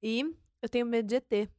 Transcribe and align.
e 0.02 0.24
eu 0.62 0.70
tenho 0.70 0.86
medo 0.86 1.06
de 1.06 1.16
ET. 1.16 1.50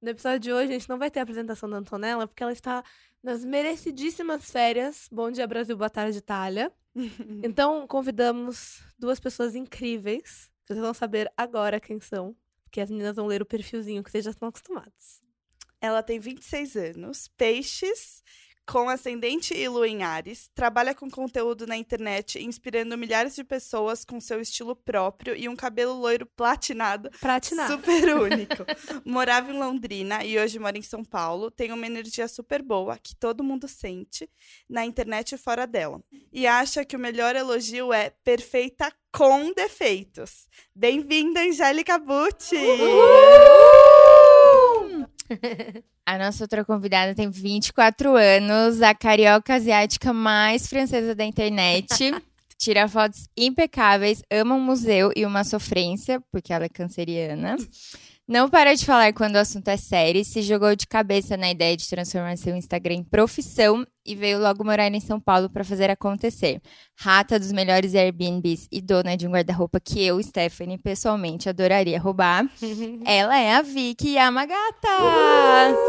No 0.00 0.10
episódio 0.10 0.38
de 0.38 0.52
hoje, 0.52 0.70
a 0.70 0.74
gente 0.78 0.88
não 0.88 0.96
vai 0.96 1.10
ter 1.10 1.18
a 1.20 1.24
apresentação 1.24 1.68
da 1.68 1.76
Antonella, 1.76 2.26
porque 2.26 2.42
ela 2.42 2.52
está 2.52 2.82
nas 3.22 3.44
merecidíssimas 3.44 4.50
férias. 4.50 5.08
Bom 5.10 5.30
dia, 5.30 5.46
Brasil, 5.46 5.76
boa 5.76 5.90
tarde, 5.90 6.18
Itália. 6.18 6.72
então, 7.44 7.86
convidamos 7.86 8.82
duas 8.98 9.20
pessoas 9.20 9.54
incríveis. 9.54 10.50
Vocês 10.64 10.78
vão 10.78 10.94
saber 10.94 11.30
agora 11.36 11.80
quem 11.80 12.00
são, 12.00 12.34
porque 12.64 12.80
as 12.80 12.90
meninas 12.90 13.16
vão 13.16 13.26
ler 13.26 13.42
o 13.42 13.46
perfilzinho 13.46 14.02
que 14.02 14.10
vocês 14.10 14.24
já 14.24 14.30
estão 14.30 14.48
acostumados. 14.48 15.20
Ela 15.80 16.02
tem 16.02 16.20
26 16.20 16.76
anos, 16.76 17.28
peixes, 17.36 18.22
com 18.70 18.88
ascendente 18.88 19.52
e 19.52 19.68
lua 19.68 19.88
em 19.88 20.04
Ares, 20.04 20.48
trabalha 20.54 20.94
com 20.94 21.10
conteúdo 21.10 21.66
na 21.66 21.76
internet, 21.76 22.40
inspirando 22.40 22.96
milhares 22.96 23.34
de 23.34 23.42
pessoas 23.42 24.04
com 24.04 24.20
seu 24.20 24.40
estilo 24.40 24.76
próprio 24.76 25.34
e 25.34 25.48
um 25.48 25.56
cabelo 25.56 25.92
loiro 25.94 26.24
platinado, 26.24 27.10
Pratinado. 27.20 27.72
super 27.72 28.14
único. 28.14 28.64
Morava 29.04 29.50
em 29.50 29.58
Londrina 29.58 30.24
e 30.24 30.38
hoje 30.38 30.60
mora 30.60 30.78
em 30.78 30.82
São 30.82 31.04
Paulo. 31.04 31.50
Tem 31.50 31.72
uma 31.72 31.84
energia 31.84 32.28
super 32.28 32.62
boa 32.62 32.96
que 32.96 33.16
todo 33.16 33.42
mundo 33.42 33.66
sente 33.66 34.30
na 34.68 34.84
internet 34.84 35.32
e 35.32 35.38
fora 35.38 35.66
dela. 35.66 36.00
E 36.32 36.46
acha 36.46 36.84
que 36.84 36.94
o 36.94 37.00
melhor 37.00 37.34
elogio 37.34 37.92
é 37.92 38.10
perfeita 38.22 38.92
com 39.12 39.52
defeitos. 39.52 40.46
Bem-vinda, 40.72 41.40
Angélica 41.40 41.98
Butti! 41.98 42.54
A 46.06 46.18
nossa 46.18 46.44
outra 46.44 46.64
convidada 46.64 47.14
tem 47.14 47.30
24 47.30 48.16
anos, 48.16 48.82
a 48.82 48.94
carioca 48.94 49.54
asiática 49.54 50.12
mais 50.12 50.66
francesa 50.66 51.14
da 51.14 51.24
internet. 51.24 51.86
Tira 52.58 52.86
fotos 52.88 53.26
impecáveis, 53.36 54.22
ama 54.30 54.54
um 54.54 54.60
museu 54.60 55.10
e 55.16 55.24
uma 55.24 55.44
sofrência, 55.44 56.20
porque 56.30 56.52
ela 56.52 56.66
é 56.66 56.68
canceriana. 56.68 57.56
Não 58.30 58.48
para 58.48 58.76
de 58.76 58.86
falar 58.86 59.12
quando 59.12 59.34
o 59.34 59.38
assunto 59.38 59.66
é 59.66 59.76
sério, 59.76 60.24
se 60.24 60.40
jogou 60.40 60.76
de 60.76 60.86
cabeça 60.86 61.36
na 61.36 61.50
ideia 61.50 61.76
de 61.76 61.88
transformar 61.88 62.36
seu 62.36 62.54
Instagram 62.54 62.94
em 62.94 63.02
profissão 63.02 63.84
e 64.06 64.14
veio 64.14 64.38
logo 64.38 64.62
morar 64.62 64.86
em 64.86 65.00
São 65.00 65.18
Paulo 65.18 65.50
para 65.50 65.64
fazer 65.64 65.90
acontecer. 65.90 66.62
Rata 66.96 67.40
dos 67.40 67.50
melhores 67.50 67.92
Airbnbs 67.92 68.68
e 68.70 68.80
dona 68.80 69.16
de 69.16 69.26
um 69.26 69.32
guarda-roupa 69.32 69.80
que 69.80 70.00
eu, 70.00 70.22
Stephanie, 70.22 70.78
pessoalmente 70.78 71.48
adoraria 71.48 71.98
roubar. 71.98 72.48
Ela 73.04 73.36
é 73.36 73.52
a 73.52 73.62
Vicky 73.62 74.10
Yamagata! 74.10 74.88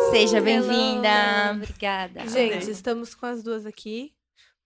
Seja 0.09 0.41
bem-vinda! 0.41 1.09
Hello, 1.45 1.57
Obrigada. 1.57 2.27
Gente, 2.27 2.71
estamos 2.71 3.13
com 3.13 3.27
as 3.27 3.43
duas 3.43 3.67
aqui 3.67 4.15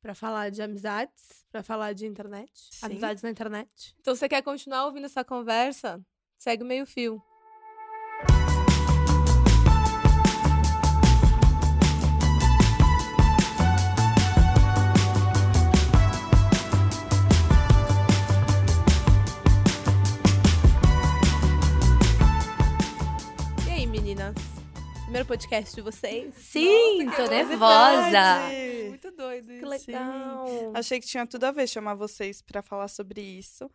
para 0.02 0.16
falar 0.16 0.50
de 0.50 0.62
amizades, 0.62 1.44
para 1.52 1.62
falar 1.62 1.92
de 1.92 2.06
internet, 2.06 2.50
Sim. 2.54 2.86
amizades 2.86 3.22
na 3.22 3.30
internet. 3.30 3.94
Então, 4.00 4.16
você 4.16 4.30
quer 4.30 4.42
continuar 4.42 4.86
ouvindo 4.86 5.08
essa 5.08 5.26
conversa? 5.26 6.00
Segue 6.38 6.64
o 6.64 6.66
meio 6.66 6.86
fio. 6.86 7.22
E 23.68 23.70
aí, 23.70 23.86
meninas? 23.86 24.36
Primeiro 25.04 25.26
podcast 25.28 25.76
de 25.76 25.82
vocês? 25.82 26.34
Sim, 26.36 27.10
tô 27.16 27.26
nervosa. 27.28 28.50
Muito 28.90 29.12
doido 29.12 29.52
isso. 29.52 29.70
Que 29.70 29.80
Sim. 29.80 29.92
legal. 29.92 30.46
Achei 30.74 31.00
que 31.00 31.08
tinha 31.08 31.26
tudo 31.26 31.44
a 31.46 31.52
ver 31.52 31.68
chamar 31.68 31.96
vocês 31.96 32.42
para 32.42 32.62
falar 32.62 32.88
sobre 32.88 33.22
isso. 33.22 33.70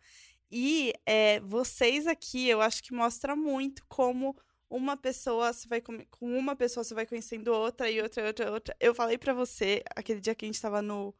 E 0.51 0.93
é, 1.05 1.39
vocês 1.41 2.05
aqui, 2.07 2.47
eu 2.49 2.61
acho 2.61 2.83
que 2.83 2.93
mostra 2.93 3.35
muito 3.35 3.83
como 3.87 4.35
uma 4.69 4.95
pessoa 4.97 5.51
você 5.51 5.67
vai 5.67 5.81
com 5.81 5.97
uma 6.21 6.55
pessoa 6.55 6.83
você 6.83 6.93
vai 6.93 7.05
conhecendo 7.05 7.53
outra 7.53 7.89
e 7.89 8.01
outra, 8.01 8.25
outra, 8.27 8.51
outra. 8.51 8.75
Eu 8.79 8.93
falei 8.95 9.17
para 9.17 9.33
você 9.33 9.83
aquele 9.95 10.19
dia 10.19 10.35
que 10.35 10.45
a 10.45 10.47
gente 10.47 10.61
tava 10.61 10.81
no 10.81 11.13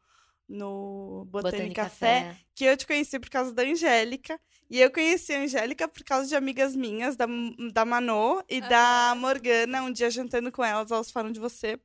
no 0.48 1.24
Botânica 1.30 1.84
Café, 1.84 2.20
Café. 2.22 2.36
que 2.54 2.64
eu 2.64 2.76
te 2.76 2.86
conheci 2.86 3.18
por 3.18 3.30
causa 3.30 3.52
da 3.52 3.62
Angélica. 3.62 4.38
E 4.68 4.80
eu 4.80 4.90
conheci 4.90 5.32
a 5.32 5.40
Angélica 5.40 5.88
por 5.88 6.02
causa 6.04 6.28
de 6.28 6.36
amigas 6.36 6.76
minhas, 6.76 7.16
da, 7.16 7.26
da 7.72 7.84
Manô 7.84 8.42
e 8.48 8.60
da 8.60 9.14
Morgana. 9.16 9.82
Um 9.82 9.92
dia 9.92 10.10
jantando 10.10 10.52
com 10.52 10.62
elas, 10.64 10.90
elas 10.90 11.10
falaram 11.10 11.32
de 11.32 11.40
você. 11.40 11.78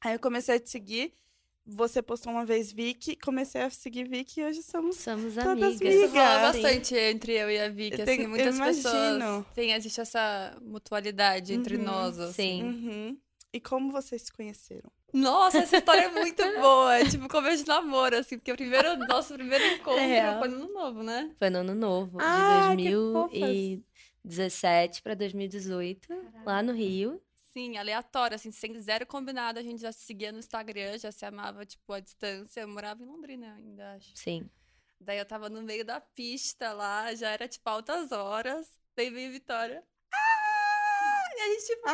Aí 0.00 0.14
eu 0.14 0.18
comecei 0.18 0.56
a 0.56 0.60
te 0.60 0.70
seguir. 0.70 1.12
Você 1.70 2.00
postou 2.00 2.32
uma 2.32 2.46
vez 2.46 2.72
Vicky, 2.72 3.14
comecei 3.16 3.60
a 3.60 3.68
seguir 3.68 4.08
Vicky 4.08 4.40
e 4.40 4.44
hoje 4.44 4.62
somos. 4.62 4.96
Somos 4.96 5.34
Todas 5.34 5.46
amigas. 5.48 5.80
amigas. 5.82 5.94
Isso 5.94 6.06
rola 6.14 6.52
Sim. 6.52 6.62
bastante 6.62 6.94
entre 6.96 7.32
eu 7.34 7.50
e 7.50 7.60
a 7.60 7.68
Vicky, 7.68 7.98
Eu 8.00 8.04
assim, 8.04 8.16
tenho- 8.16 8.28
muitas 8.30 8.58
eu 8.58 8.64
pessoas 8.64 8.94
imagino. 9.16 9.46
tem, 9.54 9.72
existe 9.72 10.00
essa 10.00 10.56
mutualidade 10.62 11.52
entre 11.52 11.76
Uhum, 11.76 11.84
nós, 11.84 12.18
assim. 12.18 12.32
Sim. 12.32 12.62
Uhum. 12.64 13.18
E 13.52 13.60
como 13.60 13.92
vocês 13.92 14.22
se 14.22 14.32
conheceram? 14.32 14.90
Nossa, 15.12 15.58
essa 15.58 15.76
história 15.76 16.02
é 16.02 16.10
muito 16.10 16.42
boa, 16.60 16.98
é 16.98 17.04
tipo 17.04 17.28
começo 17.28 17.62
de 17.64 17.68
namoro, 17.68 18.16
assim, 18.16 18.38
porque 18.38 18.52
o 18.52 18.56
primeiro, 18.56 18.96
nosso 19.06 19.34
primeiro 19.34 19.64
encontro 19.74 20.00
real. 20.00 20.38
foi 20.38 20.48
no 20.48 20.56
ano 20.56 20.72
novo, 20.72 21.02
né? 21.02 21.30
Foi 21.38 21.50
no 21.50 21.58
ano 21.58 21.74
novo, 21.74 22.18
Ah, 22.20 22.74
de 22.74 22.84
2017 24.24 25.02
pra 25.02 25.14
2018, 25.14 26.08
lá 26.46 26.62
no 26.62 26.72
Rio. 26.72 27.20
Sim, 27.52 27.76
aleatório, 27.78 28.34
assim, 28.34 28.50
sem 28.50 28.78
zero 28.80 29.06
combinado, 29.06 29.58
a 29.58 29.62
gente 29.62 29.80
já 29.80 29.90
se 29.90 30.00
seguia 30.00 30.30
no 30.30 30.38
Instagram, 30.38 30.98
já 30.98 31.10
se 31.10 31.24
amava, 31.24 31.64
tipo, 31.64 31.92
à 31.92 32.00
distância. 32.00 32.60
Eu 32.60 32.68
morava 32.68 33.02
em 33.02 33.06
Londrina 33.06 33.54
ainda, 33.54 33.94
acho. 33.94 34.10
Sim. 34.14 34.48
Daí 35.00 35.18
eu 35.18 35.24
tava 35.24 35.48
no 35.48 35.62
meio 35.62 35.84
da 35.84 36.00
pista 36.00 36.72
lá, 36.72 37.14
já 37.14 37.30
era, 37.30 37.48
tipo, 37.48 37.68
altas 37.68 38.12
horas. 38.12 38.68
Daí 38.96 39.10
veio 39.10 39.32
Vitória. 39.32 39.82
Ah! 40.12 41.22
E 41.36 41.40
a 41.40 41.46
gente, 41.54 41.66
tipo, 41.66 41.88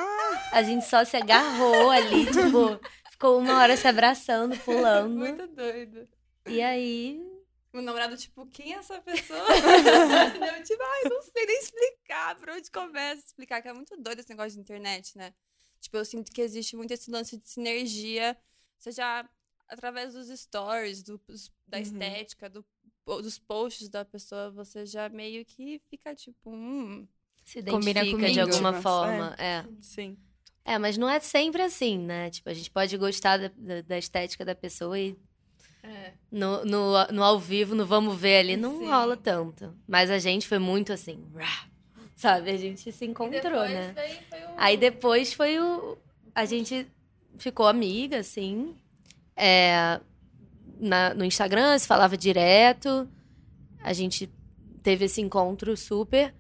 A 0.53 0.63
gente 0.63 0.85
só 0.87 1.05
se 1.05 1.17
agarrou 1.17 1.91
ali, 1.91 2.25
tipo, 2.33 2.81
ficou 3.11 3.39
uma 3.39 3.61
hora 3.61 3.77
se 3.77 3.87
abraçando, 3.87 4.59
pulando. 4.61 5.11
muito 5.17 5.47
doido. 5.47 6.09
E 6.47 6.61
aí, 6.63 7.23
Meu 7.75 7.83
namorado, 7.83 8.17
tipo, 8.17 8.47
quem 8.47 8.73
é 8.73 8.77
essa 8.77 9.01
pessoa? 9.01 9.41
eu, 10.57 10.63
tipo, 10.63 10.81
ai, 10.83 11.03
não 11.11 11.21
sei 11.23 11.45
nem 11.45 11.59
explicar 11.59 12.37
por 12.37 12.49
onde 12.51 12.71
começa 12.71 13.21
a 13.21 13.27
explicar, 13.27 13.61
que 13.61 13.67
é 13.69 13.73
muito 13.73 13.97
doido 14.01 14.21
esse 14.21 14.31
negócio 14.31 14.53
de 14.53 14.61
internet, 14.61 15.19
né? 15.19 15.35
Tipo, 15.81 15.97
eu 15.97 16.05
sinto 16.05 16.31
que 16.31 16.41
existe 16.41 16.77
muito 16.77 16.93
esse 16.93 17.11
lance 17.11 17.37
de 17.37 17.49
sinergia, 17.49 18.37
seja 18.79 19.29
através 19.69 20.15
dos 20.15 20.29
stories, 20.41 21.03
do- 21.03 21.21
da 21.67 21.79
Uhum. 21.79 21.83
estética, 21.83 22.49
do- 22.49 22.65
dos 23.07 23.41
posts 23.41 23.89
da 23.89 24.05
pessoa, 24.05 24.53
você 24.53 24.87
já 24.87 25.09
meio 25.09 25.45
que 25.45 25.83
fica, 25.91 26.15
tipo, 26.15 26.51
hum, 26.51 27.09
se 27.45 27.61
Combina 27.63 28.03
identifica 28.05 28.31
de 28.31 28.35
comigo. 28.39 28.41
alguma 28.53 28.73
Mas, 28.73 28.83
forma. 28.85 29.35
É. 29.37 29.65
Sim. 29.81 30.17
É, 30.65 30.79
mas 30.79 30.97
não 30.97 31.11
é 31.11 31.19
sempre 31.21 31.61
assim, 31.61 31.99
né? 31.99 32.31
Tipo, 32.31 32.49
a 32.51 32.55
gente 32.55 32.71
pode 32.71 32.97
gostar 32.97 33.37
da, 33.37 33.49
da- 33.49 33.83
da 33.83 33.99
estética 33.99 34.45
da 34.45 34.55
pessoa 34.55 34.97
e 34.99 35.15
é. 35.85 36.13
no, 36.33 36.65
no, 36.65 37.07
no 37.13 37.23
ao 37.23 37.39
vivo, 37.39 37.75
no 37.75 37.85
vamos 37.87 38.17
ver 38.19 38.39
ali, 38.39 38.57
não 38.57 38.79
Sim. 38.79 38.87
rola 38.87 39.17
tanto. 39.17 39.73
Mas 39.87 40.11
a 40.11 40.19
gente 40.19 40.49
foi 40.49 40.59
muito 40.59 40.93
assim, 40.93 41.25
sabe? 42.17 42.51
A 42.51 42.57
gente 42.57 42.91
se 42.91 43.05
encontrou, 43.05 43.69
né? 43.69 43.95
Aí 44.57 44.77
depois 44.77 45.33
foi 45.33 45.59
o. 45.61 45.97
A 46.35 46.45
gente 46.45 46.87
ficou 47.39 47.67
amiga, 47.67 48.19
assim. 48.19 48.75
É, 49.37 50.01
na- 50.81 51.13
no 51.15 51.25
Instagram 51.25 51.79
se 51.79 51.87
falava 51.87 52.17
direto. 52.17 53.09
A 53.83 53.93
gente 53.93 54.31
teve 54.83 55.05
esse 55.05 55.21
encontro 55.21 55.77
super. 55.77 56.35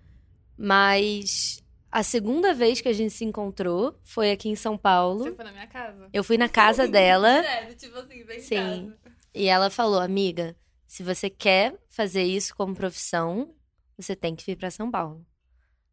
Mas 0.56 1.62
a 1.90 2.02
segunda 2.02 2.54
vez 2.54 2.80
que 2.80 2.88
a 2.88 2.92
gente 2.92 3.12
se 3.12 3.24
encontrou 3.24 3.98
foi 4.02 4.30
aqui 4.30 4.48
em 4.48 4.56
São 4.56 4.76
Paulo. 4.78 5.24
Você 5.24 5.32
foi 5.32 5.44
na 5.44 5.52
minha 5.52 5.66
casa? 5.66 6.08
Eu 6.12 6.24
fui 6.24 6.38
na 6.38 6.48
casa 6.48 6.86
dela. 6.88 7.42
Sério, 7.42 7.74
tipo 7.74 7.98
assim, 7.98 8.24
bem 8.24 8.38
em 8.38 8.40
Sim. 8.40 8.56
casa. 8.56 9.03
E 9.34 9.46
ela 9.46 9.68
falou, 9.70 10.00
amiga, 10.00 10.56
se 10.86 11.02
você 11.02 11.28
quer 11.28 11.76
fazer 11.88 12.22
isso 12.22 12.54
como 12.54 12.74
profissão, 12.74 13.52
você 13.96 14.14
tem 14.14 14.34
que 14.36 14.44
vir 14.44 14.56
pra 14.56 14.70
São 14.70 14.90
Paulo. 14.90 15.24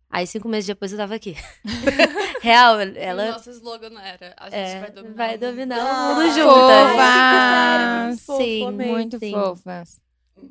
Aí, 0.10 0.28
cinco 0.28 0.48
meses 0.50 0.68
depois, 0.68 0.92
eu 0.92 0.98
tava 0.98 1.16
aqui. 1.16 1.36
Real, 2.42 2.78
O 2.78 2.82
ela 2.82 3.32
nosso 3.32 3.50
slogan 3.52 3.98
era, 4.02 4.34
a 4.38 4.50
gente 4.50 4.56
é, 4.60 4.80
vai 4.82 4.92
dominar 4.92 5.16
vai 5.16 5.30
o 5.30 5.32
mundo. 5.32 5.40
dominar 5.40 5.80
Ah, 5.80 6.10
o 6.10 6.16
mundo 6.16 6.34
juntas. 6.36 8.20
Fofas! 8.20 8.38
Sim. 8.38 8.72
Muito 8.72 9.20
sim. 9.20 9.32
fofas. 9.32 10.02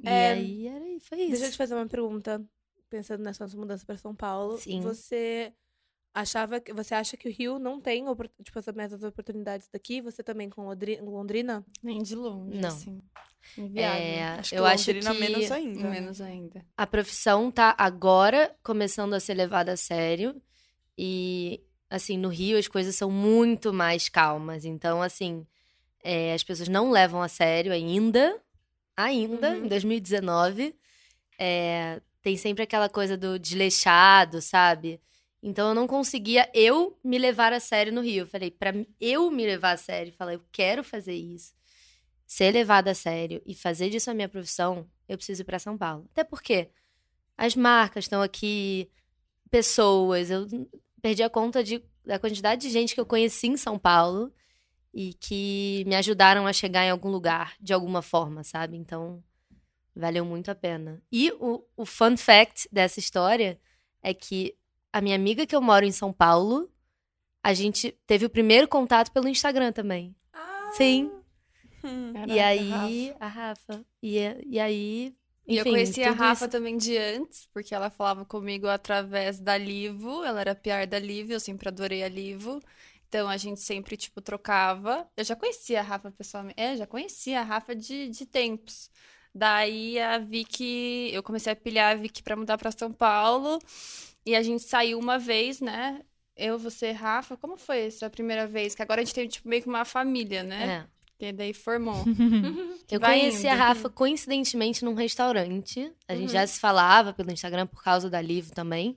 E 0.02 0.08
É, 0.08 0.30
aí, 0.30 0.66
era, 0.66 0.84
foi 1.00 1.18
Deixa 1.18 1.34
eu 1.34 1.42
isso. 1.42 1.50
te 1.52 1.56
fazer 1.58 1.74
uma 1.74 1.86
pergunta. 1.86 2.42
Pensando 2.88 3.22
nessa 3.22 3.46
sua 3.46 3.60
mudança 3.60 3.84
para 3.86 3.96
São 3.98 4.14
Paulo. 4.14 4.56
Sim. 4.58 4.80
Você 4.80 5.52
achava 6.14 6.60
que 6.60 6.72
você 6.72 6.94
acha 6.94 7.16
que 7.16 7.28
o 7.28 7.32
Rio 7.32 7.58
não 7.58 7.80
tem 7.80 8.04
tipo 8.42 8.58
as 8.58 8.66
mesmas 8.74 9.02
oportunidades 9.02 9.68
daqui? 9.72 10.00
Você 10.00 10.22
também 10.22 10.48
com 10.50 10.62
Londri- 10.64 11.00
Londrina? 11.00 11.64
Nem 11.82 12.02
de 12.02 12.14
longe, 12.14 12.58
Não. 12.58 12.68
assim. 12.68 13.00
Inviável. 13.56 14.00
É, 14.02 14.22
Acho 14.38 14.50
que 14.50 14.56
eu 14.58 14.66
acho 14.66 14.90
Londrina 14.92 15.14
que 15.14 15.20
menos 15.20 15.50
ainda. 15.52 15.80
né? 15.82 15.90
Menos 15.90 16.20
ainda. 16.20 16.66
a 16.76 16.86
profissão 16.86 17.50
tá 17.50 17.74
agora 17.78 18.54
começando 18.62 19.14
a 19.14 19.20
ser 19.20 19.34
levada 19.34 19.72
a 19.72 19.76
sério. 19.76 20.40
E, 20.98 21.60
assim, 21.88 22.18
no 22.18 22.28
Rio 22.28 22.58
as 22.58 22.68
coisas 22.68 22.94
são 22.96 23.10
muito 23.10 23.72
mais 23.72 24.08
calmas. 24.08 24.64
Então, 24.64 25.00
assim, 25.00 25.46
é, 26.04 26.34
as 26.34 26.42
pessoas 26.42 26.68
não 26.68 26.90
levam 26.90 27.22
a 27.22 27.28
sério 27.28 27.72
ainda. 27.72 28.38
Ainda, 28.96 29.50
Uhum. 29.52 29.64
em 29.64 29.68
2019. 29.68 30.74
É, 31.38 32.02
tem 32.20 32.36
sempre 32.36 32.62
aquela 32.64 32.88
coisa 32.90 33.16
do 33.16 33.38
desleixado, 33.38 34.42
sabe? 34.42 35.00
Então 35.42 35.68
eu 35.68 35.74
não 35.74 35.86
conseguia 35.86 36.50
eu 36.54 36.98
me 37.02 37.18
levar 37.18 37.52
a 37.52 37.60
sério 37.60 37.92
no 37.92 38.02
Rio. 38.02 38.22
Eu 38.22 38.26
falei, 38.26 38.50
pra 38.50 38.72
eu 39.00 39.30
me 39.30 39.44
levar 39.46 39.72
a 39.72 39.76
sério, 39.76 40.12
falar, 40.12 40.34
eu 40.34 40.42
quero 40.52 40.84
fazer 40.84 41.14
isso, 41.14 41.54
ser 42.26 42.52
levada 42.52 42.90
a 42.90 42.94
sério 42.94 43.42
e 43.46 43.54
fazer 43.54 43.88
disso 43.88 44.10
a 44.10 44.14
minha 44.14 44.28
profissão, 44.28 44.86
eu 45.08 45.16
preciso 45.16 45.42
ir 45.42 45.44
pra 45.44 45.58
São 45.58 45.76
Paulo. 45.78 46.06
Até 46.12 46.24
porque 46.24 46.68
as 47.36 47.56
marcas 47.56 48.04
estão 48.04 48.20
aqui, 48.20 48.90
pessoas, 49.50 50.30
eu 50.30 50.46
perdi 51.00 51.22
a 51.22 51.30
conta 51.30 51.64
de, 51.64 51.82
da 52.04 52.18
quantidade 52.18 52.60
de 52.60 52.70
gente 52.70 52.94
que 52.94 53.00
eu 53.00 53.06
conheci 53.06 53.46
em 53.46 53.56
São 53.56 53.78
Paulo 53.78 54.32
e 54.92 55.14
que 55.14 55.84
me 55.86 55.96
ajudaram 55.96 56.46
a 56.46 56.52
chegar 56.52 56.84
em 56.84 56.90
algum 56.90 57.08
lugar 57.08 57.54
de 57.60 57.72
alguma 57.72 58.02
forma, 58.02 58.44
sabe? 58.44 58.76
Então, 58.76 59.22
valeu 59.94 60.24
muito 60.24 60.50
a 60.50 60.54
pena. 60.54 61.02
E 61.10 61.30
o, 61.32 61.64
o 61.76 61.86
fun 61.86 62.16
fact 62.16 62.68
dessa 62.70 62.98
história 63.00 63.58
é 64.02 64.12
que 64.12 64.54
a 64.92 65.00
minha 65.00 65.16
amiga 65.16 65.46
que 65.46 65.54
eu 65.54 65.60
moro 65.62 65.84
em 65.84 65.92
São 65.92 66.12
Paulo, 66.12 66.70
a 67.42 67.54
gente 67.54 67.92
teve 68.06 68.26
o 68.26 68.30
primeiro 68.30 68.68
contato 68.68 69.10
pelo 69.12 69.28
Instagram 69.28 69.72
também. 69.72 70.14
Sim. 70.72 71.10
Hum. 71.82 72.12
e 72.28 72.38
aí, 72.38 73.14
a 73.18 73.26
Rafa. 73.26 73.84
E, 74.02 74.18
e 74.46 74.60
aí. 74.60 75.14
E 75.46 75.56
eu 75.56 75.62
enfim, 75.62 75.70
conheci 75.70 76.02
a 76.04 76.12
Rafa 76.12 76.44
isso- 76.44 76.50
também 76.52 76.76
de 76.76 76.96
antes, 76.96 77.48
porque 77.52 77.74
ela 77.74 77.90
falava 77.90 78.24
comigo 78.24 78.68
através 78.68 79.40
da 79.40 79.56
Livo. 79.56 80.22
Ela 80.22 80.40
era 80.42 80.54
PR 80.54 80.86
da 80.88 80.98
Livo, 80.98 81.32
eu 81.32 81.40
sempre 81.40 81.68
adorei 81.68 82.04
a 82.04 82.08
Livo. 82.08 82.60
Então 83.08 83.28
a 83.28 83.36
gente 83.36 83.60
sempre, 83.60 83.96
tipo, 83.96 84.20
trocava. 84.20 85.08
Eu 85.16 85.24
já 85.24 85.34
conhecia 85.34 85.80
a 85.80 85.82
Rafa 85.82 86.12
pessoalmente. 86.12 86.60
É, 86.60 86.76
já 86.76 86.86
conhecia 86.86 87.40
a 87.40 87.42
Rafa 87.42 87.74
de, 87.74 88.08
de 88.08 88.26
tempos. 88.26 88.88
Daí 89.34 89.98
a 89.98 90.18
Vicky, 90.18 91.10
eu 91.12 91.22
comecei 91.22 91.52
a 91.52 91.56
pilhar 91.56 91.92
a 91.92 91.94
Vicky 91.96 92.22
pra 92.22 92.36
mudar 92.36 92.56
pra 92.58 92.70
São 92.70 92.92
Paulo. 92.92 93.58
E 94.24 94.34
a 94.36 94.42
gente 94.42 94.62
saiu 94.62 94.98
uma 94.98 95.18
vez, 95.18 95.60
né? 95.60 96.00
Eu, 96.36 96.58
você, 96.58 96.90
Rafa. 96.92 97.36
Como 97.36 97.56
foi 97.56 97.86
essa 97.86 98.08
primeira 98.10 98.46
vez? 98.46 98.74
Que 98.74 98.82
agora 98.82 99.00
a 99.00 99.04
gente 99.04 99.14
tem, 99.14 99.28
tipo, 99.28 99.48
meio 99.48 99.62
que 99.62 99.68
uma 99.68 99.84
família, 99.84 100.42
né? 100.42 100.86
É. 100.86 101.00
Que 101.18 101.32
daí 101.32 101.52
formou. 101.52 102.02
Eu 102.90 102.98
Vai 102.98 103.20
conheci 103.20 103.46
a 103.46 103.52
indo. 103.54 103.58
Rafa 103.58 103.90
coincidentemente 103.90 104.84
num 104.84 104.94
restaurante. 104.94 105.92
A 106.08 106.14
gente 106.14 106.28
Uhum. 106.28 106.34
já 106.34 106.46
se 106.46 106.58
falava 106.58 107.12
pelo 107.12 107.30
Instagram 107.30 107.66
por 107.66 107.82
causa 107.82 108.08
da 108.08 108.20
Livo 108.22 108.52
também. 108.52 108.96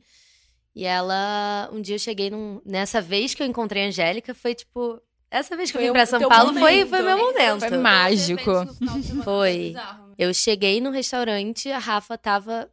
E 0.76 0.86
ela, 0.86 1.70
um 1.72 1.82
dia 1.82 1.96
eu 1.96 2.00
cheguei 2.00 2.30
num, 2.30 2.62
nessa 2.66 3.02
vez 3.02 3.34
que 3.34 3.44
eu 3.44 3.48
encontrei 3.48 3.84
a 3.84 3.88
Angélica, 3.90 4.34
foi 4.34 4.56
tipo, 4.56 5.00
essa 5.30 5.56
vez 5.56 5.70
que 5.70 5.78
eu 5.78 5.82
Foi 5.82 5.86
vim 5.86 5.90
o 5.92 5.94
pra 5.94 6.06
São 6.06 6.28
Paulo 6.28 6.54
foi, 6.54 6.86
foi 6.86 7.02
meu 7.02 7.18
momento. 7.18 7.68
Foi 7.68 7.78
mágico. 7.78 8.52
Foi. 9.24 9.76
Eu 10.18 10.34
cheguei 10.34 10.80
no 10.82 10.90
restaurante, 10.92 11.70
a 11.72 11.78
Rafa 11.78 12.18
tava 12.18 12.70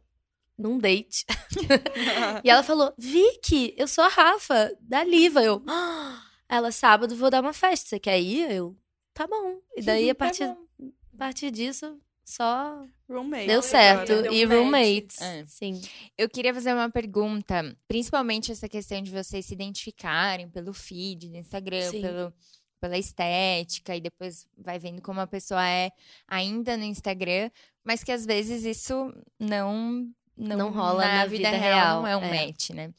num 0.61 0.77
date. 0.77 1.25
e 2.43 2.49
ela 2.49 2.63
falou: 2.63 2.93
Vicky, 2.97 3.73
eu 3.77 3.87
sou 3.87 4.03
a 4.03 4.07
Rafa, 4.07 4.71
da 4.81 5.03
Liva. 5.03 5.41
Eu, 5.43 5.61
"Ah." 5.67 6.23
ela, 6.47 6.71
sábado 6.71 7.15
vou 7.15 7.29
dar 7.29 7.41
uma 7.41 7.53
festa, 7.53 7.89
você 7.89 7.99
quer 7.99 8.19
ir? 8.19 8.51
Eu, 8.51 8.77
tá 9.13 9.25
bom. 9.27 9.59
E 9.75 9.81
daí, 9.81 10.09
a 10.09 10.15
Tá 10.15 10.25
partir, 10.25 10.45
bom. 10.47 10.91
a 11.13 11.17
partir 11.17 11.49
disso, 11.51 11.97
só 12.25 12.85
Roommate. 13.09 13.47
deu 13.47 13.61
certo. 13.61 14.07
deu 14.23 14.33
E 14.33 14.45
um 14.45 14.49
roommates, 14.49 15.21
É. 15.21 15.45
sim. 15.45 15.79
Eu 16.17 16.29
queria 16.29 16.53
fazer 16.53 16.73
uma 16.73 16.89
pergunta, 16.89 17.75
principalmente 17.87 18.51
essa 18.51 18.67
questão 18.67 19.01
de 19.01 19.11
vocês 19.11 19.45
se 19.45 19.53
identificarem 19.53 20.49
pelo 20.49 20.73
feed 20.73 21.29
do 21.29 21.37
Instagram, 21.37 21.89
Sim. 21.89 22.01
pelo, 22.01 22.33
pela 22.81 22.97
estética, 22.97 23.95
e 23.95 24.01
depois 24.01 24.45
vai 24.57 24.77
vendo 24.77 25.01
como 25.01 25.21
a 25.21 25.27
pessoa 25.27 25.65
é 25.65 25.89
ainda 26.27 26.75
no 26.75 26.83
Instagram, 26.83 27.49
mas 27.83 28.03
que 28.03 28.11
às 28.11 28.25
vezes 28.25 28.65
isso 28.65 29.13
não 29.39 30.05
não, 30.41 30.57
Não 30.57 30.71
rola 30.71 31.05
na 31.05 31.25
vida 31.25 31.49
real, 31.49 32.01
não 32.01 32.07
é 32.07 32.09
real, 32.09 32.21
um 32.21 32.25
é. 32.25 32.45
match, 32.47 32.69
né? 32.71 32.93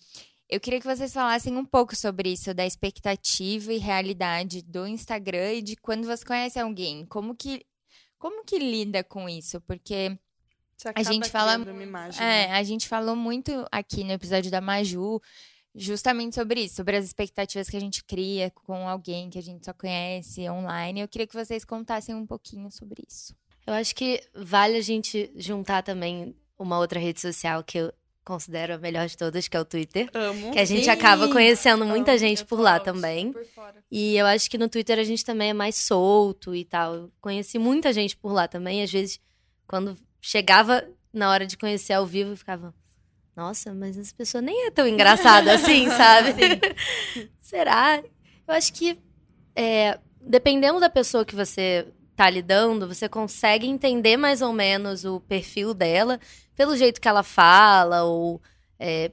Eu 0.49 0.61
queria 0.61 0.79
que 0.81 0.87
vocês 0.87 1.13
falassem 1.13 1.57
um 1.57 1.65
pouco 1.65 1.97
sobre 1.97 2.31
isso, 2.31 2.53
da 2.53 2.67
expectativa 2.67 3.73
e 3.73 3.79
realidade 3.79 4.63
do 4.63 4.87
Instagram 4.87 5.55
e 5.55 5.63
de 5.63 5.77
quando 5.77 6.07
você 6.07 6.25
conhece 6.25 6.59
alguém. 6.59 7.07
Como 7.07 7.35
que, 7.35 7.65
como 8.19 8.45
que 8.45 8.59
lida 8.59 9.03
com 9.03 9.29
isso? 9.29 9.61
Porque 9.63 10.17
Você 10.77 10.93
A 10.95 11.03
gente 11.03 11.31
fala- 11.31 11.55
imagem. 11.83 12.21
é, 12.23 12.49
né? 12.49 12.53
a 12.55 12.63
gente 12.63 12.87
falou 12.89 13.17
muito 13.17 13.67
aqui 13.71 14.05
no 14.05 14.13
episódio 14.13 14.51
da 14.51 14.61
Maju, 14.61 15.21
justamente 15.75 16.35
sobre 16.35 16.65
isso, 16.65 16.75
sobre 16.77 16.97
as 16.97 17.05
expectativas 17.07 17.71
que 17.71 17.77
a 17.77 17.81
gente 17.81 18.05
cria 18.05 18.51
com 18.51 18.87
alguém 18.89 19.31
que 19.31 19.39
a 19.39 19.43
gente 19.43 19.65
só 19.65 19.73
conhece 19.73 20.49
online. 20.51 21.01
Eu 21.01 21.09
queria 21.09 21.27
que 21.27 21.35
vocês 21.35 21.65
contassem 21.65 22.15
um 22.15 22.27
pouquinho 22.27 22.71
sobre 22.71 23.03
isso. 23.09 23.35
Eu 23.67 23.73
acho 23.75 23.95
que 23.95 24.21
vale 24.35 24.77
a 24.77 24.83
gente 24.83 25.33
juntar 25.37 25.83
também 25.83 26.35
uma 26.63 26.79
outra 26.79 26.99
rede 26.99 27.21
social 27.21 27.63
que 27.63 27.79
eu 27.79 27.93
considero 28.25 28.75
a 28.75 28.79
melhor 28.79 29.07
de 29.09 29.17
todas, 29.17 29.49
que 29.49 29.57
é 29.57 29.61
o 29.61 29.65
Twitter. 29.65 30.09
Amo. 30.15 30.53
Que 30.53 30.59
a 30.59 30.65
gente 30.65 30.85
Sim. 30.85 30.91
acaba 30.91 31.29
conhecendo 31.29 31.85
muita 31.85 32.13
Amo, 32.13 32.19
gente 32.19 32.45
por 32.45 32.61
lá 32.61 32.79
também. 32.79 33.35
E 33.91 34.17
eu 34.17 34.27
acho 34.27 34.49
que 34.49 34.57
no 34.57 34.69
Twitter 34.69 34.99
a 34.99 35.05
gente 35.05 35.25
também 35.25 35.51
é 35.51 35.55
mais 35.55 35.77
solto 35.77 36.55
e 36.55 36.65
tal. 36.65 36.95
Eu 36.95 37.13
conheci 37.21 37.59
muita 37.59 37.93
gente 37.93 38.17
por 38.17 38.33
lá 38.33 38.47
também. 38.47 38.83
Às 38.83 38.91
vezes, 38.91 39.21
quando 39.67 39.97
chegava 40.21 40.87
na 41.13 41.31
hora 41.31 41.47
de 41.47 41.57
conhecer 41.57 41.93
ao 41.93 42.07
vivo, 42.07 42.31
eu 42.31 42.37
ficava. 42.37 42.75
Nossa, 43.35 43.73
mas 43.73 43.97
essa 43.97 44.15
pessoa 44.15 44.43
nem 44.43 44.67
é 44.67 44.71
tão 44.71 44.87
engraçada 44.87 45.53
assim, 45.55 45.89
sabe? 45.89 46.35
Será? 47.41 48.03
Eu 48.47 48.55
acho 48.55 48.73
que, 48.73 48.99
é, 49.57 49.99
dependendo 50.21 50.79
da 50.79 50.91
pessoa 50.91 51.25
que 51.25 51.35
você 51.35 51.87
tá 52.17 52.29
lidando, 52.29 52.87
você 52.87 53.09
consegue 53.09 53.67
entender 53.67 54.17
mais 54.17 54.43
ou 54.43 54.53
menos 54.53 55.05
o 55.05 55.21
perfil 55.21 55.73
dela 55.75 56.21
pelo 56.55 56.77
jeito 56.77 57.01
que 57.01 57.09
ela 57.09 57.23
fala, 57.23 58.05
ou 58.05 58.41
é, 58.79 59.11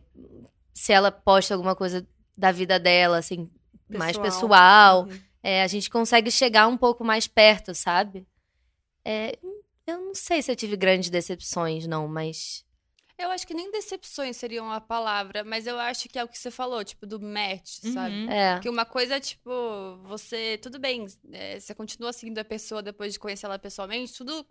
se 0.74 0.92
ela 0.92 1.12
posta 1.12 1.54
alguma 1.54 1.76
coisa 1.76 2.08
da 2.38 2.52
vida 2.52 2.80
dela, 2.80 3.18
assim, 3.18 3.50
mais 3.90 4.18
pessoal. 4.18 5.04
Uhum. 5.04 5.20
É, 5.42 5.64
a 5.64 5.68
gente 5.68 5.90
consegue 5.90 6.30
chegar 6.30 6.68
um 6.68 6.78
pouco 6.78 7.04
mais 7.04 7.28
perto, 7.28 7.74
sabe? 7.74 8.28
É, 9.06 9.38
eu 9.88 9.98
não 10.00 10.16
sei 10.16 10.42
se 10.42 10.52
eu 10.52 10.56
tive 10.56 10.76
grandes 10.76 11.10
decepções, 11.10 11.88
não, 11.88 12.08
mas. 12.08 12.66
Eu 13.20 13.32
acho 13.32 13.46
que 13.46 13.54
nem 13.54 13.70
decepções 13.70 14.38
seriam 14.38 14.72
a 14.72 14.80
palavra, 14.80 15.44
mas 15.44 15.68
eu 15.68 15.78
acho 15.78 16.08
que 16.08 16.18
é 16.18 16.24
o 16.24 16.28
que 16.28 16.40
você 16.40 16.50
falou, 16.50 16.82
tipo, 16.86 17.06
do 17.06 17.20
match, 17.20 17.80
sabe? 17.94 18.16
Uhum. 18.16 18.32
É. 18.32 18.60
Que 18.62 18.70
uma 18.70 18.86
coisa 18.86 19.18
é, 19.18 19.20
tipo, 19.20 19.52
você. 20.04 20.58
Tudo 20.62 20.80
bem, 20.80 21.06
é, 21.34 21.60
você 21.60 21.76
continua 21.76 22.14
seguindo 22.14 22.40
a 22.40 22.46
pessoa 22.46 22.82
depois 22.82 23.12
de 23.12 23.20
conhecer 23.20 23.46
ela 23.46 23.60
pessoalmente, 23.60 24.14
tudo 24.14 24.48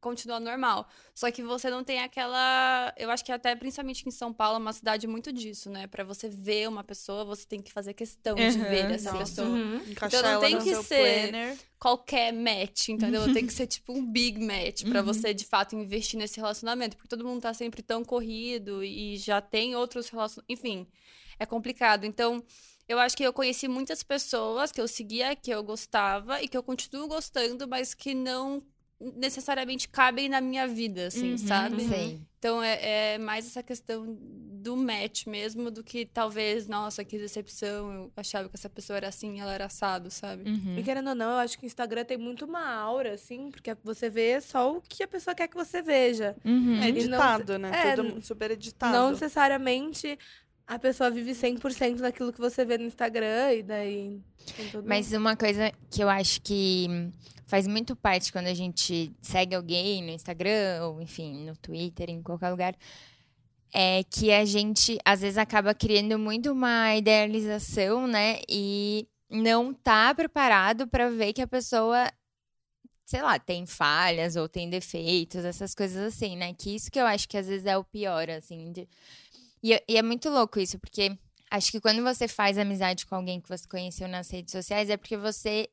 continua 0.00 0.40
normal. 0.40 0.88
Só 1.14 1.30
que 1.30 1.42
você 1.42 1.70
não 1.70 1.84
tem 1.84 2.00
aquela. 2.00 2.92
Eu 2.96 3.10
acho 3.10 3.24
que 3.24 3.30
até 3.30 3.54
principalmente 3.54 4.06
em 4.06 4.10
São 4.10 4.32
Paulo 4.32 4.56
é 4.56 4.58
uma 4.58 4.72
cidade 4.72 5.06
muito 5.06 5.32
disso, 5.32 5.70
né? 5.70 5.86
Pra 5.86 6.02
você 6.02 6.28
ver 6.28 6.68
uma 6.68 6.82
pessoa, 6.82 7.24
você 7.24 7.46
tem 7.46 7.62
que 7.62 7.72
fazer 7.72 7.94
questão 7.94 8.34
de 8.36 8.58
Uhum, 8.58 8.64
ver 8.68 8.90
essa 8.92 9.12
sim. 9.12 9.18
pessoa. 9.18 9.48
Uhum. 9.48 9.82
Então 9.86 10.22
não 10.22 10.40
tem 10.40 10.58
que 10.58 10.74
ser- 10.82 11.30
planner. 11.30 11.58
Qualquer 11.78 12.32
match, 12.32 12.88
entendeu? 12.88 13.32
Tem 13.32 13.46
que 13.46 13.52
ser 13.52 13.66
tipo 13.66 13.92
um 13.92 14.04
big 14.04 14.38
match 14.40 14.84
pra 14.84 15.00
Uhum. 15.00 15.06
você 15.06 15.32
de 15.34 15.44
fato 15.44 15.74
investir 15.76 16.18
nesse 16.18 16.38
relacionamento, 16.38 16.96
porque 16.96 17.08
todo 17.08 17.24
mundo 17.24 17.40
tá 17.42 17.52
sempre 17.54 17.82
tão 17.82 18.04
corrido 18.04 18.82
e 18.84 19.16
já 19.16 19.40
tem 19.40 19.74
outros 19.76 20.08
relacionamentos. 20.08 20.48
Enfim, 20.48 20.86
é 21.38 21.46
complicado. 21.46 22.04
Então, 22.04 22.40
eu 22.88 22.98
acho 22.98 23.16
que 23.16 23.22
eu 23.24 23.32
conheci 23.32 23.66
muitas 23.68 24.02
pessoas 24.02 24.70
que 24.70 24.80
eu 24.80 24.86
seguia, 24.86 25.34
que 25.34 25.50
eu 25.50 25.62
gostava 25.64 26.40
e 26.42 26.46
que 26.48 26.56
eu 26.56 26.62
continuo 26.62 27.08
gostando, 27.08 27.66
mas 27.66 27.94
que 27.94 28.14
não 28.14 28.62
necessariamente 29.16 29.88
cabem 29.88 30.28
na 30.28 30.40
minha 30.40 30.66
vida, 30.66 31.06
assim, 31.06 31.32
Uhum, 31.32 31.38
sabe? 31.38 31.82
Sei. 31.88 32.20
Então 32.38 32.62
é, 32.62 33.14
é 33.14 33.18
mais 33.18 33.46
essa 33.46 33.62
questão 33.62 34.16
do 34.18 34.76
match 34.76 35.26
mesmo 35.26 35.70
do 35.70 35.82
que 35.82 36.06
talvez, 36.06 36.66
nossa, 36.68 37.04
que 37.04 37.18
decepção, 37.18 37.92
eu 37.92 38.12
achava 38.16 38.48
que 38.48 38.56
essa 38.56 38.68
pessoa 38.68 38.96
era 38.96 39.08
assim, 39.08 39.40
ela 39.40 39.52
era 39.52 39.64
assado, 39.66 40.10
sabe? 40.10 40.48
Uhum. 40.48 40.76
E 40.78 40.82
querendo 40.82 41.08
ou 41.10 41.14
não, 41.14 41.30
eu 41.32 41.36
acho 41.38 41.58
que 41.58 41.64
o 41.64 41.66
Instagram 41.66 42.04
tem 42.04 42.16
muito 42.16 42.44
uma 42.44 42.64
aura, 42.74 43.14
assim, 43.14 43.50
porque 43.50 43.76
você 43.82 44.08
vê 44.10 44.40
só 44.40 44.76
o 44.76 44.80
que 44.80 45.02
a 45.02 45.08
pessoa 45.08 45.34
quer 45.34 45.48
que 45.48 45.56
você 45.56 45.82
veja. 45.82 46.36
Uhum. 46.44 46.80
É 46.80 46.88
E 46.88 46.92
não- 46.92 46.98
editado, 46.98 47.58
né? 47.58 47.70
é, 47.74 47.94
Tudo 47.96 48.22
super 48.24 48.50
editado. 48.52 48.92
Não 48.92 49.10
necessariamente 49.12 50.18
a 50.66 50.78
pessoa 50.78 51.10
vive 51.10 51.32
100% 51.32 51.96
daquilo 51.96 52.32
que 52.32 52.40
você 52.40 52.64
vê 52.64 52.78
no 52.78 52.84
Instagram, 52.84 53.52
e 53.52 53.62
daí. 53.62 54.20
Mas 54.84 55.12
uma 55.12 55.36
coisa 55.36 55.72
que 55.90 56.02
eu 56.02 56.08
acho 56.08 56.40
que 56.40 56.88
faz 57.46 57.66
muito 57.66 57.94
parte 57.94 58.32
quando 58.32 58.46
a 58.46 58.54
gente 58.54 59.12
segue 59.20 59.54
alguém 59.54 60.02
no 60.02 60.10
Instagram, 60.10 60.86
ou 60.86 61.02
enfim, 61.02 61.44
no 61.44 61.56
Twitter, 61.56 62.08
em 62.08 62.22
qualquer 62.22 62.50
lugar, 62.50 62.74
é 63.72 64.04
que 64.04 64.32
a 64.32 64.44
gente 64.44 64.98
às 65.04 65.20
vezes 65.20 65.38
acaba 65.38 65.74
criando 65.74 66.18
muito 66.18 66.52
uma 66.52 66.94
idealização, 66.96 68.06
né? 68.06 68.40
E 68.48 69.06
não 69.30 69.72
tá 69.72 70.14
preparado 70.14 70.86
para 70.86 71.10
ver 71.10 71.32
que 71.32 71.40
a 71.40 71.46
pessoa, 71.46 72.10
sei 73.04 73.22
lá, 73.22 73.38
tem 73.38 73.66
falhas 73.66 74.36
ou 74.36 74.48
tem 74.48 74.68
defeitos, 74.68 75.44
essas 75.44 75.74
coisas 75.74 76.14
assim, 76.14 76.36
né? 76.36 76.52
Que 76.52 76.74
isso 76.74 76.90
que 76.90 77.00
eu 77.00 77.06
acho 77.06 77.28
que 77.28 77.38
às 77.38 77.48
vezes 77.48 77.66
é 77.66 77.76
o 77.76 77.84
pior, 77.84 78.28
assim. 78.30 78.72
De... 78.72 78.88
E, 79.62 79.80
e 79.88 79.96
é 79.96 80.02
muito 80.02 80.28
louco 80.28 80.58
isso, 80.58 80.78
porque 80.78 81.16
acho 81.50 81.70
que 81.70 81.80
quando 81.80 82.02
você 82.02 82.26
faz 82.26 82.58
amizade 82.58 83.06
com 83.06 83.14
alguém 83.14 83.40
que 83.40 83.48
você 83.48 83.66
conheceu 83.68 84.08
nas 84.08 84.30
redes 84.30 84.52
sociais, 84.52 84.90
é 84.90 84.96
porque 84.96 85.16
você 85.16 85.68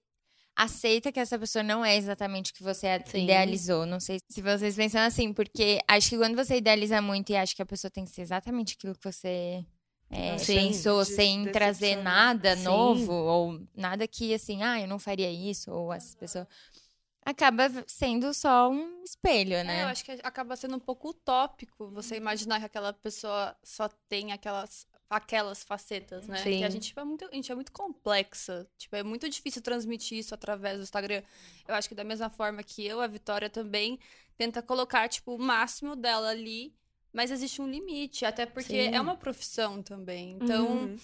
aceita 0.56 1.12
que 1.12 1.20
essa 1.20 1.40
pessoa 1.40 1.64
não 1.64 1.86
é 1.86 1.96
exatamente 1.96 2.52
o 2.52 2.54
que 2.54 2.62
você 2.62 3.02
Sim. 3.06 3.24
idealizou. 3.24 3.86
Não 3.86 4.00
sei 4.00 4.20
se 4.30 4.42
vocês 4.42 4.76
pensam 4.76 5.02
assim, 5.02 5.32
porque 5.32 5.80
acho 5.88 6.10
que 6.10 6.18
quando 6.18 6.36
você 6.36 6.58
idealiza 6.58 7.02
muito 7.02 7.32
e 7.32 7.36
acha 7.36 7.56
que 7.56 7.62
a 7.62 7.66
pessoa 7.66 7.90
tem 7.90 8.04
que 8.04 8.12
ser 8.12 8.22
exatamente 8.22 8.76
aquilo 8.78 8.94
que 8.94 9.04
você 9.10 9.66
é, 10.12 10.36
pensou, 10.46 11.04
De- 11.04 11.12
sem 11.12 11.50
trazer 11.52 11.96
nada 11.96 12.56
Sim. 12.58 12.64
novo, 12.64 13.14
ou 13.14 13.66
nada 13.76 14.06
que 14.08 14.34
assim, 14.34 14.62
ah, 14.62 14.82
eu 14.82 14.88
não 14.88 15.00
faria 15.00 15.32
isso, 15.32 15.72
ou 15.72 15.94
essa 15.94 16.18
pessoa. 16.18 16.48
Acaba 17.26 17.70
sendo 17.86 18.34
só 18.34 18.70
um 18.70 19.04
espelho, 19.04 19.64
né? 19.64 19.82
É, 19.82 19.84
eu 19.84 19.88
acho 19.88 20.04
que 20.04 20.12
acaba 20.24 20.56
sendo 20.56 20.78
um 20.78 20.80
pouco 20.80 21.10
utópico 21.10 21.90
você 21.92 22.16
imaginar 22.16 22.60
que 22.60 22.66
aquela 22.66 22.94
pessoa 22.94 23.56
só 23.64 23.88
tem 24.08 24.32
aquelas, 24.32 24.88
aquelas 25.10 25.64
facetas, 25.64 26.28
né? 26.28 26.38
Sim. 26.38 26.60
Que 26.60 26.64
a 26.64 26.70
gente, 26.70 26.88
tipo, 26.88 27.00
é 27.00 27.04
muito, 27.04 27.26
a 27.26 27.36
gente 27.36 27.52
é 27.52 27.56
muito 27.56 27.72
complexa. 27.72 28.68
Tipo, 28.78 28.96
é 28.96 29.04
muito 29.04 29.30
difícil 29.30 29.62
transmitir 29.62 30.18
isso 30.18 30.34
através 30.34 30.78
do 30.78 30.84
Instagram. 30.84 31.22
Eu 31.68 31.76
acho 31.76 31.90
que 31.90 31.96
da 31.96 32.04
mesma 32.04 32.30
forma 32.30 32.64
que 32.64 32.86
eu, 32.86 33.00
a 33.02 33.08
Vitória 33.08 33.50
também 33.50 34.00
tenta 34.38 34.62
colocar, 34.62 35.08
tipo, 35.10 35.36
o 35.36 35.40
máximo 35.40 35.96
dela 35.96 36.30
ali, 36.30 36.74
mas 37.12 37.30
existe 37.32 37.62
um 37.62 37.68
limite, 37.70 38.26
até 38.26 38.46
porque 38.46 38.86
Sim. 38.86 38.96
é 38.96 39.02
uma 39.02 39.18
profissão 39.18 39.84
também. 39.84 40.32
Então, 40.32 40.68
Uhum. 40.68 40.98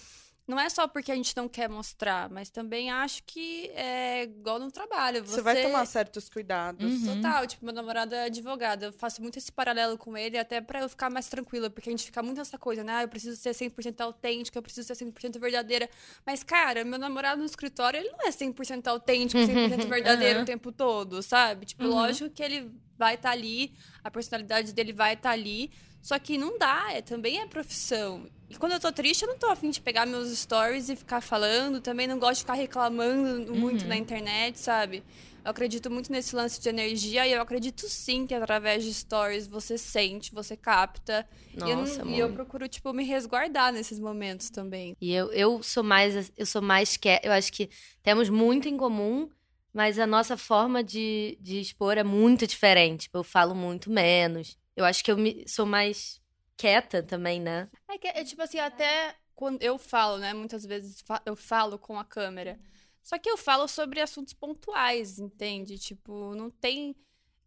Não 0.46 0.60
é 0.60 0.68
só 0.68 0.86
porque 0.86 1.10
a 1.10 1.14
gente 1.14 1.36
não 1.36 1.48
quer 1.48 1.68
mostrar, 1.68 2.30
mas 2.30 2.48
também 2.50 2.90
acho 2.90 3.22
que 3.24 3.68
é 3.74 4.22
igual 4.22 4.58
no 4.58 4.70
trabalho. 4.70 5.24
Você 5.24 5.42
vai 5.42 5.60
tomar 5.62 5.84
certos 5.86 6.28
cuidados. 6.28 7.02
Uhum. 7.02 7.16
Total, 7.16 7.46
tipo, 7.46 7.64
meu 7.64 7.74
namorado 7.74 8.14
é 8.14 8.24
advogado. 8.24 8.84
Eu 8.84 8.92
faço 8.92 9.20
muito 9.20 9.38
esse 9.38 9.50
paralelo 9.50 9.98
com 9.98 10.16
ele, 10.16 10.38
até 10.38 10.60
pra 10.60 10.80
eu 10.80 10.88
ficar 10.88 11.10
mais 11.10 11.28
tranquila, 11.28 11.68
porque 11.68 11.88
a 11.88 11.92
gente 11.92 12.04
fica 12.04 12.22
muito 12.22 12.38
nessa 12.38 12.56
coisa, 12.56 12.84
né? 12.84 12.92
Ah, 12.96 13.02
eu 13.02 13.08
preciso 13.08 13.36
ser 13.36 13.54
100% 13.54 14.00
autêntica, 14.00 14.56
eu 14.56 14.62
preciso 14.62 14.86
ser 14.86 14.94
100% 14.94 15.40
verdadeira. 15.40 15.90
Mas, 16.24 16.42
cara, 16.44 16.84
meu 16.84 16.98
namorado 16.98 17.40
no 17.40 17.46
escritório, 17.46 17.98
ele 17.98 18.10
não 18.10 18.26
é 18.28 18.30
100% 18.30 18.86
autêntico, 18.86 19.40
100% 19.42 19.88
verdadeiro 19.88 20.36
Aham. 20.36 20.42
o 20.42 20.46
tempo 20.46 20.70
todo, 20.70 21.22
sabe? 21.22 21.66
Tipo, 21.66 21.84
Uhum. 21.84 21.90
lógico 21.90 22.30
que 22.30 22.42
ele 22.42 22.70
vai 22.98 23.14
estar 23.14 23.30
ali, 23.30 23.74
a 24.02 24.10
personalidade 24.10 24.72
dele 24.72 24.92
vai 24.92 25.14
estar 25.14 25.30
ali, 25.30 25.70
só 26.06 26.18
que 26.20 26.38
não 26.38 26.56
dá, 26.56 26.92
é, 26.92 27.02
também 27.02 27.40
é 27.40 27.46
profissão. 27.46 28.28
E 28.48 28.54
quando 28.56 28.72
eu 28.72 28.80
tô 28.80 28.92
triste, 28.92 29.22
eu 29.22 29.28
não 29.28 29.36
tô 29.36 29.48
afim 29.50 29.70
de 29.70 29.80
pegar 29.80 30.06
meus 30.06 30.28
stories 30.38 30.88
e 30.88 30.94
ficar 30.94 31.20
falando, 31.20 31.80
também 31.80 32.06
não 32.06 32.16
gosto 32.16 32.34
de 32.34 32.40
ficar 32.42 32.54
reclamando 32.54 33.52
muito 33.52 33.82
Uhum. 33.82 33.88
na 33.88 33.96
internet, 33.96 34.56
sabe? 34.56 35.02
Eu 35.44 35.50
acredito 35.50 35.90
muito 35.90 36.12
nesse 36.12 36.34
lance 36.36 36.60
de 36.60 36.68
energia 36.68 37.26
e 37.26 37.32
eu 37.32 37.40
acredito 37.42 37.88
sim 37.88 38.24
que 38.24 38.34
através 38.34 38.84
de 38.84 38.94
stories 38.94 39.48
você 39.48 39.76
sente, 39.76 40.32
você 40.32 40.56
capta. 40.56 41.26
E 41.56 41.60
eu 41.60 41.66
não- 41.70 41.76
Nossa, 41.78 42.04
e 42.06 42.18
eu 42.20 42.32
procuro, 42.32 42.68
tipo, 42.68 42.92
me 42.92 43.02
resguardar 43.04 43.72
nesses 43.72 43.98
momentos 43.98 44.48
também. 44.48 44.96
E 45.00 45.12
eu, 45.12 45.32
eu 45.32 45.60
sou 45.62 45.82
mais, 45.82 46.30
eu 46.36 46.46
sou 46.46 46.62
mais 46.62 46.96
que, 46.96 47.08
eu 47.22 47.32
acho 47.32 47.52
que 47.52 47.68
temos 48.04 48.28
muito 48.28 48.68
em 48.68 48.76
comum, 48.76 49.28
mas 49.74 49.98
a 49.98 50.06
nossa 50.06 50.36
forma 50.36 50.84
de, 50.84 51.36
de 51.40 51.58
expor 51.60 51.98
é 51.98 52.04
muito 52.04 52.46
diferente. 52.46 53.02
Tipo, 53.02 53.18
Eu 53.18 53.24
falo 53.24 53.54
muito 53.56 53.90
menos. 53.90 54.56
Eu 54.76 54.84
acho 54.84 55.02
que 55.02 55.10
eu 55.10 55.16
me, 55.16 55.48
sou 55.48 55.64
mais 55.66 56.20
quieta 56.56 57.02
também, 57.02 57.40
né? 57.40 57.68
É 57.88 57.98
que, 57.98 58.06
é 58.08 58.22
tipo 58.24 58.42
assim, 58.42 58.58
até 58.58 59.16
quando 59.34 59.62
eu 59.62 59.78
falo, 59.78 60.18
né? 60.18 60.34
Muitas 60.34 60.64
vezes 60.64 61.02
eu 61.24 61.34
falo 61.34 61.78
com 61.78 61.98
a 61.98 62.04
câmera. 62.04 62.58
Só 63.02 63.18
que 63.18 63.30
eu 63.30 63.36
falo 63.36 63.66
sobre 63.68 64.00
assuntos 64.00 64.32
pontuais, 64.34 65.18
entende? 65.18 65.78
Tipo, 65.78 66.34
não 66.34 66.50
tem. 66.50 66.94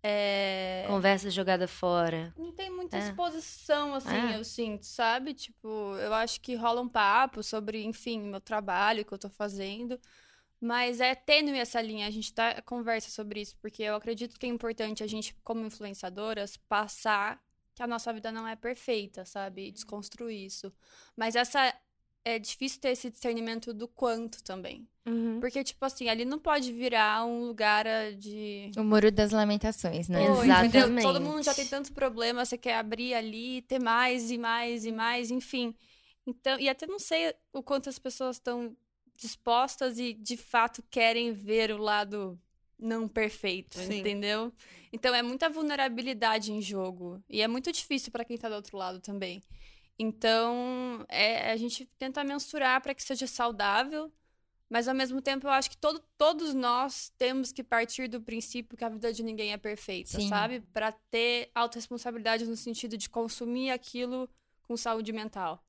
é, 0.02 0.86
Conversa 0.88 1.30
jogada 1.30 1.68
fora. 1.68 2.34
Não 2.38 2.54
tem 2.54 2.70
muita 2.70 2.96
É. 2.98 3.00
exposição, 3.02 3.94
assim, 3.94 4.16
É. 4.16 4.38
eu 4.38 4.44
sinto, 4.46 4.86
sabe? 4.86 5.34
Tipo, 5.34 5.68
eu 5.98 6.14
acho 6.14 6.40
que 6.40 6.56
rola 6.56 6.80
um 6.80 6.88
papo 6.88 7.44
sobre, 7.44 7.84
enfim, 7.84 8.22
meu 8.22 8.40
trabalho 8.40 9.04
que 9.04 9.14
eu 9.14 9.18
tô 9.18 9.30
fazendo. 9.30 10.00
Mas 10.62 11.00
é 11.00 11.16
tênue 11.16 11.58
essa 11.58 11.82
linha, 11.82 12.06
a 12.06 12.12
gente 12.12 12.34
tá 12.34 12.62
conversa 12.62 13.10
sobre 13.10 13.42
isso, 13.42 13.56
porque 13.62 13.82
eu 13.82 13.96
acredito 13.96 14.38
que 14.38 14.46
é 14.46 14.50
importante 14.50 15.04
a 15.04 15.08
gente, 15.08 15.34
como 15.44 15.66
influenciadoras, 15.66 16.58
passar 16.58 17.42
que 17.74 17.82
a 17.82 17.88
nossa 17.88 18.12
vida 18.12 18.30
não 18.30 18.46
é 18.46 18.58
perfeita, 18.58 19.24
sabe? 19.24 19.72
Desconstruir 19.72 20.46
isso. 20.46 20.70
Mas 21.16 21.38
essa 21.38 21.74
é 22.26 22.38
difícil 22.38 22.82
ter 22.82 22.90
esse 22.90 23.10
discernimento 23.10 23.74
do 23.74 23.88
quanto 23.88 24.44
também. 24.44 24.86
Uhum. 25.06 25.40
Porque, 25.40 25.64
tipo 25.64 25.84
assim, 25.86 26.10
ali 26.10 26.26
não 26.26 26.38
pode 26.38 26.74
virar 26.74 27.26
um 27.26 27.46
lugar 27.46 27.88
ah, 27.88 28.12
de. 28.12 28.72
O 28.78 28.84
Muro 28.84 29.10
das 29.10 29.32
Lamentações, 29.32 30.10
né? 30.10 30.26
Pô, 30.26 30.44
Exatamente. 30.44 30.78
entendeu? 30.78 31.02
Todo 31.04 31.22
mundo 31.22 31.42
já 31.42 31.54
tem 31.54 31.66
tanto 31.66 31.94
problema, 31.94 32.44
você 32.46 32.58
quer 32.58 32.76
abrir 32.76 33.14
ali, 33.14 33.62
ter 33.62 33.80
mais 33.80 34.30
e 34.30 34.38
mais 34.38 34.86
e 34.86 34.92
mais, 34.92 35.32
enfim. 35.32 35.74
Então, 36.28 36.60
e 36.60 36.70
até 36.70 36.86
não 36.86 37.00
sei 37.00 37.34
o 37.54 37.64
quanto 37.64 37.90
as 37.90 37.98
pessoas 37.98 38.36
estão 38.36 38.76
dispostas 39.20 40.00
e 40.00 40.14
de 40.14 40.38
fato 40.38 40.84
querem 40.90 41.32
ver 41.32 41.72
o 41.72 41.78
lado 41.78 42.40
não 42.78 43.08
perfeito, 43.08 43.78
Sim. 43.78 44.00
entendeu? 44.00 44.54
Então 44.92 45.14
é 45.14 45.22
muita 45.22 45.50
vulnerabilidade 45.50 46.52
em 46.52 46.62
jogo 46.62 47.22
e 47.30 47.42
é 47.42 47.48
muito 47.48 47.72
difícil 47.72 48.12
para 48.12 48.24
quem 48.24 48.38
tá 48.38 48.48
do 48.48 48.56
outro 48.56 48.78
lado 48.78 49.00
também. 49.00 49.44
Então, 50.02 51.06
é, 51.10 51.52
a 51.52 51.58
gente 51.58 51.86
tenta 51.98 52.24
mensurar 52.24 52.82
para 52.82 52.96
que 52.96 53.04
seja 53.04 53.28
saudável, 53.28 54.10
mas 54.70 54.88
ao 54.88 54.96
mesmo 54.96 55.22
tempo 55.22 55.46
eu 55.46 55.52
acho 55.52 55.70
que 55.70 55.76
todo, 55.76 56.02
todos 56.18 56.54
nós 56.54 57.12
temos 57.18 57.52
que 57.52 57.62
partir 57.62 58.08
do 58.08 58.22
princípio 58.22 58.78
que 58.78 58.86
a 58.86 58.90
vida 58.90 59.12
de 59.12 59.22
ninguém 59.22 59.52
é 59.52 59.58
perfeita, 59.58 60.12
Sim. 60.12 60.30
sabe? 60.30 60.62
Para 60.72 60.94
ter 60.94 61.52
autorresponsabilidade 61.54 62.46
no 62.46 62.56
sentido 62.56 62.96
de 62.98 63.10
consumir 63.10 63.72
aquilo 63.72 64.30
com 64.64 64.78
saúde 64.78 65.12
mental. 65.12 65.62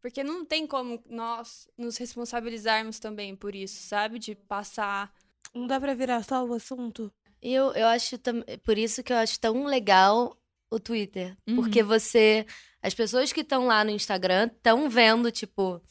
Porque 0.00 0.24
não 0.24 0.44
tem 0.44 0.66
como 0.66 1.02
nós 1.08 1.68
nos 1.76 1.96
responsabilizarmos 1.96 2.98
também 2.98 3.36
por 3.36 3.54
isso, 3.54 3.82
sabe? 3.82 4.18
De 4.18 4.34
passar. 4.34 5.12
Não 5.54 5.66
dá 5.66 5.78
pra 5.80 5.94
virar 5.94 6.22
só 6.22 6.44
o 6.44 6.54
assunto? 6.54 7.12
E 7.42 7.52
eu, 7.52 7.72
eu 7.72 7.86
acho 7.86 8.18
tam- 8.18 8.42
por 8.64 8.78
isso 8.78 9.02
que 9.02 9.12
eu 9.12 9.16
acho 9.16 9.38
tão 9.38 9.64
legal 9.64 10.36
o 10.70 10.78
Twitter. 10.78 11.36
Uhum. 11.46 11.56
Porque 11.56 11.82
você. 11.82 12.46
As 12.82 12.94
pessoas 12.94 13.32
que 13.32 13.40
estão 13.40 13.66
lá 13.66 13.84
no 13.84 13.90
Instagram 13.90 14.46
estão 14.46 14.88
vendo, 14.88 15.30
tipo. 15.30 15.82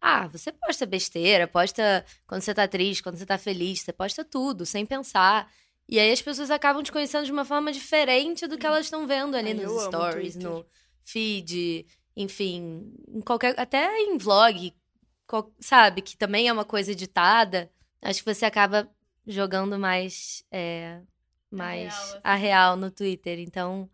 Ah, 0.00 0.26
você 0.26 0.50
posta 0.50 0.86
besteira, 0.86 1.46
posta 1.46 2.06
quando 2.26 2.40
você 2.40 2.54
tá 2.54 2.66
triste, 2.66 3.02
quando 3.02 3.16
você 3.18 3.26
tá 3.26 3.36
feliz, 3.36 3.82
você 3.82 3.92
posta 3.92 4.24
tudo, 4.24 4.64
sem 4.64 4.86
pensar. 4.86 5.52
E 5.86 5.98
aí 5.98 6.10
as 6.10 6.22
pessoas 6.22 6.50
acabam 6.50 6.82
te 6.82 6.90
conhecendo 6.90 7.26
de 7.26 7.32
uma 7.32 7.44
forma 7.44 7.70
diferente 7.70 8.46
do 8.46 8.56
que 8.56 8.64
elas 8.64 8.86
estão 8.86 9.06
vendo 9.06 9.36
ali 9.36 9.48
Ai, 9.50 9.54
nos 9.54 9.82
stories, 9.82 10.36
no 10.36 10.64
feed, 11.02 11.84
enfim, 12.16 12.92
em 13.08 13.20
qualquer. 13.20 13.58
Até 13.58 13.98
em 14.00 14.18
vlog, 14.18 14.74
qual- 15.26 15.52
sabe? 15.60 16.02
Que 16.02 16.16
também 16.16 16.48
é 16.48 16.52
uma 16.52 16.64
coisa 16.64 16.92
editada. 16.92 17.70
Acho 18.02 18.22
que 18.24 18.34
você 18.34 18.44
acaba 18.44 18.88
jogando 19.26 19.78
mais. 19.78 20.44
é, 20.50 21.00
mais 21.50 21.92
real, 21.92 22.04
assim. 22.08 22.20
a 22.22 22.34
real 22.34 22.76
no 22.76 22.90
Twitter. 22.90 23.38
Então, 23.40 23.90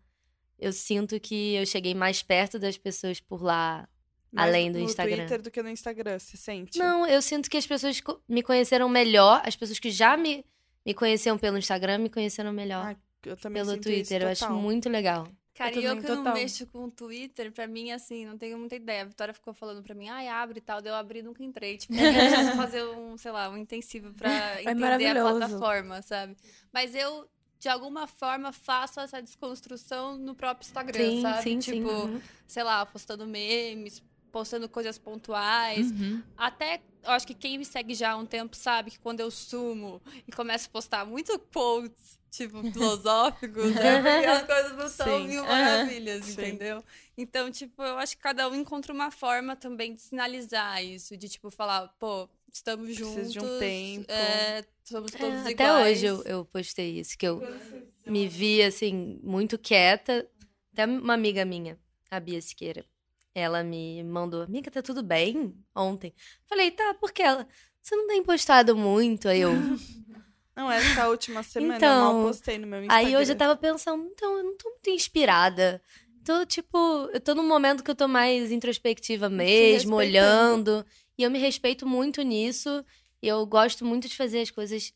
eu 0.59 0.71
sinto 0.71 1.19
que 1.19 1.55
eu 1.55 1.65
cheguei 1.65 1.93
mais 1.95 2.21
perto 2.21 2.59
das 2.59 2.77
pessoas 2.77 3.19
por 3.19 3.41
lá. 3.41 3.87
Mais 4.31 4.49
Além 4.49 4.71
do 4.71 4.79
no 4.79 4.85
Instagram. 4.85 5.17
Twitter 5.17 5.41
do 5.41 5.49
que 5.51 5.63
no 5.63 5.69
Instagram, 5.69 6.19
se 6.19 6.37
sente? 6.37 6.77
Não, 6.77 7.07
eu 7.07 7.21
sinto 7.21 7.49
que 7.49 7.57
as 7.57 7.65
pessoas 7.65 8.01
me 8.27 8.43
conheceram 8.43 8.89
melhor. 8.89 9.41
As 9.45 9.55
pessoas 9.55 9.79
que 9.79 9.89
já 9.89 10.17
me, 10.17 10.45
me 10.85 10.93
conheciam 10.93 11.37
pelo 11.37 11.57
Instagram 11.57 11.99
me 11.99 12.09
conheceram 12.09 12.51
melhor 12.51 12.85
Ai, 12.87 12.97
Eu 13.25 13.37
também 13.37 13.63
pelo 13.63 13.79
Twitter. 13.79 14.21
Eu 14.21 14.27
acho 14.29 14.51
muito 14.51 14.89
legal. 14.89 15.27
Cara, 15.57 15.75
Eu 15.75 15.81
e 15.81 15.85
eu 15.85 15.95
também, 15.95 16.03
que 16.03 16.07
não 16.07 16.23
mexo 16.33 16.67
com 16.67 16.85
o 16.85 16.91
Twitter, 16.91 17.51
pra 17.51 17.65
mim, 17.67 17.91
assim, 17.91 18.25
não 18.25 18.37
tenho 18.37 18.57
muita 18.59 18.75
ideia. 18.75 19.01
A 19.01 19.05
Vitória 19.05 19.33
ficou 19.33 19.53
falando 19.53 19.81
pra 19.83 19.95
mim, 19.95 20.07
ai, 20.07 20.27
abre 20.27 20.59
e 20.59 20.61
tal. 20.61 20.81
Daí 20.81 20.91
eu 20.91 20.95
abri 20.95 21.19
e 21.19 21.23
nunca 21.23 21.43
entrei. 21.43 21.77
Tipo, 21.77 22.03
eu 22.03 22.09
preciso 22.09 22.51
fazer 22.53 22.83
um, 22.85 23.17
sei 23.17 23.31
lá, 23.31 23.49
um 23.49 23.57
intensivo 23.57 24.13
pra 24.13 24.61
entender 24.63 25.07
a 25.07 25.15
maravilhoso. 25.15 25.39
plataforma, 25.39 26.01
sabe? 26.03 26.37
Mas 26.71 26.93
eu, 26.93 27.27
de 27.59 27.69
alguma 27.69 28.05
forma, 28.07 28.51
faço 28.53 28.99
essa 28.99 29.21
desconstrução 29.21 30.17
no 30.17 30.35
próprio 30.35 30.65
Instagram, 30.65 31.11
Sim, 31.11 31.21
sabe? 31.21 31.41
sim, 31.41 31.61
sim. 31.61 31.73
tipo, 31.75 31.89
Uhum. 31.89 32.21
sei 32.47 32.63
lá, 32.63 32.85
postando 32.85 33.25
memes, 33.25 34.03
postando 34.31 34.69
coisas 34.69 34.97
pontuais. 34.99 35.91
Uhum. 35.91 36.23
Até, 36.35 36.81
eu 37.03 37.11
acho 37.11 37.25
que 37.25 37.33
quem 37.33 37.57
me 37.57 37.65
segue 37.65 37.95
já 37.95 38.11
há 38.11 38.17
um 38.17 38.25
tempo 38.25 38.55
sabe 38.55 38.91
que 38.91 38.99
quando 38.99 39.21
eu 39.21 39.31
sumo 39.31 40.01
e 40.27 40.31
começo 40.31 40.67
a 40.67 40.71
postar 40.71 41.05
muito 41.05 41.37
quotes, 41.51 42.16
tipo, 42.31 42.61
filosóficos, 42.71 43.73
né? 43.75 44.01
Porque 44.01 44.25
as 44.25 44.43
coisas 44.45 44.77
não 44.77 44.89
são 44.89 45.19
Sim. 45.21 45.27
mil 45.27 45.43
maravilhas, 45.45 46.25
Sim. 46.25 46.31
entendeu? 46.33 46.83
Então, 47.17 47.51
tipo, 47.51 47.81
eu 47.83 47.97
acho 47.97 48.15
que 48.15 48.21
cada 48.23 48.47
um 48.49 48.55
encontra 48.55 48.93
uma 48.93 49.09
forma 49.11 49.55
também 49.55 49.93
de 49.95 50.01
sinalizar 50.01 50.83
isso, 50.83 51.15
de, 51.17 51.27
tipo, 51.29 51.49
falar, 51.49 51.87
pô, 51.99 52.29
estamos 52.51 52.85
Preciso 52.87 53.15
juntos. 53.15 53.33
de 53.33 53.39
um 53.39 53.59
tempo. 53.59 54.11
é, 54.11 54.65
somos 54.83 55.13
É, 55.13 55.17
todos 55.17 55.39
até 55.41 55.51
iguais. 55.51 55.97
hoje 55.97 56.05
eu, 56.05 56.23
eu 56.23 56.45
postei 56.45 56.99
isso, 56.99 57.17
que 57.17 57.27
eu 57.27 57.41
me 58.05 58.27
vi, 58.27 58.61
assim, 58.61 59.19
muito 59.23 59.57
quieta. 59.57 60.27
Até 60.73 60.85
uma 60.85 61.13
amiga 61.15 61.43
minha 61.43 61.77
a 62.09 62.19
Bia 62.19 62.41
Siqueira. 62.41 62.85
Ela 63.33 63.63
me 63.63 64.03
mandou, 64.03 64.41
amiga, 64.41 64.71
tá 64.71 64.81
tudo 64.81 65.03
bem? 65.03 65.53
Ontem. 65.75 66.13
Falei, 66.45 66.71
tá, 66.71 66.93
porque 66.99 67.21
ela. 67.21 67.47
Você 67.81 67.95
não 67.95 68.07
tem 68.07 68.23
postado 68.23 68.75
muito? 68.75 69.27
Aí 69.27 69.41
eu. 69.41 69.51
Não, 70.57 70.71
essa 70.71 71.07
última 71.07 71.43
semana 71.43 71.73
eu 71.73 71.77
Então, 71.77 72.13
mal 72.15 72.27
postei 72.27 72.57
no 72.57 72.65
meu 72.65 72.83
Instagram. 72.83 73.07
Aí 73.07 73.15
hoje 73.15 73.31
eu 73.31 73.37
tava 73.37 73.55
pensando, 73.55 74.03
então, 74.07 74.37
eu 74.39 74.43
não 74.43 74.57
tô 74.57 74.67
muito 74.69 74.89
inspirada. 74.89 75.79
Tô, 76.25 76.45
tipo, 76.47 76.77
eu 77.13 77.21
tô 77.21 77.35
num 77.35 77.47
momento 77.47 77.83
que 77.83 77.91
eu 77.91 77.95
tô 77.95 78.07
mais 78.07 78.51
introspectiva 78.51 79.29
mesmo, 79.29 79.95
olhando. 79.95 80.83
E 81.17 81.21
eu 81.23 81.29
me 81.29 81.37
respeito 81.37 81.85
muito 81.87 82.23
nisso. 82.23 82.83
E 83.21 83.27
eu 83.27 83.45
gosto 83.45 83.85
muito 83.85 84.07
de 84.07 84.15
fazer 84.17 84.41
as 84.41 84.49
coisas, 84.51 84.91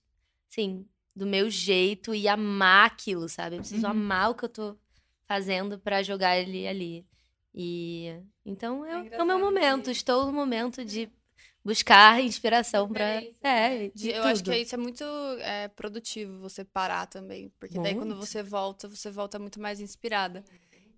assim, 0.50 0.86
do 1.16 1.26
meu 1.28 1.48
jeito 1.50 2.14
e 2.16 2.28
amar 2.28 2.88
aquilo, 2.88 3.30
sabe? 3.30 3.56
Eu 3.58 3.60
preciso 3.60 3.86
Uhum. 3.86 3.92
amar 3.92 4.32
o 4.32 4.36
que 4.36 4.46
eu 4.46 4.50
tô 4.50 4.76
fazendo 5.28 5.78
pra 5.80 6.02
jogar 6.04 6.38
ele 6.38 6.68
ali. 6.68 7.06
E 7.54 8.16
então 8.46 8.84
é, 8.86 8.92
é 8.92 8.98
o 8.98 9.00
engraçado 9.06 9.28
meu 9.28 9.38
que- 9.38 9.44
momento. 9.44 9.92
Estou 9.92 10.26
no 10.26 10.34
momento 10.34 10.84
de 10.84 11.08
buscar 11.64 12.22
inspiração 12.22 12.90
pra. 12.90 13.20
Referência, 13.20 13.40
É, 13.44 13.90
de 13.90 14.10
Eu 14.12 14.24
acho 14.24 14.44
tudo. 14.44 14.54
que 14.54 14.58
isso 14.58 14.76
é 14.76 14.78
muito 14.78 15.04
é, 15.40 15.68
produtivo, 15.70 16.40
você 16.40 16.64
parar 16.64 17.08
também. 17.08 17.50
Porque 17.60 17.80
daí 17.80 17.96
quando 17.96 18.16
Muito. 18.16 18.26
você 18.26 18.44
volta, 18.44 18.88
você 18.88 19.10
volta 19.12 19.40
muito 19.40 19.60
mais 19.60 19.80
inspirada. 19.80 20.44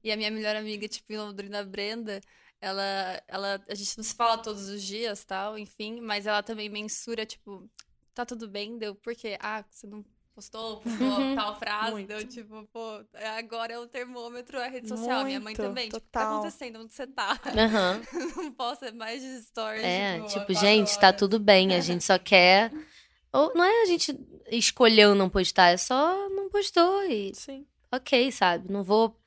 E 0.03 0.12
a 0.12 0.17
minha 0.17 0.32
melhor 0.32 0.55
amiga, 0.55 0.88
tipo, 0.88 1.13
em 1.13 1.17
Londrina, 1.17 1.63
Brenda, 1.63 2.22
ela, 2.62 3.22
ela, 3.27 3.63
a 3.70 3.75
gente 3.75 3.98
não 3.98 4.03
se 4.03 4.15
fala 4.15 4.38
todos 4.38 4.70
os 4.70 4.82
dias, 4.84 5.24
tal, 5.25 5.58
enfim, 5.58 6.01
mas 6.01 6.27
ela 6.27 6.43
também 6.43 6.70
mensura, 6.70 7.25
tipo, 7.25 7.70
tá 8.13 8.25
tudo 8.25 8.48
bem? 8.48 8.77
Deu, 8.77 8.96
por 8.96 9.15
quê? 9.15 9.38
Ah, 9.41 9.63
você 9.70 9.88
não 9.88 10.03
postou, 10.33 10.81
postou 10.81 11.35
tal 11.35 11.57
frase, 11.57 11.91
Muito. 11.91 12.07
deu, 12.07 12.27
tipo, 12.27 12.67
pô, 12.71 13.03
agora 13.37 13.73
é 13.73 13.79
o 13.79 13.87
termômetro, 13.87 14.59
a 14.59 14.67
rede 14.67 14.87
social. 14.87 15.23
Minha 15.25 15.39
mãe 15.39 15.53
Muito, 15.53 15.61
também, 15.61 15.85
tipo, 15.85 15.97
o 15.97 16.01
que 16.01 16.07
tá 16.07 16.21
total. 16.21 16.33
acontecendo? 16.39 16.79
Onde 16.81 16.93
você 16.93 17.07
tá? 17.07 17.39
Aham. 17.47 18.01
não 18.35 18.51
posso 18.51 18.93
mais 18.95 19.21
de 19.21 19.41
stories, 19.43 19.83
É, 19.83 20.19
tipo, 20.19 20.27
tipo, 20.27 20.53
gente, 20.53 20.97
tá 20.99 21.13
tudo 21.13 21.39
bem, 21.39 21.73
a 21.75 21.79
gente 21.79 22.03
só 22.03 22.17
quer. 22.17 22.71
Ou 23.31 23.51
não 23.55 23.63
é 23.63 23.81
a 23.81 23.85
gente 23.85 24.15
escolheu 24.51 25.15
não 25.15 25.29
postar, 25.29 25.69
é 25.69 25.77
só 25.77 26.29
não 26.29 26.49
postou 26.49 27.03
e 27.05 27.33
Sim. 27.33 27.65
ok, 27.91 28.31
sabe? 28.31 28.71
Não 28.71 28.83
vou 28.83 29.19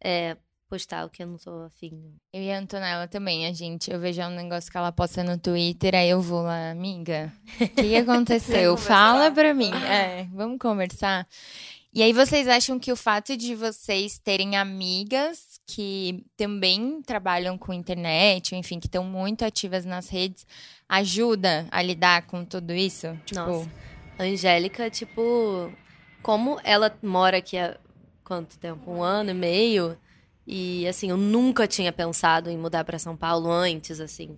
é, 0.00 0.36
postar 0.72 1.04
o 1.04 1.10
que 1.10 1.22
eu 1.22 1.26
não 1.26 1.36
tô 1.36 1.64
afim. 1.64 2.14
Eu 2.32 2.40
e 2.40 2.50
a 2.50 2.58
Antonella 2.58 3.06
também, 3.06 3.46
a 3.46 3.52
gente. 3.52 3.90
Eu 3.90 4.00
vejo 4.00 4.22
um 4.22 4.30
negócio 4.30 4.72
que 4.72 4.78
ela 4.78 4.90
posta 4.90 5.22
no 5.22 5.36
Twitter, 5.36 5.94
aí 5.94 6.08
eu 6.08 6.22
vou 6.22 6.40
lá, 6.40 6.70
amiga. 6.70 7.30
O 7.60 7.68
que, 7.68 7.94
aconteceu? 8.00 8.74
Fala 8.78 9.30
pra 9.30 9.52
mim. 9.52 9.70
É, 9.70 10.26
vamos 10.32 10.58
conversar. 10.58 11.28
E 11.92 12.02
aí, 12.02 12.14
vocês 12.14 12.48
acham 12.48 12.78
que 12.78 12.90
o 12.90 12.96
fato 12.96 13.36
de 13.36 13.54
vocês 13.54 14.18
terem 14.18 14.56
amigas 14.56 15.60
que 15.66 16.24
também 16.38 17.02
trabalham 17.02 17.58
com 17.58 17.74
internet, 17.74 18.54
ou 18.54 18.58
enfim, 18.58 18.80
que 18.80 18.86
estão 18.86 19.04
muito 19.04 19.44
ativas 19.44 19.84
nas 19.84 20.08
redes, 20.08 20.46
ajuda 20.88 21.66
a 21.70 21.82
lidar 21.82 22.22
com 22.22 22.46
tudo 22.46 22.72
isso? 22.72 23.08
Tipo, 23.26 23.40
Nossa. 23.40 23.70
A 24.18 24.22
Angélica, 24.22 24.88
tipo, 24.88 25.70
como 26.22 26.58
ela 26.64 26.96
mora 27.02 27.36
aqui 27.36 27.58
há 27.58 27.76
quanto 28.24 28.58
tempo? 28.58 28.90
Um 28.90 29.02
ano 29.02 29.32
e 29.32 29.34
meio. 29.34 29.98
E 30.46 30.86
assim, 30.88 31.10
eu 31.10 31.16
nunca 31.16 31.66
tinha 31.66 31.92
pensado 31.92 32.50
em 32.50 32.58
mudar 32.58 32.84
pra 32.84 32.98
São 32.98 33.16
Paulo 33.16 33.50
antes, 33.50 34.00
assim. 34.00 34.36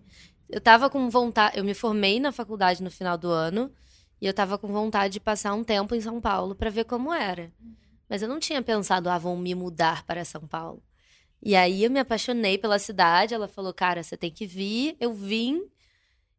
Eu 0.48 0.60
tava 0.60 0.90
com 0.90 1.08
vontade, 1.08 1.56
eu 1.58 1.64
me 1.64 1.74
formei 1.74 2.20
na 2.20 2.30
faculdade 2.30 2.82
no 2.82 2.90
final 2.90 3.16
do 3.16 3.28
ano 3.30 3.72
e 4.20 4.26
eu 4.26 4.34
tava 4.34 4.58
com 4.58 4.68
vontade 4.68 5.14
de 5.14 5.20
passar 5.20 5.54
um 5.54 5.64
tempo 5.64 5.94
em 5.94 6.00
São 6.00 6.20
Paulo 6.20 6.54
pra 6.54 6.70
ver 6.70 6.84
como 6.84 7.12
era. 7.12 7.52
Mas 8.08 8.20
eu 8.22 8.28
não 8.28 8.38
tinha 8.38 8.62
pensado, 8.62 9.08
ah, 9.08 9.18
vou 9.18 9.36
me 9.36 9.54
mudar 9.54 10.04
para 10.04 10.24
São 10.24 10.46
Paulo. 10.46 10.82
E 11.42 11.56
aí 11.56 11.84
eu 11.84 11.90
me 11.90 11.98
apaixonei 12.00 12.56
pela 12.58 12.78
cidade, 12.78 13.34
ela 13.34 13.48
falou, 13.48 13.72
cara, 13.72 14.02
você 14.02 14.16
tem 14.16 14.30
que 14.30 14.46
vir. 14.46 14.96
Eu 15.00 15.12
vim 15.12 15.62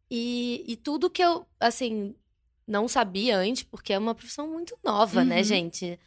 e, 0.09 0.63
e 0.67 0.75
tudo 0.75 1.09
que 1.09 1.23
eu, 1.23 1.45
assim, 1.59 2.15
não 2.67 2.87
sabia 2.87 3.37
antes, 3.37 3.63
porque 3.63 3.93
é 3.93 3.99
uma 3.99 4.15
profissão 4.15 4.47
muito 4.47 4.77
nova, 4.83 5.23
né, 5.23 5.37
Uhum. 5.37 5.43
gente? 5.43 5.99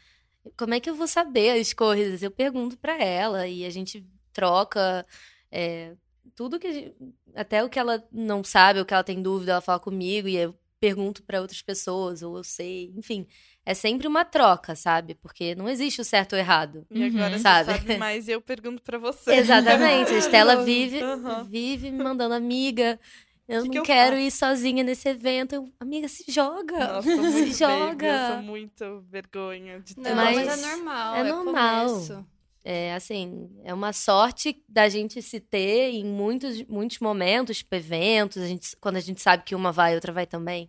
Como 0.56 0.74
é 0.74 0.80
que 0.80 0.88
eu 0.90 0.94
vou 0.94 1.06
saber 1.08 1.58
as 1.60 1.72
coisas? 1.72 2.22
Eu 2.22 2.30
pergunto 2.30 2.76
pra 2.78 2.96
ela 3.02 3.46
e 3.46 3.64
a 3.64 3.70
gente 3.70 4.04
troca 4.32 5.04
é, 5.50 5.94
tudo 6.36 6.58
que 6.58 6.66
a 6.66 6.72
gente- 6.72 6.94
até 7.34 7.64
o 7.64 7.68
que 7.68 7.78
ela 7.78 8.04
não 8.12 8.44
sabe, 8.44 8.80
o 8.80 8.84
que 8.84 8.92
ela 8.94 9.02
tem 9.04 9.20
dúvida, 9.22 9.52
ela 9.52 9.60
fala 9.60 9.80
comigo 9.80 10.28
e 10.28 10.36
eu 10.36 10.54
pergunto 10.80 11.22
pra 11.24 11.40
outras 11.40 11.60
pessoas 11.60 12.22
ou 12.22 12.36
eu 12.36 12.44
sei, 12.44 12.92
enfim, 12.96 13.26
é 13.66 13.74
sempre 13.74 14.06
uma 14.06 14.24
troca, 14.24 14.76
sabe? 14.76 15.14
Porque 15.16 15.54
não 15.56 15.68
existe 15.68 16.00
o 16.00 16.04
certo 16.04 16.34
ou 16.34 16.38
errado. 16.38 16.86
E 16.90 17.02
agora 17.02 17.34
Uhum. 17.34 17.38
Sabe? 17.42 17.72
sabe 17.72 17.96
mais 17.98 18.28
e 18.28 18.32
eu 18.32 18.40
pergunto 18.40 18.80
pra 18.82 18.96
você. 18.98 19.32
Exatamente. 19.34 20.12
A 20.12 20.18
Estela 20.18 20.56
vive, 20.64 21.02
Aham. 21.02 21.44
vive 21.44 21.90
me 21.90 22.02
mandando 22.04 22.34
amiga. 22.34 22.98
Eu 23.48 23.62
Que 23.62 23.68
não 23.68 23.72
que 23.72 23.78
eu 23.78 23.82
quero 23.82 24.16
faço? 24.16 24.26
ir 24.26 24.30
sozinha 24.30 24.84
nesse 24.84 25.08
evento. 25.08 25.54
Eu, 25.54 25.72
amiga, 25.80 26.06
se 26.06 26.24
joga. 26.30 26.78
Nossa, 26.78 27.02
se 27.08 27.16
baby, 27.40 27.54
joga. 27.54 28.06
eu 28.06 28.34
sou 28.34 28.42
muito 28.42 29.00
vergonha 29.10 29.80
de 29.80 29.94
ter 29.94 30.02
Não, 30.02 30.14
mas, 30.14 30.36
Mas 30.46 30.62
é 30.62 30.66
normal. 30.76 31.14
é 31.14 31.20
É, 31.20 31.24
normal. 31.24 31.86
começo. 31.88 32.26
É 32.64 32.94
assim, 32.94 33.48
é 33.64 33.72
uma 33.72 33.94
sorte 33.94 34.62
da 34.68 34.88
gente 34.90 35.22
se 35.22 35.40
ter 35.40 35.90
em 35.94 36.04
muitos, 36.04 36.62
muitos 36.64 36.98
momentos, 36.98 37.58
tipo 37.58 37.74
eventos, 37.74 38.42
a 38.42 38.46
gente, 38.46 38.76
quando 38.76 38.96
a 38.96 39.00
gente 39.00 39.22
sabe 39.22 39.42
que 39.44 39.54
uma 39.54 39.72
vai, 39.72 39.94
outra 39.94 40.12
vai 40.12 40.26
também. 40.26 40.68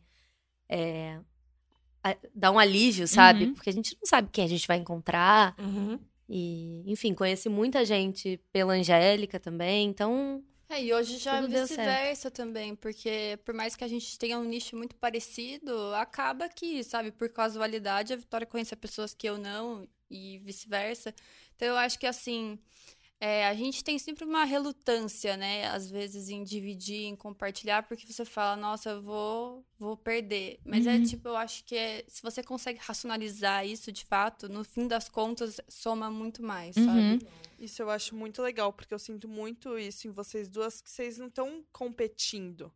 É, 0.69 1.19
a- 2.01 2.15
dá 2.33 2.51
um 2.51 2.59
alívio, 2.59 3.05
sabe? 3.07 3.45
Uhum. 3.45 3.53
Porque 3.55 3.69
a 3.69 3.73
gente 3.73 3.97
não 3.99 4.07
sabe 4.07 4.29
quem 4.31 4.45
a 4.45 4.47
gente 4.47 4.65
vai 4.65 4.77
encontrar. 4.77 5.53
Uhum. 5.59 5.99
E, 6.29 6.83
enfim, 6.89 7.13
conheci 7.13 7.49
muita 7.49 7.83
gente 7.83 8.39
pela 8.53 8.73
Angélica 8.75 9.37
também, 9.39 9.89
então. 9.89 10.41
É, 10.71 10.83
e 10.83 10.93
hoje 10.93 11.17
já 11.17 11.37
é 11.37 11.47
vice-versa 11.47 12.29
também, 12.29 12.75
porque 12.75 13.39
por 13.43 13.55
mais 13.55 13.75
que 13.75 13.83
a 13.83 13.87
gente 13.87 14.17
tenha 14.19 14.37
um 14.37 14.43
nicho 14.43 14.77
muito 14.77 14.95
parecido, 14.95 15.95
acaba 15.95 16.47
que, 16.47 16.83
sabe, 16.83 17.11
por 17.11 17.27
casualidade, 17.29 18.13
a 18.13 18.15
Vitória 18.15 18.45
conhece 18.45 18.75
pessoas 18.75 19.13
que 19.15 19.27
eu 19.27 19.37
não 19.39 19.87
e 20.09 20.37
vice-versa. 20.39 21.13
Então 21.55 21.69
eu 21.69 21.75
acho 21.77 21.97
que 21.97 22.05
assim, 22.05 22.59
é, 23.19 23.45
a 23.47 23.53
gente 23.53 23.83
tem 23.83 23.99
sempre 23.99 24.23
uma 24.23 24.45
relutância, 24.45 25.35
né, 25.35 25.67
às 25.67 25.89
vezes 25.91 26.29
em 26.29 26.43
dividir, 26.43 27.03
em 27.05 27.15
compartilhar, 27.15 27.83
porque 27.83 28.05
você 28.11 28.23
fala, 28.23 28.55
nossa, 28.55 28.91
eu 28.91 29.01
vou, 29.01 29.65
vou 29.77 29.97
perder. 29.97 30.59
Mas 30.65 30.87
é 30.87 30.95
Uhum. 30.95 31.03
tipo, 31.03 31.27
eu 31.27 31.35
acho 31.35 31.63
que 31.65 31.75
é, 31.75 32.05
se 32.07 32.21
você 32.21 32.41
consegue 32.41 32.79
racionalizar 32.81 33.65
isso 33.65 33.91
de 33.91 34.05
fato, 34.05 34.47
no 34.47 34.63
fim 34.63 34.87
das 34.87 35.09
contas, 35.09 35.59
soma 35.67 36.09
muito 36.09 36.41
mais, 36.41 36.77
Uhum. 36.77 36.85
sabe? 36.85 37.27
Isso 37.59 37.81
eu 37.81 37.89
acho 37.89 38.15
muito 38.15 38.41
legal, 38.41 38.71
porque 38.71 38.93
eu 38.93 38.99
sinto 38.99 39.27
muito 39.27 39.77
isso 39.77 40.07
em 40.07 40.11
vocês 40.11 40.47
duas, 40.47 40.79
que 40.81 40.89
vocês 40.89 41.17
não 41.17 41.27
estão 41.27 41.65
competindo. 41.73 42.71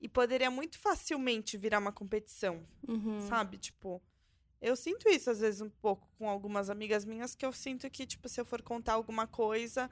E 0.00 0.08
poderia 0.08 0.50
muito 0.50 0.78
facilmente 0.78 1.56
virar 1.56 1.78
uma 1.80 1.90
competição, 1.90 2.64
Uhum. 2.86 3.18
sabe? 3.28 3.56
Tipo, 3.58 4.00
eu 4.68 4.76
sinto 4.76 5.08
isso 5.08 5.30
às 5.30 5.40
vezes 5.40 5.60
um 5.60 5.70
pouco 5.70 6.08
com 6.18 6.28
algumas 6.28 6.68
amigas 6.70 7.04
minhas, 7.04 7.34
que 7.34 7.46
eu 7.46 7.52
sinto 7.52 7.88
que, 7.90 8.06
tipo, 8.06 8.28
se 8.28 8.40
eu 8.40 8.44
for 8.44 8.62
contar 8.62 8.94
alguma 8.94 9.26
coisa, 9.26 9.88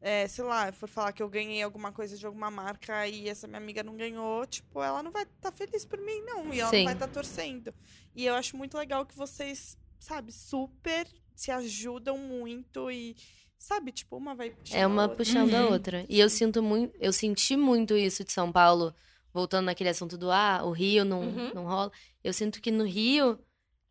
é, 0.00 0.26
sei 0.28 0.44
lá, 0.44 0.68
eu 0.68 0.72
for 0.72 0.88
falar 0.88 1.12
que 1.12 1.22
eu 1.22 1.28
ganhei 1.28 1.62
alguma 1.62 1.90
coisa 1.92 2.16
de 2.16 2.24
alguma 2.26 2.50
marca 2.50 3.06
e 3.08 3.28
essa 3.28 3.46
minha 3.46 3.58
amiga 3.58 3.82
não 3.82 3.96
ganhou, 3.96 4.46
tipo, 4.46 4.82
ela 4.82 5.02
não 5.02 5.10
vai 5.10 5.24
estar 5.24 5.52
feliz 5.52 5.84
por 5.84 5.98
mim, 6.00 6.20
não. 6.22 6.52
E 6.52 6.60
ela 6.60 6.70
Sim. 6.70 6.76
não 6.78 6.84
vai 6.84 6.94
estar 6.94 7.08
torcendo. 7.08 7.74
E 8.14 8.24
eu 8.26 8.34
acho 8.34 8.56
muito 8.56 8.76
legal 8.78 9.04
que 9.04 9.16
vocês, 9.16 9.76
sabe, 9.98 10.32
super 10.32 11.06
se 11.34 11.50
ajudam 11.50 12.16
muito 12.16 12.90
e, 12.90 13.14
sabe, 13.58 13.92
tipo, 13.92 14.16
uma 14.16 14.34
vai 14.34 14.50
puxando 14.50 14.78
É 14.78 14.82
a 14.82 14.86
uma 14.88 15.02
outra. 15.02 15.16
puxando 15.16 15.54
a 15.54 15.60
Uhum. 15.66 15.72
outra. 15.72 16.06
E 16.08 16.18
eu 16.18 16.30
sinto 16.30 16.62
muito, 16.62 16.96
eu 16.98 17.12
senti 17.12 17.56
muito 17.56 17.94
isso 17.96 18.24
de 18.24 18.32
São 18.32 18.50
Paulo, 18.50 18.94
voltando 19.32 19.66
naquele 19.66 19.90
assunto 19.90 20.16
do 20.16 20.30
ah, 20.30 20.62
o 20.64 20.70
Rio 20.70 21.04
não, 21.04 21.20
Uhum. 21.22 21.52
não 21.54 21.64
rola. 21.64 21.92
Eu 22.24 22.32
sinto 22.32 22.60
que 22.62 22.70
no 22.70 22.84
Rio, 22.84 23.38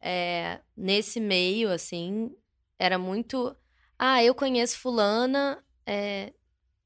é, 0.02 0.60
nesse 0.76 1.20
meio, 1.20 1.70
assim, 1.72 2.32
era 2.80 2.98
muito. 2.98 3.56
Ah, 3.98 4.24
eu 4.24 4.36
conheço 4.36 4.78
fulana, 4.80 5.64
é, 5.86 6.34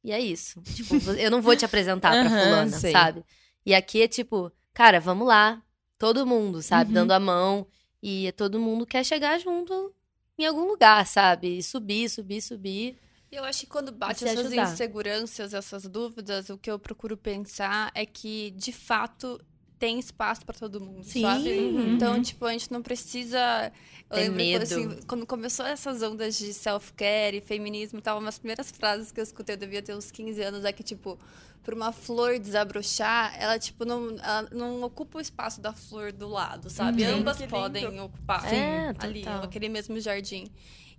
e 0.03 0.11
é 0.11 0.19
isso. 0.19 0.61
Tipo, 0.61 0.95
eu 1.19 1.31
não 1.31 1.41
vou 1.41 1.55
te 1.55 1.65
apresentar 1.65 2.11
pra 2.11 2.29
Aham, 2.29 2.39
fulana, 2.43 2.79
sei. 2.79 2.91
sabe? 2.91 3.25
E 3.65 3.73
aqui 3.73 4.01
é 4.01 4.07
tipo, 4.07 4.51
cara, 4.73 4.99
vamos 4.99 5.27
lá. 5.27 5.61
Todo 5.97 6.25
mundo, 6.25 6.61
sabe? 6.61 6.89
Uhum. 6.89 6.93
Dando 6.93 7.11
a 7.11 7.19
mão. 7.19 7.67
E 8.01 8.31
todo 8.33 8.59
mundo 8.59 8.85
quer 8.85 9.03
chegar 9.03 9.37
junto 9.39 9.93
em 10.37 10.45
algum 10.45 10.65
lugar, 10.65 11.05
sabe? 11.05 11.57
E 11.57 11.63
subir, 11.63 12.09
subir, 12.09 12.41
subir. 12.41 12.97
E 13.31 13.35
Eu 13.35 13.43
acho 13.43 13.61
que 13.61 13.67
quando 13.67 13.91
bate 13.91 14.23
essas 14.25 14.45
ajudar. 14.45 14.71
inseguranças, 14.73 15.53
essas 15.53 15.83
dúvidas, 15.83 16.49
o 16.49 16.57
que 16.57 16.71
eu 16.71 16.79
procuro 16.79 17.17
pensar 17.17 17.91
é 17.93 18.05
que, 18.05 18.51
de 18.51 18.71
fato, 18.71 19.39
tem 19.79 19.97
espaço 19.97 20.45
pra 20.45 20.53
todo 20.53 20.79
mundo, 20.81 21.03
Sim. 21.05 21.21
sabe? 21.21 21.49
Uhum. 21.57 21.95
Então, 21.95 22.21
tipo, 22.21 22.45
a 22.45 22.51
gente 22.51 22.69
não 22.71 22.81
precisa. 22.81 23.71
Eu 24.09 24.15
Ter 24.15 24.21
lembro, 24.23 24.35
medo. 24.35 24.63
assim, 24.63 24.99
quando 25.07 25.25
começou 25.25 25.65
essas 25.65 26.01
ondas 26.03 26.37
de 26.37 26.53
self-care 26.53 27.37
e 27.37 27.41
feminismo 27.41 27.99
e 27.99 28.01
tal, 28.01 28.19
umas 28.19 28.37
primeiras 28.37 28.69
frases 28.71 29.11
que 29.11 29.19
eu 29.19 29.23
escutei, 29.23 29.55
eu 29.55 29.59
devia 29.59 29.81
ter 29.81 29.95
uns 29.95 30.11
15 30.11 30.41
anos, 30.41 30.65
é 30.65 30.71
que, 30.73 30.83
tipo, 30.83 31.17
pra 31.63 31.73
uma 31.75 31.91
flor 31.91 32.37
desabrochar, 32.39 33.33
ela, 33.39 33.57
tipo, 33.59 33.85
não, 33.85 34.09
ela 34.19 34.47
não 34.51 34.81
ocupa 34.83 35.19
o 35.19 35.21
espaço 35.21 35.61
da 35.61 35.71
flor 35.73 36.11
do 36.11 36.27
lado, 36.27 36.69
sabe? 36.69 37.03
Uhum. 37.05 37.17
Ambas 37.19 37.37
Que 37.37 37.43
lindo. 37.43 37.55
podem 37.55 37.99
ocupar 38.01 38.51
É, 38.53 38.93
ali, 38.99 39.21
total. 39.23 39.43
aquele 39.43 39.69
mesmo 39.69 39.99
jardim. 39.99 40.47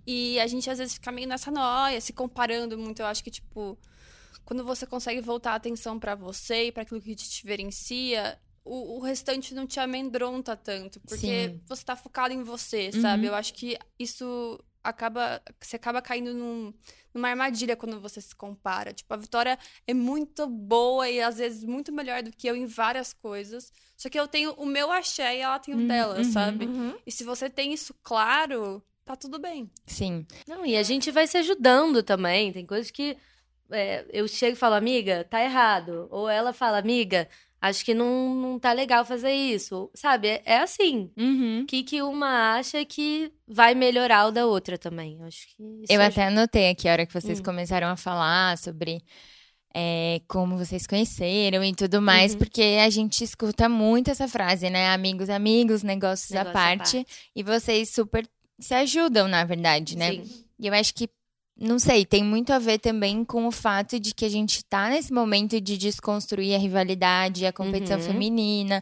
E 0.07 0.39
a 0.39 0.47
gente 0.47 0.69
às 0.69 0.79
vezes 0.79 0.93
fica 0.95 1.11
meio 1.11 1.27
nessa 1.27 1.51
noia, 1.51 1.99
se 2.01 2.13
comparando 2.13 2.77
muito. 2.77 3.01
Eu 3.01 3.05
acho 3.05 3.23
que, 3.23 3.29
tipo, 3.29 3.77
quando 4.45 4.63
você 4.63 4.85
consegue 4.87 5.21
voltar 5.21 5.51
a 5.51 5.55
atenção 5.55 5.99
pra 5.99 6.15
você 6.15 6.67
e 6.67 6.71
pra 6.71 6.83
aquilo 6.83 6.99
que 7.01 7.13
te 7.13 7.29
diferencia, 7.29 8.39
o, 8.63 8.97
o 8.97 8.99
restante 9.01 9.53
não 9.53 9.65
te 9.67 9.79
amedronta 9.79 10.55
tanto. 10.55 10.99
Porque 11.01 11.49
Sim. 11.49 11.61
você 11.67 11.83
tá 11.83 11.95
focado 11.95 12.33
em 12.33 12.43
você, 12.43 12.91
Uhum. 12.93 13.01
sabe? 13.01 13.25
Eu 13.27 13.35
acho 13.35 13.53
que 13.53 13.77
isso 13.97 14.59
acaba. 14.83 15.41
Você 15.59 15.75
acaba 15.75 16.01
caindo 16.01 16.33
num, 16.33 16.73
numa 17.13 17.29
armadilha 17.29 17.75
quando 17.75 17.99
você 18.01 18.19
se 18.21 18.35
compara. 18.35 18.93
Tipo, 18.93 19.13
a 19.13 19.17
Vitória 19.17 19.57
é 19.85 19.93
muito 19.93 20.47
boa 20.47 21.09
e 21.09 21.21
às 21.21 21.37
vezes 21.37 21.63
muito 21.63 21.91
melhor 21.91 22.23
do 22.23 22.31
que 22.31 22.47
eu 22.47 22.55
em 22.55 22.65
várias 22.65 23.13
coisas. 23.13 23.71
Só 23.97 24.09
que 24.09 24.19
eu 24.19 24.27
tenho 24.27 24.51
o 24.53 24.65
meu 24.65 24.91
axé 24.91 25.37
e 25.37 25.41
ela 25.41 25.59
tem 25.59 25.73
o 25.73 25.77
Uhum, 25.77 25.87
dela, 25.87 26.17
uhum. 26.17 26.23
sabe? 26.23 26.65
Uhum. 26.65 26.97
E 27.05 27.11
se 27.11 27.23
você 27.23 27.49
tem 27.49 27.73
isso 27.73 27.93
claro, 28.03 28.83
tá 29.05 29.15
tudo 29.15 29.37
bem. 29.39 29.69
Sim. 29.85 30.25
Não, 30.47 30.65
e 30.65 30.75
a 30.75 30.83
gente 30.83 31.11
vai 31.11 31.27
se 31.27 31.37
ajudando 31.37 32.01
também. 32.01 32.51
Tem 32.51 32.65
coisas 32.65 32.89
que 32.89 33.15
é, 33.69 34.05
eu 34.11 34.27
chego 34.27 34.53
e 34.53 34.59
falo, 34.59 34.75
amiga, 34.75 35.23
tá 35.29 35.43
errado. 35.43 36.07
Ou 36.09 36.27
ela 36.27 36.51
fala, 36.53 36.79
amiga, 36.79 37.29
acho 37.61 37.85
que 37.85 37.93
não, 37.93 38.33
não 38.35 38.59
tá 38.59 38.73
legal 38.73 39.05
fazer 39.05 39.31
isso. 39.31 39.89
Sabe? 39.93 40.27
É, 40.27 40.41
é 40.45 40.57
assim. 40.59 41.11
Uhum. 41.17 41.61
O 41.61 41.65
que, 41.65 41.83
que 41.83 42.01
uma 42.01 42.55
acha 42.55 42.83
que 42.83 43.31
vai 43.47 43.75
melhorar 43.75 44.27
o 44.27 44.31
da 44.31 44.45
outra 44.47 44.77
também. 44.77 45.17
Eu 45.19 45.25
acho 45.25 45.45
que 45.55 45.61
Eu 45.87 46.01
ajuda. 46.01 46.07
até 46.07 46.25
anotei 46.27 46.69
aqui 46.71 46.89
a 46.89 46.91
hora 46.93 47.05
que 47.05 47.13
vocês 47.13 47.39
Hum. 47.39 47.43
começaram 47.43 47.87
a 47.87 47.95
falar 47.95 48.57
sobre 48.57 49.01
é, 49.73 50.19
como 50.27 50.57
vocês 50.57 50.85
conheceram 50.85 51.63
e 51.63 51.73
tudo 51.73 52.01
mais, 52.01 52.33
Uhum. 52.33 52.39
porque 52.39 52.61
a 52.83 52.89
gente 52.89 53.23
escuta 53.23 53.69
muito 53.69 54.11
essa 54.11 54.27
frase, 54.27 54.69
né? 54.69 54.89
Amigos, 54.89 55.29
amigos, 55.29 55.81
negócios 55.81 56.31
à 56.33 56.39
Negócio 56.43 56.49
à 56.49 56.53
parte. 56.53 57.07
E 57.33 57.41
vocês 57.41 57.89
super 57.89 58.27
se 58.59 58.73
ajudam, 58.73 59.29
na 59.29 59.45
verdade, 59.45 59.97
né? 59.97 60.11
Sim. 60.11 60.23
E 60.59 60.67
eu 60.67 60.73
acho 60.73 60.93
que, 60.93 61.07
não 61.61 61.77
sei, 61.79 62.05
tem 62.05 62.23
muito 62.23 62.51
a 62.51 62.59
ver 62.59 62.79
também 62.79 63.23
com 63.23 63.47
o 63.47 63.51
fato 63.51 63.99
de 63.99 64.13
que 64.13 64.25
a 64.25 64.29
gente 64.29 64.63
tá 64.65 64.89
nesse 64.89 65.13
momento 65.13 65.61
de 65.61 65.77
desconstruir 65.77 66.55
a 66.55 66.57
rivalidade, 66.57 67.45
a 67.45 67.53
competição 67.53 67.97
Uhum. 67.99 68.03
feminina, 68.05 68.81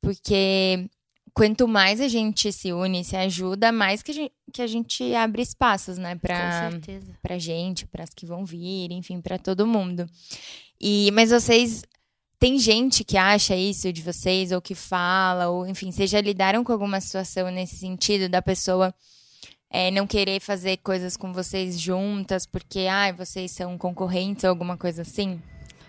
porque 0.00 0.88
quanto 1.34 1.66
mais 1.68 2.00
a 2.00 2.08
gente 2.08 2.52
se 2.52 2.72
une, 2.72 3.04
se 3.04 3.16
ajuda, 3.16 3.70
mais 3.72 4.02
que 4.02 4.10
a 4.10 4.14
gente, 4.14 4.32
que 4.52 4.62
a 4.62 4.66
gente 4.66 5.14
abre 5.14 5.42
espaços, 5.42 5.96
né, 5.98 6.14
certeza. 6.70 7.16
pra 7.22 7.38
gente, 7.38 7.86
pras 7.86 8.10
que 8.14 8.26
vão 8.26 8.44
vir, 8.44 8.90
enfim, 8.92 9.20
pra 9.20 9.38
todo 9.38 9.66
mundo. 9.66 10.08
E, 10.80 11.10
mas 11.12 11.30
vocês. 11.30 11.82
Tem 12.40 12.56
gente 12.56 13.02
que 13.02 13.16
acha 13.16 13.56
isso 13.56 13.92
de 13.92 14.00
vocês, 14.00 14.52
ou 14.52 14.60
que 14.62 14.72
fala, 14.72 15.48
ou 15.48 15.66
enfim, 15.66 15.90
vocês 15.90 16.08
já 16.08 16.20
lidaram 16.20 16.62
com 16.62 16.70
alguma 16.72 17.00
situação 17.00 17.50
nesse 17.50 17.74
sentido 17.76 18.28
da 18.28 18.40
pessoa 18.40 18.94
é, 19.70 19.90
não 19.90 20.06
querer 20.06 20.40
fazer 20.40 20.78
coisas 20.78 21.16
com 21.16 21.32
vocês 21.32 21.78
juntas 21.78 22.46
porque, 22.46 22.86
ai, 22.90 23.12
vocês 23.12 23.50
são 23.52 23.76
concorrentes 23.78 24.44
ou 24.44 24.50
alguma 24.50 24.76
coisa 24.76 25.02
assim? 25.02 25.40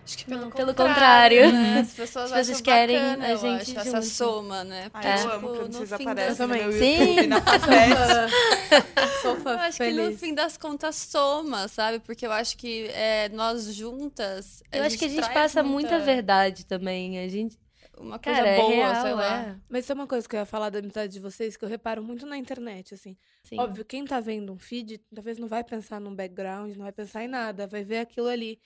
Acho 0.06 0.18
que 0.18 0.32
Não, 0.32 0.40
pelo, 0.40 0.52
pelo 0.52 0.68
contrário. 0.74 1.44
contrário. 1.44 1.52
né? 1.54 1.80
As 1.82 1.94
pessoas, 1.94 2.32
As 2.32 2.48
pessoas 2.48 2.50
acham 2.50 2.64
querem 2.64 2.98
bacana, 2.98 3.26
a 3.26 3.30
eu 3.30 3.38
gente 3.38 3.78
acho, 3.78 3.88
essa 3.90 4.02
soma, 4.02 4.64
né? 4.64 4.90
Ai, 4.92 5.24
eu 5.24 5.32
amo 5.32 5.48
tipo, 5.48 5.48
quando 5.60 5.74
no 5.74 5.86
vocês 5.86 5.98
fim 5.98 6.04
aparecem 6.08 6.36
das- 6.36 6.40
no 6.40 6.48
meu 6.48 6.72
Sim. 6.72 7.28
Na. 7.28 7.38
Sou 9.22 9.36
fã 9.38 9.52
Eu 9.52 9.60
acho 9.60 9.78
que 9.78 9.92
no 9.92 10.04
feliz. 10.04 10.20
fim 10.20 10.34
das 10.34 10.58
contas 10.58 10.96
soma, 10.96 11.68
sabe? 11.68 12.00
Porque 12.00 12.26
eu 12.26 12.32
acho 12.32 12.58
que 12.58 12.88
é, 12.88 13.30
nós 13.30 13.74
juntas. 13.76 14.64
Eu 14.72 14.84
acho 14.84 14.98
que 14.98 15.06
a 15.06 15.10
gente 15.10 15.30
passa 15.32 15.62
muita 15.62 15.92
muita 15.92 16.06
verdade 16.06 16.66
também. 16.66 17.20
A 17.20 17.28
gente. 17.28 17.56
Uma 18.00 18.18
coisa 18.18 18.40
Cara, 18.42 18.56
boa, 18.56 18.74
é 18.74 18.76
real, 18.78 19.02
sei 19.04 19.14
lá. 19.14 19.42
é. 19.42 19.60
Mas 19.68 19.84
isso 19.84 19.92
é 19.92 19.96
uma 19.96 20.08
coisa 20.08 20.28
que 20.28 20.36
eu 20.36 20.40
ia 20.40 20.46
falar 20.46 20.70
da 20.70 20.80
amizade 20.80 21.12
de 21.12 21.20
vocês, 21.20 21.58
que 21.58 21.66
eu 21.66 21.70
reparo 21.70 22.02
muito 22.02 22.26
na 22.26 22.38
internet, 22.38 22.94
assim. 22.94 23.18
Sim. 23.44 23.60
Óbvio, 23.60 23.84
quem 23.84 24.06
tá 24.06 24.22
vendo 24.22 24.54
um 24.54 24.58
feed, 24.58 25.00
talvez 25.14 25.38
não 25.38 25.50
vai 25.50 25.64
pensar 25.66 26.00
num 26.00 26.16
background, 26.16 26.76
não 26.78 26.84
vai 26.84 26.94
pensar 26.94 27.26
em 27.26 27.28
nada, 27.28 27.68
vai 27.68 27.84
ver 27.84 28.00
aquilo 28.00 28.28
ali. 28.28 28.60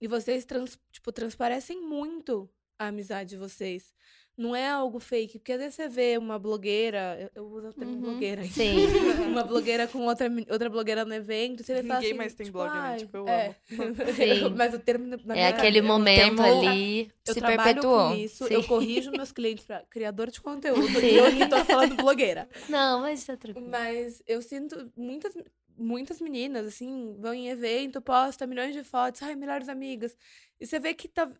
E 0.00 0.06
vocês, 0.06 0.44
trans, 0.44 0.78
tipo, 0.92 1.10
transparecem 1.10 1.80
muito 1.80 2.50
a 2.78 2.88
amizade 2.88 3.30
de 3.30 3.36
vocês. 3.38 3.94
Não 4.36 4.54
é 4.56 4.68
algo 4.68 4.98
fake, 4.98 5.38
porque 5.38 5.52
às 5.52 5.60
vezes 5.60 5.76
você 5.76 5.88
vê 5.88 6.18
uma 6.18 6.40
blogueira, 6.40 7.30
eu, 7.36 7.42
eu 7.42 7.48
uso 7.48 7.68
o 7.68 7.72
termo 7.72 7.92
Uhum. 7.94 8.00
blogueira, 8.00 8.42
hein? 8.42 8.50
Sim. 8.50 8.74
uma 9.30 9.44
blogueira 9.44 9.86
com 9.86 10.00
outra, 10.06 10.26
outra 10.50 10.68
blogueira 10.68 11.04
no 11.04 11.14
evento, 11.14 11.62
você 11.62 11.74
Ninguém 11.80 11.92
assim, 11.96 12.14
mais 12.14 12.34
tem 12.34 12.46
tipo, 12.46 12.58
blog, 12.58 12.72
né? 12.74 12.80
"Ai, 12.80 12.98
Tipo, 12.98 13.16
eu 13.18 13.28
é. 13.28 13.54
Sim. 14.16 14.48
Mas 14.56 14.74
o 14.74 14.78
termo 14.80 15.06
na 15.06 15.14
É 15.14 15.36
minha 15.36 15.48
aquele 15.50 15.80
cabeça- 15.80 15.82
momento 15.86 16.36
termo- 16.42 16.42
ali. 16.68 17.12
eu 17.26 17.32
se 17.34 17.38
trabalho 17.40 17.62
perpetuou. 17.62 18.08
com 18.08 18.14
isso, 18.16 18.48
Sim. 18.48 18.54
eu 18.54 18.64
corrijo 18.64 19.10
meus 19.12 19.30
clientes 19.30 19.64
pra 19.64 19.82
criador 19.88 20.30
de 20.32 20.40
conteúdo. 20.40 20.88
Sim. 20.98 21.06
E 21.06 21.16
eu 21.16 21.26
aqui 21.26 21.48
tô 21.48 21.64
falando 21.64 21.94
blogueira. 21.94 22.48
Não, 22.68 23.02
mas 23.02 23.24
tá 23.24 23.36
tranquilo. 23.36 23.68
Mas 23.70 24.20
eu 24.26 24.42
sinto 24.42 24.90
muitas, 24.96 25.32
muitas 25.78 26.20
meninas, 26.20 26.66
assim, 26.66 27.14
vão 27.20 27.32
em 27.34 27.50
evento, 27.50 28.00
postam 28.02 28.48
milhões 28.48 28.74
de 28.74 28.82
fotos, 28.82 29.22
ai, 29.22 29.36
melhores 29.36 29.68
amigas. 29.68 30.16
E 30.60 30.66
você 30.66 30.80
vê 30.80 30.92
que 30.92 31.06
tá. 31.06 31.30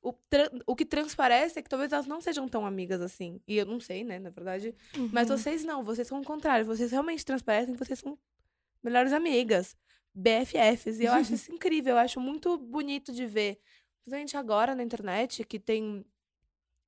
O, 0.00 0.14
o 0.66 0.76
que 0.76 0.84
transparece 0.84 1.58
é 1.58 1.62
que 1.62 1.68
talvez 1.68 1.92
elas 1.92 2.06
não 2.06 2.20
sejam 2.20 2.48
tão 2.48 2.64
amigas 2.64 3.00
assim. 3.00 3.40
E 3.46 3.56
eu 3.56 3.66
não 3.66 3.80
sei, 3.80 4.04
né, 4.04 4.18
na 4.18 4.30
verdade. 4.30 4.74
Mas 5.12 5.28
vocês 5.28 5.64
não, 5.64 5.82
vocês 5.82 6.06
são 6.06 6.20
o 6.20 6.24
contrário. 6.24 6.64
Vocês 6.64 6.90
realmente 6.90 7.24
transparecem 7.24 7.74
que 7.74 7.84
vocês 7.84 7.98
são 7.98 8.18
melhores 8.82 9.12
amigas. 9.12 9.76
BFFs. 10.14 10.98
E 10.98 11.04
eu 11.04 11.12
acho 11.12 11.34
isso 11.34 11.50
incrível, 11.54 11.94
eu 11.94 11.98
acho 11.98 12.20
muito 12.20 12.56
bonito 12.58 13.12
de 13.12 13.26
ver. 13.26 13.60
Principalmente 14.02 14.36
agora 14.36 14.74
na 14.74 14.82
internet, 14.82 15.44
que 15.44 15.58
tem. 15.58 16.04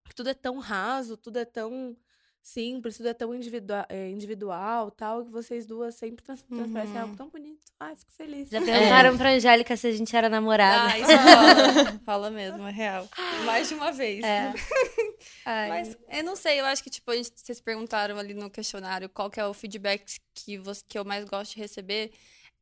que 0.05 0.15
tudo 0.15 0.31
é 0.31 0.35
tão 0.35 0.59
raso, 0.59 1.17
tudo 1.17 1.39
é 1.39 1.45
tão 1.45 1.97
simples, 2.43 2.97
tudo 2.97 3.09
é 3.09 3.15
tão 3.15 3.35
individua 3.35 3.85
é, 3.89 4.09
individual, 4.11 4.91
tal, 4.91 5.25
que 5.25 5.31
vocês 5.31 5.67
duas 5.67 5.95
sempre 5.95 6.25
trans 6.25 6.43
transparecem 6.43 6.97
Uhum. 6.97 7.03
algo 7.03 7.17
tão 7.17 7.29
bonito. 7.29 7.61
Ai, 7.79 7.95
fico 7.97 8.13
feliz. 8.13 8.49
Já 8.49 8.61
perguntaram 8.65 9.17
pra 9.17 9.31
Angélica 9.33 9.77
se 9.77 9.87
a 9.87 9.93
gente 9.93 10.15
era 10.17 10.29
namorada. 10.29 10.93
Ah, 10.93 10.99
isso 10.99 11.11
fala. 11.13 12.01
fala 12.05 12.31
mesmo, 12.31 12.67
é 12.67 12.71
real. 12.73 13.09
Mais 13.45 13.69
de 13.69 13.75
uma 13.75 13.93
vez. 13.93 14.25
É. 14.25 14.53
Ai, 15.45 15.69
Mas 15.69 15.99
eu 16.11 16.25
não 16.25 16.35
sei, 16.35 16.61
eu 16.61 16.65
acho 16.65 16.83
que, 16.83 16.91
tipo, 16.91 17.11
a 17.11 17.17
gente- 17.17 17.33
vocês 17.37 17.61
perguntaram 17.61 18.17
ali 18.19 18.33
no 18.35 18.49
questionário 18.51 19.09
qual 19.09 19.31
que 19.31 19.39
é 19.39 19.47
o 19.47 19.53
feedback 19.55 20.19
que, 20.35 20.57
você, 20.59 20.83
que 20.89 20.99
eu 20.99 21.05
mais 21.05 21.25
gosto 21.25 21.55
de 21.55 21.61
receber. 21.61 22.11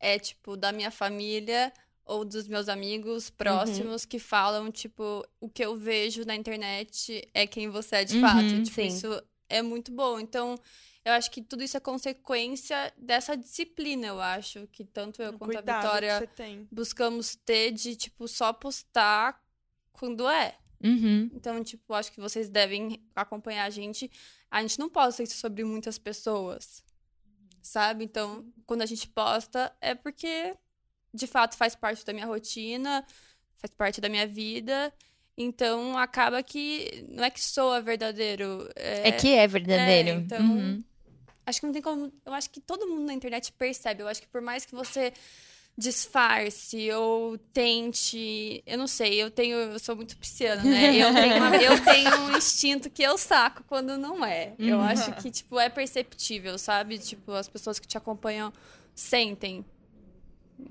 É, 0.00 0.16
tipo, 0.18 0.56
da 0.56 0.70
minha 0.70 0.90
família 0.92 1.72
ou 2.04 2.24
dos 2.24 2.46
meus 2.46 2.68
amigos 2.68 3.30
próximos 3.30 4.04
que 4.04 4.18
falam, 4.18 4.70
tipo, 4.70 5.26
o 5.40 5.48
que 5.48 5.64
eu 5.64 5.76
vejo 5.76 6.24
na 6.24 6.36
internet 6.36 7.28
é 7.34 7.46
quem 7.48 7.68
você 7.68 7.96
é 7.96 8.04
de 8.04 8.14
Uhum, 8.16 8.20
fato. 8.22 8.62
Tipo, 8.62 8.74
sim. 8.76 8.86
isso 8.86 9.22
é 9.48 9.62
muito 9.62 9.92
bom. 9.92 10.18
Então, 10.20 10.56
eu 11.04 11.12
acho 11.12 11.30
que 11.30 11.42
tudo 11.42 11.62
isso 11.62 11.76
é 11.76 11.80
consequência 11.80 12.92
dessa 12.96 13.36
disciplina, 13.36 14.06
eu 14.06 14.20
acho. 14.20 14.66
Que 14.68 14.84
tanto 14.84 15.22
eu 15.22 15.38
quanto 15.38 15.56
a 15.56 15.60
Vitória 15.60 16.30
buscamos 16.70 17.34
ter 17.34 17.72
de, 17.72 17.96
tipo, 17.96 18.28
só 18.28 18.52
postar 18.52 19.42
quando 19.92 20.28
é. 20.28 20.56
Uhum. 20.82 21.30
Então, 21.34 21.62
tipo, 21.64 21.92
acho 21.94 22.12
que 22.12 22.20
vocês 22.20 22.48
devem 22.48 23.02
acompanhar 23.14 23.64
a 23.64 23.70
gente. 23.70 24.10
A 24.50 24.62
gente 24.62 24.78
não 24.78 24.88
posta 24.88 25.22
isso 25.22 25.36
sobre 25.36 25.64
muitas 25.64 25.98
pessoas, 25.98 26.84
sabe? 27.62 28.04
Então, 28.04 28.46
quando 28.66 28.82
a 28.82 28.86
gente 28.86 29.08
posta, 29.08 29.74
é 29.80 29.94
porque, 29.94 30.56
de 31.12 31.26
fato, 31.26 31.56
faz 31.56 31.74
parte 31.74 32.04
da 32.04 32.12
minha 32.12 32.26
rotina, 32.26 33.04
faz 33.56 33.74
parte 33.74 34.00
da 34.00 34.08
minha 34.08 34.26
vida. 34.26 34.92
Então, 35.40 35.96
acaba 35.96 36.42
que 36.42 37.04
não 37.08 37.22
é 37.22 37.30
que 37.30 37.40
soa 37.40 37.80
verdadeiro. 37.80 38.68
É, 38.74 39.12
que 39.12 39.34
é 39.34 39.46
verdadeiro. 39.46 40.08
é, 40.08 40.12
então- 40.14 40.40
Uhum. 40.40 40.82
Acho 41.46 41.60
que 41.60 41.66
não 41.66 41.72
tem 41.72 41.80
como. 41.80 42.12
Eu 42.26 42.34
acho 42.34 42.50
que 42.50 42.60
todo 42.60 42.86
mundo 42.88 43.06
na 43.06 43.14
internet 43.14 43.52
percebe. 43.52 44.02
Eu 44.02 44.08
acho 44.08 44.20
que 44.20 44.26
por 44.28 44.42
mais 44.42 44.66
que 44.66 44.74
você 44.74 45.12
disfarce 45.78 46.90
ou 46.92 47.38
tente. 47.38 48.62
Eu 48.66 48.76
não 48.76 48.86
sei, 48.86 49.14
eu 49.22 49.30
tenho. 49.30 49.56
Eu 49.56 49.78
sou 49.78 49.94
muito 49.96 50.16
pisciana, 50.16 50.62
né? 50.62 50.90
Eu 50.98 51.14
tenho, 51.14 51.36
uma- 51.36 51.56
eu 51.56 51.84
tenho 51.84 52.20
um 52.22 52.36
instinto 52.36 52.90
que 52.90 53.02
eu 53.02 53.16
saco 53.16 53.62
quando 53.68 53.96
não 53.96 54.24
é. 54.24 54.54
Eu 54.58 54.80
acho 54.80 55.12
que, 55.22 55.30
tipo, 55.30 55.58
é 55.58 55.68
perceptível, 55.68 56.58
sabe? 56.58 56.98
Tipo, 56.98 57.32
as 57.32 57.48
pessoas 57.48 57.78
que 57.78 57.86
te 57.86 57.96
acompanham 57.96 58.52
sentem. 58.94 59.64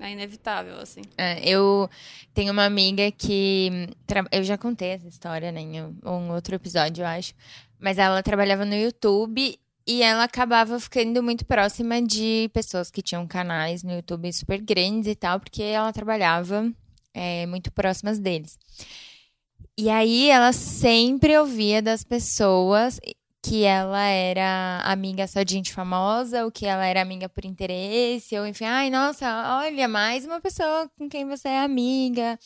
É 0.00 0.12
inevitável, 0.12 0.78
assim. 0.78 1.02
É, 1.16 1.40
eu 1.48 1.88
tenho 2.34 2.52
uma 2.52 2.64
amiga 2.64 3.10
que. 3.10 3.88
Eu 4.30 4.42
já 4.42 4.58
contei 4.58 4.90
essa 4.90 5.08
história, 5.08 5.50
né? 5.50 5.60
Em 5.60 5.82
um 6.04 6.32
outro 6.32 6.54
episódio, 6.54 7.02
eu 7.02 7.06
acho. 7.06 7.34
Mas 7.78 7.98
ela 7.98 8.22
trabalhava 8.22 8.64
no 8.64 8.74
YouTube 8.74 9.58
e 9.86 10.02
ela 10.02 10.24
acabava 10.24 10.78
ficando 10.78 11.22
muito 11.22 11.46
próxima 11.46 12.02
de 12.02 12.50
pessoas 12.52 12.90
que 12.90 13.00
tinham 13.00 13.26
canais 13.26 13.82
no 13.82 13.92
YouTube 13.92 14.30
super 14.32 14.60
grandes 14.60 15.10
e 15.10 15.14
tal, 15.14 15.40
porque 15.40 15.62
ela 15.62 15.92
trabalhava 15.92 16.70
é, 17.14 17.46
muito 17.46 17.72
próximas 17.72 18.18
deles. 18.18 18.58
E 19.78 19.88
aí 19.88 20.28
ela 20.28 20.52
sempre 20.52 21.38
ouvia 21.38 21.80
das 21.80 22.04
pessoas 22.04 23.00
que 23.42 23.64
ela 23.64 24.02
era 24.02 24.82
amiga 24.84 25.26
só 25.26 25.42
de 25.42 25.52
gente 25.54 25.72
famosa, 25.72 26.44
ou 26.44 26.50
que 26.50 26.66
ela 26.66 26.84
era 26.84 27.00
amiga 27.00 27.28
por 27.28 27.44
interesse, 27.44 28.36
ou 28.38 28.46
enfim, 28.46 28.64
ai, 28.64 28.90
nossa, 28.90 29.58
olha, 29.60 29.86
mais 29.88 30.24
uma 30.24 30.40
pessoa 30.40 30.90
com 30.98 31.08
quem 31.08 31.26
você 31.26 31.48
é 31.48 31.60
amiga. 31.60 32.38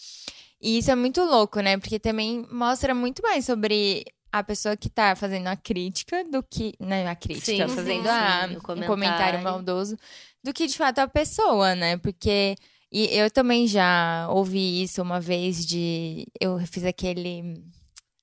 E 0.61 0.79
isso 0.79 0.91
é 0.91 0.95
muito 0.95 1.23
louco, 1.23 1.61
né? 1.61 1.77
Porque 1.77 1.99
também 1.99 2.47
mostra 2.51 2.95
muito 2.95 3.23
mais 3.23 3.45
sobre 3.45 4.05
a 4.31 4.43
pessoa 4.43 4.77
que 4.77 4.89
tá 4.89 5.15
fazendo 5.15 5.49
a 5.49 5.57
crítica 5.57 6.25
do 6.25 6.43
que. 6.43 6.75
Não, 6.81 7.07
a 7.07 7.15
crítica, 7.15 7.69
Sim, 7.69 7.75
fazendo 7.75 8.03
sim, 8.05 8.09
a, 8.09 8.49
sim, 8.49 8.55
o 8.55 8.59
um 8.59 8.61
comentário 8.61 8.87
comentário. 8.89 9.43
maldoso, 9.43 9.97
do 10.43 10.53
que 10.53 10.67
de 10.67 10.77
fato 10.77 11.01
a 11.01 11.09
pessoa, 11.09 11.75
né? 11.75 11.97
Porque. 11.99 12.57
E 12.91 13.07
eu 13.17 13.31
também 13.31 13.67
já 13.67 14.29
ouvi 14.31 14.83
isso 14.83 15.03
uma 15.03 15.21
vez 15.21 15.67
de. 15.67 16.27
Eu 16.41 16.59
fiz 16.67 16.85
aquele. 16.85 17.55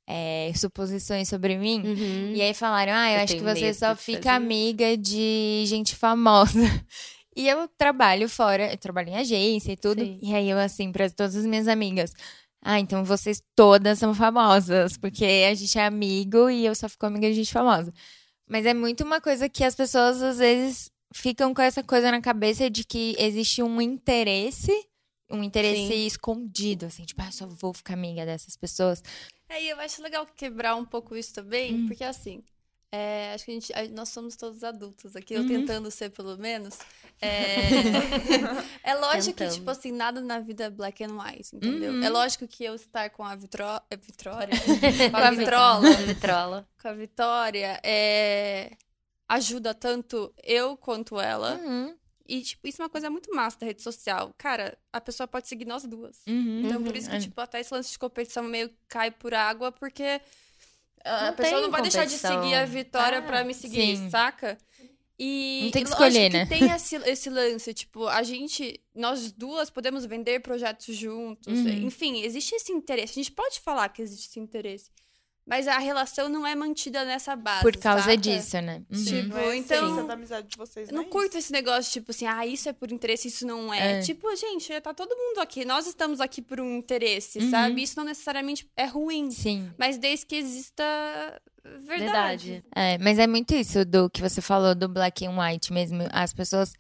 É, 0.10 0.52
suposições 0.56 1.30
sobre 1.30 1.56
mim. 1.56 1.84
Uhum. 1.86 2.34
E 2.34 2.42
aí 2.42 2.54
falaram, 2.56 2.94
ah, 2.96 3.12
eu, 3.12 3.18
Eu 3.18 3.24
acho 3.24 3.36
que 3.36 3.44
você 3.44 3.74
só 3.76 3.96
fica 3.96 4.24
fazer. 4.24 4.36
amiga 4.36 4.98
de 4.98 5.64
gente 5.68 5.96
famosa. 5.96 6.60
E 7.36 7.48
eu 7.48 7.70
trabalho 7.78 8.28
fora, 8.28 8.74
eu 8.74 8.78
trabalho 8.78 9.10
em 9.10 9.16
agência 9.16 9.72
e 9.72 9.78
tudo. 9.78 10.04
Sim. 10.04 10.20
E 10.22 10.36
aí 10.36 10.50
eu, 10.50 10.58
assim, 10.58 10.92
pra 10.92 11.10
todas 11.10 11.38
as 11.38 11.46
minhas 11.46 11.70
amigas. 11.70 12.12
Ah, 12.62 12.80
então 12.80 13.06
vocês 13.06 13.42
todas 13.56 13.98
são 14.00 14.14
famosas, 14.14 14.98
porque 14.98 15.24
a 15.50 15.54
gente 15.54 15.78
é 15.80 15.86
amigo 15.86 16.50
e 16.50 16.66
eu 16.66 16.76
só 16.76 16.90
fico 16.90 17.06
amiga 17.06 17.30
de 17.30 17.36
gente 17.36 17.54
famosa. 17.54 17.94
Mas 18.46 18.66
é 18.66 18.74
muito 18.74 19.06
uma 19.06 19.22
coisa 19.22 19.48
que 19.48 19.64
as 19.64 19.74
pessoas, 19.74 20.22
às 20.22 20.40
vezes, 20.40 20.92
ficam 21.14 21.54
com 21.54 21.62
essa 21.62 21.82
coisa 21.82 22.12
na 22.12 22.20
cabeça 22.20 22.70
de 22.70 22.84
que 22.84 23.16
existe 23.18 23.64
um 23.64 23.80
interesse, 23.80 24.74
um 25.30 25.44
interesse 25.44 25.88
Sim. 25.94 26.06
escondido, 26.06 26.86
assim, 26.88 27.06
tipo, 27.06 27.22
ah, 27.22 27.28
eu 27.28 27.32
só 27.32 27.48
vou 27.48 27.74
ficar 27.74 27.94
amiga 27.94 28.26
dessas 28.26 28.56
pessoas. 28.58 29.04
É, 29.48 29.64
e 29.64 29.70
eu 29.70 29.80
acho 29.80 30.02
legal 30.02 30.26
quebrar 30.26 30.76
um 30.76 30.86
pouco 30.86 31.16
isso 31.16 31.34
também, 31.34 31.76
Hum. 31.76 31.86
porque 31.88 32.04
assim, 32.04 32.44
é, 32.92 33.34
acho 33.34 33.46
que 33.46 33.52
a 33.52 33.54
gente, 33.54 33.74
a- 33.74 33.88
nós 33.90 34.10
somos 34.10 34.36
todos 34.36 34.64
adultos 34.64 35.16
aqui, 35.16 35.34
eu 35.36 35.42
Uhum. 35.42 35.48
tentando 35.48 35.92
ser 35.92 36.10
pelo 36.10 36.38
menos. 36.38 36.78
É, 37.22 37.30
é 38.84 38.96
lógico 38.96 39.36
que, 39.38 39.44
Tentando. 39.44 39.54
tipo 39.56 39.70
assim, 39.72 39.92
nada 39.92 40.22
na 40.22 40.40
vida 40.40 40.66
é 40.66 40.70
black 40.70 41.04
and 41.04 41.14
white, 41.20 41.56
entendeu? 41.56 41.94
Uhum. 41.94 42.04
É 42.04 42.10
lógico 42.10 42.48
que 42.48 42.64
eu 42.64 42.74
estar 42.76 43.10
com 43.12 43.24
a 43.24 43.36
Vitro... 43.36 43.64
é, 43.90 43.98
com 43.98 44.06
Com 45.12 45.18
a 45.18 45.28
a 45.28 45.32
Vitrola, 45.32 45.94
Vitrola. 46.06 46.68
com 46.82 46.88
a 46.88 46.94
Vitória, 46.94 47.80
é, 47.84 48.72
ajuda 49.28 49.74
tanto 49.74 50.34
eu 50.44 50.76
quanto 50.78 51.20
ela. 51.20 51.56
Uhum, 51.56 51.96
E, 52.30 52.42
tipo, 52.44 52.68
isso 52.68 52.82
é 52.82 52.86
uma 52.86 52.90
coisa 52.90 53.10
muito 53.10 53.34
massa 53.34 53.58
da 53.60 53.66
rede 53.66 53.82
social. 53.82 54.34
Cara, 54.38 54.78
a 54.94 55.02
pessoa 55.02 55.28
pode 55.28 55.48
seguir 55.48 55.66
nós 55.66 55.84
duas. 55.86 56.22
uhum. 56.28 56.62
Então, 56.66 56.84
por 56.84 56.96
isso 56.96 57.10
que, 57.10 57.16
É. 57.16 57.20
tipo, 57.20 57.40
até 57.42 57.60
esse 57.60 57.74
lance 57.74 57.92
de 57.92 57.98
competição 58.00 58.44
meio 58.44 58.70
cai 58.88 59.10
por 59.12 59.34
água, 59.34 59.72
porque 59.72 60.22
a 61.04 61.28
Não 61.28 61.34
pessoa 61.36 61.62
não 61.62 61.72
vai 61.72 61.82
deixar 61.82 62.06
de 62.06 62.12
competição. 62.16 62.44
seguir 62.44 62.56
a 62.56 62.66
Vitória 62.66 63.20
Ah, 63.20 63.22
pra 63.24 63.44
me 63.44 63.54
seguir, 63.54 63.98
sim. 63.98 64.10
saca? 64.10 64.58
E 65.22 65.64
Não 65.66 65.72
tem 65.72 65.84
que 65.84 65.90
escolher, 65.90 66.32
que 66.32 66.38
né? 66.38 66.46
tem 66.46 66.72
esse, 66.72 66.96
esse 66.98 67.30
lance, 67.30 67.74
tipo, 67.74 68.08
a 68.08 68.24
gente, 68.24 68.80
nós 68.96 69.32
duas 69.34 69.70
podemos 69.70 70.06
vender 70.06 70.40
projetos 70.40 70.96
juntos. 70.96 71.48
Uhum. 71.60 71.88
Enfim, 71.88 72.22
existe 72.22 72.56
esse 72.56 72.72
interesse. 72.72 73.12
A 73.14 73.16
gente 73.24 73.32
pode 73.32 73.60
falar 73.60 73.90
que 73.90 74.02
existe 74.02 74.30
esse 74.30 74.40
interesse. 74.40 74.90
Mas 75.50 75.68
a 75.68 75.80
relação 75.80 76.30
não 76.30 76.46
é 76.46 76.56
mantida 76.56 77.04
nessa 77.04 77.36
base. 77.36 77.62
Por 77.64 77.76
causa 77.78 78.04
saca? 78.04 78.18
disso, 78.18 78.62
né? 78.62 78.84
Uhum. 78.90 79.04
Tipo, 79.04 79.28
Não 79.30 79.40
é 79.50 79.58
então- 79.58 80.06
da 80.08 80.14
amizade 80.14 80.48
de 80.48 80.56
vocês, 80.56 80.90
Eu 80.90 80.96
não 80.96 81.02
é 81.04 81.06
curto 81.06 81.30
isso. 81.30 81.38
esse 81.40 81.52
negócio, 81.52 81.92
tipo 81.92 82.12
assim, 82.12 82.28
ah, 82.28 82.46
isso 82.46 82.70
é 82.70 82.74
por 82.74 82.92
interesse, 82.92 83.28
isso 83.28 83.46
não 83.48 83.74
é. 83.74 84.00
É. 84.00 84.02
Tipo, 84.02 84.34
gente, 84.36 84.80
tá 84.82 84.94
todo 84.94 85.10
mundo 85.16 85.40
aqui. 85.40 85.66
Nós 85.66 85.88
estamos 85.88 86.22
aqui 86.22 86.42
por 86.42 86.60
um 86.62 86.78
interesse, 86.78 87.40
Uhum. 87.40 87.50
sabe? 87.50 87.82
Isso 87.82 87.98
não 87.98 88.06
necessariamente 88.06 88.70
é 88.78 88.86
ruim. 88.86 89.32
Sim. 89.32 89.72
Mas 89.78 89.98
desde 89.98 90.26
que 90.26 90.36
exista 90.36 90.84
verdade. 91.64 92.04
Verdade. 92.52 92.64
É, 92.76 92.98
mas 93.00 93.20
é 93.20 93.28
muito 93.28 93.54
isso 93.54 93.84
do 93.86 94.10
que 94.10 94.22
você 94.22 94.42
falou 94.42 94.74
do 94.74 94.88
black 94.88 95.26
and 95.26 95.38
white 95.40 95.72
mesmo. 95.74 96.04
As 96.12 96.34
pessoas 96.34 96.74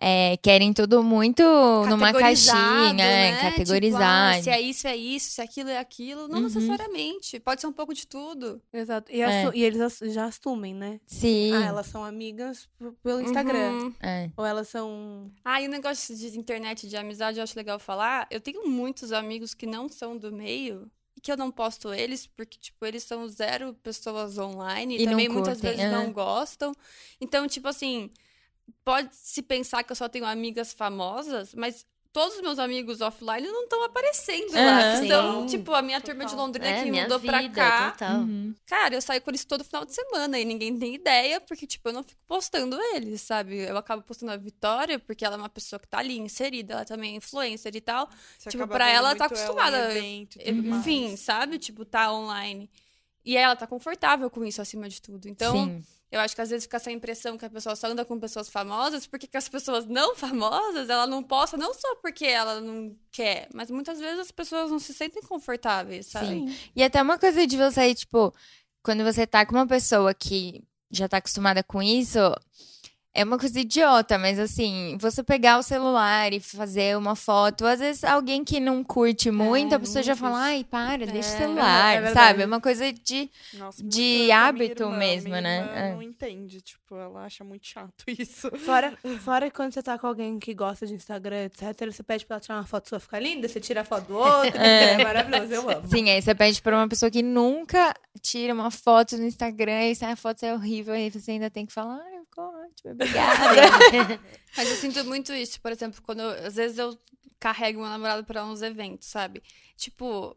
é, 0.00 0.36
querem 0.36 0.72
tudo 0.72 1.02
muito 1.02 1.42
numa 1.42 2.12
Categorizado, 2.12 2.58
caixinha, 2.58 3.04
é, 3.04 3.32
né? 3.32 3.40
categorizar. 3.50 4.34
Tipo, 4.36 4.40
ah, 4.40 4.42
se 4.44 4.50
é 4.50 4.60
isso, 4.60 4.86
é 4.86 4.96
isso, 4.96 5.30
se 5.32 5.40
aquilo 5.42 5.68
é 5.70 5.78
aquilo. 5.78 6.28
Não 6.28 6.36
Uhum. 6.38 6.44
necessariamente. 6.44 7.40
Pode 7.40 7.60
ser 7.60 7.66
um 7.66 7.72
pouco 7.72 7.92
de 7.92 8.06
tudo. 8.06 8.62
Exato. 8.72 9.10
E, 9.10 9.20
É. 9.20 9.50
e 9.52 9.62
eles 9.64 9.98
já 10.12 10.26
assumem, 10.26 10.72
né? 10.74 11.00
Sim. 11.06 11.52
Ah, 11.52 11.64
elas 11.66 11.86
são 11.86 12.04
amigas 12.04 12.68
pelo 13.02 13.20
Instagram. 13.20 13.72
Uhum. 13.72 13.94
É. 14.00 14.30
Ou 14.36 14.46
elas 14.46 14.68
são. 14.68 15.32
Ah, 15.44 15.60
e 15.60 15.66
o 15.66 15.70
negócio 15.70 16.14
de 16.16 16.38
internet, 16.38 16.86
de 16.88 16.96
amizade, 16.96 17.38
eu 17.38 17.42
acho 17.44 17.56
legal 17.58 17.78
falar. 17.78 18.26
Eu 18.30 18.40
tenho 18.40 18.68
muitos 18.68 19.12
amigos 19.12 19.52
que 19.54 19.66
não 19.66 19.88
são 19.88 20.16
do 20.16 20.30
meio 20.32 20.88
e 21.16 21.20
que 21.20 21.32
eu 21.32 21.36
não 21.36 21.50
posto 21.50 21.92
eles, 21.92 22.24
porque, 22.24 22.56
tipo, 22.60 22.86
eles 22.86 23.02
são 23.02 23.26
zero 23.26 23.74
pessoas 23.82 24.38
online 24.38 24.96
e, 24.96 25.02
E 25.02 25.04
também 25.04 25.28
muitas 25.28 25.60
vezes 25.60 25.80
é. 25.80 25.90
não 25.90 26.12
gostam. 26.12 26.72
Então, 27.20 27.48
tipo 27.48 27.66
assim, 27.66 28.08
pode 28.84 29.14
se 29.14 29.42
pensar 29.42 29.82
que 29.82 29.92
eu 29.92 29.96
só 29.96 30.08
tenho 30.08 30.24
amigas 30.26 30.72
famosas, 30.72 31.54
mas. 31.54 31.86
Todos 32.10 32.36
os 32.36 32.40
meus 32.40 32.58
amigos 32.58 33.02
offline 33.02 33.46
não 33.46 33.64
estão 33.64 33.84
aparecendo 33.84 34.52
lá. 34.54 34.80
Aham. 34.94 35.04
Então, 35.04 35.46
tipo, 35.46 35.74
a 35.74 35.82
minha 35.82 36.00
turma 36.00 36.24
de 36.24 36.34
Londrina 36.34 36.66
É, 36.66 36.82
que 36.82 36.90
minha 36.90 37.02
mudou 37.02 37.18
vida, 37.18 37.32
pra 37.32 37.48
cá. 37.50 37.90
total. 37.92 38.20
Uhum. 38.22 38.54
Cara, 38.64 38.94
eu 38.94 39.02
saio 39.02 39.20
com 39.20 39.30
eles 39.30 39.44
todo 39.44 39.62
final 39.62 39.84
de 39.84 39.94
semana 39.94 40.38
e 40.38 40.44
ninguém 40.44 40.76
tem 40.78 40.94
ideia, 40.94 41.38
porque, 41.38 41.66
tipo, 41.66 41.86
eu 41.90 41.92
não 41.92 42.02
fico 42.02 42.20
postando 42.26 42.80
eles, 42.94 43.20
sabe? 43.20 43.58
Eu 43.58 43.76
acabo 43.76 44.02
postando 44.02 44.32
a 44.32 44.38
Vitória, 44.38 44.98
porque 44.98 45.22
ela 45.22 45.34
é 45.36 45.38
uma 45.38 45.50
pessoa 45.50 45.78
que 45.78 45.86
tá 45.86 45.98
ali 45.98 46.18
inserida, 46.18 46.72
ela 46.72 46.84
também 46.86 47.12
é 47.12 47.16
influencer 47.16 47.76
e 47.76 47.80
tal. 47.80 48.08
Você 48.38 48.48
tipo, 48.50 48.66
pra 48.66 48.88
ela, 48.88 49.14
tá 49.14 49.26
acostumada. 49.26 49.94
evento 49.94 50.38
e 50.40 50.44
tudo 50.44 50.66
Enfim, 50.66 51.08
mais. 51.08 51.20
sabe? 51.20 51.58
Tipo, 51.58 51.84
tá 51.84 52.10
online. 52.10 52.70
E 53.22 53.36
ela 53.36 53.54
tá 53.54 53.66
confortável 53.66 54.30
com 54.30 54.42
isso 54.46 54.62
acima 54.62 54.88
de 54.88 55.00
tudo. 55.02 55.28
Então, 55.28 55.52
Sim. 55.52 55.84
Eu 56.10 56.20
acho 56.20 56.34
que 56.34 56.40
às 56.40 56.48
vezes 56.48 56.64
fica 56.64 56.78
essa 56.78 56.90
impressão 56.90 57.36
que 57.36 57.44
a 57.44 57.50
pessoa 57.50 57.76
só 57.76 57.88
anda 57.88 58.04
com 58.04 58.18
pessoas 58.18 58.48
famosas, 58.48 59.06
porque 59.06 59.26
que 59.26 59.36
as 59.36 59.48
pessoas 59.48 59.84
não 59.86 60.16
famosas, 60.16 60.88
ela 60.88 61.06
não 61.06 61.22
posta, 61.22 61.56
não 61.56 61.74
só 61.74 61.96
porque 61.96 62.24
ela 62.24 62.60
não 62.60 62.96
quer, 63.10 63.48
mas 63.52 63.70
muitas 63.70 63.98
vezes 63.98 64.20
as 64.20 64.30
pessoas 64.30 64.70
não 64.70 64.78
se 64.78 64.94
sentem 64.94 65.22
confortáveis, 65.22 66.06
sabe? 66.06 66.28
Sim. 66.28 66.56
E 66.74 66.82
até 66.82 67.02
uma 67.02 67.18
coisa 67.18 67.46
de 67.46 67.56
você, 67.56 67.94
tipo, 67.94 68.32
quando 68.82 69.04
você 69.04 69.26
tá 69.26 69.44
com 69.44 69.54
uma 69.54 69.66
pessoa 69.66 70.14
que 70.14 70.64
já 70.90 71.06
tá 71.06 71.18
acostumada 71.18 71.62
com 71.62 71.82
isso, 71.82 72.18
é 73.14 73.24
uma 73.24 73.38
coisa 73.38 73.58
idiota, 73.58 74.16
mas 74.18 74.38
assim, 74.38 74.96
você 75.00 75.22
pegar 75.22 75.58
o 75.58 75.62
celular 75.62 76.32
e 76.32 76.38
fazer 76.40 76.96
uma 76.96 77.16
foto, 77.16 77.66
às 77.66 77.80
vezes 77.80 78.04
alguém 78.04 78.44
que 78.44 78.60
não 78.60 78.84
curte 78.84 79.30
muito, 79.30 79.74
a 79.74 79.78
pessoa 79.80 80.02
já 80.02 80.14
fala, 80.14 80.38
ai, 80.40 80.64
para, 80.64 81.04
deixa 81.06 81.30
o 81.30 81.34
É, 81.34 81.38
celular, 81.38 82.02
é 82.02 82.12
sabe? 82.12 82.42
É 82.42 82.46
uma 82.46 82.60
coisa 82.60 82.92
de. 82.92 83.28
Nossa, 83.54 83.82
de 83.82 84.30
hábito 84.30 84.84
irmã. 84.84 84.96
mesmo, 84.96 85.30
Minha 85.30 85.40
né? 85.40 85.70
É. 85.74 85.94
não 85.94 86.02
entende, 86.02 86.60
tipo, 86.60 86.94
ela 86.94 87.24
acha 87.24 87.42
muito 87.42 87.66
chato 87.66 88.04
isso. 88.06 88.50
Fora, 88.58 88.96
fora 89.24 89.50
que 89.50 89.56
quando 89.56 89.72
você 89.74 89.82
tá 89.82 89.98
com 89.98 90.06
alguém 90.06 90.38
que 90.38 90.54
gosta 90.54 90.86
de 90.86 90.94
Instagram, 90.94 91.44
etc., 91.46 91.90
você 91.92 92.02
pede 92.02 92.24
pra 92.24 92.36
ela 92.36 92.40
tirar 92.40 92.54
uma 92.56 92.66
foto 92.66 92.88
sua, 92.88 93.00
fica 93.00 93.18
linda, 93.18 93.48
você 93.48 93.58
tira 93.58 93.80
a 93.80 93.84
foto 93.84 94.06
do 94.06 94.16
outro. 94.16 94.56
é. 94.60 95.02
maravilhoso, 95.02 95.52
eu 95.54 95.68
amo. 95.70 95.88
Sim, 95.88 96.08
aí 96.10 96.22
você 96.22 96.34
pede 96.34 96.62
pra 96.62 96.76
uma 96.76 96.88
pessoa 96.88 97.10
que 97.10 97.22
nunca 97.22 97.92
tira 98.20 98.54
uma 98.54 98.70
foto 98.70 99.16
no 99.16 99.24
Instagram 99.24 99.88
e 99.90 99.94
se 99.94 100.04
a 100.04 100.14
foto 100.14 100.44
é 100.44 100.54
horrível, 100.54 100.94
aí 100.94 101.10
você 101.10 101.32
ainda 101.32 101.50
tem 101.50 101.64
que 101.66 101.72
falar, 101.72 102.00
obrigada. 102.84 104.20
Mas 104.56 104.68
eu 104.70 104.76
sinto 104.76 105.04
muito 105.04 105.32
isso, 105.32 105.60
por 105.60 105.70
exemplo, 105.72 106.00
quando 106.02 106.20
eu- 106.20 106.46
às 106.46 106.56
vezes 106.56 106.78
eu 106.78 106.98
carrego 107.40 107.80
meu 107.80 107.88
namorado 107.88 108.24
pra 108.24 108.44
uns 108.44 108.62
eventos, 108.62 109.08
sabe? 109.08 109.42
Tipo, 109.76 110.36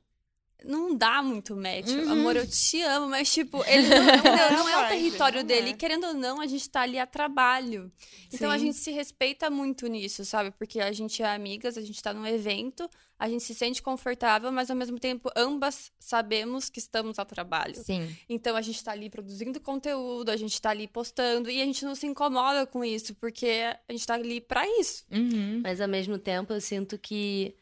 não 0.65 0.95
dá 0.95 1.21
muito 1.21 1.55
match. 1.55 1.89
Uhum. 1.89 2.11
Amor, 2.11 2.35
eu 2.35 2.47
te 2.47 2.81
amo, 2.81 3.07
mas 3.09 3.31
tipo, 3.31 3.63
ele 3.67 3.87
não, 3.89 4.05
não, 4.05 4.57
não 4.57 4.69
é 4.69 4.85
o 4.85 4.89
território 4.89 5.43
dele. 5.43 5.71
é. 5.71 5.73
Querendo 5.73 6.07
ou 6.07 6.13
não, 6.13 6.39
a 6.39 6.47
gente 6.47 6.69
tá 6.69 6.81
ali 6.81 6.99
a 6.99 7.05
trabalho. 7.05 7.91
Então 8.33 8.49
a 8.49 8.57
Sim. 8.57 8.65
gente 8.65 8.77
se 8.77 8.91
respeita 8.91 9.49
muito 9.49 9.87
nisso, 9.87 10.23
sabe? 10.25 10.51
Porque 10.51 10.79
a 10.79 10.91
gente 10.91 11.21
é 11.21 11.33
amigas, 11.33 11.77
a 11.77 11.81
gente 11.81 12.01
tá 12.01 12.13
num 12.13 12.25
evento, 12.25 12.89
a 13.17 13.27
gente 13.29 13.43
se 13.43 13.53
sente 13.53 13.81
confortável, 13.81 14.51
mas 14.51 14.69
ao 14.69 14.75
mesmo 14.75 14.99
tempo 14.99 15.29
ambas 15.35 15.91
sabemos 15.99 16.69
que 16.69 16.79
estamos 16.79 17.19
a 17.19 17.25
trabalho. 17.25 17.75
Sim. 17.75 18.15
Então 18.27 18.55
a 18.55 18.61
gente 18.61 18.83
tá 18.83 18.91
ali 18.91 19.09
produzindo 19.09 19.59
conteúdo, 19.59 20.29
a 20.29 20.37
gente 20.37 20.59
tá 20.61 20.71
ali 20.71 20.87
postando 20.87 21.49
e 21.49 21.61
a 21.61 21.65
gente 21.65 21.85
não 21.85 21.95
se 21.95 22.07
incomoda 22.07 22.65
com 22.65 22.83
isso, 22.83 23.13
porque 23.15 23.63
a 23.87 23.91
gente 23.91 24.05
tá 24.05 24.15
ali 24.15 24.41
pra 24.41 24.67
isso. 24.79 25.05
Uhum. 25.11 25.61
Mas 25.63 25.79
ao 25.81 25.87
mesmo 25.87 26.17
tempo 26.17 26.53
eu 26.53 26.61
sinto 26.61 26.97
que 26.97 27.55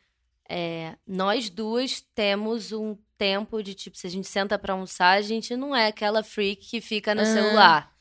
é, 0.49 0.97
nós 1.05 1.49
duas 1.49 2.01
temos 2.15 2.71
um 2.71 2.97
tempo 3.17 3.61
de 3.61 3.75
tipo, 3.75 3.95
se 3.97 4.07
a 4.07 4.09
gente 4.09 4.27
senta 4.27 4.57
pra 4.57 4.73
almoçar, 4.73 5.17
a 5.17 5.21
gente 5.21 5.55
não 5.55 5.75
é 5.75 5.87
aquela 5.87 6.23
freak 6.23 6.67
que 6.67 6.81
fica 6.81 7.13
no 7.13 7.21
Aham. 7.21 7.33
celular. 7.33 7.95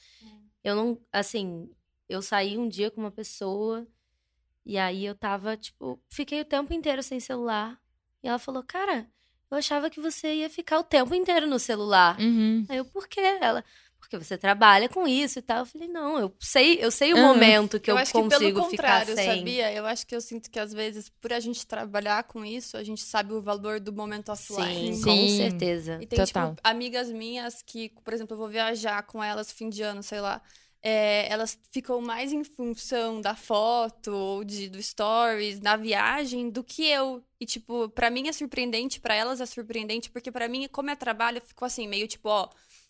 Eu 0.64 0.74
não, 0.74 1.00
assim, 1.12 1.70
eu 2.08 2.22
saí 2.22 2.56
um 2.56 2.68
dia 2.68 2.90
com 2.90 3.00
uma 3.00 3.10
pessoa 3.10 3.86
e 4.64 4.78
aí 4.78 5.04
eu 5.04 5.14
tava, 5.14 5.56
tipo, 5.56 6.00
fiquei 6.08 6.40
o 6.40 6.44
tempo 6.44 6.72
inteiro 6.72 7.02
sem 7.02 7.20
celular. 7.20 7.78
E 8.22 8.28
ela 8.28 8.38
falou, 8.38 8.62
cara, 8.62 9.06
eu 9.50 9.58
achava 9.58 9.90
que 9.90 10.00
você 10.00 10.34
ia 10.36 10.50
ficar 10.50 10.78
o 10.78 10.84
tempo 10.84 11.14
inteiro 11.14 11.46
no 11.46 11.58
celular. 11.58 12.18
Uhum. 12.18 12.66
Aí 12.68 12.78
eu, 12.78 12.84
por 12.84 13.08
quê? 13.08 13.20
Ela, 13.40 13.64
porque 13.98 14.16
você 14.18 14.38
trabalha 14.38 14.88
com 14.88 15.06
isso 15.06 15.38
e 15.38 15.42
tal. 15.42 15.58
Eu 15.60 15.66
falei, 15.66 15.88
não, 15.88 16.18
eu 16.18 16.34
sei, 16.40 16.78
eu 16.82 16.90
sei 16.90 17.12
o 17.14 17.16
Aham. 17.16 17.26
momento 17.28 17.80
que 17.80 17.90
eu, 17.90 17.96
acho 17.96 18.14
que 18.14 18.22
consigo 18.22 18.60
pelo 18.60 18.64
ficar 18.64 18.70
contrário, 18.70 19.14
sem. 19.14 19.24
sabia? 19.38 19.72
Eu 19.72 19.86
acho 19.86 20.06
que 20.06 20.14
eu 20.14 20.20
sinto 20.20 20.50
que 20.50 20.58
às 20.58 20.72
vezes, 20.72 21.08
por 21.08 21.32
a 21.32 21.40
gente 21.40 21.66
trabalhar 21.66 22.24
com 22.24 22.44
isso, 22.44 22.76
a 22.76 22.84
gente 22.84 23.02
sabe 23.02 23.32
o 23.32 23.40
valor 23.40 23.80
do 23.80 23.92
momento 23.92 24.30
offline. 24.30 24.92
Sim, 24.92 24.94
Sim. 24.94 25.02
com 25.02 25.28
certeza. 25.28 25.98
E 26.00 26.06
tem, 26.06 26.24
Total. 26.24 26.54
tipo, 26.54 26.60
amigas 26.62 27.10
minhas 27.10 27.62
que, 27.62 27.90
por 28.04 28.12
exemplo, 28.14 28.34
eu 28.34 28.38
vou 28.38 28.48
viajar 28.48 29.02
com 29.04 29.22
elas 29.22 29.50
fim 29.52 29.68
de 29.68 29.82
ano, 29.82 30.02
sei 30.02 30.20
lá. 30.20 30.40
é, 30.80 31.28
elas 31.32 31.58
ficam 31.72 32.00
mais 32.00 32.32
em 32.32 32.44
função 32.44 33.20
da 33.20 33.34
foto 33.34 34.12
ou 34.12 34.44
de, 34.44 34.68
do 34.68 34.80
stories 34.80 35.58
na 35.60 35.76
viagem 35.76 36.48
do 36.50 36.62
que 36.62 36.84
eu. 36.86 37.22
E, 37.40 37.46
tipo, 37.46 37.88
pra 37.90 38.10
mim 38.10 38.28
é 38.28 38.32
surpreendente, 38.32 39.00
pra 39.00 39.14
elas 39.14 39.40
é 39.40 39.46
surpreendente, 39.46 40.08
porque 40.10 40.30
pra 40.30 40.48
mim, 40.48 40.68
como 40.70 40.90
é 40.90 40.94
trabalho, 40.96 41.38
eu 41.38 41.42
fico 41.42 41.64
assim, 41.64 41.88
meio 41.88 42.06
tipo, 42.06 42.28
ó, 42.28 42.48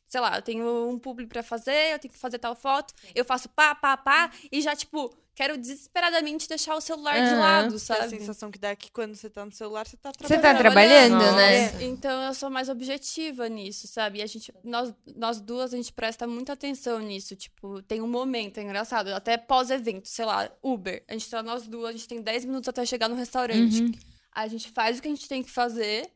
sei 0.09 0.21
lá, 0.21 0.37
eu 0.37 0.43
tenho 0.43 0.89
um 0.89 0.99
publi 0.99 1.27
pra 1.27 1.43
fazer, 1.43 1.93
eu 1.93 1.99
tenho 1.99 2.13
que 2.13 2.19
fazer 2.19 2.39
tal 2.39 2.57
foto, 2.57 2.95
eu 3.15 3.25
faço 3.25 3.49
pá, 3.51 3.75
pá, 3.75 3.97
pá, 3.97 4.31
e 4.51 4.61
já, 4.63 4.75
tipo, 4.75 5.15
quero 5.35 5.57
desesperadamente 5.57 6.49
deixar 6.49 6.75
o 6.75 6.81
celular 6.81 7.15
de 7.15 7.31
Aham. 7.31 7.39
lado, 7.39 7.75
A 7.77 7.79
sabe? 7.79 8.09
sensação 8.11 8.51
que 8.51 8.59
dá 8.59 8.71
é 8.71 8.77
que 8.77 8.91
quando 8.91 9.15
você 9.15 9.31
tá 9.31 9.45
no 9.45 9.53
celular, 9.53 9.87
você 9.87 9.97
tá 9.97 10.11
Você 10.11 10.27
trabalhando. 10.27 10.53
tá 10.55 10.59
trabalhando, 10.59 11.13
Nossa. 11.19 11.37
né? 11.37 11.83
Então 11.85 12.23
eu 12.25 12.35
sou 12.35 12.51
mais 12.51 12.69
objetiva 12.69 13.49
nisso, 13.49 13.87
sabe? 13.87 14.19
E 14.19 14.23
a 14.23 14.27
gente, 14.27 14.53
nós, 14.65 14.93
nós 15.15 15.41
duas, 15.41 15.73
a 15.73 15.77
gente 15.77 15.93
presta 15.93 16.27
muita 16.27 16.55
atenção 16.55 16.99
nisso. 16.99 17.37
Tipo, 17.37 17.81
tem 17.83 18.01
um 18.03 18.09
momento, 18.09 18.59
é 18.59 18.63
engraçado, 18.63 19.09
até 19.15 19.37
pós-evento, 19.37 20.09
sei 20.09 20.25
lá, 20.25 20.51
Uber. 20.63 21.05
A 21.07 21.13
gente 21.13 21.31
tá 21.31 21.41
nós 21.43 21.69
duas, 21.69 21.91
a 21.91 21.93
gente 21.93 22.09
tem 22.09 22.21
10 22.21 22.45
minutos 22.45 22.69
até 22.69 22.85
chegar 22.85 23.09
no 23.09 23.15
restaurante. 23.15 23.83
Uhum. 23.83 23.93
A 24.33 24.49
gente 24.49 24.71
faz 24.71 24.99
o 24.99 25.03
que 25.03 25.09
a 25.09 25.11
gente 25.11 25.29
tem 25.29 25.43
que 25.43 25.51
fazer 25.51 26.11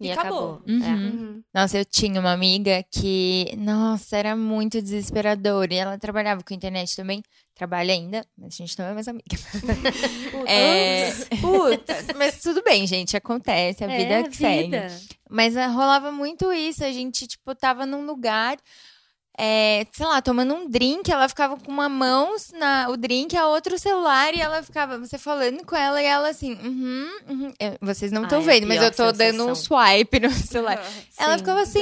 e, 0.00 0.06
E 0.06 0.12
acabou. 0.12 0.54
acabou. 0.54 0.62
Uhum. 0.68 0.82
É. 0.84 0.88
Uhum. 0.94 1.42
Nossa, 1.54 1.78
eu 1.78 1.84
tinha 1.84 2.20
uma 2.20 2.32
amiga 2.32 2.84
que, 2.90 3.54
nossa, 3.58 4.16
era 4.16 4.36
muito 4.36 4.80
desesperadora. 4.82 5.72
E 5.74 5.76
ela 5.76 5.98
trabalhava 5.98 6.42
com 6.42 6.54
internet 6.54 6.94
também. 6.96 7.22
Trabalha 7.54 7.92
ainda, 7.92 8.24
mas 8.36 8.54
a 8.54 8.56
gente 8.56 8.78
não 8.78 8.86
é 8.86 8.94
mais 8.94 9.08
amiga. 9.08 9.24
É, 10.46 11.10
Puta. 11.40 11.96
mas 12.16 12.40
tudo 12.40 12.62
bem, 12.62 12.86
gente, 12.86 13.16
acontece, 13.16 13.82
a 13.84 13.86
vida 13.88 14.14
É, 14.14 14.22
que 14.22 14.36
segue. 14.36 14.62
vida. 14.64 14.86
Mas 15.28 15.56
ah, 15.56 15.66
rolava 15.66 16.10
muito 16.12 16.52
isso. 16.52 16.84
A 16.84 16.92
gente, 16.92 17.26
tipo, 17.26 17.54
tava 17.54 17.84
num 17.84 18.06
lugar, 18.06 18.56
é, 19.38 19.86
sei 19.92 20.04
lá, 20.06 20.20
tomando 20.20 20.52
um 20.52 20.68
drink, 20.68 21.10
ela 21.10 21.28
ficava 21.28 21.56
com 21.56 21.70
uma 21.70 21.88
mão 21.88 22.34
na 22.54 22.88
o 22.88 22.96
drink, 22.96 23.36
a 23.36 23.46
outra 23.46 23.74
o 23.74 23.78
celular, 23.78 24.34
e 24.34 24.40
ela 24.40 24.62
ficava, 24.62 24.98
você 24.98 25.16
falando 25.16 25.64
com 25.64 25.76
ela, 25.76 26.02
e 26.02 26.06
ela 26.06 26.28
assim, 26.28 26.54
uhum, 26.54 27.08
uhum. 27.28 27.52
Eu- 27.60 27.78
vocês 27.80 28.10
não 28.10 28.24
estão 28.24 28.38
Ai, 28.40 28.44
a 28.44 28.46
vendo, 28.48 28.66
mas 28.66 28.78
pior 28.78 28.86
eu 28.88 28.94
tô 28.94 29.12
dando 29.12 29.44
um 29.46 29.54
sensação. 29.54 29.78
swipe 29.94 30.20
no 30.20 30.30
celular. 30.32 30.78
Ela 31.18 31.32
Sim. 31.34 31.38
ficava 31.38 31.60
assim, 31.62 31.78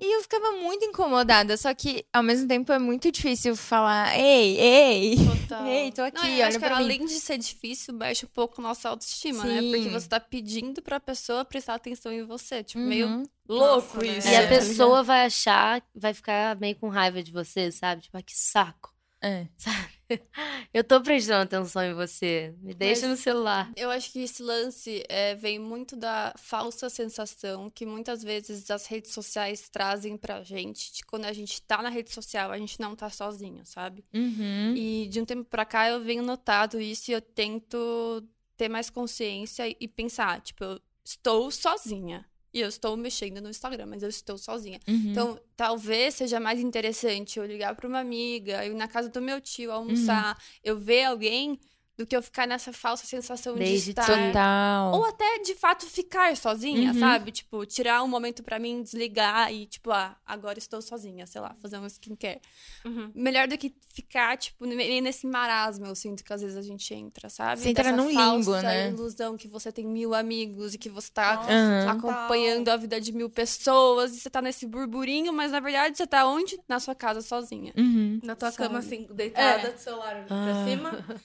e 0.00 0.14
eu 0.14 0.22
ficava 0.22 0.52
muito 0.52 0.84
incomodada, 0.84 1.56
só 1.56 1.72
que 1.74 2.04
ao 2.12 2.22
mesmo 2.22 2.46
tempo 2.48 2.70
é 2.72 2.78
muito 2.78 3.10
difícil 3.10 3.56
falar, 3.56 4.18
ei, 4.18 4.58
ei. 4.58 5.16
Total. 5.16 5.66
Ei, 5.66 5.92
tô 5.92 6.02
aqui, 6.02 6.16
Não, 6.18 6.26
eu 6.26 6.34
olha 6.34 6.46
acho 6.48 6.58
que 6.58 6.64
mim. 6.66 6.72
além 6.72 7.04
de 7.06 7.20
ser 7.20 7.38
difícil, 7.38 7.94
mexe 7.94 8.24
um 8.26 8.28
pouco 8.28 8.60
nossa 8.60 8.88
autoestima, 8.88 9.44
né? 9.44 9.60
Porque 9.62 9.82
Sim. 9.84 9.90
você 9.90 10.08
tá 10.08 10.18
pedindo 10.20 10.82
pra 10.82 10.98
pessoa 11.00 11.44
prestar 11.44 11.74
atenção 11.74 12.12
em 12.12 12.24
você. 12.24 12.62
Tipo, 12.62 12.80
Uhum. 12.80 12.86
meio 12.86 13.22
louco 13.48 13.96
Nossa, 13.96 13.98
né? 14.06 14.18
isso. 14.18 14.28
E 14.28 14.34
É, 14.34 14.38
a 14.38 14.42
tá 14.42 14.48
pessoa 14.48 15.02
vai 15.02 15.26
achar, 15.26 15.82
vai 15.94 16.12
ficar 16.14 16.56
meio 16.60 16.76
com 16.76 16.88
raiva 16.88 17.22
de 17.22 17.32
você, 17.32 17.70
sabe? 17.72 18.02
Tipo, 18.02 18.16
ah, 18.18 18.22
que 18.22 18.36
saco. 18.36 18.94
É. 19.22 19.46
Eu 20.72 20.84
tô 20.84 21.00
prestando 21.00 21.42
atenção 21.42 21.82
em 21.82 21.94
você. 21.94 22.54
Me 22.60 22.72
deixa 22.74 23.02
Mas- 23.08 23.10
no 23.10 23.16
celular. 23.16 23.72
Eu 23.74 23.90
acho 23.90 24.12
que 24.12 24.20
esse 24.20 24.42
lance 24.42 25.02
é, 25.08 25.34
vem 25.34 25.58
muito 25.58 25.96
da 25.96 26.32
falsa 26.36 26.88
sensação 26.88 27.68
que 27.70 27.84
muitas 27.84 28.22
vezes 28.22 28.70
as 28.70 28.86
redes 28.86 29.12
sociais 29.12 29.68
trazem 29.68 30.16
pra 30.16 30.44
gente, 30.44 30.92
de 30.92 31.04
quando 31.04 31.24
a 31.24 31.32
gente 31.32 31.60
tá 31.62 31.82
na 31.82 31.88
rede 31.88 32.12
social, 32.12 32.52
a 32.52 32.58
gente 32.58 32.78
não 32.78 32.94
tá 32.94 33.10
sozinho, 33.10 33.62
sabe? 33.64 34.04
Uhum. 34.14 34.74
E 34.76 35.08
de 35.08 35.20
um 35.20 35.24
tempo 35.24 35.44
pra 35.44 35.64
cá 35.64 35.88
eu 35.88 36.00
venho 36.04 36.22
notado 36.22 36.80
isso 36.80 37.10
e 37.10 37.14
eu 37.14 37.20
tento 37.20 38.22
ter 38.56 38.68
mais 38.68 38.88
consciência 38.90 39.64
e 39.80 39.88
pensar, 39.88 40.40
tipo, 40.40 40.62
eu 40.62 40.80
estou 41.04 41.50
sozinha. 41.50 42.24
E 42.56 42.60
eu 42.62 42.68
estou 42.70 42.96
mexendo 42.96 43.42
no 43.42 43.50
Instagram, 43.50 43.84
mas 43.84 44.02
eu 44.02 44.08
estou 44.08 44.38
sozinha. 44.38 44.80
Uhum. 44.88 45.10
Então, 45.10 45.38
talvez 45.54 46.14
seja 46.14 46.40
mais 46.40 46.58
interessante 46.58 47.38
eu 47.38 47.44
ligar 47.44 47.76
para 47.76 47.86
uma 47.86 47.98
amiga, 47.98 48.64
eu 48.64 48.72
ir 48.72 48.74
na 48.74 48.88
casa 48.88 49.10
do 49.10 49.20
meu 49.20 49.42
tio 49.42 49.70
almoçar, 49.70 50.42
eu 50.64 50.78
ver 50.78 51.04
alguém, 51.04 51.60
do 51.98 52.06
que 52.06 52.14
eu 52.16 52.22
ficar 52.22 52.46
nessa 52.46 52.72
falsa 52.72 53.06
sensação 53.06 53.54
de 53.54 53.60
Beijo, 53.60 53.90
estar. 53.90 54.04
Total. 54.06 54.92
Ou 54.92 55.04
até, 55.06 55.38
de 55.38 55.54
fato, 55.54 55.86
ficar 55.86 56.36
sozinha, 56.36 56.92
Uhum. 56.92 56.98
sabe? 57.00 57.30
Tipo, 57.32 57.64
tirar 57.64 58.02
um 58.02 58.08
momento 58.08 58.42
pra 58.42 58.58
mim, 58.58 58.82
desligar 58.82 59.50
e, 59.52 59.64
tipo, 59.66 59.90
ah, 59.90 60.14
agora 60.26 60.58
estou 60.58 60.82
sozinha, 60.82 61.26
sei 61.26 61.40
lá, 61.40 61.56
fazer 61.62 61.78
um 61.78 61.86
skincare. 61.86 62.40
Uhum. 62.84 63.10
Melhor 63.14 63.48
do 63.48 63.56
que 63.56 63.74
ficar, 63.94 64.36
tipo, 64.36 64.66
nesse 64.66 65.26
marasmo, 65.26 65.86
eu 65.86 65.94
sinto 65.94 66.22
que 66.22 66.32
às 66.32 66.42
vezes 66.42 66.56
a 66.56 66.62
gente 66.62 66.92
entra, 66.92 67.30
sabe? 67.30 67.60
Você 67.62 67.70
entra 67.70 67.84
Dessa 67.84 67.96
num 67.96 68.08
limbo, 68.08 68.20
falsa 68.52 68.62
né? 68.62 68.88
ilusão 68.90 69.36
que 69.36 69.48
você 69.48 69.72
tem 69.72 69.86
mil 69.86 70.14
amigos 70.14 70.74
e 70.74 70.78
que 70.78 70.90
você 70.90 71.10
tá 71.10 71.36
Nossa, 71.36 71.90
acompanhando 71.92 72.68
a 72.68 72.76
vida 72.76 73.00
de 73.00 73.10
mil 73.12 73.30
pessoas 73.30 74.14
e 74.14 74.20
você 74.20 74.28
tá 74.28 74.42
nesse 74.42 74.66
burburinho, 74.66 75.32
mas 75.32 75.50
na 75.52 75.60
verdade 75.60 75.96
você 75.96 76.06
tá 76.06 76.26
onde? 76.26 76.58
Na 76.68 76.78
sua 76.78 76.94
casa 76.94 77.22
sozinha. 77.22 77.72
Uhum. 77.76 78.20
Na 78.22 78.36
tua 78.36 78.50
Sabe? 78.50 78.68
cama, 78.68 78.80
assim, 78.80 79.06
deitada, 79.10 79.68
É. 79.68 79.72
do 79.72 79.78
celular 79.78 80.26
Ah. 80.28 80.44
pra 80.44 80.64
cima. 80.66 81.20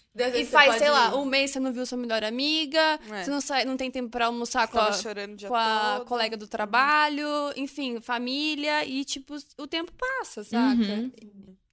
Você 0.64 0.68
faz, 0.68 0.68
pode 0.68 0.80
sei 0.80 0.90
lá, 0.90 1.16
um 1.18 1.26
mês 1.26 1.52
você 1.52 1.60
não 1.60 1.72
viu 1.74 1.86
sua 1.86 1.98
melhor 1.98 2.24
amiga, 2.24 3.00
É. 3.12 3.24
você 3.24 3.30
não, 3.32 3.42
sai, 3.42 3.66
não 3.66 3.78
tem 3.78 3.90
tempo 3.92 4.10
pra 4.10 4.28
almoçar 4.28 4.68
com 4.68 4.78
Ficava 4.80 4.90
a, 4.90 5.48
com 5.50 5.56
a 5.56 5.96
todo. 5.98 6.08
colega 6.08 6.38
do 6.38 6.48
trabalho, 6.48 7.26
enfim, 7.56 8.00
família, 8.02 8.86
e 8.86 9.04
tipo, 9.06 9.36
o 9.58 9.68
tempo 9.68 9.92
passa, 9.94 10.44
saca? 10.44 10.82
Uhum. 10.82 11.12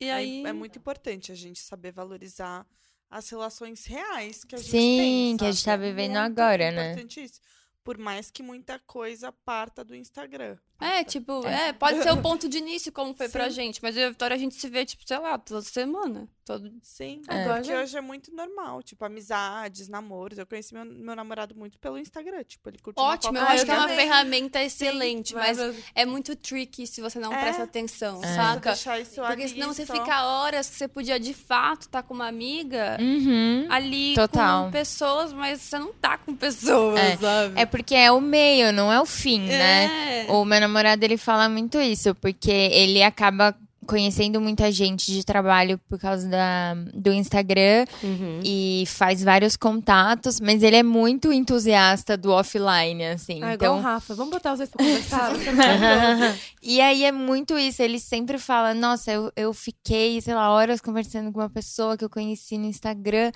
E 0.00 0.06
É- 0.06 0.12
aí. 0.12 0.44
É, 0.46 0.52
muito 0.52 0.78
importante 0.78 1.32
a 1.32 1.34
gente 1.34 1.60
saber 1.60 1.92
valorizar 1.92 2.66
as 3.10 3.28
relações 3.30 3.84
reais 3.86 4.44
que 4.44 4.54
a 4.54 4.58
gente 4.58 4.70
Sim, 4.70 4.96
tem. 4.98 5.36
que 5.38 5.44
a 5.44 5.50
gente 5.50 5.64
tá 5.64 5.72
É 5.72 5.76
vivendo 5.78 6.18
muito 6.20 6.38
agora, 6.40 6.70
né? 6.70 6.92
importante 6.92 7.22
isso. 7.24 7.40
Por 7.82 7.96
mais 7.96 8.30
que 8.30 8.42
muita 8.42 8.78
coisa 8.80 9.32
parta 9.32 9.82
do 9.82 9.94
Instagram. 9.94 10.56
É, 10.80 11.02
tipo, 11.02 11.44
é. 11.46 11.72
pode 11.72 12.02
ser 12.02 12.12
o 12.12 12.16
ponto 12.22 12.48
de 12.48 12.58
início, 12.58 12.92
como 12.92 13.14
foi 13.14 13.28
pra 13.28 13.44
Sim. 13.50 13.56
gente. 13.56 13.82
Mas 13.82 13.96
eu 13.96 14.02
e 14.02 14.06
a 14.06 14.10
Vitória, 14.10 14.34
a 14.34 14.38
gente 14.38 14.54
se 14.54 14.68
vê, 14.68 14.84
tipo, 14.84 15.02
sei 15.06 15.18
lá, 15.18 15.36
toda 15.38 15.62
semana. 15.62 16.28
Todo... 16.46 16.72
Sim, 16.82 17.20
É. 17.28 17.44
porque 17.44 17.74
hoje 17.74 17.96
é 17.96 18.00
muito 18.00 18.34
normal. 18.34 18.82
Tipo, 18.82 19.04
amizades, 19.04 19.86
namoros. 19.88 20.38
Eu 20.38 20.46
conheci 20.46 20.72
meu, 20.72 20.84
meu 20.84 21.14
namorado 21.14 21.54
muito 21.54 21.78
pelo 21.78 21.98
Instagram. 21.98 22.42
Tipo, 22.44 22.70
ele 22.70 22.78
curtiu 22.78 23.02
uma 23.04 23.12
Ótimo, 23.12 23.36
eu 23.36 23.42
acho 23.44 23.64
que 23.66 23.70
é 23.70 23.74
uma 23.76 23.88
ferramenta 23.88 24.62
excelente, 24.62 25.34
mas 25.34 25.58
Maravilhoso. 25.58 25.86
é 25.94 26.06
muito 26.06 26.34
tricky 26.36 26.86
se 26.86 27.02
você 27.02 27.18
não 27.18 27.32
É. 27.34 27.38
presta 27.42 27.64
atenção, 27.64 28.22
É. 28.24 28.34
saca? 28.34 28.70
Deixar 28.70 28.98
isso 28.98 29.16
Porque 29.16 29.42
ali 29.42 29.48
senão 29.48 29.74
você 29.74 29.84
só. 29.84 29.92
fica 29.92 30.24
horas 30.24 30.70
que 30.70 30.76
você 30.76 30.88
podia 30.88 31.20
de 31.20 31.34
fato 31.34 31.82
estar 31.82 32.02
com 32.02 32.14
uma 32.14 32.28
amiga 32.28 32.96
Uhum. 32.98 33.66
ali 33.68 34.14
Total. 34.14 34.64
com 34.66 34.70
pessoas, 34.70 35.32
mas 35.34 35.60
você 35.60 35.78
não 35.78 35.92
tá 35.92 36.16
com 36.16 36.34
pessoas, 36.34 36.98
É. 36.98 37.16
sabe? 37.18 37.60
É 37.60 37.66
porque 37.66 37.94
é 37.94 38.10
o 38.10 38.20
meio, 38.22 38.72
não 38.72 38.90
é 38.90 38.98
o 39.00 39.04
fim, 39.06 39.40
né? 39.40 40.24
É. 40.26 40.32
O 40.32 40.44
meu 40.46 40.67
namorado, 40.68 41.02
ele 41.04 41.16
fala 41.16 41.48
muito 41.48 41.80
isso, 41.80 42.14
porque 42.14 42.50
ele 42.50 43.02
acaba 43.02 43.54
conhecendo 43.86 44.38
muita 44.38 44.70
gente 44.70 45.10
de 45.10 45.24
trabalho 45.24 45.80
por 45.88 45.98
causa 45.98 46.28
da, 46.28 46.74
do 46.92 47.10
Instagram 47.10 47.86
Uhum. 48.02 48.40
e 48.44 48.84
faz 48.86 49.24
vários 49.24 49.56
contatos, 49.56 50.40
mas 50.40 50.62
ele 50.62 50.76
é 50.76 50.82
muito 50.82 51.32
entusiasta 51.32 52.14
do 52.14 52.30
offline, 52.30 53.02
assim. 53.06 53.42
Ah, 53.42 53.54
igual 53.54 53.76
o 53.76 53.78
então, 53.78 53.80
Rafa. 53.80 54.14
Vamos 54.14 54.30
botar 54.30 54.52
os 54.52 54.58
dois 54.58 54.68
pra 54.68 54.84
conversar? 54.84 55.32
E 56.62 56.82
aí 56.82 57.02
é 57.02 57.10
muito 57.10 57.58
isso, 57.58 57.82
ele 57.82 57.98
sempre 57.98 58.36
fala, 58.38 58.74
nossa, 58.74 59.10
eu, 59.10 59.32
eu 59.34 59.54
fiquei, 59.54 60.20
sei 60.20 60.34
lá, 60.34 60.50
horas 60.50 60.82
conversando 60.82 61.32
com 61.32 61.40
uma 61.40 61.48
pessoa 61.48 61.96
que 61.96 62.04
eu 62.04 62.10
conheci 62.10 62.58
no 62.58 62.66
Instagram, 62.66 63.32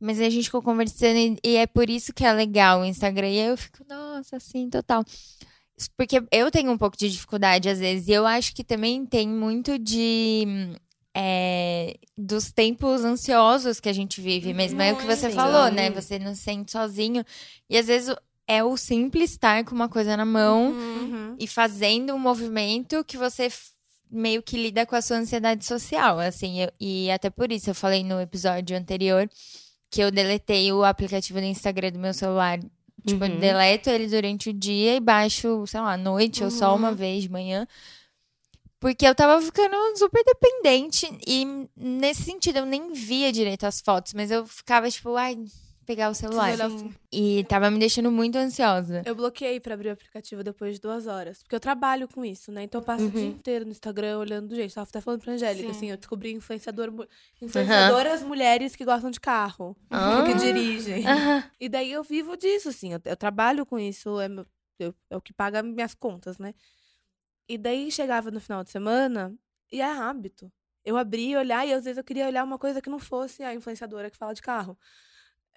mas 0.00 0.20
a 0.20 0.30
gente 0.30 0.44
ficou 0.44 0.62
conversando 0.62 1.16
e, 1.16 1.36
e 1.42 1.56
é 1.56 1.66
por 1.66 1.90
isso 1.90 2.12
que 2.12 2.24
é 2.24 2.32
legal 2.32 2.82
o 2.82 2.84
Instagram. 2.84 3.30
E 3.30 3.40
aí 3.40 3.48
eu 3.48 3.56
fico, 3.56 3.78
nossa, 3.88 4.36
assim, 4.36 4.70
total. 4.70 5.04
Porque 5.96 6.22
eu 6.32 6.50
tenho 6.50 6.70
um 6.72 6.78
pouco 6.78 6.96
de 6.96 7.08
dificuldade 7.10 7.68
às 7.68 7.78
vezes, 7.78 8.08
e 8.08 8.12
eu 8.12 8.26
acho 8.26 8.54
que 8.54 8.64
também 8.64 9.04
tem 9.06 9.28
muito 9.28 9.78
de. 9.78 10.44
é, 11.14 11.96
dos 12.16 12.52
tempos 12.52 13.04
ansiosos 13.04 13.80
que 13.80 13.88
a 13.88 13.92
gente 13.92 14.20
vive 14.20 14.52
mesmo. 14.54 14.80
É 14.80 14.92
o 14.92 14.96
que 14.96 15.04
você 15.06 15.22
Muito. 15.26 15.34
falou, 15.34 15.70
né? 15.70 15.90
Você 15.90 16.18
não 16.18 16.34
se 16.34 16.42
sente 16.42 16.70
sozinho. 16.70 17.24
E 17.68 17.76
às 17.76 17.86
vezes 17.86 18.14
é 18.46 18.62
o 18.62 18.76
simples 18.76 19.32
estar 19.32 19.64
com 19.64 19.74
uma 19.74 19.88
coisa 19.88 20.16
na 20.16 20.24
mão 20.24 20.70
Uhum. 20.70 21.36
e 21.38 21.46
fazendo 21.46 22.14
um 22.14 22.18
movimento 22.18 23.04
que 23.04 23.16
você 23.16 23.48
meio 24.10 24.42
que 24.42 24.56
lida 24.56 24.86
com 24.86 24.94
a 24.96 25.02
sua 25.02 25.16
ansiedade 25.18 25.64
social, 25.66 26.18
assim. 26.18 26.62
eu- 26.62 26.72
e 26.80 27.10
até 27.10 27.28
por 27.30 27.50
isso 27.52 27.68
eu 27.68 27.74
falei 27.74 28.02
no 28.04 28.20
episódio 28.20 28.76
anterior 28.76 29.28
que 29.90 30.00
eu 30.00 30.10
deletei 30.10 30.72
o 30.72 30.84
aplicativo 30.84 31.40
do 31.40 31.46
Instagram 31.46 31.92
do 31.92 31.98
meu 31.98 32.14
celular. 32.14 32.58
Tipo, 33.08 33.24
eu 33.24 33.30
Uhum. 33.30 33.38
deleto 33.40 33.90
ele 33.90 34.06
durante 34.06 34.50
o 34.50 34.52
dia 34.52 34.96
e 34.96 35.00
baixo, 35.00 35.66
sei 35.66 35.80
lá, 35.80 35.92
à 35.92 35.96
noite 35.96 36.44
ou 36.44 36.50
só 36.50 36.74
uma 36.76 36.92
vez 36.92 37.22
de 37.22 37.30
manhã. 37.30 37.66
Porque 38.80 39.04
eu 39.06 39.14
tava 39.14 39.42
ficando 39.42 39.74
super 39.96 40.22
dependente 40.24 41.08
e 41.26 41.44
nesse 41.76 42.22
sentido 42.22 42.58
eu 42.58 42.66
nem 42.66 42.92
via 42.92 43.32
direito 43.32 43.64
as 43.64 43.80
fotos, 43.80 44.14
mas 44.14 44.30
eu 44.30 44.46
ficava 44.46 44.88
tipo, 44.88 45.16
ai, 45.16 45.36
pegar 45.88 46.10
o 46.10 46.14
celular. 46.14 46.52
Assim. 46.60 46.94
E 47.10 47.44
tava 47.48 47.70
me 47.70 47.78
deixando 47.78 48.12
muito 48.12 48.36
ansiosa. 48.36 49.02
Eu 49.06 49.14
bloqueei 49.14 49.58
pra 49.58 49.72
abrir 49.72 49.88
o 49.88 49.92
aplicativo 49.92 50.44
depois 50.44 50.74
de 50.74 50.80
duas 50.82 51.06
horas. 51.06 51.42
Porque 51.42 51.56
eu 51.56 51.60
trabalho 51.60 52.06
com 52.06 52.22
isso, 52.22 52.52
né? 52.52 52.62
Então 52.64 52.80
eu 52.82 52.84
passo 52.84 53.06
o 53.06 53.10
dia 53.10 53.24
inteiro 53.26 53.64
no 53.64 53.70
Instagram 53.70 54.18
olhando 54.18 54.48
do 54.48 54.54
jeito. 54.54 54.74
Tava 54.74 54.86
até 54.88 55.00
falando 55.00 55.22
pra 55.22 55.32
Angélica, 55.32 55.64
Sim. 55.72 55.76
assim, 55.76 55.90
eu 55.90 55.96
descobri 55.96 56.30
influenciador, 56.32 56.92
influenciadoras 57.40 58.22
mulheres 58.22 58.76
que 58.76 58.84
gostam 58.84 59.10
de 59.10 59.18
carro. 59.18 59.74
Ah. 59.90 60.22
Que 60.26 60.34
dirigem. 60.34 61.02
E 61.58 61.68
daí 61.68 61.90
eu 61.90 62.02
vivo 62.04 62.36
disso, 62.36 62.68
assim. 62.68 62.92
Eu, 62.92 63.00
eu 63.04 63.16
trabalho 63.16 63.64
com 63.64 63.78
isso, 63.78 64.20
é, 64.20 64.28
meu- 64.28 64.46
eu- 64.78 64.94
é 65.10 65.16
o 65.16 65.20
que 65.20 65.32
paga 65.32 65.62
minhas 65.62 65.94
contas, 65.94 66.38
né? 66.38 66.54
E 67.48 67.56
daí 67.56 67.90
chegava 67.90 68.30
no 68.30 68.40
final 68.40 68.62
de 68.62 68.70
semana 68.70 69.34
e 69.72 69.80
é 69.80 69.84
hábito. 69.90 70.52
Eu 70.84 70.96
abria 70.96 71.30
e 71.32 71.36
olhar, 71.36 71.66
e 71.66 71.72
às 71.72 71.84
vezes 71.84 71.96
eu 71.98 72.04
queria 72.04 72.26
olhar 72.26 72.44
uma 72.44 72.58
coisa 72.58 72.80
que 72.80 72.88
não 72.90 72.98
fosse 72.98 73.42
a 73.42 73.54
influenciadora 73.54 74.10
que 74.10 74.16
fala 74.18 74.34
de 74.34 74.42
carro. 74.42 74.78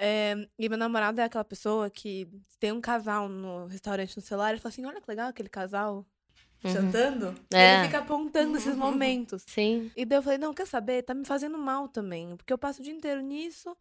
É, 0.03 0.47
e 0.57 0.67
meu 0.67 0.79
namorado 0.79 1.21
é 1.21 1.23
aquela 1.23 1.43
pessoa 1.43 1.87
que 1.87 2.27
tem 2.59 2.71
um 2.71 2.81
casal 2.81 3.29
no 3.29 3.67
restaurante 3.67 4.17
no 4.17 4.23
celular 4.23 4.55
e 4.55 4.57
fala 4.57 4.71
assim: 4.73 4.83
olha 4.83 4.99
que 4.99 5.07
legal 5.07 5.29
aquele 5.29 5.47
casal. 5.47 6.03
jantando, 6.63 7.35
É. 7.53 7.75
ele 7.75 7.85
fica 7.85 7.99
apontando 7.99 8.57
esses 8.57 8.75
momentos. 8.75 9.43
Sim. 9.47 9.91
E 9.95 10.03
daí 10.03 10.17
eu 10.17 10.23
falei, 10.23 10.37
não, 10.39 10.53
quer 10.53 10.65
saber? 10.67 11.03
Tá 11.03 11.13
me 11.13 11.25
fazendo 11.25 11.57
mal 11.57 11.87
também. 11.87 12.35
Porque 12.35 12.51
eu 12.53 12.57
passo 12.57 12.81
o 12.81 12.83
dia 12.83 12.93
inteiro 12.93 13.21
nisso. 13.21 13.75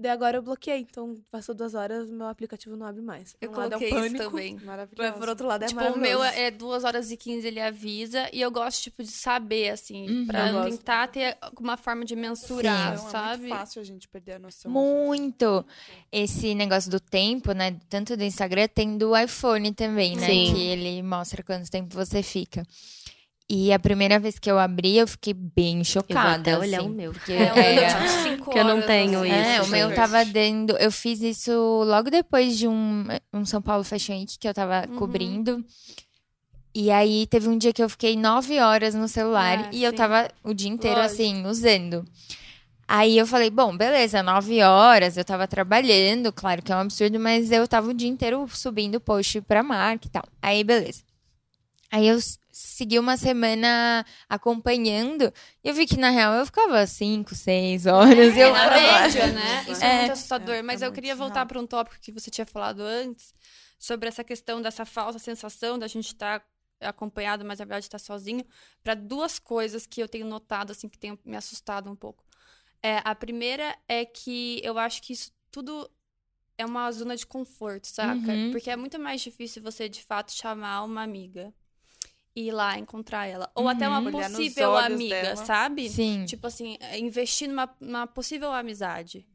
Daí 0.00 0.10
agora 0.12 0.38
eu 0.38 0.42
bloqueei. 0.42 0.80
Então, 0.80 1.14
passou 1.30 1.54
duas 1.54 1.74
horas, 1.74 2.10
meu 2.10 2.26
aplicativo 2.26 2.74
não 2.76 2.86
abre 2.86 3.02
mais. 3.02 3.36
Eu 3.40 3.50
um 3.50 3.54
lado 3.54 3.74
é 3.74 3.78
coloquei 3.78 3.88
isso 3.88 3.98
pânico, 3.98 4.30
também. 4.30 4.58
Maravilhoso. 4.64 5.12
Por 5.18 5.28
outro 5.28 5.46
lado 5.46 5.62
é 5.64 5.66
tipo, 5.66 5.80
o 5.82 5.98
meu 5.98 6.24
é 6.24 6.50
2 6.50 6.84
horas 6.84 7.10
e 7.10 7.16
15, 7.18 7.46
ele 7.46 7.60
avisa. 7.60 8.28
E 8.32 8.40
eu 8.40 8.50
gosto, 8.50 8.82
tipo, 8.82 9.02
de 9.02 9.10
saber, 9.10 9.68
assim, 9.68 10.08
Uhum. 10.08 10.26
pra 10.26 10.48
Eu 10.48 10.52
gosto. 10.54 10.70
tentar 10.78 11.06
ter 11.08 11.36
alguma 11.40 11.76
forma 11.76 12.04
de 12.04 12.16
mensurar, 12.16 12.94
Então, 12.94 13.06
É 13.08 13.10
sabe? 13.10 13.42
muito 13.42 13.54
fácil 13.58 13.80
a 13.82 13.84
gente 13.84 14.08
perder 14.08 14.32
a 14.32 14.38
noção. 14.38 14.70
Muito. 14.70 15.64
Esse 16.10 16.54
negócio 16.54 16.90
do 16.90 16.98
tempo, 16.98 17.52
né? 17.52 17.76
Tanto 17.90 18.16
do 18.16 18.24
Instagram, 18.24 18.68
tem 18.68 18.96
do 18.96 19.16
iPhone 19.16 19.72
também, 19.74 20.16
né? 20.16 20.26
Sim. 20.26 20.54
Que 20.54 20.62
ele 20.62 21.02
mostra 21.02 21.42
quanto 21.42 21.70
tempo 21.70 21.94
você 21.94 22.22
fica. 22.22 22.62
E 23.52 23.72
a 23.72 23.80
primeira 23.80 24.16
vez 24.20 24.38
que 24.38 24.48
eu 24.48 24.60
abri, 24.60 24.96
eu 24.96 25.08
fiquei 25.08 25.34
bem 25.34 25.78
Eu 25.78 25.82
vou 25.82 25.86
chocada. 25.86 26.40
até 26.40 26.56
olhar 26.56 26.78
assim, 26.82 26.88
o 26.88 26.94
meu. 26.94 27.12
Porque 27.12 27.32
É, 27.32 27.88
tipo, 27.88 28.08
cinco 28.22 28.44
Porque 28.44 28.58
eu 28.60 28.64
não 28.64 28.80
tenho 28.86 29.24
assim. 29.24 29.40
isso, 29.40 29.48
É, 29.50 29.62
o 29.62 29.66
meu 29.68 29.92
tava 29.94 30.24
dando. 30.24 30.76
Eu 30.78 30.92
fiz 30.92 31.20
isso 31.20 31.50
logo 31.84 32.10
depois 32.10 32.56
de 32.56 32.68
um, 32.68 33.04
um 33.34 33.44
São 33.44 33.60
Paulo 33.60 33.82
Fashion 33.82 34.14
Week 34.18 34.38
que 34.38 34.46
eu 34.46 34.54
tava 34.54 34.86
Uhum. 34.88 34.96
cobrindo. 34.96 35.64
E 36.72 36.92
aí 36.92 37.26
teve 37.26 37.48
um 37.48 37.58
dia 37.58 37.72
que 37.72 37.82
eu 37.82 37.88
fiquei 37.88 38.16
nove 38.16 38.60
horas 38.60 38.94
no 38.94 39.08
celular 39.08 39.58
Ah, 39.58 39.68
e 39.72 39.82
eu 39.82 39.90
sim. 39.90 39.96
tava 39.96 40.28
o 40.44 40.54
dia 40.54 40.68
inteiro 40.70 41.00
Lógico. 41.00 41.14
assim, 41.20 41.44
usando. 41.46 42.04
Aí 42.86 43.18
eu 43.18 43.26
falei, 43.26 43.50
bom, 43.50 43.76
beleza, 43.76 44.22
nove 44.22 44.62
horas, 44.62 45.16
eu 45.16 45.24
tava 45.24 45.48
trabalhando, 45.48 46.32
claro 46.32 46.62
que 46.62 46.72
é 46.72 46.76
um 46.76 46.80
absurdo, 46.80 47.18
mas 47.18 47.50
eu 47.50 47.66
tava 47.66 47.90
o 47.90 47.94
dia 47.94 48.08
inteiro 48.08 48.46
subindo 48.48 49.00
post 49.00 49.40
pra 49.42 49.62
marca 49.64 50.06
e 50.06 50.10
tal. 50.10 50.22
Aí, 50.40 50.62
beleza. 50.62 51.02
Aí 51.90 52.06
eu 52.06 52.18
segui 52.60 52.98
uma 52.98 53.16
semana 53.16 54.04
acompanhando 54.28 55.32
e 55.64 55.68
eu 55.68 55.74
vi 55.74 55.86
que, 55.86 55.96
na 55.96 56.10
real, 56.10 56.34
eu 56.34 56.46
ficava 56.46 56.86
cinco, 56.86 57.34
seis 57.34 57.86
horas. 57.86 58.36
e 58.36 58.40
É, 58.40 58.44
eu 58.44 58.52
na 58.52 58.58
falava, 58.64 58.80
média, 59.02 59.26
né? 59.32 59.64
Isso 59.68 59.84
é, 59.84 59.86
É. 59.94 59.98
muito 60.00 60.12
assustador. 60.12 60.54
É, 60.56 60.62
mas 60.62 60.82
é 60.82 60.86
eu 60.86 60.92
queria 60.92 61.14
voltar 61.16 61.46
para 61.46 61.58
um 61.60 61.66
tópico 61.66 62.00
que 62.00 62.12
você 62.12 62.30
tinha 62.30 62.46
falado 62.46 62.80
antes, 62.82 63.32
sobre 63.78 64.08
essa 64.08 64.22
questão 64.24 64.60
dessa 64.60 64.84
falsa 64.84 65.18
sensação 65.18 65.78
da 65.78 65.86
gente 65.86 66.06
estar 66.08 66.44
acompanhado, 66.80 67.44
mas 67.44 67.58
na 67.58 67.64
verdade 67.64 67.86
estar 67.86 67.98
sozinho, 67.98 68.44
para 68.82 68.94
duas 68.94 69.38
coisas 69.38 69.86
que 69.86 70.02
eu 70.02 70.08
tenho 70.08 70.26
notado, 70.26 70.70
assim, 70.72 70.88
que 70.88 70.98
tem 70.98 71.18
me 71.24 71.36
assustado 71.36 71.90
um 71.90 71.96
pouco. 71.96 72.24
É, 72.82 73.00
a 73.04 73.14
primeira 73.14 73.76
é 73.86 74.04
que 74.04 74.60
eu 74.64 74.78
acho 74.78 75.02
que 75.02 75.12
isso 75.12 75.30
tudo 75.50 75.90
é 76.56 76.64
uma 76.64 76.90
zona 76.92 77.16
de 77.16 77.26
conforto, 77.26 77.86
saca? 77.86 78.32
Uhum. 78.32 78.50
Porque 78.52 78.70
é 78.70 78.76
muito 78.76 78.98
mais 78.98 79.20
difícil 79.20 79.62
você, 79.62 79.88
de 79.88 80.02
fato, 80.02 80.32
chamar 80.32 80.82
uma 80.84 81.02
amiga 81.02 81.52
ir 82.34 82.52
lá 82.52 82.78
encontrar 82.78 83.26
ela. 83.26 83.50
Ou 83.54 83.68
até 83.68 83.88
uma 83.88 83.98
Uhum. 84.00 84.10
Possível 84.10 84.76
amiga, 84.76 85.22
dela. 85.22 85.36
sabe? 85.36 85.88
Sim. 85.88 86.24
Tipo 86.24 86.46
assim, 86.46 86.76
investir 86.96 87.48
numa, 87.48 87.68
numa 87.80 88.06
possível 88.06 88.52
amizade. 88.52 89.26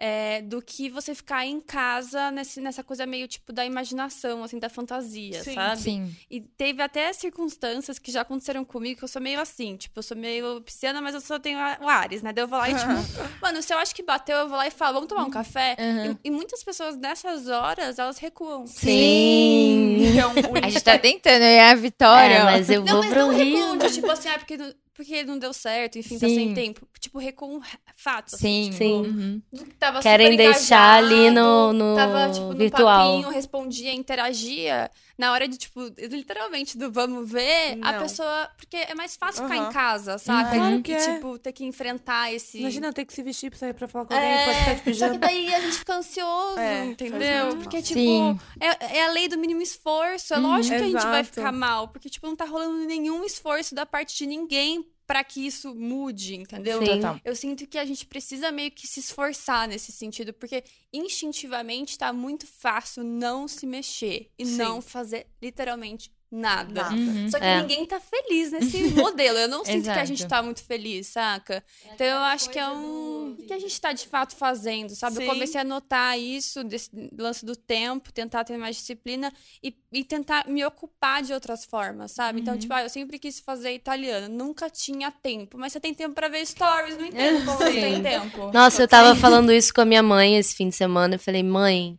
É, 0.00 0.42
do 0.42 0.62
que 0.62 0.88
você 0.88 1.12
ficar 1.12 1.44
em 1.44 1.60
casa 1.60 2.30
nesse, 2.30 2.60
nessa 2.60 2.84
coisa 2.84 3.04
meio 3.04 3.26
tipo 3.26 3.52
da 3.52 3.66
imaginação, 3.66 4.44
assim, 4.44 4.56
da 4.56 4.68
fantasia, 4.68 5.42
Sim. 5.42 5.54
sabe? 5.54 5.80
Sim. 5.82 6.16
E 6.30 6.40
teve 6.40 6.80
até 6.80 7.12
circunstâncias 7.12 7.98
que 7.98 8.12
já 8.12 8.20
aconteceram 8.20 8.64
comigo 8.64 8.98
que 8.98 9.04
eu 9.04 9.08
sou 9.08 9.20
meio 9.20 9.40
assim, 9.40 9.76
tipo, 9.76 9.98
eu 9.98 10.02
sou 10.04 10.16
meio 10.16 10.60
pisciana, 10.60 11.02
mas 11.02 11.14
eu 11.14 11.20
só 11.20 11.36
tenho 11.38 11.58
o 11.58 11.88
Ares, 11.88 12.22
né? 12.22 12.32
Daí 12.32 12.44
eu 12.44 12.48
vou 12.48 12.58
lá 12.58 12.70
e, 12.70 12.74
tipo, 12.74 12.86
mano, 13.42 13.60
se 13.60 13.74
eu 13.74 13.78
acho 13.78 13.92
que 13.92 14.02
bateu, 14.04 14.36
eu 14.36 14.48
vou 14.48 14.56
lá 14.56 14.68
e 14.68 14.70
falo, 14.70 14.94
vamos 14.94 15.08
tomar 15.08 15.24
um 15.24 15.30
café? 15.30 15.74
Uhum. 15.78 16.12
E, 16.22 16.28
e 16.28 16.30
muitas 16.30 16.62
pessoas 16.62 16.96
nessas 16.96 17.48
horas, 17.48 17.98
elas 17.98 18.18
recuam. 18.18 18.66
Sim. 18.68 19.96
Então, 20.12 20.32
o 20.32 20.64
A 20.64 20.68
gente 20.70 20.82
tá 20.84 20.98
tentando, 20.98 21.42
e 21.42 21.58
a 21.58 21.74
Vitória. 21.74 22.34
É, 22.34 22.44
mas 22.44 22.70
eu 22.70 22.84
Não, 22.84 22.92
vou 22.94 23.02
mas 23.02 23.12
pro 23.12 23.20
não 23.20 23.30
Rio. 23.30 23.56
recuam 23.56 23.76
de, 23.78 23.92
tipo 23.92 24.10
assim, 24.10 24.28
ah, 24.28 24.38
porque 24.38 24.56
porque 24.98 25.22
não 25.22 25.38
deu 25.38 25.52
certo, 25.52 25.96
enfim, 25.96 26.18
tá 26.18 26.26
Sim. 26.28 26.34
sem 26.34 26.54
tempo. 26.54 26.88
Tipo, 26.98 27.20
recuam 27.20 27.60
fato. 27.96 28.34
assim, 28.34 28.72
Sim. 28.72 28.72
Sim. 28.72 28.92
Uhum. 29.02 29.42
tava 29.78 30.02
Querem 30.02 30.36
deixar 30.36 30.94
ali 30.98 31.30
no- 31.30 31.72
no 31.72 31.94
tava, 31.94 32.28
tipo, 32.32 32.46
no 32.46 32.56
virtual. 32.56 33.12
papinho, 33.12 33.28
respondia, 33.32 33.92
interagia. 33.94 34.90
Na 35.18 35.32
hora 35.32 35.48
de, 35.48 35.58
tipo, 35.58 35.80
literalmente 35.98 36.78
do 36.78 36.92
vamos 36.92 37.28
ver, 37.28 37.72
a 37.82 37.92
Não. 37.92 38.02
pessoa... 38.02 38.48
Porque 38.56 38.76
é 38.76 38.94
mais 38.94 39.16
fácil 39.16 39.42
ficar 39.42 39.56
Aham. 39.58 39.68
em 39.68 39.72
casa, 39.72 40.16
saca? 40.16 40.54
Claro 40.54 40.76
E, 40.76 40.82
que 40.82 40.92
é. 40.92 41.14
tipo, 41.14 41.36
ter 41.40 41.52
que 41.52 41.64
enfrentar 41.64 42.32
esse... 42.32 42.60
Imagina 42.60 42.92
ter 42.92 43.04
que 43.04 43.12
se 43.12 43.20
vestir 43.24 43.50
pra 43.50 43.58
sair 43.58 43.74
pra 43.74 43.88
falar 43.88 44.04
com 44.06 44.14
alguém, 44.14 44.30
É, 44.30 44.44
pode 44.44 44.58
ficar 44.58 44.70
de 44.74 44.76
só 44.78 44.84
que 44.84 44.90
pijama. 44.92 45.18
daí 45.18 45.52
a 45.54 45.60
gente 45.60 45.78
fica 45.78 45.94
ansioso, 45.96 46.58
É, 46.60 46.84
entendeu? 46.84 47.56
Porque, 47.56 47.76
mal. 47.78 47.82
tipo, 47.82 47.98
Sim. 48.00 48.40
é, 48.60 48.98
é 48.98 49.04
a 49.06 49.10
lei 49.10 49.26
do 49.26 49.36
mínimo 49.36 49.60
esforço. 49.60 50.34
É 50.34 50.36
Uhum. 50.38 50.42
lógico 50.52 50.76
que 50.76 50.82
a 50.82 50.86
gente 50.86 51.02
vai 51.02 51.20
Exato. 51.22 51.34
ficar 51.34 51.50
mal. 51.52 51.88
Porque, 51.88 52.08
tipo, 52.08 52.24
não 52.26 52.36
tá 52.36 52.44
rolando 52.44 52.78
nenhum 52.86 53.24
esforço 53.24 53.74
da 53.74 53.84
parte 53.84 54.16
de 54.16 54.24
ninguém 54.24 54.86
pra 55.08 55.24
que 55.24 55.46
isso 55.46 55.74
mude, 55.74 56.36
entendeu? 56.36 56.80
Sim. 56.80 57.00
Eu 57.24 57.34
sinto 57.34 57.66
que 57.66 57.78
a 57.78 57.84
gente 57.86 58.04
precisa 58.04 58.52
meio 58.52 58.70
que 58.70 58.86
se 58.86 59.00
esforçar 59.00 59.66
nesse 59.66 59.90
sentido, 59.90 60.34
porque 60.34 60.62
instintivamente 60.92 61.96
tá 61.96 62.12
muito 62.12 62.46
fácil 62.46 63.02
não 63.02 63.48
se 63.48 63.66
mexer 63.66 64.30
e 64.38 64.44
Sim. 64.44 64.58
não 64.58 64.82
fazer 64.82 65.26
literalmente 65.40 66.12
nada. 66.30 66.82
Nada. 66.82 66.94
Uhum. 66.94 67.30
Só 67.30 67.38
que 67.38 67.44
É. 67.44 67.60
ninguém 67.60 67.86
tá 67.86 67.98
feliz 68.00 68.52
nesse 68.52 68.78
modelo. 68.94 69.38
Eu 69.38 69.48
não 69.48 69.64
sinto 69.64 69.84
que 69.84 69.90
a 69.90 70.04
gente 70.04 70.26
tá 70.26 70.42
muito 70.42 70.62
feliz, 70.62 71.06
saca? 71.08 71.64
Então 71.94 72.06
eu 72.06 72.18
acho 72.18 72.50
que 72.50 72.58
é 72.58 72.68
um. 72.68 73.32
O 73.38 73.46
que 73.46 73.52
a 73.52 73.58
gente 73.58 73.80
tá 73.80 73.92
de 73.92 74.06
fato 74.06 74.34
fazendo, 74.36 74.94
sabe? 74.94 75.16
Sim. 75.16 75.22
Eu 75.24 75.28
comecei 75.28 75.60
a 75.60 75.64
notar 75.64 76.18
isso, 76.18 76.62
desse 76.64 76.90
lance 77.18 77.44
do 77.44 77.54
tempo, 77.56 78.12
tentar 78.12 78.44
ter 78.44 78.56
mais 78.56 78.76
disciplina 78.76 79.32
e, 79.62 79.74
e 79.92 80.04
tentar 80.04 80.46
me 80.48 80.64
ocupar 80.64 81.22
de 81.22 81.32
outras 81.32 81.64
formas, 81.64 82.12
sabe? 82.12 82.40
Então, 82.40 82.56
tipo, 82.58 82.72
ah, 82.74 82.82
eu 82.82 82.88
sempre 82.88 83.18
quis 83.18 83.40
fazer 83.40 83.72
italiano, 83.74 84.28
nunca 84.34 84.68
tinha 84.70 85.10
tempo. 85.10 85.58
Mas 85.58 85.72
você 85.72 85.80
tem 85.80 85.92
tempo 85.94 86.14
pra 86.14 86.28
ver 86.28 86.44
stories, 86.46 86.96
não 86.96 87.04
entendo 87.06 87.44
como 87.46 87.58
você 87.58 87.72
tem 87.72 88.02
tempo. 88.02 88.50
Nossa, 88.52 88.82
eu 88.82 88.88
tava 88.88 89.14
falando 89.16 89.52
isso 89.52 89.72
com 89.72 89.80
a 89.80 89.84
minha 89.84 90.02
mãe 90.02 90.36
esse 90.36 90.54
fim 90.54 90.68
de 90.68 90.74
semana. 90.76 91.14
Eu 91.14 91.18
falei, 91.18 91.42
mãe, 91.42 91.98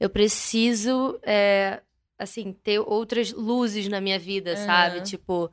eu 0.00 0.08
preciso, 0.10 1.18
é, 1.22 1.80
assim, 2.18 2.52
ter 2.52 2.78
outras 2.78 3.32
luzes 3.32 3.88
na 3.88 4.00
minha 4.00 4.18
vida, 4.18 4.56
sabe? 4.56 5.02
Tipo, 5.02 5.50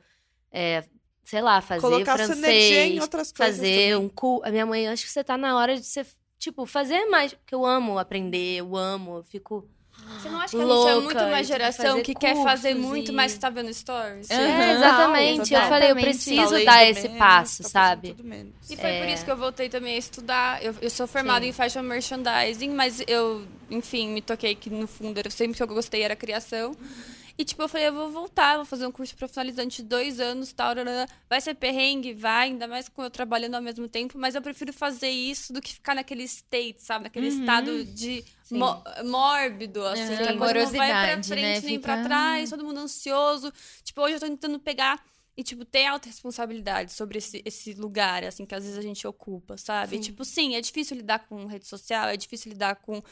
é, 0.50 0.84
sei 1.24 1.40
lá, 1.40 1.60
fazer 1.60 1.80
Colocar 1.80 2.18
energia 2.20 2.34
em 2.34 2.36
francês, 2.40 3.02
outras 3.02 3.32
coisas. 3.32 3.56
fazer 3.56 3.92
também. 3.92 3.96
um 3.96 4.08
cu. 4.08 4.40
A 4.44 4.50
minha 4.50 4.66
mãe, 4.66 4.88
acho 4.88 5.04
que 5.04 5.10
você 5.10 5.24
tá 5.24 5.36
na 5.36 5.56
hora 5.56 5.76
de 5.76 5.84
você, 5.84 6.06
tipo, 6.38 6.66
fazer 6.66 7.06
mais. 7.06 7.32
Porque 7.34 7.54
eu 7.54 7.64
amo 7.64 7.98
aprender, 7.98 8.56
eu 8.58 8.76
amo, 8.76 9.18
eu 9.18 9.24
fico. 9.24 9.68
Você 10.18 10.28
não 10.28 10.40
acha 10.40 10.50
que 10.56 10.56
a 10.56 10.60
gente 10.60 10.70
é 10.70 10.74
Louca, 10.74 11.00
muito 11.00 11.24
uma 11.24 11.38
que 11.38 11.44
geração 11.44 12.02
que 12.02 12.14
quer 12.14 12.36
fazer 12.44 12.74
muito, 12.74 13.10
e- 13.10 13.14
mas 13.14 13.36
tá 13.36 13.50
vendo 13.50 13.72
stories? 13.74 14.30
Aham. 14.30 14.40
É, 14.40 14.72
exatamente. 14.74 15.54
Eu 15.54 15.60
falei, 15.62 15.90
eu 15.90 15.96
preciso 15.96 16.58
Tá 16.58 16.64
dar 16.64 16.84
esse 16.86 17.02
menos, 17.02 17.18
passo, 17.18 17.62
tá 17.64 17.68
sabe? 17.68 18.08
tudo 18.08 18.24
menos. 18.24 18.52
E 18.70 18.76
foi 18.76 18.84
por 18.92 19.08
É. 19.08 19.14
isso 19.14 19.24
que 19.24 19.30
eu 19.30 19.36
voltei 19.36 19.68
também 19.68 19.94
a 19.96 19.98
estudar. 19.98 20.62
Eu, 20.62 20.74
eu 20.80 20.90
sou 20.90 21.06
formada 21.08 21.44
Sim. 21.44 21.48
em 21.50 21.52
fashion 21.52 21.82
merchandising, 21.82 22.70
mas 22.70 23.02
eu, 23.08 23.44
enfim, 23.70 24.10
me 24.10 24.22
toquei 24.22 24.54
que 24.54 24.70
no 24.70 24.86
fundo 24.86 25.18
era 25.18 25.30
sempre 25.30 25.56
que 25.56 25.62
eu 25.62 25.66
gostei 25.66 26.02
era 26.02 26.14
criação. 26.14 26.76
E 27.42 27.44
tipo, 27.44 27.60
eu 27.60 27.68
falei, 27.68 27.88
eu 27.88 27.92
vou 27.92 28.08
voltar, 28.08 28.54
vou 28.54 28.64
fazer 28.64 28.86
um 28.86 28.92
curso 28.92 29.16
profissionalizante 29.16 29.82
de 29.82 29.88
dois 29.88 30.20
anos, 30.20 30.52
tal, 30.52 30.76
tarará. 30.76 31.08
vai 31.28 31.40
ser 31.40 31.54
perrengue, 31.56 32.14
vai, 32.14 32.50
ainda 32.50 32.68
mais 32.68 32.88
com 32.88 33.02
eu 33.02 33.10
trabalhando 33.10 33.56
ao 33.56 33.60
mesmo 33.62 33.88
tempo, 33.88 34.16
mas 34.16 34.36
eu 34.36 34.40
prefiro 34.42 34.72
fazer 34.72 35.08
isso 35.10 35.52
do 35.52 35.60
que 35.60 35.74
ficar 35.74 35.96
naquele 35.96 36.22
state, 36.22 36.80
sabe? 36.80 37.02
Naquele 37.06 37.28
Uhum. 37.30 37.40
estado 37.40 37.84
de 37.84 38.24
mo- 38.48 38.80
mórbido, 39.04 39.84
assim, 39.84 40.02
Uhum. 40.02 40.08
não 40.10 40.38
vai 40.38 40.52
pra 40.52 40.60
Morosidade, 40.60 41.28
frente 41.28 41.42
né? 41.42 41.60
nem 41.62 41.76
Fica- 41.78 41.80
pra 41.80 42.02
trás, 42.04 42.50
todo 42.50 42.64
mundo 42.64 42.78
ansioso. 42.78 43.52
Tipo, 43.82 44.02
hoje 44.02 44.14
eu 44.14 44.20
tô 44.20 44.26
tentando 44.26 44.60
pegar 44.60 45.04
e, 45.36 45.42
tipo, 45.42 45.64
ter 45.64 45.86
alta 45.86 46.06
responsabilidade 46.08 46.92
sobre 46.92 47.18
esse, 47.18 47.42
esse 47.44 47.74
lugar, 47.74 48.22
assim, 48.22 48.46
que 48.46 48.54
às 48.54 48.62
vezes 48.62 48.78
a 48.78 48.82
gente 48.82 49.04
ocupa, 49.04 49.56
sabe? 49.56 49.98
Tipo, 49.98 50.24
sim, 50.24 50.54
é 50.54 50.60
difícil 50.60 50.96
lidar 50.96 51.26
com 51.26 51.44
rede 51.46 51.66
social, 51.66 52.08
é 52.08 52.16
difícil 52.16 52.52
lidar 52.52 52.76
com 52.76 53.02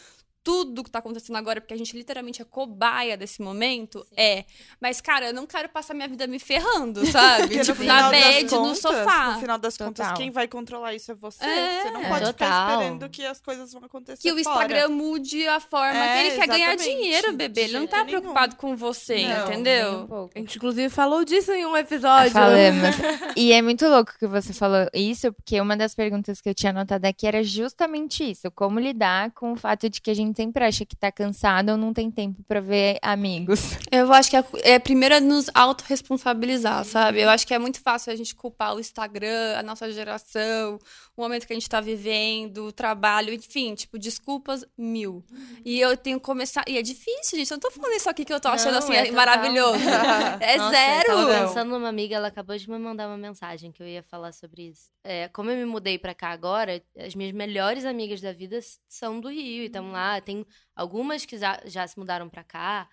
tudo 0.43 0.82
que 0.82 0.91
tá 0.91 0.99
acontecendo 1.01 1.36
agora, 1.36 1.61
porque 1.61 1.74
a 1.74 1.76
gente 1.76 1.97
literalmente 1.97 2.41
é 2.41 2.45
cobaia 2.45 3.16
desse 3.16 3.43
momento, 3.43 4.07
é. 4.16 4.45
Mas, 4.80 5.01
cara, 5.01 5.26
eu 5.28 5.34
não 5.34 5.47
quero 5.47 5.68
passar 5.68 5.93
minha 5.95 6.09
vida 6.09 6.26
me 6.26 6.38
ferrando, 6.38 7.05
sabe? 7.07 7.57
No 7.61 7.64
tipo, 7.64 7.82
na 7.84 8.09
bed, 8.11 8.45
no 8.45 8.51
contas, 8.51 8.78
sofá. 8.78 9.32
No 9.34 9.41
final 9.41 9.59
das 9.59 9.76
contas, 9.76 10.07
Total. 10.07 10.16
quem 10.16 10.30
vai 10.30 10.49
controlar 10.49 10.95
isso 10.95 11.12
é 11.12 11.14
você. 11.14 11.45
É, 11.45 11.82
você 11.82 11.91
não 11.91 12.05
pode 12.05 12.26
ficar 12.26 12.32
total. 12.32 12.70
esperando 12.70 13.09
que 13.11 13.24
as 13.26 13.41
coisas 13.41 13.72
vão 13.72 13.84
acontecer 13.84 14.22
Que 14.22 14.32
o 14.32 14.43
fora. 14.43 14.64
Instagram 14.64 14.88
mude 14.88 15.47
a 15.47 15.61
forma 15.61 15.99
É, 15.99 16.14
que 16.22 16.26
ele 16.28 16.36
quer 16.38 16.47
ganhar 16.47 16.74
exatamente. 16.74 16.97
dinheiro, 16.97 17.32
bebê. 17.34 17.61
Ele 17.62 17.78
não 17.80 17.86
tá 17.86 17.99
nenhum. 18.05 18.20
preocupado 18.20 18.57
com 18.57 18.74
você, 18.76 19.26
Não, 19.28 19.41
um 19.47 19.49
entendeu? 19.53 20.07
pouco. 20.09 20.32
A 20.34 20.38
gente, 20.38 20.57
inclusive, 20.57 20.88
falou 20.88 21.24
disso 21.24 21.53
em 21.53 21.66
um 21.66 21.76
episódio. 21.76 22.30
Falamos. 22.32 22.97
e 23.36 23.53
é 23.53 23.61
muito 23.61 23.86
louco 23.86 24.12
que 24.18 24.26
você 24.26 24.53
falou 24.53 24.88
isso, 24.95 25.32
porque 25.32 25.61
uma 25.61 25.76
das 25.76 25.95
perguntas 25.95 26.41
que 26.41 26.49
eu 26.49 26.55
tinha 26.55 26.70
anotado 26.70 27.07
aqui 27.07 27.26
era 27.26 27.43
justamente 27.43 28.30
isso: 28.30 28.51
como 28.51 28.78
lidar 28.80 29.30
com 29.32 29.53
o 29.53 29.57
fato 29.57 29.88
de 29.91 30.01
que 30.01 30.11
a 30.11 30.14
gente 30.14 30.30
gente 30.31 30.37
sempre 30.37 30.64
acha 30.64 30.87
que 30.87 30.97
tá 30.97 31.11
cansado 31.12 31.70
ou 31.70 31.76
não 31.76 31.93
tem 31.93 32.11
tempo 32.11 32.43
pra 32.45 32.61
ver 32.61 32.99
amigos. 33.03 33.76
Eu 33.91 34.12
acho 34.12 34.31
que 34.31 34.37
é, 34.37 34.45
é 34.62 34.78
primeiro 34.78 35.14
é 35.14 35.20
nos 35.20 35.51
autorresponsabilizar, 35.55 36.85
sabe? 36.85 37.20
Eu 37.20 37.28
acho 37.28 37.47
que 37.47 37.53
é 37.53 37.59
muito 37.59 37.81
fácil 37.81 38.12
a 38.12 38.16
gente 38.16 38.35
culpar 38.35 38.74
o 38.74 38.81
Instagram, 38.81 39.59
a 39.59 39.62
nossa 39.62 39.91
geração, 39.91 40.78
o 41.21 41.23
momento 41.23 41.47
que 41.47 41.53
a 41.53 41.57
gente 41.57 41.68
tá 41.68 41.81
vivendo, 41.81 42.66
o 42.66 42.73
trabalho, 42.73 43.33
enfim, 43.33 43.75
tipo, 43.75 43.99
desculpas 43.99 44.64
mil. 44.77 45.23
E 45.64 45.79
eu 45.79 45.97
tenho 45.97 46.18
que 46.18 46.25
começar. 46.25 46.64
E 46.66 46.79
é 46.79 46.83
difícil, 46.83 47.39
gente. 47.39 47.51
Eu 47.51 47.57
não 47.57 47.61
tô 47.61 47.71
falando 47.71 47.95
isso 47.95 48.09
aqui 48.09 48.25
que 48.25 48.33
eu 48.33 48.41
tô 48.41 48.49
achando 48.49 48.73
Não, 48.73 48.79
assim, 48.79 48.95
é 48.95 49.09
é 49.09 49.12
maravilhoso. 49.12 49.79
É 50.41 50.57
Nossa, 50.57 50.71
zero. 50.71 51.11
Eu 51.11 51.27
tava 51.29 51.47
pensando 51.47 51.71
numa 51.71 51.89
amiga, 51.89 52.16
ela 52.16 52.29
acabou 52.29 52.57
de 52.57 52.68
me 52.68 52.79
mandar 52.79 53.09
uma 53.09 53.18
mensagem 53.18 53.71
que 53.71 53.83
eu 53.83 53.87
ia 53.87 54.03
falar 54.03 54.33
sobre 54.33 54.68
isso. 54.68 54.91
É, 55.05 55.29
como 55.29 55.51
eu 55.51 55.57
me 55.57 55.64
mudei 55.64 55.99
pra 55.99 56.14
cá 56.14 56.31
agora, 56.31 56.83
as 56.97 57.14
minhas 57.14 57.33
melhores 57.33 57.85
amigas 57.85 58.21
da 58.21 58.33
vida 58.33 58.59
são 58.89 59.21
do 59.21 59.29
Rio 59.29 59.62
e 59.62 59.66
estão 59.66 59.93
lá. 59.93 60.21
Tem 60.21 60.47
algumas 60.75 61.27
que 61.27 61.37
já, 61.37 61.61
já 61.66 61.87
se 61.87 61.99
mudaram 61.99 62.29
pra 62.29 62.43
cá, 62.43 62.89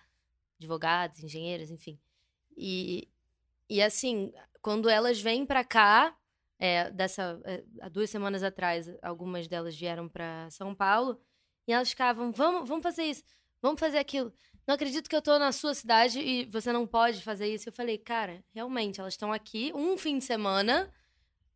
advogados, 0.60 1.22
engenheiros, 1.22 1.70
enfim. 1.70 1.98
E, 2.56 3.08
e 3.70 3.80
assim, 3.80 4.32
quando 4.60 4.88
elas 4.88 5.20
vêm 5.20 5.46
pra 5.46 5.64
cá, 5.64 6.14
é, 6.58 6.90
dessa, 6.90 7.40
é, 7.44 7.62
há 7.80 7.88
duas 7.88 8.10
semanas 8.10 8.42
atrás, 8.42 8.90
algumas 9.02 9.46
delas 9.46 9.76
vieram 9.76 10.08
pra 10.08 10.48
São 10.50 10.74
Paulo 10.74 11.20
e 11.66 11.72
elas 11.72 11.90
ficavam, 11.90 12.32
vamos, 12.32 12.68
vamos 12.68 12.82
fazer 12.82 13.04
isso, 13.04 13.22
vamos 13.62 13.78
fazer 13.78 13.98
aquilo. 13.98 14.32
Não 14.66 14.74
acredito 14.74 15.08
que 15.08 15.16
eu 15.16 15.22
tô 15.22 15.38
na 15.38 15.50
sua 15.52 15.72
cidade 15.74 16.20
e 16.20 16.44
você 16.44 16.70
não 16.72 16.86
pode 16.86 17.22
fazer 17.22 17.46
isso. 17.52 17.68
Eu 17.68 17.72
falei, 17.72 17.96
cara, 17.96 18.44
realmente, 18.54 19.00
elas 19.00 19.14
estão 19.14 19.32
aqui 19.32 19.72
um 19.74 19.96
fim 19.96 20.18
de 20.18 20.24
semana, 20.26 20.92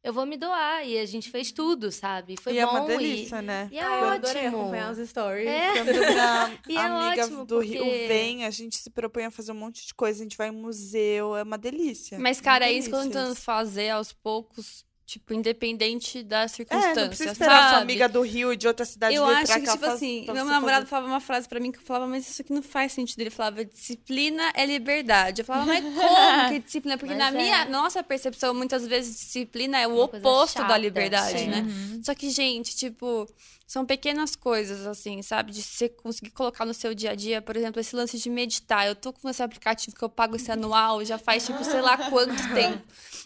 eu 0.02 0.14
vou 0.14 0.24
me 0.24 0.36
doar. 0.38 0.86
E 0.88 0.98
a 0.98 1.04
gente 1.04 1.30
fez 1.30 1.52
tudo, 1.52 1.92
sabe? 1.92 2.36
Foi 2.40 2.54
e 2.54 2.58
é 2.58 2.64
bom. 2.64 2.70
uma 2.72 2.86
delícia, 2.86 3.42
né? 3.42 3.68
E, 3.70 3.74
e 3.74 3.78
é 3.78 3.82
Ah, 3.84 4.00
eu 4.00 4.08
adorei 4.08 4.46
ótimo. 4.46 4.60
acompanhar 4.62 4.92
os 4.92 5.08
stories. 5.10 5.46
É. 5.46 5.72
E 6.68 6.74
é 6.76 6.80
amiga 6.80 7.22
ótimo, 7.24 7.44
do 7.44 7.58
Rio 7.58 7.84
porque- 7.84 8.06
vem, 8.08 8.46
a 8.46 8.50
gente 8.50 8.78
se 8.78 8.88
propõe 8.88 9.26
a 9.26 9.30
fazer 9.30 9.52
um 9.52 9.56
monte 9.56 9.86
de 9.86 9.94
coisa, 9.94 10.20
a 10.20 10.22
gente 10.22 10.36
vai 10.38 10.48
em 10.48 10.52
museu, 10.52 11.36
é 11.36 11.42
uma 11.42 11.58
delícia. 11.58 12.18
Mas, 12.18 12.40
cara, 12.40 12.64
é 12.66 12.72
isso 12.72 12.88
que 12.88 12.94
eu 12.94 12.98
tô 13.00 13.04
tentando 13.08 13.34
fazer 13.34 13.90
aos 13.90 14.10
poucos, 14.10 14.86
tipo, 15.12 15.34
independente 15.34 16.22
das 16.22 16.52
É, 16.52 16.56
circunstâncias, 16.56 16.96
não 16.96 17.08
precisa 17.08 17.32
esperar 17.32 17.58
sabe? 17.60 17.68
sua 17.70 17.78
amiga 17.82 18.08
do 18.08 18.22
Rio 18.22 18.52
e 18.52 18.56
de 18.56 18.66
outra 18.66 18.84
cidade 18.86 19.14
Eu 19.14 19.26
vir 19.26 19.34
acho 19.34 19.46
pra 19.46 19.60
que, 19.60 19.66
cá 19.66 19.72
tipo 19.72 19.84
faz- 19.84 19.94
assim, 19.96 20.24
meu 20.32 20.44
namorado 20.44 20.80
fazer. 20.86 20.86
falava 20.90 21.06
uma 21.08 21.20
frase 21.20 21.48
pra 21.48 21.60
mim 21.60 21.70
que 21.70 21.78
eu 21.78 21.82
falava, 21.82 22.06
mas 22.06 22.28
isso 22.28 22.40
aqui 22.42 22.52
não 22.52 22.62
faz 22.62 22.92
sentido. 22.92 23.20
Ele 23.20 23.30
falava, 23.30 23.64
disciplina 23.64 24.50
é 24.54 24.64
liberdade. 24.64 25.42
Eu 25.42 25.44
falava, 25.44 25.66
mas 25.66 25.84
como 25.84 26.48
que 26.48 26.54
é 26.54 26.58
disciplina? 26.64 26.96
Porque 26.98 27.14
Mas 27.14 27.32
na 27.32 27.38
é. 27.38 27.42
minha 27.42 27.64
nossa 27.66 28.02
percepção, 28.02 28.54
muitas 28.54 28.86
vezes, 28.86 29.14
disciplina 29.18 29.78
é 29.78 29.86
o 29.86 29.92
Uma 29.94 30.04
oposto 30.04 30.62
da 30.66 30.76
liberdade, 30.78 31.38
sim. 31.38 31.46
né? 31.46 31.64
Só 32.02 32.14
que, 32.14 32.30
gente, 32.30 32.74
tipo, 32.76 33.26
são 33.72 33.86
pequenas 33.86 34.36
coisas, 34.36 34.86
assim, 34.86 35.22
sabe? 35.22 35.50
De 35.50 35.62
você 35.62 35.88
conseguir 35.88 36.28
colocar 36.32 36.66
no 36.66 36.74
seu 36.74 36.92
dia 36.92 37.12
a 37.12 37.14
dia, 37.14 37.40
por 37.40 37.56
exemplo, 37.56 37.80
esse 37.80 37.96
lance 37.96 38.18
de 38.18 38.28
meditar. 38.28 38.86
Eu 38.86 38.94
tô 38.94 39.14
com 39.14 39.30
esse 39.30 39.42
aplicativo 39.42 39.96
que 39.96 40.04
eu 40.04 40.10
pago 40.10 40.36
esse 40.36 40.52
anual, 40.52 41.02
já 41.06 41.16
faz, 41.16 41.46
tipo, 41.46 41.64
sei 41.64 41.80
lá 41.80 41.96
quanto 42.10 42.36
tempo. 42.52 42.82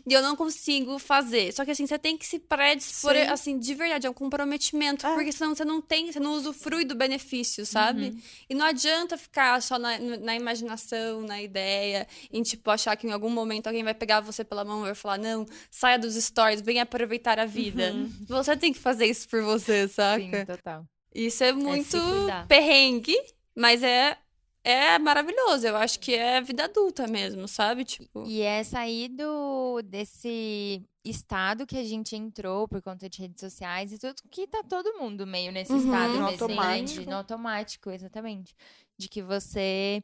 E 0.09 0.13
eu 0.13 0.23
não 0.23 0.37
consigo 0.37 1.01
fazer. 1.01 1.53
Só 1.53 1.65
que, 1.65 1.73
assim, 1.73 1.85
você 1.85 1.99
tem 1.99 2.17
que 2.17 2.25
se 2.25 2.39
predispor, 2.39 3.15
Sim. 3.15 3.23
assim, 3.23 3.59
de 3.59 3.75
verdade, 3.75 4.07
é 4.07 4.11
um 4.11 4.15
comprometimento. 4.15 5.05
É. 5.05 5.15
Porque 5.15 5.33
senão 5.33 5.53
você 5.53 5.65
não 5.65 5.81
tem, 5.81 6.13
você 6.13 6.21
não 6.21 6.35
usufrui 6.35 6.85
do 6.85 6.95
benefício, 6.95 7.67
sabe? 7.67 8.17
E 8.49 8.55
não 8.55 8.67
adianta 8.67 9.19
ficar 9.19 9.61
só 9.61 9.81
na, 9.81 9.99
na 9.99 10.37
imaginação, 10.37 11.23
na 11.23 11.43
ideia, 11.43 12.07
em, 12.33 12.45
tipo, 12.45 12.71
achar 12.71 12.95
que 12.95 13.05
em 13.05 13.11
algum 13.11 13.31
momento 13.31 13.67
alguém 13.67 13.83
vai 13.83 13.95
pegar 13.95 14.21
você 14.21 14.45
pela 14.45 14.65
mão 14.65 14.83
e 14.83 14.85
vai 14.85 14.95
falar, 14.95 15.19
não, 15.19 15.45
saia 15.73 15.99
dos 15.99 16.15
stories, 16.15 16.61
venha 16.61 16.85
aproveitar 16.85 17.41
a 17.41 17.47
vida. 17.47 17.93
Você 18.29 18.57
tem 18.57 18.73
que 18.73 18.79
fazer 18.79 19.07
isso 19.07 19.29
por 19.29 19.43
você, 19.43 19.89
saca? 19.89 20.36
Sim, 20.41 20.47
total. 20.47 20.87
Isso 21.15 21.43
é 21.45 21.53
muito 21.53 21.91
cuidar. 21.91 22.47
perrengue, 22.47 23.17
mas 23.55 23.83
é, 23.83 24.19
é 24.63 24.99
maravilhoso. 24.99 25.67
Eu 25.67 25.77
acho 25.77 25.99
que 26.01 26.15
é 26.15 26.41
vida 26.41 26.65
adulta 26.65 27.07
mesmo, 27.07 27.47
sabe? 27.49 27.85
Tipo. 27.85 28.25
E 28.27 28.43
é 28.43 28.63
sair 28.65 29.09
do, 29.09 29.81
desse 29.83 30.83
estado 31.05 31.67
que 31.67 31.79
a 31.79 31.85
gente 31.85 32.17
entrou 32.17 32.67
por 32.69 32.83
conta 32.83 33.09
de 33.09 33.21
redes 33.23 33.41
sociais 33.41 33.93
e 33.93 33.99
tudo, 33.99 34.15
que 34.31 34.47
tá 34.47 34.63
todo 34.63 34.99
mundo 34.99 35.27
meio 35.27 35.53
nesse 35.53 35.73
Uhum. 35.73 35.79
estado 35.79 36.19
No 36.19 36.25
mesmo, 36.25 36.49
né? 36.49 36.55
automático. 36.55 37.01
De- 37.01 37.07
No 37.07 37.17
automático, 37.17 37.91
exatamente. 37.91 38.55
De 38.99 39.09
que 39.09 39.23
você. 39.23 40.03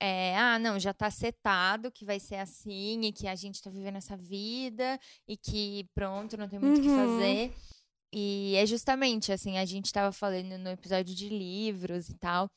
é, 0.00 0.36
ah, 0.36 0.58
não, 0.58 0.78
já 0.78 0.92
tá 0.94 1.10
setado 1.10 1.90
que 1.90 2.04
vai 2.04 2.20
ser 2.20 2.36
assim 2.36 3.00
e 3.02 3.12
que 3.12 3.26
a 3.26 3.34
gente 3.34 3.62
tá 3.62 3.70
vivendo 3.70 3.96
essa 3.96 4.14
vida 4.16 4.98
e 5.26 5.36
que 5.38 5.86
pronto, 5.94 6.36
não 6.36 6.46
tem 6.48 6.58
muito 6.58 6.78
o 6.78 6.80
que 6.82 6.88
Uhum. 6.88 6.94
fazer. 6.94 7.52
E 8.18 8.56
é 8.56 8.64
justamente 8.64 9.30
assim, 9.30 9.58
a 9.58 9.66
gente 9.66 9.92
tava 9.92 10.10
falando 10.10 10.56
no 10.56 10.70
episódio 10.70 11.14
de 11.14 11.28
livros 11.28 12.08
e 12.08 12.14
tal, 12.14 12.50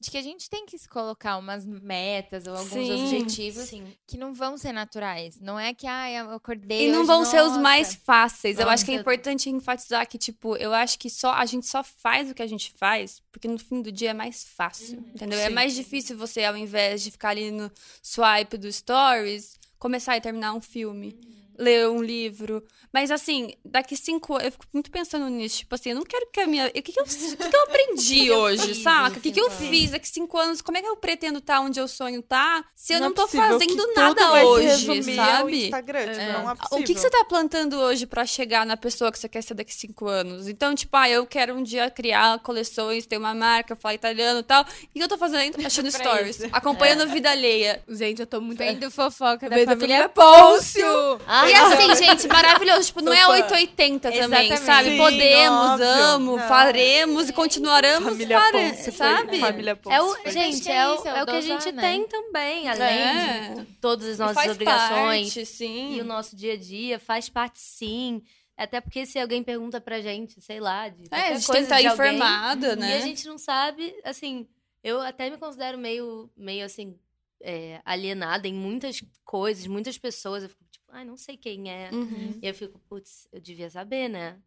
de 0.00 0.10
que 0.10 0.16
a 0.16 0.22
gente 0.22 0.48
tem 0.48 0.64
que 0.64 0.78
se 0.78 0.88
colocar 0.88 1.36
umas 1.36 1.66
metas 1.66 2.46
ou 2.46 2.56
alguns 2.56 2.70
Sim, 2.70 3.04
objetivos 3.04 3.68
Sim. 3.68 3.84
que 4.06 4.16
não 4.16 4.32
vão 4.32 4.56
ser 4.56 4.72
naturais. 4.72 5.38
Não 5.38 5.60
é 5.60 5.74
que, 5.74 5.86
ah, 5.86 6.10
eu 6.10 6.30
acordei. 6.30 6.88
E 6.88 6.90
não 6.90 7.00
hoje, 7.00 7.06
vão 7.08 7.24
ser 7.26 7.42
os 7.42 7.48
nossa. 7.48 7.60
mais 7.60 7.94
fáceis. 7.94 8.58
Eu 8.58 8.70
acho 8.70 8.86
que 8.86 8.90
é 8.90 8.94
importante 8.94 9.50
enfatizar 9.50 10.08
que, 10.08 10.16
tipo, 10.16 10.56
eu 10.56 10.72
acho 10.72 10.98
que 10.98 11.10
só 11.10 11.32
a 11.32 11.44
gente 11.44 11.66
só 11.66 11.84
faz 11.84 12.30
o 12.30 12.34
que 12.34 12.42
a 12.42 12.46
gente 12.46 12.72
faz 12.72 13.20
porque 13.30 13.46
no 13.46 13.58
fim 13.58 13.82
do 13.82 13.92
dia 13.92 14.12
é 14.12 14.14
mais 14.14 14.44
fácil. 14.44 14.98
Entendeu? 15.14 15.38
É 15.38 15.48
Sim. 15.48 15.54
mais 15.54 15.74
difícil 15.74 16.16
você, 16.16 16.42
ao 16.42 16.56
invés 16.56 17.02
de 17.02 17.10
ficar 17.10 17.28
ali 17.28 17.50
no 17.50 17.70
swipe 18.02 18.56
do 18.56 18.72
stories, 18.72 19.58
começar 19.78 20.16
e 20.16 20.22
terminar 20.22 20.54
um 20.54 20.60
filme. 20.62 21.41
Ler 21.58 21.88
um 21.88 22.02
livro. 22.02 22.62
Mas 22.92 23.10
assim, 23.10 23.52
daqui 23.64 23.96
cinco 23.96 24.34
anos. 24.34 24.46
Eu 24.46 24.52
fico 24.52 24.66
muito 24.72 24.90
pensando 24.90 25.28
nisso. 25.28 25.58
Tipo 25.58 25.74
assim, 25.74 25.90
eu 25.90 25.96
não 25.96 26.04
quero 26.04 26.26
que 26.30 26.40
a 26.40 26.46
minha. 26.46 26.66
O 26.66 26.70
que, 26.70 26.82
que, 26.82 27.00
eu, 27.00 27.04
o 27.04 27.06
que, 27.06 27.36
que 27.36 27.56
eu 27.56 27.62
aprendi 27.64 28.30
hoje, 28.30 28.66
fiz 28.68 28.82
saca? 28.82 29.18
O 29.18 29.20
que, 29.20 29.32
que 29.32 29.40
eu 29.40 29.50
fiz 29.50 29.90
daqui 29.90 30.08
cinco 30.08 30.38
anos? 30.38 30.60
Como 30.60 30.76
é 30.76 30.82
que 30.82 30.88
eu 30.88 30.96
pretendo 30.96 31.38
estar 31.38 31.60
onde 31.60 31.80
eu 31.80 31.88
sonho 31.88 32.20
estar 32.20 32.64
se 32.74 32.92
eu 32.92 33.00
não, 33.00 33.08
é 33.08 33.12
tô 33.12 33.22
possível 33.22 33.58
que 33.58 33.68
fazendo 33.68 33.94
nada 33.94 34.44
hoje, 34.44 35.02
sabe? 35.14 35.64
Instagram, 35.64 36.00
tipo, 36.00 36.20
É. 36.20 36.32
não 36.32 36.50
é 36.50 36.54
O 36.72 36.82
que, 36.82 36.94
que 36.94 37.00
você 37.00 37.10
tá 37.10 37.24
plantando 37.24 37.78
hoje 37.78 38.06
pra 38.06 38.26
chegar 38.26 38.66
na 38.66 38.76
pessoa 38.76 39.10
que 39.10 39.18
você 39.18 39.28
quer 39.28 39.42
ser 39.42 39.54
daqui 39.54 39.74
cinco 39.74 40.06
anos? 40.06 40.48
Então, 40.48 40.74
tipo, 40.74 40.96
ah, 40.96 41.08
eu 41.08 41.26
quero 41.26 41.54
um 41.54 41.62
dia 41.62 41.90
criar 41.90 42.38
coleções, 42.40 43.06
ter 43.06 43.16
uma 43.16 43.34
marca, 43.34 43.74
falar 43.76 43.94
italiano 43.94 44.40
e 44.40 44.42
tal. 44.42 44.64
E 44.82 44.84
o 44.84 44.88
que 44.92 45.02
eu 45.02 45.08
tô 45.08 45.16
fazendo? 45.18 45.56
Achando 45.64 45.90
stories. 45.90 46.40
isso. 46.40 46.48
Acompanhando 46.52 47.06
vida 47.08 47.30
alheia. 47.30 47.82
Gente, 47.88 48.20
eu 48.20 48.26
tô 48.26 48.40
muito. 48.40 48.58
Vendo 48.58 48.90
fofoca 48.90 49.48
da 49.48 49.56
Vendo 49.56 49.68
a 49.68 49.72
família 49.72 49.92
família 49.92 50.08
Pôncio. 50.08 51.20
Ah, 51.26 51.41
E 51.48 51.54
assim, 51.54 51.94
gente, 52.04 52.28
maravilhoso. 52.28 52.86
Tipo, 52.86 53.00
não 53.02 53.12
é 53.12 53.16
Sou 53.24 53.26
fã. 53.26 53.32
880 53.34 54.10
também, 54.10 54.20
Exatamente. 54.24 54.58
sabe? 54.60 54.90
Sim, 54.90 54.96
Podemos, 54.98 55.70
óbvio. 55.70 55.86
amo, 55.86 56.36
Não. 56.36 56.48
faremos 56.48 57.28
e 57.28 57.32
continuaremos, 57.32 58.10
Família 58.12 58.40
fare- 58.40 58.70
Ponce 58.70 58.92
sabe? 58.92 59.40
Família 59.40 59.76
Ponce 59.76 59.96
É 59.96 60.02
o, 60.02 60.30
gente, 60.30 60.60
que 60.62 60.70
é, 60.70 60.76
é 60.76 60.88
o, 60.88 60.94
isso, 60.94 61.08
é 61.08 61.12
o 61.12 61.16
é 61.16 61.22
o 61.22 61.26
que 61.26 61.32
a 61.32 61.40
gente 61.40 61.72
né? 61.72 61.82
tem 61.82 62.06
também, 62.08 62.68
além 62.68 62.86
É. 63.00 63.54
de 63.58 63.64
todas 63.80 64.06
as 64.08 64.18
nossas 64.18 64.34
faz 64.36 64.50
obrigações 64.52 65.34
parte, 65.34 65.46
sim. 65.46 65.96
e 65.96 66.00
o 66.00 66.04
nosso 66.04 66.34
dia 66.36 66.54
a 66.54 66.56
dia, 66.56 66.98
faz 66.98 67.28
parte 67.28 67.58
sim. 67.60 68.22
Até 68.56 68.80
porque 68.80 69.06
se 69.06 69.18
alguém 69.18 69.42
pergunta 69.42 69.80
pra 69.80 70.00
gente, 70.00 70.40
sei 70.40 70.60
lá, 70.60 70.88
de 70.88 71.04
É, 71.10 71.28
a 71.28 71.34
gente 71.34 71.46
tem 71.46 71.46
coisa 71.46 71.58
que 71.58 71.62
estar 71.62 71.80
de 71.80 71.86
alguém, 71.86 72.14
informada, 72.14 72.76
né? 72.76 72.90
E 72.90 72.94
a 72.94 73.00
gente 73.00 73.26
não 73.26 73.38
sabe, 73.38 73.94
assim, 74.04 74.46
eu 74.84 75.00
até 75.00 75.30
me 75.30 75.38
considero 75.38 75.78
meio, 75.78 76.30
meio 76.36 76.64
assim, 76.64 76.94
é, 77.42 77.80
alienada 77.84 78.46
em 78.46 78.52
muitas 78.54 79.02
coisas, 79.24 79.66
muitas 79.66 79.96
pessoas. 79.98 80.42
Eu 80.44 80.48
fico 80.50 80.62
ai, 80.92 81.04
não 81.04 81.16
sei 81.16 81.36
quem 81.36 81.70
é. 81.70 81.90
Uhum. 81.92 82.38
E 82.40 82.46
eu 82.46 82.54
fico, 82.54 82.78
putz, 82.88 83.26
eu 83.32 83.40
devia 83.40 83.70
saber, 83.70 84.08
né? 84.08 84.38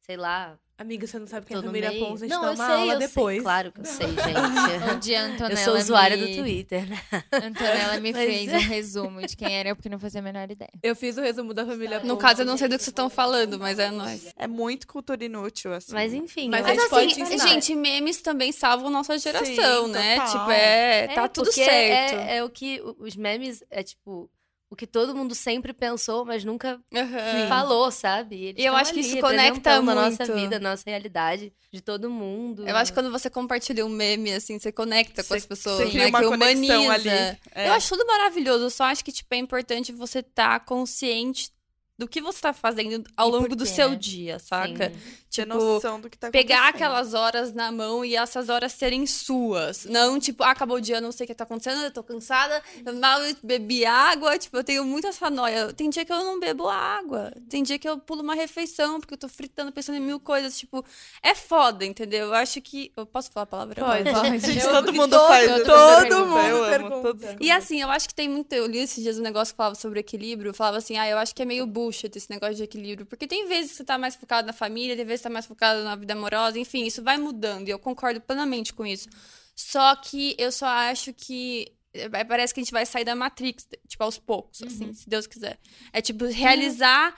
Sei 0.00 0.16
lá, 0.16 0.58
Amiga, 0.76 1.06
você 1.06 1.20
não 1.20 1.26
sabe 1.28 1.46
quem 1.46 1.54
é 1.54 1.58
a 1.58 1.62
no 1.62 1.68
família 1.68 1.90
meio. 1.90 2.04
Ponce, 2.04 2.24
a 2.24 2.26
gente 2.26 2.34
Não, 2.34 2.42
dá 2.42 2.48
eu 2.48 2.54
uma 2.54 2.66
sei, 2.66 2.74
aula 2.74 2.96
depois. 2.96 3.36
sei. 3.36 3.42
Claro 3.44 3.72
que 3.72 3.80
eu 3.80 3.84
sei, 3.84 4.06
gente. 4.10 4.92
Um 4.92 4.98
dia 4.98 5.20
a 5.20 5.24
Antonella 5.26 5.52
eu 5.52 5.56
sou 5.64 5.76
usuária 5.76 6.16
me... 6.16 6.26
do 6.26 6.42
Twitter, 6.42 6.88
né? 6.88 7.00
Antonella 7.32 8.00
me 8.00 8.12
Mas 8.12 8.24
fez 8.26 8.52
é. 8.52 8.56
um 8.56 8.60
resumo 8.60 9.20
de 9.24 9.36
quem 9.36 9.54
era, 9.54 9.76
porque 9.76 9.88
não 9.88 10.00
fazia 10.00 10.18
a 10.18 10.22
menor 10.22 10.50
ideia. 10.50 10.72
Eu 10.82 10.96
fiz 10.96 11.16
o 11.16 11.20
resumo 11.20 11.54
da 11.54 11.64
família 11.64 12.00
No 12.00 12.16
Ponce. 12.16 12.20
caso, 12.20 12.42
eu 12.42 12.46
não 12.46 12.56
sei 12.56 12.66
do 12.66 12.72
que 12.72 12.82
vocês 12.82 12.88
estão 12.88 13.08
falando, 13.08 13.56
mas 13.56 13.78
é 13.78 13.88
nóis. 13.92 14.34
É 14.36 14.48
muito 14.48 14.88
cultura 14.88 15.24
inútil, 15.24 15.72
assim. 15.72 15.92
Mas 15.92 16.12
enfim. 16.12 16.48
Mas 16.48 16.62
Mas 16.62 16.76
gente 16.76 16.90
pode 16.90 17.12
assim, 17.12 17.22
ensinar. 17.22 17.48
gente, 17.48 17.74
memes 17.76 18.20
também 18.20 18.50
salvam 18.50 18.90
nossa 18.90 19.16
geração, 19.16 19.86
Sim, 19.86 19.92
né? 19.92 20.16
total. 20.16 20.32
Tipo, 20.32 20.50
é, 20.50 21.06
tá 21.06 21.28
tudo 21.28 21.44
porque 21.44 21.64
certo. 21.64 22.14
É, 22.16 22.38
é 22.38 22.44
o 22.44 22.50
que 22.50 22.82
os 22.98 23.14
memes 23.14 23.62
é 23.70 23.84
tipo 23.84 24.28
o 24.74 24.76
que 24.76 24.86
todo 24.86 25.14
mundo 25.14 25.34
sempre 25.34 25.72
pensou, 25.72 26.24
mas 26.24 26.44
nunca 26.44 26.80
Aham. 26.94 27.48
falou, 27.48 27.90
sabe? 27.90 28.34
Eles 28.46 28.62
E 28.62 28.66
eu 28.66 28.74
acho 28.76 28.92
que 28.92 28.98
ali 29.00 29.08
isso 29.08 29.20
conecta 29.20 29.44
representando 29.70 29.90
a 29.90 29.94
nossa 29.94 30.24
muito. 30.26 30.34
vida, 30.34 30.56
a 30.56 30.60
nossa 30.60 30.82
realidade, 30.84 31.52
de 31.72 31.80
todo 31.80 32.10
mundo. 32.10 32.68
Eu 32.68 32.76
acho 32.76 32.92
que 32.92 32.98
quando 33.00 33.10
você 33.10 33.30
compartilha 33.30 33.86
um 33.86 33.88
meme, 33.88 34.32
assim, 34.34 34.58
você 34.58 34.70
conecta 34.72 35.22
com 35.22 35.28
Você- 35.28 35.34
as 35.36 35.46
pessoas, 35.46 35.76
você 35.78 35.90
cria 35.90 36.02
né? 36.04 36.08
uma 36.08 36.20
que 36.20 36.26
conexão 36.26 36.82
humaniza. 36.84 36.92
ali. 36.92 37.38
É. 37.54 37.68
Eu 37.68 37.72
acho 37.72 37.88
tudo 37.88 38.06
maravilhoso. 38.06 38.64
Eu 38.64 38.70
só 38.70 38.84
acho 38.84 39.04
que, 39.04 39.12
tipo, 39.12 39.32
é 39.34 39.38
importante 39.38 39.92
você 39.92 40.18
estar 40.18 40.60
consciente 40.64 41.50
do 41.96 42.08
que 42.08 42.20
você 42.20 42.40
tá 42.40 42.52
fazendo 42.52 43.04
ao 43.16 43.28
longo 43.28 43.54
do 43.54 43.64
seu 43.64 43.90
né? 43.90 43.96
dia, 43.96 44.38
saca? 44.38 44.90
Sim. 44.90 44.96
Ter 45.34 45.42
Tipo, 45.44 45.54
noção 45.54 46.00
do 46.00 46.08
que 46.08 46.16
tá 46.16 46.30
pegar 46.30 46.68
aquelas 46.68 47.12
horas 47.12 47.52
na 47.52 47.72
mão 47.72 48.04
e 48.04 48.14
essas 48.14 48.48
horas 48.48 48.72
serem 48.72 49.04
suas. 49.04 49.84
Não, 49.84 50.18
tipo, 50.20 50.44
ah, 50.44 50.50
acabou 50.52 50.76
o 50.76 50.80
dia, 50.80 51.00
não 51.00 51.10
sei 51.10 51.24
o 51.24 51.26
que 51.26 51.34
tá 51.34 51.42
acontecendo, 51.42 51.82
eu 51.82 51.90
tô 51.90 52.04
cansada, 52.04 52.62
eu 52.86 52.92
mal 52.94 53.20
bebi 53.42 53.84
água, 53.84 54.38
tipo, 54.38 54.56
eu 54.56 54.62
tenho 54.62 54.84
muita 54.84 55.08
essa 55.08 55.28
noia. 55.30 55.72
Tem 55.72 55.90
dia 55.90 56.04
que 56.04 56.12
eu 56.12 56.22
não 56.22 56.38
bebo 56.38 56.68
água, 56.68 57.32
tem 57.48 57.64
dia 57.64 57.78
que 57.80 57.88
eu 57.88 57.98
pulo 57.98 58.22
uma 58.22 58.34
refeição, 58.36 59.00
porque 59.00 59.14
eu 59.14 59.18
tô 59.18 59.28
fritando, 59.28 59.72
pensando 59.72 59.96
em 59.96 60.00
mil 60.00 60.20
coisas, 60.20 60.56
tipo, 60.56 60.84
é 61.20 61.34
foda, 61.34 61.84
entendeu? 61.84 62.26
Eu 62.26 62.34
acho 62.34 62.60
que... 62.60 62.92
Eu 62.96 63.04
posso 63.04 63.30
falar 63.32 63.42
a 63.44 63.46
palavra? 63.46 63.84
Pode, 63.84 64.10
pode. 64.12 64.60
Todo 64.62 64.92
mundo 64.92 65.10
todo- 65.10 65.28
faz. 65.28 65.50
todo 65.50 65.64
Todo, 65.64 66.26
mundo 66.26 66.38
eu 66.38 66.56
amo. 66.64 66.70
pergunta. 66.70 67.00
Todos... 67.02 67.24
E 67.40 67.50
assim, 67.50 67.80
eu 67.82 67.90
acho 67.90 68.08
que 68.08 68.14
tem 68.14 68.28
muito. 68.28 68.52
Eu 68.52 68.66
li 68.66 68.78
esses 68.78 69.02
dias 69.02 69.18
um 69.18 69.22
negócio 69.22 69.52
que 69.52 69.56
falava 69.56 69.74
sobre 69.74 70.00
equilíbrio. 70.00 70.50
Eu 70.50 70.54
falava 70.54 70.78
assim, 70.78 70.96
ah, 70.96 71.08
eu 71.08 71.18
acho 71.18 71.34
que 71.34 71.42
é 71.42 71.44
meio 71.44 71.66
bullshit 71.84 72.16
esse 72.16 72.30
negócio 72.30 72.54
de 72.56 72.62
equilíbrio. 72.62 73.06
Porque 73.06 73.26
tem 73.26 73.46
vezes 73.46 73.72
que 73.72 73.76
você 73.78 73.84
tá 73.84 73.98
mais 73.98 74.14
focado 74.16 74.46
na 74.46 74.52
família, 74.52 74.96
tem 74.96 75.04
vezes 75.04 75.20
que 75.20 75.28
tá 75.28 75.30
mais 75.32 75.46
focado 75.46 75.84
na 75.84 75.94
vida 75.96 76.12
amorosa. 76.14 76.58
Enfim, 76.58 76.84
isso 76.84 77.02
vai 77.02 77.16
mudando. 77.18 77.68
E 77.68 77.70
eu 77.70 77.78
concordo 77.78 78.20
plenamente 78.20 78.72
com 78.72 78.84
isso. 78.84 79.08
Só 79.54 79.94
que 79.96 80.34
eu 80.38 80.50
só 80.50 80.66
acho 80.66 81.12
que. 81.12 81.72
eh, 81.92 82.24
Parece 82.24 82.52
que 82.52 82.60
a 82.60 82.62
gente 82.64 82.72
vai 82.72 82.84
sair 82.84 83.04
da 83.04 83.14
Matrix, 83.14 83.68
tipo, 83.86 84.02
aos 84.02 84.18
poucos, 84.18 84.62
assim, 84.62 84.92
se 84.92 85.08
Deus 85.08 85.26
quiser. 85.26 85.58
É 85.92 86.00
tipo, 86.00 86.24
realizar 86.26 87.14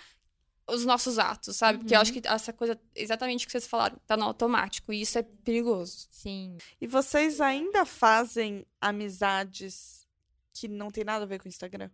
os 0.69 0.85
nossos 0.85 1.19
atos, 1.19 1.57
sabe? 1.57 1.79
Porque 1.79 1.95
eu 1.95 2.01
acho 2.01 2.13
que 2.13 2.21
essa 2.27 2.53
coisa, 2.53 2.79
exatamente 2.95 3.45
o 3.45 3.47
que 3.47 3.53
vocês 3.53 3.67
falaram, 3.67 3.97
tá 4.07 4.17
no 4.17 4.25
automático. 4.25 4.93
E 4.93 5.01
isso 5.01 5.17
é 5.19 5.23
perigoso. 5.23 6.09
Sim. 6.11 6.59
E 6.81 6.87
vocês 6.87 7.41
ainda 7.41 7.85
fazem 7.87 8.67
amizades 8.81 10.05
que 10.53 10.67
não 10.67 10.91
tem 10.91 11.05
nada 11.05 11.25
a 11.25 11.27
ver 11.27 11.39
com 11.39 11.47
o 11.47 11.49
Instagram? 11.49 11.89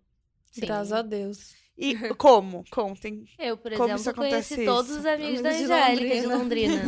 Sim. 0.51 0.62
Graças 0.62 0.93
a 0.93 1.03
Deus. 1.03 1.55
E 1.83 2.14
como? 2.14 2.64
Contem. 2.70 3.24
Eu, 3.37 3.57
por 3.57 3.72
Como 3.72 3.95
exemplo, 3.95 4.01
isso 4.01 4.14
conheci 4.14 4.64
todos 4.64 4.91
isso? 4.93 5.01
os 5.01 5.07
amigos 5.07 5.43
da 5.43 5.49
Amigos 5.49 5.66
de 5.66 5.72
Angélica 5.72 6.20
de 6.20 6.26
Londrina. 6.26 6.83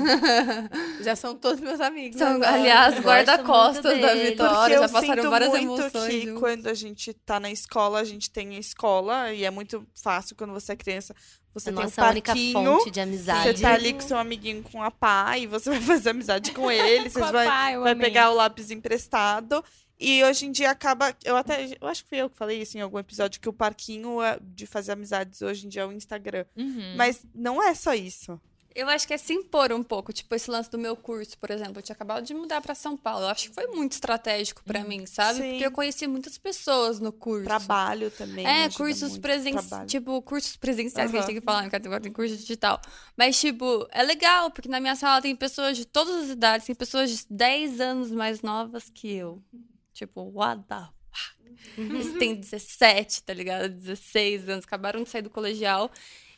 Já 1.02 1.16
são 1.16 1.34
todos 1.34 1.60
meus 1.60 1.80
amigos. 1.80 2.16
São, 2.16 2.36
agora. 2.36 2.52
aliás, 2.52 3.00
guarda-costas 3.00 4.00
da. 4.00 4.14
Vitória. 4.14 4.54
Porque 4.56 4.72
já 4.74 4.88
passaram 4.88 5.22
sinto 5.22 5.30
várias 5.30 5.50
muito 5.50 5.82
emoções. 5.82 6.14
que 6.14 6.20
juntos. 6.20 6.40
quando 6.40 6.66
a 6.68 6.74
gente 6.74 7.12
tá 7.12 7.40
na 7.40 7.50
escola, 7.50 7.98
a 7.98 8.04
gente 8.04 8.30
tem 8.30 8.54
a 8.54 8.58
escola 8.60 9.32
e 9.32 9.44
é 9.44 9.50
muito 9.50 9.84
fácil 10.00 10.36
quando 10.36 10.52
você 10.52 10.72
é 10.72 10.76
criança. 10.76 11.12
Você 11.52 11.70
a 11.70 11.72
tem 11.72 11.84
nossa 11.84 12.04
um 12.04 12.10
única 12.10 12.32
parquinho, 12.32 12.52
fonte 12.52 12.90
de 12.90 13.00
amizade. 13.00 13.56
você 13.56 13.62
tá 13.62 13.74
ali 13.74 13.92
com 13.92 14.00
seu 14.00 14.18
amiguinho 14.18 14.62
com 14.62 14.82
a 14.82 14.90
pá 14.90 15.38
e 15.38 15.46
você 15.46 15.70
vai 15.70 15.80
fazer 15.80 16.10
amizade 16.10 16.52
com 16.52 16.70
ele, 16.70 17.10
vocês 17.10 17.30
vai, 17.30 17.76
eu 17.76 17.82
vai 17.82 17.94
pegar 17.94 18.30
o 18.30 18.34
lápis 18.34 18.70
emprestado. 18.70 19.64
E 19.98 20.22
hoje 20.24 20.46
em 20.46 20.52
dia 20.52 20.70
acaba. 20.70 21.14
Eu 21.24 21.36
até. 21.36 21.76
Eu 21.80 21.86
acho 21.86 22.02
que 22.02 22.08
fui 22.08 22.18
eu 22.18 22.28
que 22.28 22.36
falei 22.36 22.60
isso 22.60 22.76
em 22.76 22.80
algum 22.80 22.98
episódio, 22.98 23.40
que 23.40 23.48
o 23.48 23.52
parquinho 23.52 24.20
é- 24.20 24.38
de 24.42 24.66
fazer 24.66 24.92
amizades 24.92 25.40
hoje 25.40 25.66
em 25.66 25.68
dia 25.68 25.82
é 25.82 25.86
o 25.86 25.92
Instagram. 25.92 26.44
Uhum. 26.56 26.94
Mas 26.96 27.24
não 27.34 27.62
é 27.62 27.74
só 27.74 27.94
isso. 27.94 28.40
Eu 28.74 28.88
acho 28.88 29.06
que 29.06 29.14
é 29.14 29.16
se 29.16 29.32
impor 29.32 29.72
um 29.72 29.84
pouco. 29.84 30.12
Tipo, 30.12 30.34
esse 30.34 30.50
lance 30.50 30.68
do 30.68 30.76
meu 30.76 30.96
curso, 30.96 31.38
por 31.38 31.48
exemplo. 31.52 31.78
Eu 31.78 31.82
tinha 31.82 31.94
acabado 31.94 32.24
de 32.24 32.34
mudar 32.34 32.60
pra 32.60 32.74
São 32.74 32.96
Paulo. 32.96 33.22
Eu 33.24 33.28
acho 33.28 33.48
que 33.48 33.54
foi 33.54 33.68
muito 33.68 33.92
estratégico 33.92 34.64
pra 34.64 34.82
mim, 34.82 35.06
sabe? 35.06 35.38
Sim. 35.38 35.50
Porque 35.50 35.66
eu 35.66 35.70
conheci 35.70 36.08
muitas 36.08 36.36
pessoas 36.38 36.98
no 36.98 37.12
curso. 37.12 37.44
Trabalho 37.44 38.10
também. 38.10 38.44
É, 38.44 38.68
cursos 38.70 39.16
presenciais. 39.16 39.88
Tipo, 39.92 40.20
cursos 40.22 40.56
presenciais 40.56 41.08
que 41.08 41.16
a 41.16 41.20
gente 41.20 41.26
tem 41.28 41.36
que 41.38 41.44
falar, 41.44 41.62
porque 41.70 41.76
agora 41.86 42.00
tem 42.00 42.12
curso 42.12 42.36
digital. 42.36 42.80
Mas, 43.16 43.38
tipo, 43.38 43.86
é 43.92 44.02
legal, 44.02 44.50
porque 44.50 44.68
na 44.68 44.80
minha 44.80 44.96
sala 44.96 45.22
tem 45.22 45.36
pessoas 45.36 45.76
de 45.76 45.84
todas 45.84 46.24
as 46.24 46.30
idades, 46.30 46.66
tem 46.66 46.74
pessoas 46.74 47.10
de 47.10 47.24
10 47.30 47.80
anos 47.80 48.10
mais 48.10 48.42
novas 48.42 48.90
que 48.90 49.08
eu. 49.08 49.40
Tipo, 49.94 50.30
what 50.34 50.62
the 50.68 50.76
fuck? 51.10 51.78
Eles 51.78 52.12
têm 52.18 52.34
17, 52.34 53.22
tá 53.22 53.32
ligado? 53.32 53.68
16 53.68 54.48
anos, 54.48 54.64
acabaram 54.64 55.02
de 55.02 55.08
sair 55.08 55.22
do 55.22 55.30
colegial. 55.30 55.90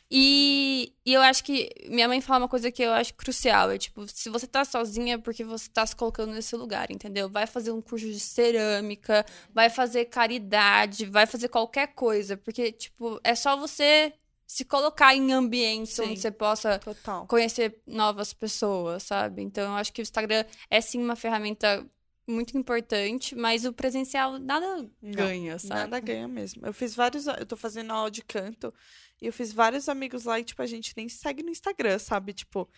E, 0.09 0.93
e 1.05 1.13
eu 1.13 1.21
acho 1.21 1.43
que 1.43 1.69
minha 1.89 2.07
mãe 2.07 2.21
fala 2.21 2.39
uma 2.39 2.47
coisa 2.47 2.71
que 2.71 2.81
eu 2.81 2.93
acho 2.93 3.13
crucial. 3.13 3.71
É 3.71 3.77
tipo, 3.77 4.07
se 4.07 4.29
você 4.29 4.47
tá 4.47 4.63
sozinha 4.63 5.15
é 5.15 5.17
porque 5.17 5.43
você 5.43 5.69
tá 5.69 5.85
se 5.85 5.95
colocando 5.95 6.31
nesse 6.31 6.55
lugar, 6.55 6.89
entendeu? 6.91 7.29
Vai 7.29 7.45
fazer 7.45 7.71
um 7.71 7.81
curso 7.81 8.05
de 8.05 8.19
cerâmica, 8.19 9.25
vai 9.53 9.69
fazer 9.69 10.05
caridade, 10.05 11.05
vai 11.05 11.25
fazer 11.25 11.49
qualquer 11.49 11.87
coisa. 11.87 12.37
Porque, 12.37 12.71
tipo, 12.71 13.19
é 13.23 13.35
só 13.35 13.57
você 13.57 14.13
se 14.45 14.63
colocar 14.63 15.13
em 15.13 15.33
ambientes 15.33 15.95
Sim. 15.95 16.03
onde 16.03 16.21
você 16.21 16.31
possa 16.31 16.79
Total. 16.79 17.27
conhecer 17.27 17.81
novas 17.85 18.31
pessoas, 18.31 19.03
sabe? 19.03 19.41
Então, 19.41 19.71
eu 19.71 19.77
acho 19.77 19.91
que 19.91 20.01
o 20.01 20.03
Instagram 20.03 20.45
é 20.69 20.79
sim 20.79 21.03
uma 21.03 21.17
ferramenta 21.17 21.85
muito 22.27 22.57
importante, 22.57 23.35
mas 23.35 23.63
o 23.63 23.71
presencial 23.71 24.37
nada 24.37 24.89
ganha, 25.01 25.57
sabe? 25.57 25.79
Nada 25.81 25.99
ganha 25.99 26.27
mesmo. 26.27 26.65
Eu 26.65 26.73
fiz 26.73 26.93
vários. 26.93 27.25
Eu 27.25 27.45
tô 27.45 27.55
fazendo 27.55 27.91
aula 27.91 28.11
de 28.11 28.21
canto 28.21 28.73
e 29.21 29.27
eu 29.27 29.33
fiz 29.33 29.53
vários 29.53 29.87
amigos 29.87 30.25
lá 30.25 30.39
e, 30.39 30.43
tipo, 30.43 30.61
a 30.61 30.65
gente 30.65 30.93
nem 30.97 31.07
se 31.07 31.17
segue 31.17 31.41
no 31.41 31.49
Instagram, 31.49 31.97
sabe? 31.97 32.33
Tipo, 32.33 32.69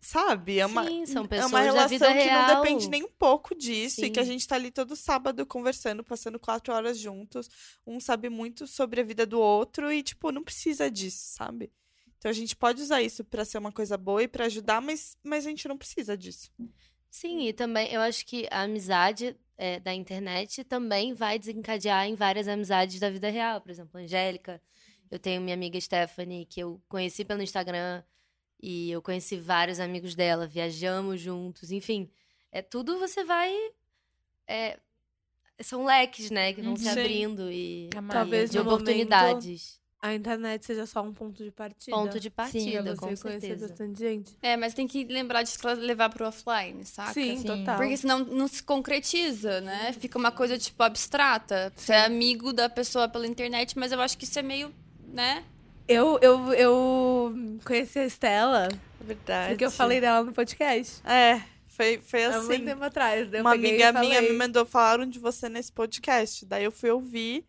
sabe? 0.00 0.58
É 0.58 0.66
uma, 0.66 0.86
Sim, 0.86 1.04
são 1.06 1.24
é 1.24 1.28
pessoas 1.28 1.52
uma 1.52 1.58
da 1.58 1.64
relação 1.64 1.98
que 1.98 2.22
real. 2.22 2.48
não 2.48 2.62
depende 2.62 2.88
nem 2.88 3.04
um 3.04 3.12
pouco 3.18 3.54
disso 3.54 4.00
e 4.00 4.06
Sim. 4.06 4.12
que 4.12 4.18
a 4.20 4.24
gente 4.24 4.48
tá 4.48 4.56
ali 4.56 4.70
todo 4.70 4.96
sábado 4.96 5.44
conversando, 5.44 6.02
passando 6.02 6.40
quatro 6.40 6.72
horas 6.72 6.98
juntos. 6.98 7.48
Um 7.86 8.00
sabe 8.00 8.30
muito 8.30 8.66
sobre 8.66 9.00
a 9.00 9.04
vida 9.04 9.26
do 9.26 9.38
outro 9.38 9.92
e, 9.92 10.02
tipo, 10.02 10.32
não 10.32 10.42
precisa 10.42 10.90
disso, 10.90 11.34
sabe? 11.36 11.70
Então 12.18 12.30
a 12.30 12.34
gente 12.34 12.56
pode 12.56 12.82
usar 12.82 13.00
isso 13.00 13.24
pra 13.24 13.44
ser 13.44 13.58
uma 13.58 13.72
coisa 13.72 13.96
boa 13.96 14.22
e 14.22 14.28
pra 14.28 14.46
ajudar, 14.46 14.80
mas, 14.82 15.16
mas 15.22 15.46
a 15.46 15.50
gente 15.50 15.66
não 15.68 15.78
precisa 15.78 16.16
disso. 16.16 16.50
Sim, 17.10 17.48
e 17.48 17.52
também 17.52 17.92
eu 17.92 18.00
acho 18.00 18.24
que 18.24 18.46
a 18.50 18.62
amizade 18.62 19.36
é, 19.58 19.80
da 19.80 19.92
internet 19.92 20.62
também 20.64 21.12
vai 21.12 21.38
desencadear 21.38 22.06
em 22.06 22.14
várias 22.14 22.46
amizades 22.46 23.00
da 23.00 23.10
vida 23.10 23.28
real. 23.28 23.60
Por 23.60 23.70
exemplo, 23.70 23.98
a 23.98 24.02
Angélica, 24.02 24.62
eu 25.10 25.18
tenho 25.18 25.42
minha 25.42 25.54
amiga 25.54 25.80
Stephanie, 25.80 26.46
que 26.46 26.60
eu 26.60 26.80
conheci 26.88 27.24
pelo 27.24 27.42
Instagram, 27.42 28.02
e 28.62 28.90
eu 28.90 29.02
conheci 29.02 29.36
vários 29.36 29.80
amigos 29.80 30.14
dela, 30.14 30.46
viajamos 30.46 31.20
juntos, 31.20 31.72
enfim. 31.72 32.10
É 32.52 32.62
tudo 32.62 32.98
você 32.98 33.24
vai. 33.24 33.52
é, 34.46 34.78
são 35.62 35.84
leques, 35.84 36.30
né, 36.30 36.52
que 36.52 36.62
vão 36.62 36.76
se 36.76 36.84
Sim. 36.84 36.90
abrindo 36.90 37.50
e. 37.50 37.90
Talvez 38.08 38.50
de 38.50 38.58
no 38.58 38.64
momento, 38.64 38.76
oportunidades. 38.76 39.79
A 40.02 40.14
internet 40.14 40.64
seja 40.64 40.86
só 40.86 41.02
um 41.02 41.12
ponto 41.12 41.44
de 41.44 41.50
partida. 41.50 41.94
Ponto 41.94 42.18
de 42.18 42.30
partida, 42.30 42.82
você 42.82 42.96
com 42.96 43.06
conhecer 43.06 43.40
certeza. 43.40 43.68
bastante 43.68 43.98
gente. 43.98 44.32
É, 44.40 44.56
mas 44.56 44.72
tem 44.72 44.86
que 44.88 45.04
lembrar 45.04 45.42
de 45.42 45.52
levar 45.76 46.08
pro 46.08 46.26
offline, 46.26 46.86
saca? 46.86 47.12
Sim, 47.12 47.36
Sim. 47.36 47.44
total. 47.44 47.76
Porque 47.76 47.96
senão 47.98 48.20
não 48.20 48.48
se 48.48 48.62
concretiza, 48.62 49.60
né? 49.60 49.92
Fica 49.92 50.18
uma 50.18 50.32
coisa, 50.32 50.56
tipo, 50.58 50.82
abstrata. 50.82 51.70
Você 51.76 51.92
é 51.92 52.04
amigo 52.06 52.50
da 52.50 52.68
pessoa 52.70 53.08
pela 53.08 53.26
internet, 53.26 53.78
mas 53.78 53.92
eu 53.92 54.00
acho 54.00 54.16
que 54.16 54.24
isso 54.24 54.38
é 54.38 54.42
meio, 54.42 54.72
né? 55.12 55.44
Eu, 55.86 56.18
eu, 56.22 56.52
eu 56.54 57.34
conheci 57.64 57.98
a 57.98 58.06
Estela 58.06 58.68
Verdade. 59.00 59.50
porque 59.50 59.64
eu 59.64 59.70
falei 59.70 60.00
dela 60.00 60.24
no 60.24 60.32
podcast. 60.32 61.02
É, 61.04 61.42
foi, 61.66 61.98
foi 62.02 62.24
Há 62.24 62.36
assim. 62.36 62.46
muito 62.46 62.64
tempo 62.64 62.84
atrás. 62.84 63.28
Uma 63.32 63.52
amiga 63.54 63.92
minha 63.92 64.14
falei. 64.14 64.30
me 64.32 64.36
mandou 64.38 64.64
falaram 64.64 65.04
de 65.04 65.18
você 65.18 65.48
nesse 65.48 65.72
podcast. 65.72 66.46
Daí 66.46 66.64
eu 66.64 66.72
fui 66.72 66.90
ouvir. 66.90 67.44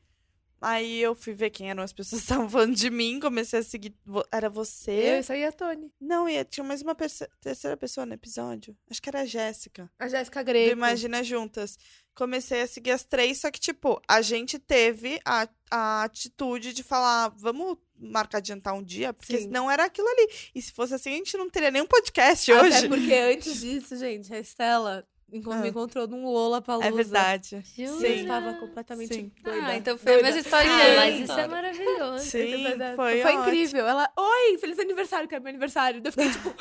Aí 0.62 1.02
eu 1.02 1.16
fui 1.16 1.34
ver 1.34 1.50
quem 1.50 1.72
eram 1.72 1.82
as 1.82 1.92
pessoas 1.92 2.22
que 2.22 2.26
estavam 2.30 2.48
falando 2.48 2.76
de 2.76 2.90
mim, 2.92 3.20
comecei 3.20 3.60
a 3.60 3.64
seguir. 3.64 3.96
Era 4.32 4.48
Eu, 4.48 4.52
você? 4.52 5.20
isso 5.20 5.34
aí 5.34 5.42
é 5.42 5.48
a 5.48 5.52
Tony. 5.52 5.92
Não, 6.00 6.30
e 6.30 6.44
tinha 6.46 6.64
mais 6.64 6.82
uma 6.84 6.96
terceira 6.96 7.76
pessoa 7.76 8.06
no 8.06 8.14
episódio. 8.14 8.78
Acho 8.90 9.02
que 9.02 9.10
era 9.10 9.22
a 9.22 9.26
Jéssica. 9.26 9.92
A 9.98 10.08
Jéssica 10.08 10.44
Do 10.44 10.46
Greco. 10.46 10.72
Imagina 10.72 11.24
Juntas. 11.24 11.78
Comecei 12.14 12.62
a 12.62 12.68
seguir 12.68 12.92
as 12.92 13.04
três, 13.06 13.40
só 13.40 13.50
que, 13.50 13.60
tipo, 13.60 14.00
a 14.08 14.22
gente 14.22 14.60
teve 14.60 15.20
a, 15.26 15.48
a 15.72 16.04
atitude 16.04 16.74
de 16.74 16.84
falar, 16.84 17.30
vamos 17.38 17.78
marcar 17.98 18.42
de 18.42 18.50
jantar 18.50 18.74
um 18.74 18.84
dia, 18.84 19.14
porque 19.14 19.38
Sim. 19.38 19.44
senão 19.44 19.72
era 19.72 19.86
aquilo 19.86 20.08
ali. 20.10 20.28
E 20.54 20.62
se 20.62 20.74
fosse 20.74 20.94
assim, 20.94 21.14
a 21.14 21.16
gente 21.16 21.38
não 21.38 21.50
teria 21.50 21.72
nenhum 21.72 21.88
podcast 21.88 22.52
Até 22.52 22.62
hoje. 22.68 22.90
porque 22.90 23.14
antes 23.14 23.62
disso, 23.62 23.96
gente, 23.96 24.34
a 24.34 24.40
Estela. 24.40 25.08
Me 25.32 25.70
encontrou 25.70 26.08
num 26.08 26.26
Lola 26.26 26.62
Palusa. 26.62 26.88
É 26.88 26.92
verdade. 26.92 27.64
E 27.78 27.84
eu 27.84 27.96
Jura? 27.96 28.10
estava 28.10 28.54
completamente 28.54 29.14
Sim. 29.14 29.32
doida. 29.42 29.68
Ah, 29.68 29.76
então 29.78 29.98
foi 29.98 30.20
a 30.20 30.22
mesma 30.24 30.40
história 30.42 30.70
Ah, 30.72 30.88
eu. 30.90 30.96
mas 30.98 31.20
isso 31.22 31.40
é 31.40 31.48
maravilhoso. 31.48 32.26
Sim, 32.26 32.64
Foi, 32.96 33.22
foi, 33.22 33.34
incrível. 33.34 33.88
Ela, 33.88 34.12
oi, 34.18 34.58
feliz 34.58 34.78
aniversário, 34.80 35.28
que 35.28 35.36
é 35.36 35.40
meu 35.40 35.50
aniversário. 35.50 36.02
Daí 36.02 36.10
Eu 36.10 36.12
fiquei 36.14 36.32
tipo, 36.32 36.56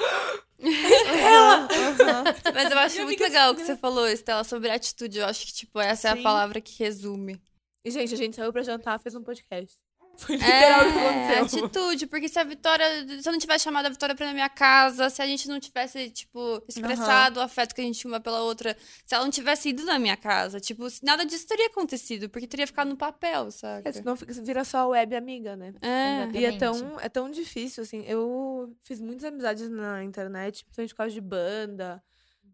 Aham, 0.63 1.69
aham. 1.73 2.25
Mas 2.55 2.71
eu 2.71 2.79
acho 2.79 2.95
Minha 2.97 3.07
muito 3.07 3.23
legal 3.23 3.53
o 3.53 3.55
que 3.57 3.63
você 3.65 3.77
falou, 3.77 4.07
Estela, 4.09 4.45
sobre 4.45 4.71
atitude. 4.71 5.19
Eu 5.19 5.27
acho 5.27 5.47
que, 5.47 5.53
tipo, 5.53 5.81
essa 5.81 6.09
é 6.09 6.13
Sim. 6.15 6.21
a 6.21 6.23
palavra 6.23 6.61
que 6.61 6.79
resume. 6.83 7.41
e 7.85 7.91
gente, 7.91 8.15
a 8.15 8.17
gente 8.17 8.37
saiu 8.37 8.53
pra 8.53 8.63
jantar, 8.63 8.99
fez 9.01 9.15
um 9.15 9.23
podcast. 9.23 9.77
Foi 10.21 10.37
literal 10.37 10.89
o 10.89 10.93
que 10.93 10.99
É, 10.99 11.39
aconteceu. 11.39 11.65
atitude, 11.65 12.07
porque 12.07 12.29
se 12.29 12.39
a 12.39 12.45
Vitória. 12.45 12.85
Se 13.23 13.29
eu 13.29 13.33
não 13.33 13.39
tivesse 13.39 13.65
chamado 13.65 13.87
a 13.87 13.89
Vitória 13.89 14.15
pra 14.15 14.25
ir 14.27 14.29
na 14.29 14.35
minha 14.35 14.49
casa, 14.49 15.09
se 15.09 15.23
a 15.23 15.27
gente 15.27 15.49
não 15.49 15.59
tivesse, 15.59 16.11
tipo, 16.11 16.63
expressado 16.69 17.41
o 17.41 17.43
afeto 17.43 17.75
que 17.75 17.81
a 17.81 17.85
gente 17.85 17.99
tinha 17.99 18.13
uma 18.13 18.21
pela 18.21 18.41
outra, 18.43 18.77
se 19.07 19.15
ela 19.15 19.25
não 19.25 19.31
tivesse 19.31 19.71
ido 19.71 19.85
na 19.85 19.99
minha 19.99 20.17
casa, 20.17 20.61
tipo, 20.61 20.87
nada 21.03 21.25
disso 21.25 21.47
teria 21.47 21.67
acontecido, 21.69 22.29
porque 22.29 22.47
teria 22.47 22.67
ficado 22.67 22.89
no 22.89 22.97
papel, 22.97 23.51
sabe? 23.51 23.89
É, 23.89 23.93
senão 23.93 24.15
fica- 24.17 24.33
vira 24.43 24.63
só 24.65 24.89
web 24.89 25.17
amiga, 25.17 25.57
né? 25.57 25.73
É. 25.81 26.29
E 26.39 26.45
é 26.45 26.49
Exatamente. 26.55 26.59
tão, 26.59 27.01
é 27.01 27.09
tão 27.09 27.31
difícil, 27.31 27.83
assim. 27.83 28.05
Eu 28.07 28.77
fiz 28.85 29.01
muitas 29.01 29.25
amizades 29.25 29.69
na 29.71 30.05
internet, 30.05 30.65
principalmente 30.65 30.91
por 30.95 30.99
causa 30.99 31.15
de 31.15 31.21
banda, 31.21 32.03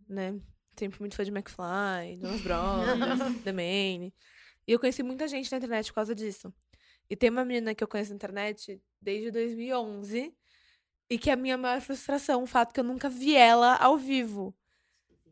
né? 0.08 0.34
Sempre 0.78 1.00
muito 1.00 1.16
fã 1.16 1.24
de 1.24 1.30
McFly, 1.30 2.18
Jonas 2.20 2.40
Brothers, 2.42 3.42
The 3.42 3.52
Maine. 3.52 4.14
E 4.68 4.72
eu 4.72 4.78
conheci 4.80 5.02
muita 5.02 5.26
gente 5.28 5.50
na 5.50 5.58
internet 5.58 5.88
por 5.88 5.94
causa 5.94 6.14
disso. 6.14 6.52
E 7.08 7.16
tem 7.16 7.30
uma 7.30 7.44
menina 7.44 7.74
que 7.74 7.82
eu 7.84 7.88
conheço 7.88 8.10
na 8.10 8.16
internet 8.16 8.80
desde 9.00 9.30
2011 9.30 10.32
e 11.08 11.18
que 11.18 11.30
é 11.30 11.34
a 11.34 11.36
minha 11.36 11.56
maior 11.56 11.80
frustração, 11.80 12.42
o 12.42 12.46
fato 12.46 12.72
que 12.74 12.80
eu 12.80 12.84
nunca 12.84 13.08
vi 13.08 13.36
ela 13.36 13.76
ao 13.76 13.96
vivo. 13.96 14.54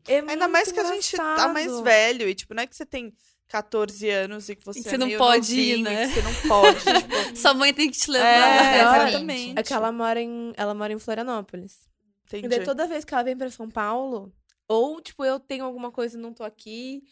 É 0.07 0.19
Ainda 0.19 0.47
mais 0.47 0.71
que 0.71 0.79
a 0.79 0.83
gente 0.85 1.15
tá 1.17 1.47
mais 1.47 1.65
engraçado. 1.65 1.83
velho. 1.83 2.29
E, 2.29 2.35
tipo, 2.35 2.53
não 2.53 2.63
é 2.63 2.67
que 2.67 2.75
você 2.75 2.85
tem 2.85 3.13
14 3.47 4.09
anos 4.09 4.47
e 4.49 4.55
que 4.55 4.63
você, 4.65 4.79
E 4.79 4.81
é 4.81 4.89
você 4.89 4.97
não 4.97 5.07
meio 5.07 5.17
pode 5.17 5.59
ir, 5.59 5.81
né? 5.83 6.05
e 6.05 6.07
você 6.13 6.21
não 6.21 6.33
pode. 6.47 6.79
tipo, 6.79 7.35
Sua 7.37 7.53
mãe 7.53 7.73
tem 7.73 7.89
que 7.89 7.97
te 7.97 8.09
levar. 8.11 8.25
é, 8.27 8.57
exatamente. 8.79 9.09
exatamente. 9.09 9.59
É 9.59 9.63
que 9.63 9.73
ela 9.73 9.91
mora 9.91 10.21
em, 10.21 10.53
ela 10.55 10.73
mora 10.73 10.93
em 10.93 10.99
Florianópolis. 10.99 11.89
E 12.31 12.37
Entendi. 12.37 12.47
daí 12.49 12.63
toda 12.63 12.87
vez 12.87 13.03
que 13.03 13.13
ela 13.13 13.23
vem 13.23 13.35
pra 13.35 13.49
São 13.49 13.69
Paulo, 13.69 14.31
ou 14.67 15.01
tipo, 15.01 15.25
eu 15.25 15.39
tenho 15.39 15.65
alguma 15.65 15.91
coisa 15.91 16.17
e 16.17 16.21
não 16.21 16.33
tô 16.33 16.43
aqui, 16.43 17.03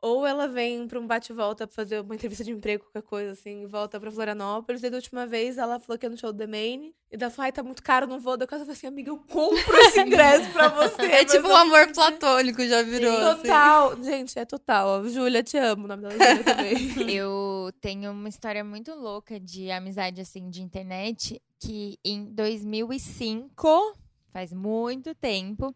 ou 0.00 0.26
ela 0.26 0.46
vem 0.46 0.86
pra 0.86 0.98
um 1.00 1.06
bate-volta 1.06 1.66
pra 1.66 1.74
fazer 1.74 2.00
uma 2.00 2.14
entrevista 2.16 2.44
de 2.44 2.52
emprego, 2.52 2.84
qualquer 2.84 3.02
coisa 3.02 3.32
assim, 3.32 3.62
e 3.62 3.66
volta 3.66 3.98
pra 3.98 4.10
Florianópolis. 4.10 4.82
E 4.82 4.90
da 4.90 4.96
última 4.96 5.26
vez 5.26 5.58
ela 5.58 5.80
falou 5.80 5.98
que 5.98 6.06
ia 6.06 6.10
no 6.10 6.16
show 6.16 6.32
do 6.32 6.38
The 6.38 6.46
Main, 6.46 6.92
e 7.10 7.16
daí 7.16 7.26
ela 7.26 7.30
falou, 7.30 7.44
ai, 7.46 7.52
tá 7.52 7.62
muito 7.62 7.82
caro, 7.82 8.06
não 8.06 8.20
vou. 8.20 8.36
Daí 8.36 8.46
eu 8.46 8.58
falei 8.58 8.70
assim, 8.72 8.86
amiga, 8.86 9.10
eu 9.10 9.18
compro 9.18 9.76
esse 9.78 10.00
ingresso 10.02 10.50
pra 10.52 10.68
você. 10.68 11.02
É 11.02 11.24
tipo 11.24 11.48
um 11.48 11.56
amor 11.56 11.90
platônico, 11.92 12.64
já 12.66 12.82
virou. 12.82 13.16
assim. 13.16 13.42
Total. 13.42 14.02
Gente, 14.02 14.38
é 14.38 14.44
total. 14.44 15.08
Júlia, 15.08 15.42
te 15.42 15.56
amo. 15.56 15.84
O 15.84 15.88
nome 15.88 16.02
dela 16.02 16.22
é 16.22 16.42
também. 16.42 16.78
Eu 17.10 17.72
tenho 17.80 18.12
uma 18.12 18.28
história 18.28 18.62
muito 18.62 18.94
louca 18.94 19.40
de 19.40 19.70
amizade, 19.70 20.20
assim, 20.20 20.50
de 20.50 20.62
internet, 20.62 21.40
que 21.58 21.98
em 22.04 22.24
2005, 22.26 23.96
faz 24.32 24.52
muito 24.52 25.14
tempo, 25.14 25.74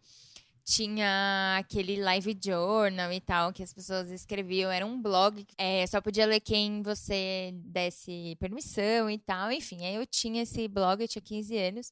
tinha 0.63 1.57
aquele 1.59 1.97
live 2.01 2.37
journal 2.43 3.11
e 3.11 3.19
tal, 3.19 3.51
que 3.51 3.61
as 3.61 3.73
pessoas 3.73 4.09
escreviam, 4.09 4.71
era 4.71 4.85
um 4.85 5.01
blog, 5.01 5.45
é, 5.57 5.85
só 5.87 5.99
podia 5.99 6.25
ler 6.25 6.39
quem 6.39 6.81
você 6.81 7.51
desse 7.53 8.35
permissão 8.39 9.09
e 9.09 9.17
tal, 9.17 9.51
enfim, 9.51 9.85
aí 9.85 9.95
eu 9.95 10.05
tinha 10.05 10.43
esse 10.43 10.67
blog, 10.67 11.01
eu 11.01 11.07
tinha 11.07 11.21
15 11.21 11.57
anos, 11.57 11.91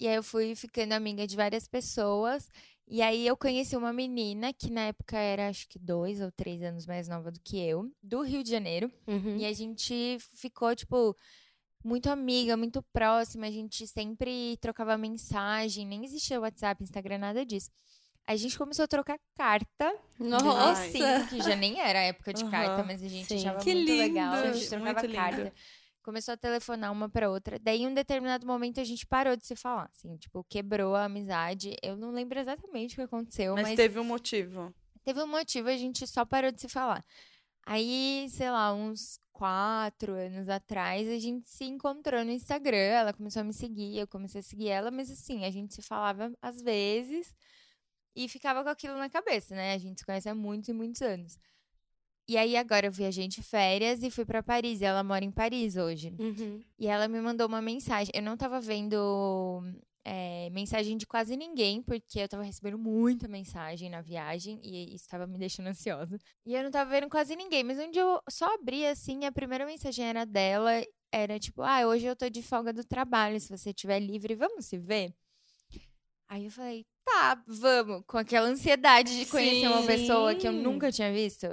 e 0.00 0.08
aí 0.08 0.16
eu 0.16 0.22
fui 0.22 0.54
ficando 0.54 0.92
amiga 0.92 1.26
de 1.26 1.36
várias 1.36 1.68
pessoas, 1.68 2.48
e 2.86 3.00
aí 3.00 3.26
eu 3.26 3.36
conheci 3.36 3.76
uma 3.76 3.92
menina 3.92 4.52
que 4.52 4.70
na 4.70 4.82
época 4.88 5.16
era 5.16 5.48
acho 5.48 5.68
que 5.68 5.78
dois 5.78 6.20
ou 6.20 6.30
três 6.30 6.62
anos 6.62 6.86
mais 6.86 7.08
nova 7.08 7.30
do 7.30 7.40
que 7.40 7.58
eu, 7.58 7.90
do 8.02 8.22
Rio 8.22 8.42
de 8.42 8.50
Janeiro. 8.50 8.92
Uhum. 9.06 9.38
E 9.38 9.46
a 9.46 9.52
gente 9.54 10.18
ficou, 10.34 10.74
tipo, 10.76 11.16
muito 11.84 12.08
amiga, 12.10 12.56
muito 12.56 12.82
próxima. 12.92 13.46
A 13.46 13.50
gente 13.50 13.86
sempre 13.86 14.56
trocava 14.56 14.96
mensagem, 14.96 15.86
nem 15.86 16.04
existia 16.04 16.40
WhatsApp, 16.40 16.82
Instagram, 16.82 17.18
nada 17.18 17.44
disso. 17.44 17.70
A 18.26 18.34
gente 18.36 18.56
começou 18.56 18.84
a 18.84 18.88
trocar 18.88 19.18
carta. 19.36 19.94
Nossa. 20.18 20.80
Sim, 20.90 21.00
que 21.28 21.42
já 21.42 21.54
nem 21.54 21.78
era 21.78 21.98
a 21.98 22.02
época 22.04 22.32
de 22.32 22.42
carta, 22.50 22.76
Aham. 22.76 22.84
mas 22.86 23.02
a 23.02 23.08
gente 23.08 23.26
Sim. 23.28 23.36
achava 23.36 23.58
Que 23.62 23.74
muito 23.74 23.86
lindo. 23.90 23.98
legal. 23.98 24.32
A 24.32 24.52
gente 24.52 24.56
Muito 24.56 24.68
trocava 24.70 25.00
lindo. 25.02 25.14
carta. 25.14 25.52
Começou 26.02 26.32
a 26.34 26.36
telefonar 26.36 26.90
uma 26.92 27.08
pra 27.08 27.30
outra. 27.30 27.58
Daí, 27.58 27.82
em 27.82 27.86
um 27.86 27.94
determinado 27.94 28.46
momento, 28.46 28.80
a 28.80 28.84
gente 28.84 29.06
parou 29.06 29.36
de 29.36 29.46
se 29.46 29.54
falar. 29.56 29.88
Assim, 29.94 30.16
tipo, 30.16 30.42
quebrou 30.48 30.94
a 30.94 31.04
amizade. 31.04 31.76
Eu 31.82 31.96
não 31.96 32.10
lembro 32.10 32.38
exatamente 32.38 32.92
o 32.92 32.96
que 32.96 33.02
aconteceu, 33.02 33.54
Mas 33.54 33.68
mas 33.68 33.76
teve 33.76 33.98
um 33.98 34.04
motivo. 34.04 34.74
teve 35.02 35.22
um 35.22 35.26
motivo, 35.26 35.68
a 35.68 35.76
gente 35.76 36.06
só 36.06 36.24
parou 36.24 36.50
de 36.50 36.60
se 36.60 36.68
falar. 36.68 37.04
Aí, 37.66 38.26
sei 38.30 38.50
lá, 38.50 38.72
uns 38.74 39.18
quatro 39.34 40.12
anos 40.14 40.48
atrás, 40.48 41.06
a 41.08 41.18
gente 41.18 41.46
se 41.48 41.64
encontrou 41.64 42.24
no 42.24 42.30
Instagram. 42.30 42.76
Ela 42.76 43.12
começou 43.12 43.40
a 43.40 43.44
me 43.44 43.52
seguir, 43.52 43.98
eu 43.98 44.06
comecei 44.06 44.40
a 44.40 44.42
seguir 44.42 44.68
ela, 44.68 44.90
mas 44.90 45.10
assim, 45.10 45.44
a 45.44 45.50
gente 45.50 45.74
se 45.74 45.82
falava 45.82 46.32
às 46.40 46.62
vezes 46.62 47.34
e 48.16 48.28
ficava 48.28 48.62
com 48.62 48.70
aquilo 48.70 48.96
na 48.96 49.10
cabeça, 49.10 49.54
né? 49.54 49.74
A 49.74 49.78
gente 49.78 49.98
se 50.00 50.06
conhece 50.06 50.28
há 50.28 50.34
muitos 50.34 50.68
e 50.68 50.72
muitos 50.72 51.02
anos. 51.02 51.36
E 52.26 52.38
aí, 52.38 52.56
agora 52.56 52.86
eu 52.86 52.92
viajei 52.92 53.28
de 53.28 53.42
férias 53.42 54.02
e 54.02 54.10
fui 54.10 54.24
pra 54.24 54.42
Paris. 54.42 54.80
E 54.80 54.84
ela 54.84 55.02
mora 55.02 55.24
em 55.24 55.30
Paris 55.30 55.76
hoje. 55.76 56.14
Uhum. 56.18 56.64
E 56.78 56.86
ela 56.86 57.06
me 57.06 57.20
mandou 57.20 57.46
uma 57.46 57.60
mensagem. 57.60 58.10
Eu 58.14 58.22
não 58.22 58.34
tava 58.34 58.60
vendo 58.62 59.62
é, 60.04 60.50
mensagem 60.50 60.96
de 60.96 61.06
quase 61.06 61.36
ninguém, 61.36 61.82
porque 61.82 62.20
eu 62.20 62.28
tava 62.28 62.42
recebendo 62.42 62.78
muita 62.78 63.26
mensagem 63.26 63.88
na 63.88 64.02
viagem 64.02 64.60
e 64.62 64.94
isso 64.94 65.08
tava 65.08 65.26
me 65.26 65.38
deixando 65.38 65.68
ansiosa. 65.68 66.18
E 66.44 66.54
eu 66.54 66.62
não 66.62 66.70
tava 66.70 66.90
vendo 66.90 67.08
quase 67.08 67.34
ninguém, 67.34 67.64
mas 67.64 67.78
onde 67.78 67.98
eu 67.98 68.20
só 68.28 68.54
abri 68.54 68.86
assim, 68.86 69.24
a 69.24 69.32
primeira 69.32 69.64
mensagem 69.64 70.04
era 70.04 70.26
dela, 70.26 70.72
era 71.10 71.38
tipo, 71.38 71.62
ah, 71.62 71.86
hoje 71.86 72.04
eu 72.04 72.14
tô 72.14 72.28
de 72.28 72.42
folga 72.42 72.72
do 72.72 72.84
trabalho, 72.84 73.40
se 73.40 73.48
você 73.48 73.70
estiver 73.70 73.98
livre, 73.98 74.34
vamos 74.34 74.66
se 74.66 74.76
ver? 74.76 75.14
Aí 76.28 76.44
eu 76.46 76.50
falei, 76.50 76.84
tá, 77.04 77.42
vamos, 77.46 78.02
com 78.06 78.18
aquela 78.18 78.48
ansiedade 78.48 79.18
de 79.18 79.26
conhecer 79.26 79.68
uma 79.68 79.80
Sim. 79.82 79.86
pessoa 79.86 80.34
que 80.34 80.46
eu 80.46 80.52
nunca 80.52 80.90
tinha 80.90 81.12
visto. 81.12 81.46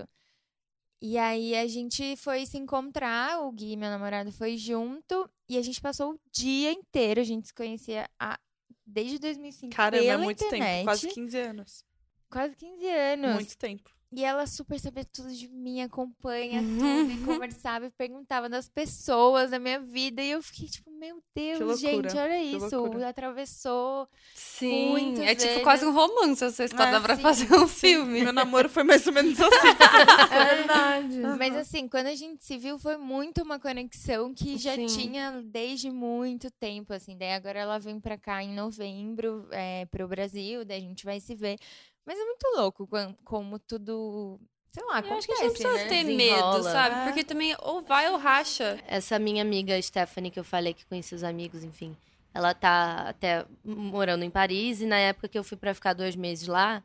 E 1.01 1.17
aí 1.17 1.55
a 1.55 1.65
gente 1.67 2.15
foi 2.17 2.45
se 2.45 2.57
encontrar, 2.57 3.41
o 3.41 3.51
Gui, 3.51 3.75
meu 3.75 3.89
namorado, 3.89 4.31
foi 4.31 4.55
junto 4.55 5.27
e 5.49 5.57
a 5.57 5.61
gente 5.61 5.81
passou 5.81 6.13
o 6.13 6.19
dia 6.31 6.71
inteiro, 6.71 7.19
a 7.19 7.23
gente 7.23 7.47
se 7.47 7.53
conhecia 7.53 8.07
há- 8.19 8.39
desde 8.85 9.17
2005 9.17 9.75
Caramba, 9.75 10.03
é 10.03 10.07
pela 10.07 10.23
muito 10.23 10.43
internet, 10.43 10.71
tempo. 10.77 10.85
Quase 10.85 11.07
15 11.09 11.37
anos. 11.37 11.85
quase 12.29 12.55
15 12.55 12.87
anos. 12.87 13.33
Muito 13.33 13.57
tempo. 13.57 13.89
E 14.13 14.25
ela 14.25 14.45
super 14.45 14.77
sabia 14.77 15.05
tudo 15.05 15.33
de 15.33 15.47
mim, 15.47 15.81
acompanha 15.81 16.61
Uhum. 16.61 16.77
tudo, 16.77 17.11
e 17.11 17.17
conversava 17.39 17.85
e 17.85 17.89
perguntava 17.91 18.49
das 18.49 18.67
pessoas 18.67 19.51
da 19.51 19.59
minha 19.59 19.79
vida. 19.79 20.21
E 20.21 20.31
eu 20.31 20.41
fiquei 20.43 20.67
tipo, 20.67 20.91
meu 20.91 21.23
Deus, 21.33 21.59
loucura, 21.59 22.09
gente, 22.09 22.17
olha 22.17 22.43
isso. 22.43 22.77
loucura. 22.81 23.07
Atravessou. 23.09 24.07
Sim. 24.33 25.15
É 25.23 25.33
tipo 25.33 25.61
quase 25.63 25.85
um 25.85 25.93
romance 25.93 26.43
essa 26.43 26.63
história. 26.65 26.89
Ah, 26.89 26.99
Dá 26.99 27.01
pra 27.01 27.15
sim, 27.15 27.21
fazer 27.21 27.53
um 27.53 27.67
filme. 27.67 28.21
Meu 28.21 28.33
namoro 28.33 28.67
foi 28.69 28.83
mais 28.83 29.05
ou 29.07 29.13
menos 29.13 29.39
assim. 29.39 29.51
É 30.31 30.55
verdade. 30.55 31.17
Mas 31.37 31.55
assim, 31.55 31.87
quando 31.87 32.07
a 32.07 32.15
gente 32.15 32.43
se 32.43 32.57
viu, 32.57 32.77
foi 32.77 32.97
muito 32.97 33.41
uma 33.41 33.59
conexão 33.59 34.33
que 34.33 34.57
já 34.57 34.75
Sim. 34.75 34.85
tinha 34.87 35.41
desde 35.43 35.89
muito 35.89 36.49
tempo, 36.51 36.93
assim. 36.93 37.17
Daí 37.17 37.33
agora 37.33 37.59
ela 37.59 37.79
vem 37.79 37.99
pra 37.99 38.17
cá 38.17 38.43
em 38.43 38.53
novembro, 38.53 39.47
é, 39.51 39.85
pro 39.85 40.07
Brasil, 40.07 40.63
daí 40.65 40.77
a 40.77 40.81
gente 40.81 41.05
vai 41.05 41.19
se 41.19 41.33
ver. 41.35 41.57
Mas 42.05 42.17
é 42.17 42.25
muito 42.25 42.47
louco 42.55 42.89
como 43.23 43.59
tudo, 43.59 44.39
sei 44.71 44.83
lá, 44.85 44.99
Eu 45.01 45.13
acho 45.13 45.27
que 45.27 45.33
a 45.33 45.37
gente 45.37 45.51
precisa 45.51 45.73
né? 45.73 45.87
ter 45.87 46.03
Desenrola. 46.03 46.53
medo, 46.57 46.63
sabe? 46.63 46.95
É. 46.95 47.03
Porque 47.05 47.23
também 47.23 47.55
ou 47.61 47.81
vai 47.81 48.09
ou 48.09 48.17
racha. 48.17 48.79
Essa 48.87 49.19
minha 49.19 49.41
amiga 49.41 49.79
Stephanie, 49.81 50.31
que 50.31 50.39
eu 50.39 50.43
falei 50.43 50.73
que 50.73 50.85
conhecia 50.85 51.15
os 51.15 51.23
amigos, 51.23 51.63
enfim. 51.63 51.95
Ela 52.33 52.53
tá 52.53 53.09
até 53.09 53.45
morando 53.63 54.23
em 54.23 54.29
Paris 54.29 54.81
e 54.81 54.85
na 54.85 54.97
época 54.97 55.27
que 55.27 55.37
eu 55.37 55.43
fui 55.43 55.57
pra 55.57 55.73
ficar 55.73 55.93
dois 55.93 56.15
meses 56.15 56.47
lá, 56.47 56.83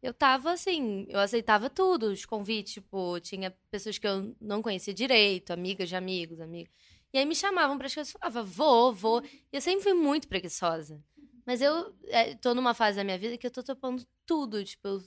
eu 0.00 0.12
tava 0.14 0.52
assim, 0.52 1.06
eu 1.08 1.18
aceitava 1.18 1.68
tudo, 1.68 2.06
os 2.06 2.24
convites, 2.24 2.74
tipo, 2.74 3.18
tinha 3.20 3.50
pessoas 3.70 3.98
que 3.98 4.06
eu 4.06 4.34
não 4.40 4.62
conhecia 4.62 4.94
direito, 4.94 5.52
amigas 5.52 5.88
de 5.88 5.96
amigos, 5.96 6.40
amigos. 6.40 6.72
E 7.12 7.18
aí 7.18 7.24
me 7.24 7.34
chamavam 7.34 7.78
para 7.78 7.86
as 7.86 7.94
coisas, 7.94 8.12
eu 8.12 8.20
falava, 8.20 8.42
vou, 8.42 8.92
vou. 8.92 9.22
E 9.22 9.56
eu 9.56 9.60
sempre 9.60 9.82
fui 9.82 9.94
muito 9.94 10.28
preguiçosa. 10.28 11.00
Mas 11.46 11.60
eu 11.60 11.94
é, 12.08 12.34
tô 12.36 12.54
numa 12.54 12.74
fase 12.74 12.96
da 12.96 13.04
minha 13.04 13.18
vida 13.18 13.36
que 13.38 13.46
eu 13.46 13.50
tô 13.50 13.62
topando 13.62 14.06
tudo, 14.26 14.64
tipo, 14.64 14.86
eu 14.88 15.02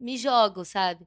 me 0.00 0.16
jogo, 0.16 0.64
sabe? 0.64 1.06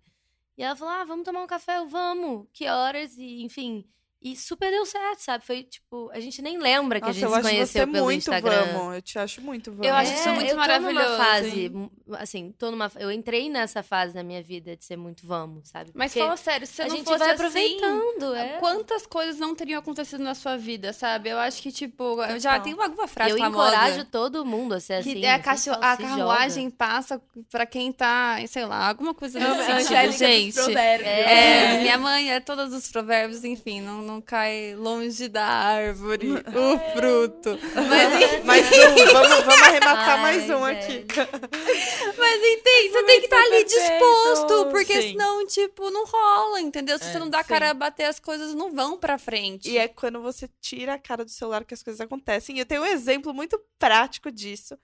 E 0.57 0.63
ela 0.63 0.75
falou, 0.75 0.93
ah, 0.93 1.05
vamos 1.05 1.25
tomar 1.25 1.43
um 1.43 1.47
café, 1.47 1.77
eu 1.77 1.87
vamos, 1.89 2.47
que 2.53 2.67
horas, 2.69 3.17
e 3.17 3.43
enfim. 3.43 3.89
E 4.27 4.35
super 4.35 4.71
deu 4.71 4.83
certo, 4.87 5.19
sabe? 5.19 5.45
Foi 5.45 5.61
tipo, 5.61 6.09
a 6.11 6.19
gente 6.19 6.41
nem 6.41 6.57
lembra 6.57 6.99
que 6.99 7.05
Nossa, 7.05 7.19
a 7.19 7.21
gente 7.21 7.23
eu 7.25 7.29
eu 7.29 7.35
se 7.35 7.41
conheceu 7.43 7.85
você 7.85 7.91
pelo 7.91 8.03
muito 8.05 8.17
Instagram. 8.17 8.65
vamos. 8.73 8.95
Eu 8.95 9.01
te 9.03 9.19
acho 9.19 9.39
muito 9.41 9.71
vamos. 9.71 9.85
Eu 9.87 9.93
acho 9.93 10.13
isso 10.15 10.29
muito 10.29 10.45
eu 10.47 10.49
tô 10.49 10.55
maravilhoso, 10.55 11.05
numa 11.09 11.17
fase, 11.17 11.71
assim, 12.17 12.51
tô 12.57 12.71
numa, 12.71 12.91
eu 12.97 13.11
entrei 13.11 13.49
nessa 13.51 13.83
fase 13.83 14.15
na 14.15 14.23
minha 14.23 14.41
vida 14.41 14.75
de 14.75 14.83
ser 14.83 14.97
muito 14.97 15.27
vamos, 15.27 15.69
sabe? 15.69 15.91
Mas 15.93 16.11
Porque 16.11 16.25
fala 16.25 16.37
sério, 16.37 16.65
se 16.65 16.73
você 16.73 16.81
a 16.81 16.87
não 16.87 16.95
gente 16.95 17.05
fosse 17.05 17.19
vai 17.19 17.27
assim, 17.29 17.35
aproveitando, 17.35 18.33
é. 18.35 18.57
Quantas 18.57 19.05
coisas 19.05 19.37
não 19.37 19.53
teriam 19.53 19.79
acontecido 19.79 20.23
na 20.23 20.33
sua 20.33 20.57
vida, 20.57 20.91
sabe? 20.91 21.29
Eu 21.29 21.37
acho 21.37 21.61
que, 21.61 21.71
tipo, 21.71 22.17
já 22.39 22.57
Total. 22.57 22.61
tem 22.61 22.73
alguma 22.81 23.07
frase 23.07 23.29
eu 23.29 23.37
famosa. 23.37 23.67
encorajo 23.69 24.05
todo 24.05 24.43
mundo 24.43 24.73
a 24.73 24.79
ser 24.79 24.93
assim. 24.93 25.13
que 25.19 25.23
é 25.25 25.33
a, 25.33 25.37
você 25.37 25.43
cacho- 25.43 25.71
a 25.79 25.95
carruagem 25.97 26.69
passa 26.71 27.21
pra 27.51 27.67
quem 27.67 27.91
tá, 27.91 28.37
sei 28.47 28.65
lá, 28.65 28.87
alguma 28.89 29.13
coisa 29.13 29.37
Amo- 29.37 29.55
desse 29.55 29.65
sentido, 29.67 29.81
Angélica 29.85 30.07
dos 30.07 30.17
gente. 30.17 30.53
Provérbios. 30.55 31.07
É, 31.09 31.79
minha 31.81 31.97
mãe 31.99 32.31
é 32.31 32.39
todos 32.39 32.73
os 32.73 32.91
provérbios, 32.91 33.43
enfim, 33.43 33.81
não, 33.81 34.01
não 34.01 34.14
cai 34.21 34.75
longe 34.75 35.27
da 35.27 35.45
árvore 35.45 36.31
o 36.33 36.79
fruto. 36.93 37.57
Mas, 37.87 38.43
Mais 38.43 38.65
um, 38.71 39.11
vamos, 39.13 39.43
vamos 39.45 39.61
arrematar 39.63 40.09
Ai, 40.09 40.21
mais 40.21 40.43
um 40.49 40.59
velho. 40.63 40.77
aqui. 40.79 41.05
mas 42.17 42.43
entende, 42.43 42.89
você 42.91 43.03
tem 43.03 43.19
que 43.19 43.25
estar 43.25 43.37
ali 43.41 43.65
perfeito. 43.65 43.69
disposto, 43.69 44.65
porque 44.71 45.01
Sim. 45.01 45.09
senão, 45.11 45.45
tipo, 45.47 45.89
não 45.89 46.05
rola, 46.05 46.61
entendeu? 46.61 46.97
Se 46.97 47.05
É, 47.05 47.11
você 47.11 47.19
não 47.19 47.29
dá 47.29 47.39
a 47.39 47.43
sim. 47.43 47.49
cara 47.49 47.69
a 47.71 47.73
bater, 47.73 48.05
as 48.05 48.19
coisas 48.19 48.53
não 48.53 48.73
vão 48.73 48.97
pra 48.97 49.17
frente. 49.17 49.69
E 49.69 49.77
é 49.77 49.87
quando 49.87 50.21
você 50.21 50.49
tira 50.61 50.93
a 50.93 50.99
cara 50.99 51.23
do 51.25 51.31
celular 51.31 51.63
que 51.65 51.73
as 51.73 51.83
coisas 51.83 52.01
acontecem. 52.01 52.55
E 52.55 52.59
eu 52.59 52.65
tenho 52.65 52.81
um 52.81 52.85
exemplo 52.85 53.33
muito 53.33 53.59
prático 53.79 54.31
disso. 54.31 54.77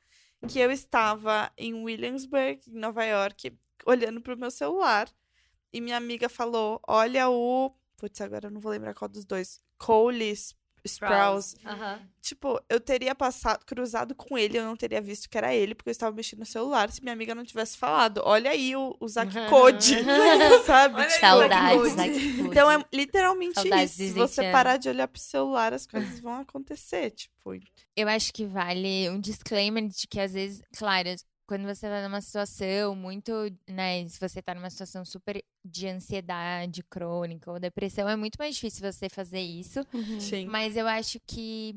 Que 0.48 0.58
eu 0.60 0.72
estava 0.72 1.52
em 1.56 1.74
Williamsburg, 1.84 2.60
em 2.68 2.80
Nova 2.80 3.06
York, 3.06 3.54
olhando 3.86 4.20
pro 4.22 4.36
meu 4.36 4.50
celular. 4.50 5.08
E 5.72 5.80
minha 5.80 5.96
amiga 5.98 6.28
falou: 6.28 6.82
Olha 6.88 7.30
o. 7.30 7.72
Putz, 8.02 8.20
agora 8.20 8.48
eu 8.48 8.52
não 8.52 8.60
vou 8.60 8.72
lembrar 8.72 8.96
qual 8.96 9.08
dos 9.08 9.24
dois. 9.24 9.60
Cole. 9.78 10.36
Sprouse. 10.84 11.56
Tipo, 12.20 12.60
eu 12.68 12.80
teria 12.80 13.14
passado, 13.14 13.64
cruzado 13.64 14.16
com 14.16 14.36
ele, 14.36 14.58
eu 14.58 14.66
não 14.66 14.76
teria 14.76 15.00
visto 15.00 15.30
que 15.30 15.38
era 15.38 15.54
ele, 15.54 15.76
porque 15.76 15.90
eu 15.90 15.92
estava 15.92 16.16
mexendo 16.16 16.40
no 16.40 16.46
celular, 16.48 16.90
se 16.90 17.04
minha 17.04 17.14
amiga 17.14 17.36
não 17.36 17.44
tivesse 17.44 17.78
falado. 17.78 18.20
Olha 18.24 18.50
aí 18.50 18.76
o, 18.76 18.98
o 19.00 19.08
Zack 19.08 19.32
Code, 19.48 19.98
sabe? 20.66 20.96
Olha 20.96 21.08
Tipo, 21.08 21.20
Saudades, 21.20 21.94
Zack 21.94 22.14
Zack 22.14 22.42
Então 22.42 22.72
é 22.72 22.84
literalmente 22.92 23.54
Saudades 23.54 24.00
isso. 24.00 24.14
Se 24.14 24.20
você 24.20 24.42
20 24.42 24.46
anos. 24.48 24.52
parar 24.52 24.78
de 24.78 24.90
olhar 24.90 25.08
pro 25.08 25.22
celular, 25.22 25.72
as 25.72 25.86
coisas 25.86 26.20
vão 26.20 26.34
acontecer, 26.34 27.12
tipo. 27.12 27.54
Eu 27.96 28.08
acho 28.08 28.34
que 28.34 28.48
vale 28.48 29.08
um 29.12 29.20
disclaimer 29.20 29.88
de 29.88 30.08
que 30.08 30.20
às 30.20 30.34
vezes, 30.34 30.64
claro, 30.76 31.10
quando 31.52 31.66
você 31.66 31.90
tá 31.90 32.02
numa 32.08 32.22
situação 32.22 32.96
muito, 32.96 33.34
né, 33.68 34.08
se 34.08 34.18
você 34.18 34.42
tá 34.42 34.56
numa 34.56 34.70
situação 34.70 35.04
super 35.04 35.44
de 35.66 35.86
ansiedade 35.86 36.82
crônica 36.82 37.52
ou 37.52 37.60
depressão, 37.60 38.08
é 38.08 38.16
muito 38.16 38.38
mais 38.40 38.56
difícil 38.56 38.90
você 38.90 39.10
fazer 39.10 39.42
isso. 39.42 39.86
Sim. 40.18 40.46
Mas 40.46 40.78
eu 40.78 40.88
acho 40.88 41.20
que 41.28 41.76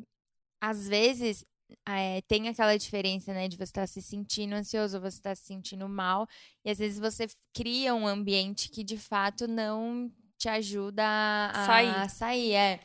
às 0.60 0.86
vezes 0.86 1.44
é, 1.88 2.22
tem 2.28 2.46
aquela 2.46 2.76
diferença, 2.76 3.34
né, 3.34 3.48
de 3.48 3.56
você 3.56 3.64
estar 3.64 3.88
se 3.88 4.00
sentindo 4.00 4.54
ansioso 4.54 5.00
você 5.00 5.16
estar 5.16 5.34
se 5.36 5.42
sentindo 5.42 5.88
mal, 5.88 6.28
e 6.64 6.70
às 6.70 6.78
vezes 6.78 7.00
você 7.00 7.26
cria 7.52 7.96
um 7.96 8.06
ambiente 8.06 8.68
que 8.68 8.84
de 8.84 8.96
fato 8.96 9.48
não 9.48 10.08
te 10.38 10.48
ajuda 10.48 11.02
a 11.52 11.66
Sair. 11.66 11.88
a 11.88 12.08
sair. 12.08 12.52
É 12.52 12.80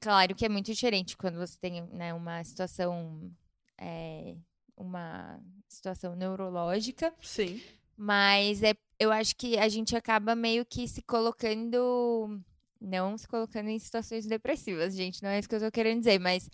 claro 0.00 0.36
que 0.36 0.46
é 0.46 0.48
muito 0.48 0.66
diferente 0.66 1.16
quando 1.16 1.36
você 1.36 1.58
tem, 1.58 1.82
né, 1.88 2.14
uma 2.14 2.44
situação, 2.44 3.28
é, 3.76 4.36
uma 4.78 5.40
situação 5.68 6.14
neurológica. 6.14 7.12
Sim. 7.20 7.60
Mas 7.96 8.62
é, 8.62 8.74
eu 8.98 9.10
acho 9.10 9.34
que 9.36 9.58
a 9.58 9.68
gente 9.68 9.96
acaba 9.96 10.34
meio 10.34 10.64
que 10.64 10.86
se 10.86 11.02
colocando. 11.02 12.40
Não 12.80 13.18
se 13.18 13.26
colocando 13.26 13.68
em 13.68 13.78
situações 13.78 14.24
depressivas, 14.24 14.94
gente. 14.94 15.22
Não 15.22 15.30
é 15.30 15.38
isso 15.38 15.48
que 15.48 15.54
eu 15.56 15.60
tô 15.60 15.70
querendo 15.70 15.98
dizer, 15.98 16.20
mas 16.20 16.48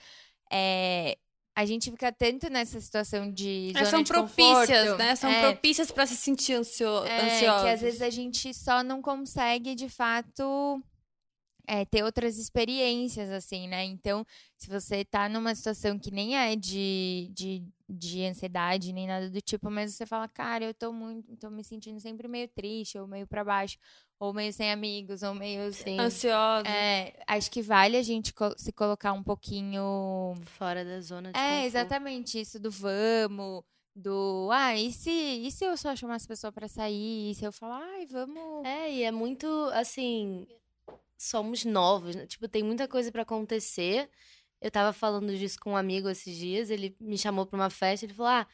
é, 0.51 1.19
a 1.55 1.65
gente 1.67 1.91
fica 1.91 2.11
tanto 2.11 2.51
nessa 2.51 2.81
situação 2.81 3.31
de. 3.31 3.73
É, 3.75 3.79
Zona 3.79 3.91
são 3.91 4.03
de 4.03 4.11
propícias, 4.11 4.69
conforto, 4.69 4.99
né? 4.99 5.17
São 5.17 5.31
é, 5.31 5.41
propícias 5.43 5.91
pra 5.91 6.07
se 6.07 6.17
sentir 6.17 6.55
ansio... 6.55 7.05
é, 7.05 7.39
que 7.39 7.69
às 7.69 7.81
vezes 7.81 8.03
a 8.03 8.11
gente 8.11 8.53
só 8.55 8.83
não 8.83 9.03
consegue, 9.03 9.75
de 9.75 9.89
fato, 9.89 10.83
é, 11.67 11.85
ter 11.85 12.03
outras 12.05 12.39
experiências, 12.39 13.31
assim, 13.31 13.67
né? 13.69 13.85
Então, 13.85 14.25
se 14.57 14.69
você 14.69 15.05
tá 15.05 15.29
numa 15.29 15.55
situação 15.55 15.99
que 15.99 16.11
nem 16.11 16.37
é 16.37 16.55
de, 16.55 17.31
de, 17.33 17.65
de 17.89 18.25
ansiedade, 18.25 18.93
nem 18.93 19.07
nada 19.07 19.31
do 19.31 19.41
tipo, 19.41 19.71
mas 19.71 19.95
você 19.95 20.05
fala, 20.07 20.29
cara, 20.29 20.65
eu 20.65 20.75
tô 20.75 20.93
muito, 20.93 21.37
tô 21.37 21.51
me 21.51 21.65
sentindo 21.65 21.99
sempre 22.01 22.29
meio 22.29 22.49
triste, 22.49 22.99
ou 22.99 23.07
meio 23.07 23.27
pra 23.27 23.45
baixo, 23.45 23.79
ou 24.19 24.33
meio 24.33 24.53
sem 24.53 24.71
amigos, 24.71 25.23
ou 25.23 25.35
meio. 25.35 25.73
Sim. 25.73 25.99
Ansioso. 25.99 26.67
É, 26.67 27.15
acho 27.27 27.51
que 27.51 27.63
vale 27.63 27.97
a 27.97 28.03
gente 28.03 28.33
se 28.57 28.73
colocar 28.73 29.13
um 29.13 29.23
pouquinho. 29.23 30.35
Fora 30.59 30.85
da 30.85 31.01
zona 31.01 31.33
de 31.33 31.39
É, 31.39 31.49
conforto. 31.57 31.67
exatamente 31.67 32.41
isso 32.41 32.61
do 32.61 32.71
vamos, 32.71 33.63
do 33.97 34.49
ah, 34.53 34.77
e 34.77 34.93
se, 34.93 35.11
e 35.11 35.51
se 35.51 35.65
eu 35.65 35.77
só 35.77 35.95
chamar 35.97 36.17
as 36.17 36.27
pessoas 36.27 36.53
pra 36.53 36.69
sair? 36.69 37.31
E 37.31 37.35
se 37.35 37.45
eu 37.45 37.53
falar, 37.53 37.81
ai, 37.83 38.07
vamos. 38.07 38.65
É, 38.65 38.91
e 38.93 39.03
é 39.03 39.11
muito 39.11 39.47
assim, 39.73 40.47
somos 41.25 41.65
novos, 41.65 42.15
né? 42.15 42.27
Tipo, 42.27 42.49
tem 42.49 42.63
muita 42.63 42.87
coisa 42.89 43.11
pra 43.11 43.23
acontecer. 43.23 44.09
Eu 44.61 44.71
tava 44.71 44.93
falando 44.93 45.37
disso 45.37 45.59
com 45.61 45.73
um 45.73 45.77
amigo 45.77 46.09
esses 46.09 46.37
dias, 46.37 46.71
ele 46.71 46.97
me 47.01 47.19
chamou 47.19 47.47
pra 47.47 47.57
uma 47.57 47.71
festa, 47.71 48.07
ele 48.07 48.15
falou: 48.15 48.31
"Ah, 48.33 48.47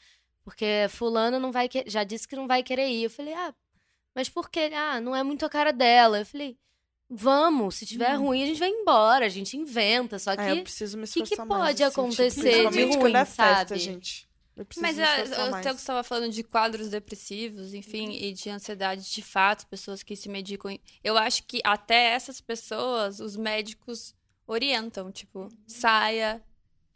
porque 0.42 0.86
fulano 0.88 1.38
não 1.38 1.52
vai 1.52 1.68
que... 1.68 1.84
já 1.86 2.04
disse 2.04 2.26
que 2.26 2.36
não 2.36 2.46
vai 2.46 2.62
querer 2.62 2.88
ir". 2.88 3.04
Eu 3.04 3.10
falei: 3.10 3.34
"Ah, 3.34 3.54
mas 4.14 4.28
por 4.28 4.50
quê? 4.50 4.70
Ah, 4.74 5.00
não 5.00 5.14
é 5.14 5.22
muito 5.22 5.44
a 5.44 5.48
cara 5.50 5.72
dela". 5.72 6.20
Eu 6.20 6.26
falei: 6.26 6.58
"Vamos, 7.08 7.76
se 7.76 7.86
tiver 7.86 8.14
ruim, 8.14 8.42
a 8.42 8.46
gente 8.46 8.58
vai 8.60 8.70
embora, 8.70 9.26
a 9.26 9.28
gente 9.28 9.56
inventa, 9.56 10.18
só 10.18 10.34
que 10.34 10.42
Ah, 10.42 10.54
eu 10.54 10.62
preciso 10.62 10.96
me 10.96 11.06
que 11.06 11.12
que 11.14 11.20
esforçar 11.22 11.46
mais, 11.46 11.60
pode 11.60 11.82
assim, 11.82 11.92
tipo, 11.92 12.00
acontecer 12.02 12.40
de 12.40 12.40
principalmente 12.40 12.96
ruim, 12.98 13.14
é 13.14 13.24
festa, 13.24 13.68
sabe? 13.68 13.78
gente. 13.78 14.30
Eu 14.61 14.66
Mas. 15.50 15.62
Theo 15.62 15.74
estava 15.74 16.02
falando 16.02 16.32
de 16.32 16.42
quadros 16.42 16.88
depressivos, 16.88 17.74
enfim, 17.74 18.12
e 18.12 18.32
de 18.32 18.50
ansiedade 18.50 19.11
de 19.11 19.22
fato, 19.22 19.66
pessoas 19.66 20.02
que 20.02 20.14
se 20.14 20.28
medicam. 20.28 20.78
Eu 21.02 21.16
acho 21.16 21.44
que 21.44 21.61
até 21.64 22.12
essas 22.12 22.40
pessoas, 22.40 23.20
os 23.20 23.36
médicos 23.36 24.14
orientam, 24.46 25.11
tipo, 25.12 25.48
saia, 25.66 26.42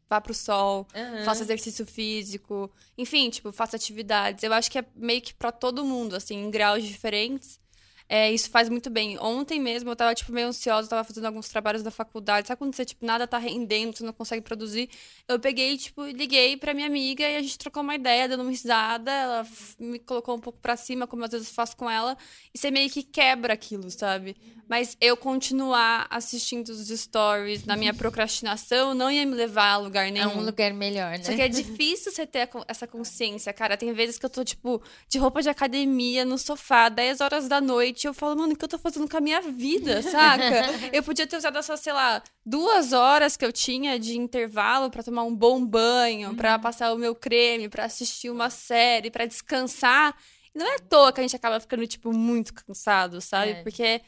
vá 0.08 0.20
pro 0.20 0.34
sol, 0.34 0.86
faça 1.24 1.42
exercício 1.42 1.86
físico, 1.86 2.70
enfim, 2.98 3.30
tipo, 3.30 3.52
faça 3.52 3.76
atividades. 3.76 4.44
Eu 4.44 4.52
acho 4.52 4.70
que 4.70 4.78
é 4.78 4.84
meio 4.94 5.22
que 5.22 5.34
pra 5.34 5.50
todo 5.52 5.84
mundo, 5.84 6.14
assim, 6.16 6.36
em 6.36 6.50
graus 6.50 6.84
diferentes. 6.84 7.60
É, 8.08 8.30
isso 8.30 8.50
faz 8.50 8.68
muito 8.68 8.90
bem. 8.90 9.18
Ontem 9.18 9.58
mesmo 9.58 9.90
eu 9.90 9.96
tava, 9.96 10.14
tipo, 10.14 10.30
meio 10.30 10.48
ansiosa, 10.48 10.88
tava 10.88 11.02
fazendo 11.04 11.24
alguns 11.24 11.48
trabalhos 11.48 11.82
da 11.82 11.90
faculdade. 11.90 12.46
Sabe 12.48 12.58
quando 12.58 12.74
você, 12.74 12.84
tipo, 12.84 13.04
nada 13.04 13.26
tá 13.26 13.38
rendendo, 13.38 13.96
você 13.96 14.04
não 14.04 14.12
consegue 14.12 14.42
produzir? 14.42 14.90
Eu 15.26 15.40
peguei, 15.40 15.76
tipo, 15.78 16.04
liguei 16.04 16.56
pra 16.56 16.74
minha 16.74 16.86
amiga 16.86 17.26
e 17.28 17.36
a 17.36 17.42
gente 17.42 17.56
trocou 17.58 17.82
uma 17.82 17.94
ideia, 17.94 18.28
dando 18.28 18.42
uma 18.42 18.50
risada. 18.50 19.10
Ela 19.10 19.46
me 19.78 19.98
colocou 19.98 20.36
um 20.36 20.40
pouco 20.40 20.58
pra 20.60 20.76
cima, 20.76 21.06
como 21.06 21.24
às 21.24 21.30
vezes 21.30 21.48
eu 21.48 21.54
faço 21.54 21.76
com 21.76 21.90
ela. 21.90 22.16
E 22.54 22.58
você 22.58 22.70
meio 22.70 22.90
que 22.90 23.02
quebra 23.02 23.54
aquilo, 23.54 23.90
sabe? 23.90 24.36
Mas 24.68 24.96
eu 25.00 25.16
continuar 25.16 26.06
assistindo 26.10 26.68
os 26.68 26.88
stories 26.88 27.64
na 27.64 27.76
minha 27.76 27.92
procrastinação 27.92 28.94
não 28.94 29.10
ia 29.10 29.24
me 29.26 29.34
levar 29.34 29.72
a 29.72 29.76
lugar 29.78 30.08
É 30.08 30.10
nenhum. 30.10 30.38
um 30.38 30.44
lugar 30.44 30.72
melhor, 30.72 31.10
né? 31.18 31.22
Só 31.22 31.34
que 31.34 31.42
é 31.42 31.48
difícil 31.48 32.12
você 32.12 32.26
ter 32.26 32.48
essa 32.68 32.86
consciência, 32.86 33.52
cara. 33.52 33.76
Tem 33.76 33.92
vezes 33.92 34.18
que 34.18 34.24
eu 34.26 34.30
tô, 34.30 34.44
tipo, 34.44 34.82
de 35.08 35.18
roupa 35.18 35.42
de 35.42 35.48
academia, 35.48 36.24
no 36.24 36.38
sofá, 36.38 36.88
10 36.88 37.20
horas 37.20 37.48
da 37.48 37.60
noite. 37.60 37.93
E 38.02 38.06
eu 38.06 38.14
falo, 38.14 38.36
mano, 38.36 38.54
o 38.54 38.56
que 38.56 38.64
eu 38.64 38.68
tô 38.68 38.78
fazendo 38.78 39.08
com 39.08 39.16
a 39.16 39.20
minha 39.20 39.40
vida, 39.40 40.02
saca? 40.02 40.64
eu 40.92 41.02
podia 41.02 41.26
ter 41.26 41.36
usado 41.36 41.58
essas, 41.58 41.80
sei 41.80 41.92
lá, 41.92 42.22
duas 42.44 42.92
horas 42.92 43.36
que 43.36 43.44
eu 43.44 43.52
tinha 43.52 43.98
de 43.98 44.18
intervalo 44.18 44.90
pra 44.90 45.02
tomar 45.02 45.22
um 45.22 45.34
bom 45.34 45.64
banho, 45.64 46.34
pra 46.34 46.58
passar 46.58 46.92
o 46.92 46.98
meu 46.98 47.14
creme, 47.14 47.68
pra 47.68 47.84
assistir 47.84 48.30
uma 48.30 48.50
série, 48.50 49.10
pra 49.10 49.26
descansar. 49.26 50.16
E 50.54 50.58
não 50.58 50.66
é 50.66 50.76
à 50.76 50.78
toa 50.78 51.12
que 51.12 51.20
a 51.20 51.22
gente 51.22 51.36
acaba 51.36 51.60
ficando, 51.60 51.86
tipo, 51.86 52.12
muito 52.12 52.52
cansado, 52.54 53.20
sabe? 53.20 53.52
É. 53.52 53.62
Porque 53.62 54.00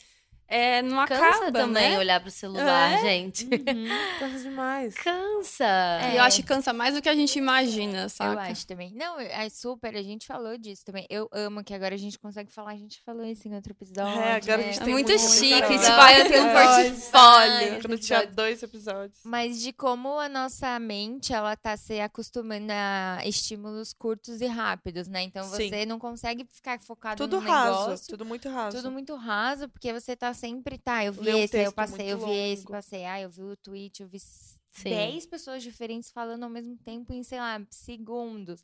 é, 0.48 0.82
não 0.82 1.04
cansa 1.06 1.26
acaba, 1.26 1.52
também 1.52 1.90
né? 1.90 1.98
olhar 1.98 2.20
pro 2.20 2.30
celular, 2.30 2.92
É? 2.92 3.00
gente. 3.02 3.46
Cansa 4.18 4.38
demais. 4.40 4.94
Cansa. 4.94 5.64
É. 5.64 6.18
Eu 6.18 6.22
acho 6.22 6.36
que 6.36 6.42
cansa 6.44 6.72
mais 6.72 6.94
do 6.94 7.02
que 7.02 7.08
a 7.08 7.14
gente 7.14 7.36
imagina, 7.38 8.02
Eu 8.02 8.08
saca? 8.08 8.40
acho 8.42 8.66
também. 8.66 8.92
Não, 8.94 9.18
é 9.20 9.48
super, 9.48 9.96
a 9.96 10.02
gente 10.02 10.26
falou 10.26 10.56
disso 10.56 10.84
também. 10.84 11.06
Eu 11.10 11.28
amo 11.32 11.62
que 11.64 11.74
agora 11.74 11.94
a 11.94 11.98
gente 11.98 12.18
consegue 12.18 12.52
falar, 12.52 12.72
a 12.72 12.76
gente 12.76 13.00
falou 13.04 13.24
isso 13.24 13.46
em 13.48 13.54
outro 13.54 13.72
episódio. 13.72 14.20
É, 14.20 14.36
agora 14.36 14.54
a 14.54 14.56
né? 14.58 14.64
gente 14.72 14.80
É 14.80 14.84
tem 14.84 14.92
muito 14.92 15.08
muito 15.10 15.22
chique, 15.22 15.52
episódio. 15.52 15.80
tipo, 15.80 16.00
ah, 16.00 16.12
eu 16.18 16.28
tenho 16.28 16.44
um 16.44 16.56
Ai, 16.56 16.90
portfólio. 16.90 17.82
Quando 17.82 17.98
tinha 17.98 18.26
dois 18.26 18.62
episódios. 18.62 19.20
Mas 19.24 19.60
de 19.60 19.72
como 19.72 20.18
a 20.18 20.28
nossa 20.28 20.78
mente, 20.78 21.32
ela 21.32 21.56
tá 21.56 21.76
se 21.76 22.00
acostumando 22.00 22.72
a 22.72 23.18
estímulos 23.24 23.92
curtos 23.92 24.40
e 24.40 24.46
rápidos, 24.46 25.08
né? 25.08 25.22
Então 25.22 25.44
Sim. 25.44 25.68
você 25.68 25.86
não 25.86 25.98
consegue 25.98 26.46
ficar 26.50 26.78
focado 26.80 27.16
Tudo 27.22 27.40
no 27.40 27.46
raso, 27.48 27.80
negócio. 27.80 28.06
tudo 28.08 28.24
muito 28.24 28.48
raso. 28.48 28.76
Tudo 28.76 28.90
muito 28.90 29.14
raso, 29.16 29.68
porque 29.68 29.92
você 29.92 30.14
tá 30.16 30.32
sempre, 30.36 30.78
tá, 30.78 31.04
eu 31.04 31.12
vi 31.12 31.20
Lê 31.24 31.34
um 31.34 31.38
esse, 31.38 31.56
aí 31.56 31.64
eu 31.64 31.72
passei, 31.72 32.12
eu 32.12 32.18
vi 32.18 32.30
esse, 32.32 32.62
longo. 32.62 32.72
passei, 32.72 33.04
ah, 33.04 33.20
eu 33.20 33.30
vi 33.30 33.42
o 33.42 33.56
tweet, 33.56 34.02
eu 34.02 34.08
vi 34.08 34.18
Sim. 34.20 34.90
10 34.90 35.26
pessoas 35.26 35.62
diferentes 35.62 36.10
falando 36.10 36.44
ao 36.44 36.50
mesmo 36.50 36.76
tempo 36.84 37.12
em, 37.12 37.22
sei 37.22 37.38
lá, 37.38 37.60
segundos. 37.70 38.62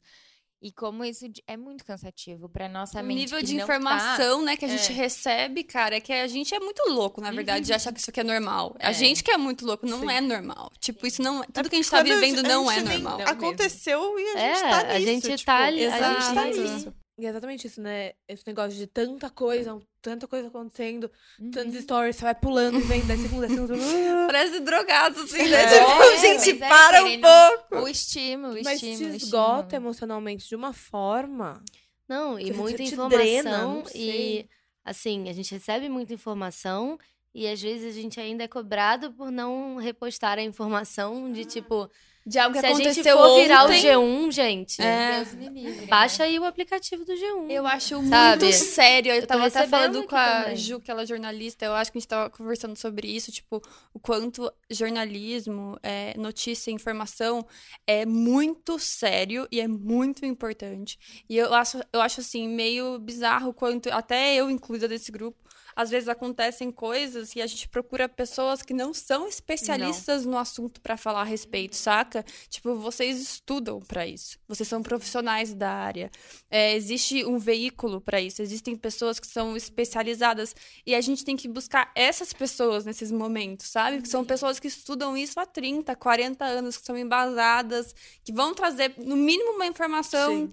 E 0.64 0.70
como 0.70 1.04
isso 1.04 1.26
é 1.48 1.56
muito 1.56 1.84
cansativo 1.84 2.48
pra 2.48 2.68
nossa 2.68 3.00
O 3.00 3.04
mente. 3.04 3.18
nível 3.18 3.38
que 3.40 3.46
de 3.46 3.52
não 3.54 3.58
tá- 3.58 3.64
informação, 3.64 4.42
né, 4.42 4.56
que 4.56 4.64
a 4.64 4.68
gente 4.68 4.92
É. 4.92 4.94
recebe, 4.94 5.64
cara, 5.64 5.96
é 5.96 6.00
que 6.00 6.12
a 6.12 6.28
gente 6.28 6.54
é 6.54 6.60
muito 6.60 6.80
louco, 6.88 7.20
na 7.20 7.32
verdade, 7.32 7.66
de 7.66 7.72
achar 7.72 7.92
que 7.92 7.98
isso 7.98 8.10
aqui 8.10 8.20
é 8.20 8.22
normal. 8.24 8.76
A 8.78 8.90
É. 8.90 8.94
gente 8.94 9.24
que 9.24 9.30
é 9.32 9.36
muito 9.36 9.66
louco, 9.66 9.84
não 9.86 10.02
Sim. 10.02 10.10
é 10.12 10.20
normal. 10.20 10.70
Tipo, 10.78 11.04
isso 11.04 11.20
não. 11.20 11.42
Tudo 11.52 11.68
que 11.68 11.74
a 11.74 11.78
gente 11.82 11.90
tá 11.90 11.98
Quando 11.98 12.14
vivendo 12.14 12.38
a 12.38 12.42
não 12.48 12.70
é 12.70 12.74
gente 12.76 12.88
normal. 12.92 13.20
Aconteceu 13.22 14.16
e 14.20 14.22
a 14.22 14.38
É, 14.38 14.54
gente 14.54 14.60
tá 14.62 14.78
a 14.78 14.98
nisso. 14.98 15.04
gente 15.06 15.22
tipo, 15.38 15.44
tá 15.46 15.56
ali- 15.64 15.84
A 15.86 16.20
gente 16.20 16.34
tá 16.34 16.44
nisso. 16.46 16.94
E 17.22 17.26
é 17.26 17.28
exatamente 17.28 17.66
isso, 17.68 17.80
né? 17.80 18.12
Esse 18.26 18.42
negócio 18.46 18.72
de 18.76 18.86
tanta 18.86 19.30
coisa, 19.30 19.78
tanta 20.00 20.26
coisa 20.26 20.48
acontecendo, 20.48 21.08
Uhum. 21.38 21.50
tantos 21.52 21.74
stories, 21.80 22.16
você 22.16 22.22
vai 22.24 22.34
pulando 22.34 22.78
e 22.78 22.82
vem 22.82 23.00
10 23.00 23.20
segundos, 23.20 23.48
10 23.48 23.52
segundos. 23.68 23.78
ah, 23.86 24.26
Parece 24.26 24.60
drogado, 24.60 25.20
assim, 25.20 25.38
É. 25.42 25.48
né? 25.48 25.62
É, 25.62 25.84
Tipo, 25.84 26.20
gente, 26.20 26.58
mas 26.58 26.62
é, 26.62 26.68
para 26.68 27.04
um 27.04 27.20
pouco. 27.20 27.84
O 27.84 27.88
estímulo, 27.88 28.54
o 28.54 28.64
Mas 28.64 28.74
estímulo. 28.82 28.98
te 28.98 29.04
o 29.04 29.16
esgota 29.16 29.58
estímulo. 29.66 29.76
emocionalmente 29.86 30.48
de 30.48 30.56
uma 30.56 30.72
forma. 30.72 31.62
Não, 32.08 32.38
e 32.40 32.52
muita 32.52 32.78
te 32.78 32.92
informação. 32.92 33.18
drena, 33.18 33.58
não 33.62 33.84
e, 33.94 34.48
assim, 34.84 35.28
a 35.28 35.32
gente 35.32 35.54
recebe 35.54 35.88
muita 35.88 36.12
informação 36.12 36.98
e 37.34 37.46
às 37.46 37.62
vezes 37.62 37.96
a 37.96 38.00
gente 38.00 38.18
ainda 38.20 38.42
é 38.44 38.48
cobrado 38.48 39.12
por 39.12 39.30
não 39.30 39.76
repostar 39.76 40.38
a 40.38 40.42
informação 40.42 41.32
de 41.32 41.44
tipo, 41.44 41.88
de 42.24 42.38
algo 42.38 42.54
que 42.54 42.60
Se 42.60 42.66
a 42.66 42.68
gente 42.74 42.82
aconteceu 42.82 43.18
for 43.18 43.36
virar 43.40 43.62
o 43.64 43.66
ontem. 43.66 43.82
G1, 43.82 44.30
gente, 44.32 44.80
É. 44.82 45.16
Deus 45.24 45.34
me 45.34 45.48
livre. 45.48 45.86
baixa 45.86 46.22
aí 46.24 46.38
o 46.38 46.44
aplicativo 46.44 47.04
do 47.04 47.12
G1. 47.12 47.50
Eu 47.50 47.66
acho 47.66 47.96
Sabe? 48.08 48.44
muito 48.44 48.56
sério. 48.56 49.12
Eu, 49.12 49.20
Eu 49.20 49.26
tava 49.26 49.46
até 49.46 49.66
falando 49.66 50.04
com 50.04 50.14
a 50.16 50.42
também. 50.42 50.56
Ju, 50.56 50.80
que 50.80 50.90
ela 50.90 51.02
é 51.02 51.06
jornalista, 51.06 51.64
eu 51.64 51.74
acho 51.74 51.90
que 51.90 51.98
a 51.98 52.00
gente 52.00 52.08
tava 52.08 52.30
conversando 52.30 52.76
sobre 52.76 53.08
isso, 53.08 53.32
tipo, 53.32 53.60
o 53.92 53.98
quanto 53.98 54.52
jornalismo, 54.70 55.76
é, 55.82 56.14
notícia, 56.16 56.70
informação 56.70 57.44
é 57.86 58.06
muito 58.06 58.78
sério 58.78 59.48
e 59.50 59.60
é 59.60 59.66
muito 59.66 60.24
importante. 60.24 60.98
E 61.28 61.36
eu 61.36 61.52
acho, 61.54 61.80
eu 61.92 62.00
acho 62.00 62.20
assim, 62.20 62.48
meio 62.48 62.98
bizarro 62.98 63.52
quanto, 63.52 63.90
até 63.90 64.34
eu 64.34 64.50
incluída 64.50 64.86
desse 64.86 65.10
grupo, 65.10 65.38
às 65.74 65.90
vezes 65.90 66.08
acontecem 66.08 66.70
coisas 66.70 67.34
e 67.34 67.42
a 67.42 67.46
gente 67.46 67.68
procura 67.68 68.08
pessoas 68.08 68.62
que 68.62 68.74
não 68.74 68.92
são 68.92 69.26
especialistas 69.26 70.24
no 70.26 70.38
assunto 70.38 70.80
pra 70.80 70.96
falar 70.96 71.22
a 71.22 71.24
respeito, 71.24 71.76
saca? 71.76 72.24
Tipo, 72.48 72.74
vocês 72.76 73.20
estudam 73.20 73.80
pra 73.80 74.06
isso. 74.06 74.38
Vocês 74.48 74.68
são 74.68 74.82
profissionais 74.82 75.54
da 75.54 75.70
área. 75.70 76.10
É, 76.50 76.74
existe 76.74 77.24
um 77.24 77.38
veículo 77.38 78.00
pra 78.00 78.20
isso. 78.20 78.42
Existem 78.42 78.76
pessoas 78.76 79.18
que 79.18 79.26
são 79.26 79.56
especializadas 79.56 80.54
e 80.86 80.94
a 80.94 81.00
gente 81.00 81.24
tem 81.24 81.36
que 81.36 81.48
buscar 81.48 81.90
essas 81.94 82.32
pessoas 82.32 82.84
nesses 82.84 83.10
momentos, 83.10 83.66
sabe? 83.66 84.02
Que 84.02 84.08
são 84.08 84.24
pessoas 84.24 84.58
que 84.58 84.68
estudam 84.68 85.16
isso 85.16 85.38
há 85.40 85.46
30, 85.46 85.94
40 85.96 86.44
anos, 86.44 86.76
que 86.76 86.84
são 86.84 86.96
embasadas, 86.96 87.94
que 88.24 88.32
vão 88.32 88.54
trazer 88.54 88.94
no 88.98 89.16
mínimo 89.16 89.52
uma 89.52 89.66
informação 89.66 90.52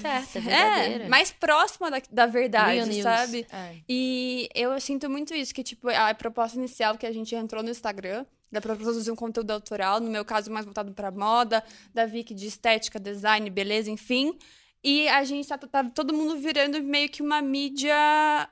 Certa, 0.00 0.38
é, 0.38 0.42
verdadeira. 0.42 1.08
mais 1.08 1.32
próxima 1.32 1.90
da, 1.90 2.02
da 2.10 2.26
verdade, 2.26 3.02
sabe? 3.02 3.46
É. 3.50 3.76
E 3.88 4.48
eu 4.54 4.78
sinto 4.80 5.08
muito 5.08 5.34
isso, 5.34 5.54
que, 5.54 5.62
tipo, 5.62 5.88
a 5.88 6.14
proposta 6.14 6.58
inicial 6.58 6.98
que 6.98 7.06
a 7.06 7.12
gente 7.12 7.34
entrou 7.34 7.62
no 7.62 7.70
Instagram, 7.70 8.26
dá 8.50 8.60
pra 8.60 8.76
produzir 8.76 9.10
um 9.10 9.16
conteúdo 9.16 9.50
autoral, 9.50 10.00
no 10.00 10.10
meu 10.10 10.24
caso, 10.24 10.50
mais 10.50 10.64
voltado 10.64 10.92
pra 10.92 11.10
moda, 11.10 11.64
da 11.92 12.06
Vicky 12.06 12.34
de 12.34 12.46
estética, 12.46 13.00
design, 13.00 13.48
beleza, 13.50 13.90
enfim. 13.90 14.38
E 14.82 15.08
a 15.08 15.24
gente 15.24 15.48
tá, 15.48 15.56
tá 15.56 15.82
todo 15.82 16.12
mundo 16.12 16.36
virando 16.36 16.82
meio 16.82 17.08
que 17.08 17.22
uma 17.22 17.40
mídia 17.40 17.96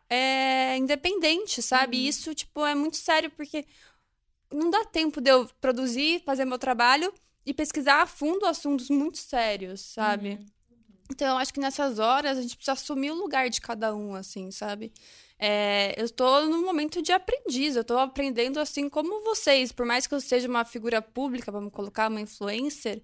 é, 0.09 0.79
independente, 0.79 1.61
sabe? 1.61 1.99
E 1.99 2.09
isso, 2.09 2.35
tipo, 2.35 2.65
é 2.65 2.75
muito 2.75 2.97
sério, 2.97 3.31
porque 3.31 3.67
não 4.51 4.71
dá 4.71 4.83
tempo 4.85 5.21
de 5.21 5.31
eu 5.31 5.47
produzir, 5.61 6.23
fazer 6.25 6.47
meu 6.47 6.59
trabalho 6.59 7.13
e 7.45 7.53
pesquisar 7.53 8.03
a 8.03 8.07
fundo 8.07 8.47
assuntos 8.47 8.89
muito 8.89 9.19
sérios, 9.19 9.81
sabe? 9.81 10.39
Então, 11.13 11.29
eu 11.29 11.37
acho 11.37 11.53
que 11.53 11.61
nessas 11.61 11.99
horas 11.99 12.39
a 12.39 12.43
gente 12.43 12.57
precisa 12.57 12.73
assumir 12.73 13.11
o 13.11 13.15
lugar 13.15 13.51
de 13.51 13.61
cada 13.61 13.95
um, 13.95 14.15
assim, 14.15 14.51
sabe? 14.51 14.91
É, 15.39 15.95
eu 16.01 16.07
estou 16.07 16.47
num 16.47 16.65
momento 16.65 17.03
de 17.03 17.13
aprendiz, 17.13 17.77
eu 17.77 17.83
estou 17.83 17.99
aprendendo 17.99 18.59
assim 18.59 18.89
como 18.89 19.23
vocês. 19.23 19.73
Por 19.73 19.85
mais 19.85 20.07
que 20.07 20.15
eu 20.15 20.21
seja 20.21 20.49
uma 20.49 20.65
figura 20.65 21.03
pública, 21.03 21.53
vamos 21.53 21.71
colocar 21.71 22.09
uma 22.11 22.21
influencer, 22.21 23.03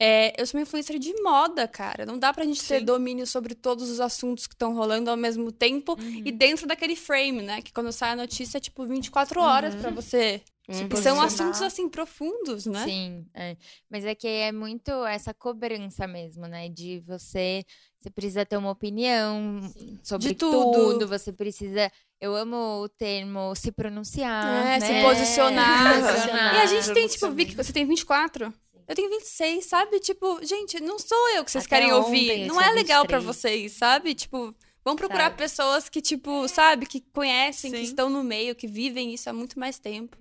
é, 0.00 0.32
eu 0.40 0.46
sou 0.46 0.58
uma 0.58 0.62
influencer 0.62 0.98
de 0.98 1.12
moda, 1.22 1.68
cara. 1.68 2.06
Não 2.06 2.18
dá 2.18 2.32
pra 2.32 2.44
gente 2.44 2.62
ter 2.66 2.78
Sim. 2.80 2.84
domínio 2.86 3.26
sobre 3.26 3.54
todos 3.54 3.90
os 3.90 4.00
assuntos 4.00 4.46
que 4.46 4.54
estão 4.54 4.74
rolando 4.74 5.10
ao 5.10 5.16
mesmo 5.16 5.52
tempo 5.52 5.96
e 6.24 6.32
dentro 6.32 6.66
daquele 6.66 6.96
frame, 6.96 7.42
né? 7.42 7.60
Que 7.60 7.72
quando 7.72 7.92
sai 7.92 8.12
a 8.12 8.16
notícia 8.16 8.56
é 8.56 8.60
tipo 8.60 8.86
24 8.86 9.40
horas 9.40 9.74
pra 9.74 9.90
você. 9.90 10.40
Hum, 10.68 10.88
E 10.92 10.96
são 10.98 11.20
assuntos 11.20 11.60
assim 11.62 11.88
profundos, 11.88 12.64
né? 12.64 12.84
Sim, 12.84 13.26
é. 13.34 13.56
Mas 13.90 14.04
é 14.04 14.14
que 14.14 14.26
é 14.28 14.52
muito 14.52 14.90
essa 15.04 15.34
cobrança 15.34 16.06
mesmo, 16.06 16.46
né? 16.46 16.68
De 16.68 17.00
você, 17.00 17.64
você 17.98 18.08
precisa 18.08 18.46
ter 18.46 18.56
uma 18.56 18.70
opinião 18.70 19.60
sobre 20.02 20.28
De 20.28 20.34
tudo. 20.36 20.70
tudo. 20.72 21.08
Você 21.08 21.32
precisa, 21.32 21.90
eu 22.20 22.36
amo 22.36 22.82
o 22.84 22.88
termo 22.88 23.52
se 23.56 23.72
pronunciar, 23.72 24.46
É, 24.64 24.78
né? 24.78 24.80
se 24.80 25.02
posicionar. 25.08 26.00
Posicionar. 26.12 26.54
E 26.54 26.58
a 26.60 26.66
gente 26.66 26.92
tem, 26.92 27.08
tipo, 27.08 27.28
Vicky, 27.32 27.56
você 27.56 27.72
tem 27.72 27.84
24? 27.84 28.54
Eu 28.90 28.96
tenho 28.96 29.08
26, 29.10 29.64
sabe? 29.66 30.00
Tipo, 30.00 30.44
gente, 30.44 30.80
não 30.80 30.98
sou 30.98 31.30
eu 31.36 31.44
que 31.44 31.50
vocês 31.50 31.64
Até 31.64 31.76
querem 31.76 31.92
ouvir. 31.92 32.46
Não 32.46 32.60
é 32.60 32.70
legal 32.72 33.06
pra 33.06 33.18
23. 33.20 33.24
vocês, 33.24 33.72
sabe? 33.74 34.14
Tipo, 34.16 34.52
vão 34.84 34.96
procurar 34.96 35.24
Sabe. 35.24 35.36
pessoas 35.36 35.88
que, 35.88 36.00
tipo, 36.02 36.48
sabe? 36.48 36.86
Que 36.86 37.00
conhecem, 37.00 37.70
que 37.70 37.76
Sim. 37.78 37.82
estão 37.84 38.10
no 38.10 38.24
meio, 38.24 38.54
que 38.54 38.66
vivem 38.66 39.14
isso 39.14 39.30
há 39.30 39.32
muito 39.32 39.58
mais 39.60 39.78
tempo. 39.78 40.16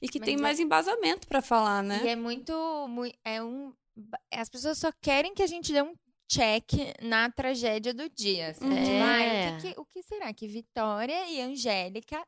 E 0.00 0.08
que 0.08 0.18
Mas 0.18 0.26
tem 0.26 0.34
é- 0.36 0.40
mais 0.40 0.58
embasamento 0.58 1.26
pra 1.28 1.42
falar, 1.42 1.82
né? 1.82 2.00
E 2.04 2.08
é 2.08 2.16
muito, 2.16 2.52
mui- 2.88 3.14
é 3.24 3.42
um, 3.42 3.72
as 4.32 4.48
pessoas 4.48 4.78
só 4.78 4.90
querem 5.02 5.34
que 5.34 5.42
a 5.42 5.46
gente 5.46 5.70
dê 5.72 5.82
um 5.82 5.94
check 6.26 6.72
na 7.02 7.30
tragédia 7.30 7.92
do 7.92 8.08
dia. 8.08 8.54
Tipo, 8.54 8.66
ai, 9.04 9.26
É. 9.28 9.50
o, 9.50 9.60
que 9.60 9.74
que- 9.74 9.80
o 9.80 9.84
que 9.84 10.02
será 10.02 10.32
que 10.32 10.48
Vitória 10.48 11.28
e 11.28 11.40
Angélica 11.42 12.22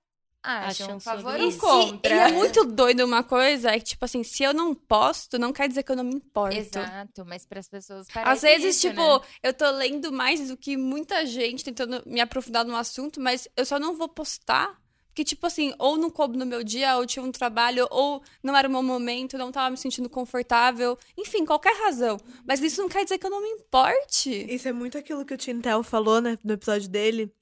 acham? 0.47 0.87
Acham 0.87 1.01
favor 1.01 1.33
sobre 1.33 1.43
ou 1.43 1.49
isso. 1.49 1.59
contra? 1.59 2.15
E 2.15 2.19
é 2.19 2.33
muito 2.33 2.65
doido 2.65 3.05
uma 3.05 3.23
coisa, 3.23 3.71
é 3.71 3.79
que, 3.79 3.87
tipo 3.87 4.05
assim, 4.05 4.23
se 4.23 4.43
eu 4.43 4.55
não 4.55 4.75
posto, 4.75 5.39
não 5.39 5.53
quer 5.53 5.69
dizer 5.69 5.83
que 5.83 5.93
eu 5.93 5.97
não 5.97 6.05
me 6.05 6.15
importo. 6.15 6.57
Exato, 6.57 7.25
mas 7.27 7.45
para 7.45 7.61
as 7.61 7.69
pessoas 7.69 8.07
Às 8.09 8.13
parece 8.15 8.47
vezes, 8.47 8.77
isso, 8.77 8.89
tipo, 8.89 9.01
né? 9.01 9.21
eu 9.43 9.53
tô 9.53 9.71
lendo 9.71 10.13
mais 10.13 10.49
do 10.49 10.57
que 10.57 10.77
muita 10.77 11.27
gente 11.27 11.65
tentando 11.65 12.03
me 12.07 12.21
aprofundar 12.21 12.65
no 12.65 12.77
assunto, 12.77 13.21
mas 13.21 13.49
eu 13.57 13.67
só 13.67 13.79
não 13.79 13.97
vou 13.97 14.09
postar. 14.09 14.79
Porque, 15.09 15.25
tipo 15.25 15.47
assim, 15.47 15.73
ou 15.79 15.97
não 15.97 16.11
coube 16.11 16.37
no 16.37 16.45
meu 16.45 16.63
dia, 16.63 16.95
ou 16.99 17.07
tinha 17.07 17.25
um 17.25 17.33
trabalho, 17.33 17.89
ou 17.91 18.23
não 18.43 18.55
era 18.55 18.69
o 18.69 18.71
meu 18.71 18.83
momento, 18.83 19.39
não 19.39 19.51
tava 19.51 19.71
me 19.71 19.77
sentindo 19.79 20.11
confortável. 20.11 20.99
Enfim, 21.17 21.47
qualquer 21.47 21.75
razão. 21.85 22.19
Mas 22.47 22.61
isso 22.61 22.83
não 22.83 22.89
quer 22.89 23.03
dizer 23.03 23.17
que 23.17 23.25
eu 23.25 23.31
não 23.31 23.41
me 23.41 23.49
importe. 23.49 24.31
Isso 24.53 24.69
é 24.69 24.75
muito 24.75 24.99
aquilo 24.99 25.25
que 25.25 25.33
o 25.33 25.39
Tintel 25.39 25.83
falou, 25.83 26.21
né, 26.21 26.39
no 26.45 26.53
episódio 26.53 26.91
dele. 26.91 27.33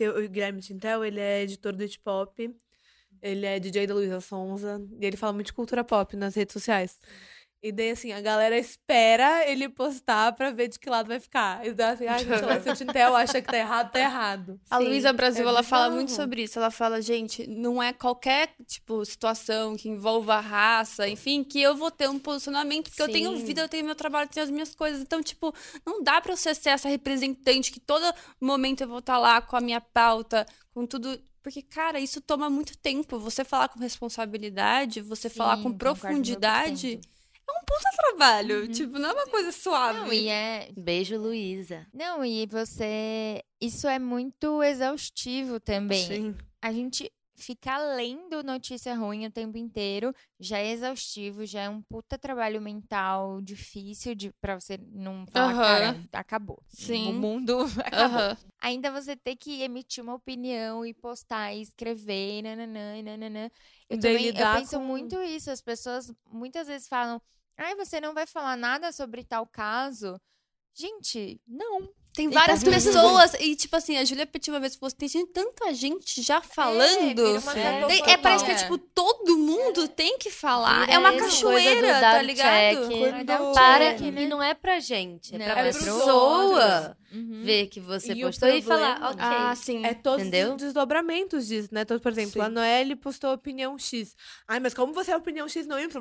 Porque 0.00 0.08
o 0.08 0.28
Guilherme 0.30 0.62
Tintel, 0.62 1.04
ele 1.04 1.20
é 1.20 1.42
editor 1.42 1.74
do 1.74 1.84
Hip 1.84 2.00
Hop, 2.06 2.38
ele 3.20 3.44
é 3.44 3.60
DJ 3.60 3.86
da 3.86 3.92
Luísa 3.92 4.18
Sonza, 4.18 4.82
e 4.98 5.04
ele 5.04 5.14
fala 5.14 5.34
muito 5.34 5.48
de 5.48 5.52
cultura 5.52 5.84
pop 5.84 6.16
nas 6.16 6.34
redes 6.34 6.54
sociais. 6.54 6.98
E 7.62 7.70
daí, 7.70 7.90
assim, 7.90 8.10
a 8.10 8.22
galera 8.22 8.56
espera 8.56 9.46
ele 9.46 9.68
postar 9.68 10.32
pra 10.32 10.50
ver 10.50 10.68
de 10.68 10.78
que 10.78 10.88
lado 10.88 11.08
vai 11.08 11.20
ficar. 11.20 11.66
E 11.66 11.74
daí, 11.74 11.92
assim, 11.92 12.06
ai, 12.06 12.24
gente, 12.24 12.42
olha, 12.42 12.58
se 12.58 12.70
o 12.70 12.72
Tintel 12.72 13.14
acha 13.14 13.42
que 13.42 13.48
tá 13.48 13.58
errado, 13.58 13.92
tá 13.92 14.00
errado. 14.00 14.58
A 14.70 14.78
Sim, 14.78 14.84
Luísa 14.84 15.12
Brasil, 15.12 15.44
é 15.44 15.48
ela 15.48 15.62
fala 15.62 15.90
muito 15.90 16.10
sobre 16.10 16.42
isso. 16.42 16.58
Ela 16.58 16.70
fala, 16.70 17.02
gente, 17.02 17.46
não 17.46 17.82
é 17.82 17.92
qualquer, 17.92 18.54
tipo, 18.66 19.04
situação 19.04 19.76
que 19.76 19.90
envolva 19.90 20.40
raça, 20.40 21.06
enfim, 21.06 21.44
que 21.44 21.60
eu 21.60 21.76
vou 21.76 21.90
ter 21.90 22.08
um 22.08 22.18
posicionamento, 22.18 22.88
porque 22.88 23.02
eu 23.02 23.12
tenho 23.12 23.36
Sim. 23.36 23.44
vida, 23.44 23.60
eu 23.60 23.68
tenho 23.68 23.84
meu 23.84 23.94
trabalho, 23.94 24.24
eu 24.24 24.32
tenho 24.32 24.44
as 24.44 24.50
minhas 24.50 24.74
coisas. 24.74 25.02
Então, 25.02 25.22
tipo, 25.22 25.54
não 25.84 26.02
dá 26.02 26.18
pra 26.18 26.34
você 26.34 26.54
ser 26.54 26.70
essa 26.70 26.88
representante 26.88 27.70
que 27.70 27.80
todo 27.80 28.10
momento 28.40 28.80
eu 28.80 28.88
vou 28.88 29.00
estar 29.00 29.18
lá 29.18 29.42
com 29.42 29.54
a 29.54 29.60
minha 29.60 29.82
pauta, 29.82 30.46
com 30.72 30.86
tudo. 30.86 31.20
Porque, 31.42 31.60
cara, 31.60 32.00
isso 32.00 32.22
toma 32.22 32.48
muito 32.48 32.76
tempo. 32.78 33.18
Você 33.18 33.44
falar 33.44 33.68
com 33.68 33.78
responsabilidade, 33.80 35.02
você 35.02 35.28
falar 35.28 35.56
Sim, 35.58 35.62
com 35.64 35.72
concordo 35.72 36.00
profundidade, 36.00 36.98
100%. 36.98 37.19
Um 37.50 37.64
puta 37.64 37.90
trabalho. 37.96 38.68
Tipo, 38.68 38.98
não 38.98 39.10
é 39.10 39.12
uma 39.12 39.26
coisa 39.26 39.52
suave. 39.52 39.98
Não, 39.98 40.12
e 40.12 40.28
é. 40.28 40.68
Beijo, 40.76 41.16
Luísa. 41.18 41.86
Não, 41.92 42.24
e 42.24 42.46
você. 42.46 43.42
Isso 43.60 43.86
é 43.88 43.98
muito 43.98 44.62
exaustivo 44.62 45.60
também. 45.60 46.06
Sim. 46.06 46.36
A 46.62 46.72
gente 46.72 47.10
ficar 47.36 47.78
lendo 47.96 48.42
notícia 48.42 48.94
ruim 48.94 49.24
o 49.24 49.30
tempo 49.30 49.56
inteiro 49.56 50.14
já 50.38 50.58
é 50.58 50.72
exaustivo, 50.72 51.46
já 51.46 51.62
é 51.62 51.68
um 51.70 51.80
puta 51.80 52.18
trabalho 52.18 52.60
mental 52.60 53.40
difícil 53.40 54.14
de, 54.14 54.30
pra 54.42 54.60
você 54.60 54.78
não 54.92 55.24
falar, 55.26 55.50
Aham. 55.52 55.62
cara, 55.62 56.00
acabou. 56.12 56.62
Sim. 56.68 57.08
O 57.08 57.14
mundo 57.14 57.60
acabou. 57.82 58.18
Aham. 58.18 58.36
Ainda 58.60 58.90
você 58.92 59.16
ter 59.16 59.36
que 59.36 59.62
emitir 59.62 60.04
uma 60.04 60.14
opinião 60.14 60.84
e 60.84 60.92
postar 60.92 61.54
e 61.54 61.62
escrever, 61.62 62.42
nananã, 62.42 63.00
nananã. 63.02 63.50
Eu 63.88 63.98
também 63.98 64.26
eu 64.26 64.34
penso 64.34 64.76
com- 64.78 64.84
muito 64.84 65.22
isso. 65.22 65.50
As 65.50 65.62
pessoas 65.62 66.12
muitas 66.30 66.66
vezes 66.66 66.86
falam, 66.88 67.22
ai, 67.60 67.74
você 67.76 68.00
não 68.00 68.12
vai 68.14 68.26
falar 68.26 68.56
nada 68.56 68.90
sobre 68.92 69.22
tal 69.24 69.46
caso. 69.46 70.20
Gente, 70.74 71.40
não. 71.46 71.88
Tem 72.12 72.26
E 72.28 72.32
tá 72.32 72.40
várias 72.40 72.58
tudo 72.60 72.72
pessoas, 72.72 73.34
e 73.34 73.54
tipo 73.54 73.76
assim, 73.76 73.96
a 73.96 74.04
Júlia 74.04 74.26
Petit 74.26 74.50
uma 74.50 74.58
vez 74.58 74.74
falou, 74.74 74.90
tem 74.92 75.08
gente- 75.08 75.30
tanta 75.32 75.72
gente 75.72 76.20
já 76.22 76.40
falando. 76.40 77.14
vira 77.24 77.38
uma 77.38 77.56
É, 77.56 77.80
cacofonia. 77.80 78.12
é, 78.12 78.16
parece 78.16 78.44
que 78.44 78.50
é 78.50 78.54
tipo, 78.56 78.78
todo 78.78 79.38
mundo 79.38 79.86
tem 79.86 80.18
que 80.18 80.28
falar. 80.28 80.88
É 80.90 80.98
uma 80.98 81.12
cachoeira, 81.16 81.94
do 81.94 82.00
tá 82.00 82.20
ligado? 82.20 82.48
check. 82.88 83.40
Um 83.40 83.52
Para, 83.52 83.92
check, 83.92 84.00
né? 84.12 84.22
e 84.22 84.26
não 84.26 84.42
é 84.42 84.54
pra 84.54 84.80
gente, 84.80 85.36
é 85.36 85.38
Não, 85.38 85.44
pra 85.46 85.60
é 85.60 85.70
pros 85.70 85.84
pessoa 85.84 86.96
Uhum. 87.12 87.42
ver 87.44 87.66
que 87.66 87.80
você 87.80 88.12
E 88.12 88.20
postou 88.20 88.48
e 88.48 88.62
falar, 88.62 89.10
ok. 89.10 89.16
Ah, 89.18 89.54
sim. 89.56 89.84
É 89.84 89.94
todos 89.94 90.20
Entendeu? 90.20 90.52
os 90.52 90.56
desdobramentos 90.62 91.46
disso, 91.46 91.68
né? 91.72 91.82
Então, 91.82 91.98
por 91.98 92.12
exemplo, 92.12 92.32
Sim. 92.32 92.40
a 92.40 92.48
Noelle 92.48 92.94
postou 92.94 93.32
opinião 93.32 93.76
X. 93.78 94.14
Ai, 94.46 94.60
mas 94.60 94.74
como 94.74 94.92
você 94.92 95.10
é 95.10 95.16
opinião 95.16 95.48
X 95.48 95.66
não 95.66 95.78
entra? 95.78 96.00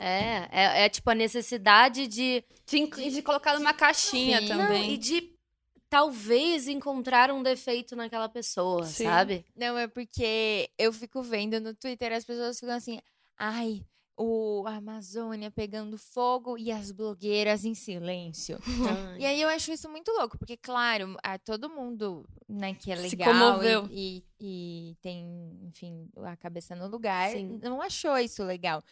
É, 0.00 0.48
é, 0.52 0.84
é 0.84 0.88
tipo 0.88 1.08
a 1.10 1.14
necessidade 1.14 2.06
de. 2.06 2.44
De, 2.66 3.10
de 3.10 3.22
colocar 3.22 3.58
numa 3.58 3.72
caixinha 3.72 4.40
Sim. 4.40 4.48
Não, 4.48 4.58
também. 4.66 4.92
e 4.92 4.98
de 4.98 5.34
talvez 5.88 6.66
encontrar 6.66 7.30
um 7.30 7.42
defeito 7.42 7.94
naquela 7.94 8.28
pessoa, 8.28 8.84
Sim. 8.84 9.04
sabe? 9.04 9.44
Não, 9.56 9.78
é 9.78 9.86
porque 9.86 10.68
eu 10.78 10.92
fico 10.92 11.22
vendo 11.22 11.60
no 11.60 11.72
Twitter 11.74 12.12
as 12.12 12.24
pessoas 12.24 12.58
ficam 12.58 12.74
assim, 12.74 13.00
ai, 13.38 13.80
o 14.16 14.64
a 14.66 14.76
Amazônia 14.76 15.50
pegando 15.50 15.98
fogo 15.98 16.56
e 16.56 16.70
as 16.70 16.90
blogueiras 16.90 17.64
em 17.64 17.74
silêncio. 17.74 18.58
E 19.18 19.24
aí 19.24 19.40
eu 19.40 19.48
acho 19.48 19.72
isso 19.72 19.88
muito 19.88 20.10
louco, 20.12 20.36
porque, 20.36 20.56
claro, 20.56 21.16
a 21.22 21.38
todo 21.38 21.70
mundo 21.70 22.26
né, 22.48 22.74
que 22.74 22.90
é 22.90 22.96
legal 22.96 23.62
e, 23.62 23.88
e, 23.90 24.24
e 24.40 24.96
tem, 25.00 25.24
enfim, 25.62 26.08
a 26.24 26.36
cabeça 26.36 26.74
no 26.74 26.88
lugar, 26.88 27.30
Sim. 27.30 27.60
não 27.62 27.80
achou 27.80 28.18
isso 28.18 28.42
legal. 28.42 28.82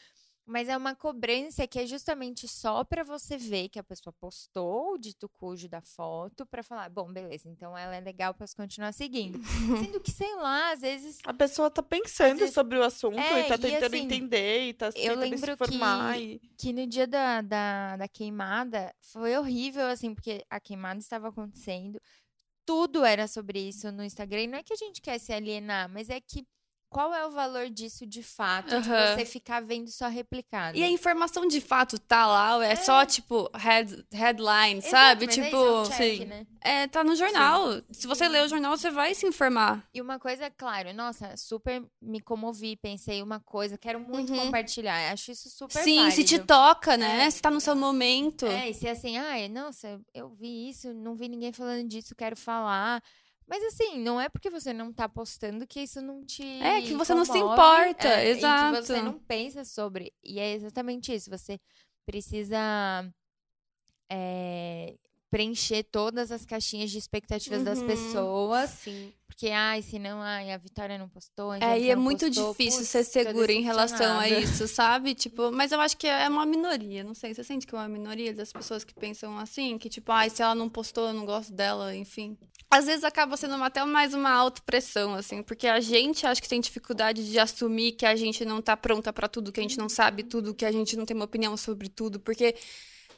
Mas 0.53 0.69
é 0.69 0.77
uma 0.77 0.95
cobrança 0.95 1.67
que 1.67 1.79
é 1.79 1.87
justamente 1.87 2.47
só 2.47 2.85
pra 2.85 3.03
você 3.03 3.39
ver 3.39 3.71
que 3.71 3.79
a 3.79 3.83
pessoa 3.83 4.13
postou 4.13 4.93
o 4.93 4.99
dito 4.99 5.27
cujo 5.31 5.67
da 5.69 5.81
foto 5.81 6.45
pra 6.45 6.63
falar, 6.63 6.91
bom, 6.91 7.11
beleza, 7.11 7.49
então 7.49 7.77
ela 7.77 7.97
é 7.97 8.01
legal, 8.01 8.35
posso 8.35 8.55
continuar 8.55 8.93
seguindo. 8.93 9.41
Sendo 9.83 9.99
que, 9.99 10.11
sei 10.11 10.35
lá, 10.37 10.73
às 10.73 10.81
vezes 10.83 11.19
A 11.25 11.33
pessoa 11.33 11.71
tá 11.71 11.83
pensando 11.83 12.39
vezes- 12.41 12.55
sobre 12.55 12.77
o 12.79 12.83
assunto 12.83 13.19
É, 13.19 13.47
e 13.47 13.49
tá 13.49 13.55
e 13.55 13.59
tentando 13.59 13.95
assim, 13.95 14.05
entender 14.05 14.69
e 14.69 14.75
tá 14.75 14.87
eu 14.95 15.19
tentando 15.19 15.39
se 15.39 15.51
informar. 15.53 16.15
que- 16.17 16.21
E... 16.21 16.39
que 16.59 16.73
no 16.75 16.87
dia 16.87 17.07
da, 17.07 17.41
da, 17.41 17.97
da 17.97 18.09
queimada 18.09 18.95
foi 19.01 19.35
horrível, 19.39 19.87
assim, 19.87 20.15
porque 20.15 20.45
a 20.51 20.61
queimada 20.61 21.01
estava 21.01 21.29
acontecendo. 21.29 21.99
Tudo 22.67 23.05
era 23.05 23.27
sobre 23.27 23.59
isso 23.59 23.91
no 23.91 24.05
Instagram. 24.05 24.43
E 24.43 24.47
não 24.47 24.59
é 24.59 24.63
que 24.63 24.73
a 24.73 24.77
gente 24.77 25.01
quer 25.01 25.19
se 25.19 25.33
alienar, 25.33 25.89
mas 25.89 26.09
é 26.11 26.21
que 26.21 26.47
qual 26.93 27.15
é 27.15 27.27
o 27.27 27.31
valor 27.31 27.69
disso 27.71 28.07
de 28.07 28.23
fato, 28.23 28.69
de 28.69 28.75
Aham. 28.91 29.17
você 29.17 29.25
ficar 29.25 29.61
vendo 29.61 29.91
só 29.91 30.09
replicado? 30.09 30.77
E 30.77 30.83
a 30.83 30.89
informação 30.91 31.47
de 31.47 31.61
fato 31.61 31.99
tá 31.99 32.27
lá, 32.27 32.57
ou 32.57 32.63
é, 32.63 32.77
só, 32.77 33.05
tipo, 33.07 33.51
head, 33.55 34.05
headline, 34.13 34.79
Exato, 34.79 34.91
sabe? 34.91 35.25
é 35.25 35.29
tipo, 35.29 35.57
é 35.57 35.85
check, 35.97 36.19
sim. 36.19 36.25
né? 36.27 36.47
É, 36.61 36.87
tá 36.87 37.03
no 37.03 37.17
jornal. 37.17 37.83
Se 37.91 38.07
você 38.07 38.29
lê 38.29 38.41
o 38.41 38.49
jornal, 38.49 38.77
você 38.77 38.91
vai 38.91 39.15
se 39.15 39.27
informar. 39.27 39.83
E 39.93 40.01
uma 40.01 40.19
coisa, 40.19 40.49
claro, 40.51 40.93
nossa, 40.95 41.37
super 41.37 41.83
me 42.01 42.21
comovi, 42.21 42.77
pensei 42.77 43.23
uma 43.23 43.41
coisa, 43.41 43.77
quero 43.77 43.99
muito 43.99 44.33
Uhum. 44.33 44.45
compartilhar. 44.47 45.13
Acho 45.13 45.33
isso 45.33 45.51
super 45.51 45.83
Sim, 45.83 46.11
se 46.11 46.23
te 46.23 46.35
válido. 46.37 46.47
toca, 46.47 46.97
né? 46.97 47.25
É. 47.25 47.31
Se 47.31 47.43
tá 47.43 47.51
no 47.51 47.61
seu 47.61 47.75
momento. 47.75 48.47
É, 48.47 48.71
e 48.71 48.75
se 48.75 48.87
assim, 48.89 49.17
ai, 49.17 49.49
nossa, 49.49 50.01
eu 50.15 50.29
vi 50.31 50.69
isso, 50.69 50.93
não 50.95 51.15
vi 51.17 51.29
ninguém 51.29 51.53
falando 51.53 51.89
disso, 51.89 52.15
quero 52.15 52.37
falar. 52.37 53.03
Mas 53.47 53.63
assim, 53.65 53.99
não 53.99 54.21
é 54.21 54.29
porque 54.29 54.51
você 54.51 54.73
não 54.73 54.93
tá 54.93 55.09
postando 55.09 55.67
que 55.67 55.81
isso 55.81 56.01
não 56.01 56.25
te. 56.25 56.43
É, 56.63 56.81
que 56.83 56.95
você 56.95 57.15
não 57.15 57.25
se 57.25 57.39
importa, 57.39 58.09
é, 58.09 58.29
exato. 58.31 58.77
que 58.77 58.83
você 58.83 59.03
não 59.03 59.19
pensa 59.19 59.65
sobre. 59.65 60.13
E 60.23 60.39
é 60.39 60.55
exatamente 60.55 61.13
isso. 61.15 61.31
Você 61.31 61.61
precisa 62.07 62.59
é, 64.11 64.95
preencher 65.33 65.83
todas 65.85 66.31
as 66.31 66.45
caixinhas 66.45 66.91
de 66.91 66.99
expectativas 66.99 67.63
das 67.65 67.79
Uhum. 67.79 67.87
pessoas. 67.87 68.69
Sim. 68.71 69.11
Porque, 69.27 69.49
ai, 69.49 69.81
senão, 69.81 70.21
ai, 70.21 70.53
a 70.53 70.59
Vitória 70.59 70.99
não 70.99 71.09
postou. 71.09 71.55
É, 71.55 71.81
e 71.81 71.89
é 71.91 71.97
muito 71.97 72.27
postou, 72.27 72.51
difícil 72.51 72.81
putz, 72.81 72.91
ser 72.91 73.03
segura 73.03 73.51
em 73.51 73.63
relação 73.63 74.21
a 74.21 74.29
isso, 74.29 74.69
sabe? 74.69 75.15
Tipo, 75.17 75.51
mas 75.51 75.73
eu 75.73 75.81
acho 75.81 75.97
que 75.97 76.07
é 76.07 76.29
uma 76.29 76.45
minoria, 76.45 77.03
não 77.03 77.15
sei. 77.15 77.33
Você 77.33 77.43
sente 77.43 77.67
que 77.67 77.75
é 77.75 77.79
uma 77.79 77.89
minoria 77.89 78.35
das 78.35 78.53
pessoas 78.53 78.85
que 78.85 78.95
pensam 78.95 79.39
assim? 79.39 79.79
Que, 79.79 79.89
tipo, 79.89 80.13
ai, 80.13 80.29
se 80.29 80.43
ela 80.43 80.55
não 80.55 80.69
postou, 80.69 81.09
eu 81.09 81.15
não 81.15 81.25
gosto 81.25 81.51
dela, 81.51 81.97
enfim. 81.97 82.37
Às 82.71 82.85
vezes 82.85 83.05
acaba 83.05 83.35
sendo 83.39 83.55
até 83.55 83.83
mais 83.87 84.13
uma 84.13 84.31
autopressão, 84.31 85.15
assim, 85.15 85.43
porque 85.43 85.67
a 85.67 85.81
gente 85.81 86.27
acho 86.27 86.43
que 86.43 86.49
tem 86.49 86.61
dificuldade 86.61 87.29
de 87.29 87.39
assumir 87.39 87.93
que 87.93 88.05
a 88.05 88.15
gente 88.15 88.45
não 88.45 88.61
tá 88.61 88.77
pronta 88.77 89.13
pra 89.15 89.29
tudo, 89.29 89.51
que 89.51 89.61
a 89.61 89.63
gente 89.63 89.79
não 89.79 89.89
sabe 89.89 90.23
tudo, 90.25 90.55
que 90.55 90.65
a 90.65 90.71
gente 90.73 90.95
não 90.95 91.07
tem 91.07 91.17
uma 91.17 91.25
opinião 91.25 91.57
sobre 91.57 91.89
tudo, 91.89 92.21
porque 92.21 92.55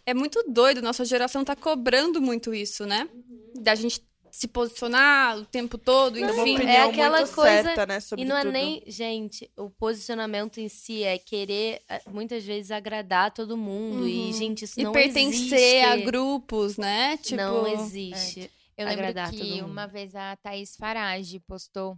é 0.07 0.15
muito 0.15 0.43
doido, 0.49 0.83
nossa 0.83 1.05
geração 1.05 1.45
tá 1.45 1.55
cobrando 1.57 2.21
muito 2.21 2.53
isso, 2.55 2.87
né? 2.87 3.09
Da 3.55 3.75
gente 3.75 4.03
se 4.31 4.49
posicionar 4.49 5.39
o 5.39 5.47
tempo 5.47 5.79
todo, 5.79 6.15
Tem 6.17 6.25
uma 6.25 6.33
enfim. 6.43 6.57
é 6.63 6.83
aquela 6.83 7.19
muito 7.21 7.33
coisa- 7.35 7.63
certa, 7.63 7.87
né, 7.87 8.01
sobre 8.01 8.25
E 8.25 8.29
não 8.29 8.37
é 8.37 8.41
tudo. 8.43 8.53
nem, 8.53 8.83
gente, 8.85 9.49
o 9.57 9.71
posicionamento 9.71 10.59
em 10.59 10.69
si 10.69 11.05
é 11.05 11.17
querer 11.19 11.81
eh, 11.89 12.03
muitas 12.11 12.45
vezes 12.45 12.73
agradar 12.73 13.31
todo 13.33 13.57
mundo 13.57 14.09
e 14.09 14.27
Uhum. 14.27 14.33
gente 14.33 14.65
isso 14.65 14.81
E 14.81 14.83
não 14.83 14.91
pertencer 14.93 15.57
existe. 15.57 15.81
a 15.85 15.97
grupos, 15.97 16.77
né? 16.77 17.17
Tipo, 17.19 17.37
não 17.37 17.65
existe. 17.67 18.51
Eu 18.77 18.89
lembro 18.89 19.15
que 19.31 19.63
uma 19.63 19.87
vez 19.87 20.17
a 20.17 20.35
Thaís 20.37 20.75
Farage 20.77 21.39
postou. 21.47 21.97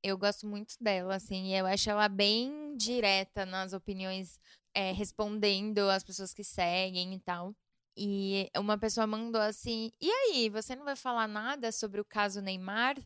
Eu 0.00 0.16
gosto 0.16 0.46
muito 0.46 0.76
dela, 0.80 1.16
assim, 1.16 1.48
e 1.48 1.56
eu 1.56 1.66
acho 1.66 1.90
ela 1.90 2.08
bem 2.08 2.76
direta 2.76 3.44
nas 3.44 3.72
opiniões, 3.72 4.38
é, 4.74 4.92
respondendo 4.92 5.88
as 5.90 6.02
pessoas 6.02 6.34
que 6.34 6.44
seguem 6.44 7.14
e 7.14 7.20
tal. 7.20 7.54
E 7.96 8.50
uma 8.56 8.76
pessoa 8.76 9.06
mandou 9.06 9.40
assim: 9.40 9.90
E 10.00 10.10
aí, 10.10 10.48
você 10.48 10.74
não 10.74 10.84
vai 10.84 10.96
falar 10.96 11.28
nada 11.28 11.70
sobre 11.70 12.00
o 12.00 12.04
caso 12.04 12.40
Neymar? 12.40 12.96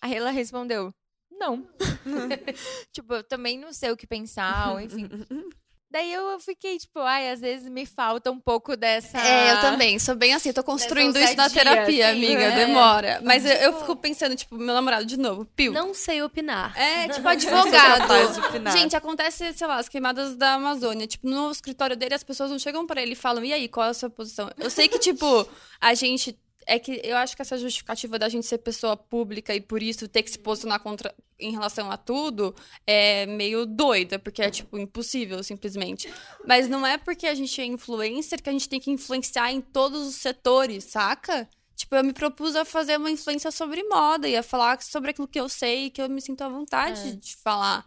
Aí 0.00 0.14
ela 0.14 0.30
respondeu: 0.30 0.94
Não. 1.30 1.68
tipo, 2.92 3.14
eu 3.14 3.24
também 3.24 3.58
não 3.58 3.72
sei 3.72 3.90
o 3.90 3.96
que 3.96 4.06
pensar, 4.06 4.82
enfim. 4.82 5.08
Daí 5.90 6.12
eu 6.12 6.38
fiquei, 6.38 6.78
tipo, 6.78 7.00
ai, 7.00 7.30
às 7.30 7.40
vezes 7.40 7.68
me 7.68 7.84
falta 7.84 8.30
um 8.30 8.38
pouco 8.38 8.76
dessa. 8.76 9.18
É, 9.18 9.52
eu 9.52 9.60
também, 9.60 9.98
sou 9.98 10.14
bem 10.14 10.32
assim, 10.32 10.52
tô 10.52 10.62
construindo 10.62 11.18
isso 11.18 11.36
na 11.36 11.50
terapia, 11.50 12.10
assim, 12.10 12.16
amiga, 12.16 12.48
né? 12.48 12.64
demora. 12.64 13.20
Mas 13.24 13.44
eu, 13.44 13.52
eu 13.54 13.80
fico 13.80 13.96
pensando, 13.96 14.36
tipo, 14.36 14.56
meu 14.56 14.72
namorado 14.72 15.04
de 15.04 15.18
novo, 15.18 15.44
Pio. 15.44 15.72
Não 15.72 15.92
sei 15.92 16.22
opinar. 16.22 16.78
É, 16.78 17.08
tipo, 17.10 17.22
de 17.22 17.48
advogado. 17.48 18.38
opinar. 18.46 18.72
Gente, 18.72 18.94
acontece, 18.94 19.52
sei 19.52 19.66
lá, 19.66 19.78
as 19.78 19.88
queimadas 19.88 20.36
da 20.36 20.54
Amazônia. 20.54 21.08
Tipo, 21.08 21.28
no 21.28 21.50
escritório 21.50 21.96
dele, 21.96 22.14
as 22.14 22.22
pessoas 22.22 22.52
não 22.52 22.58
chegam 22.58 22.86
pra 22.86 23.02
ele 23.02 23.12
e 23.12 23.16
falam, 23.16 23.44
e 23.44 23.52
aí, 23.52 23.66
qual 23.66 23.86
é 23.86 23.90
a 23.90 23.94
sua 23.94 24.08
posição? 24.08 24.48
Eu 24.56 24.70
sei 24.70 24.86
que, 24.86 24.98
tipo, 25.00 25.48
a 25.80 25.92
gente. 25.94 26.38
É 26.72 26.78
que 26.78 27.00
eu 27.02 27.16
acho 27.16 27.34
que 27.34 27.42
essa 27.42 27.58
justificativa 27.58 28.16
da 28.16 28.28
gente 28.28 28.46
ser 28.46 28.58
pessoa 28.58 28.96
pública 28.96 29.52
e 29.52 29.60
por 29.60 29.82
isso 29.82 30.06
ter 30.06 30.22
que 30.22 30.30
se 30.30 30.38
posicionar 30.38 30.78
contra, 30.80 31.12
em 31.36 31.50
relação 31.50 31.90
a 31.90 31.96
tudo 31.96 32.54
é 32.86 33.26
meio 33.26 33.66
doida, 33.66 34.20
porque 34.20 34.40
é, 34.40 34.50
tipo, 34.50 34.78
impossível, 34.78 35.42
simplesmente. 35.42 36.08
Mas 36.46 36.68
não 36.68 36.86
é 36.86 36.96
porque 36.96 37.26
a 37.26 37.34
gente 37.34 37.60
é 37.60 37.64
influencer 37.64 38.40
que 38.40 38.48
a 38.48 38.52
gente 38.52 38.68
tem 38.68 38.78
que 38.78 38.90
influenciar 38.90 39.50
em 39.50 39.60
todos 39.60 40.06
os 40.06 40.14
setores, 40.14 40.84
saca? 40.84 41.48
Tipo, 41.74 41.96
eu 41.96 42.04
me 42.04 42.12
propus 42.12 42.54
a 42.54 42.64
fazer 42.64 42.98
uma 42.98 43.10
influência 43.10 43.50
sobre 43.50 43.82
moda 43.88 44.28
e 44.28 44.36
a 44.36 44.42
falar 44.42 44.80
sobre 44.80 45.10
aquilo 45.10 45.26
que 45.26 45.40
eu 45.40 45.48
sei 45.48 45.86
e 45.86 45.90
que 45.90 46.00
eu 46.00 46.08
me 46.08 46.20
sinto 46.20 46.42
à 46.42 46.48
vontade 46.48 47.00
É. 47.00 47.12
de 47.12 47.34
falar. 47.36 47.84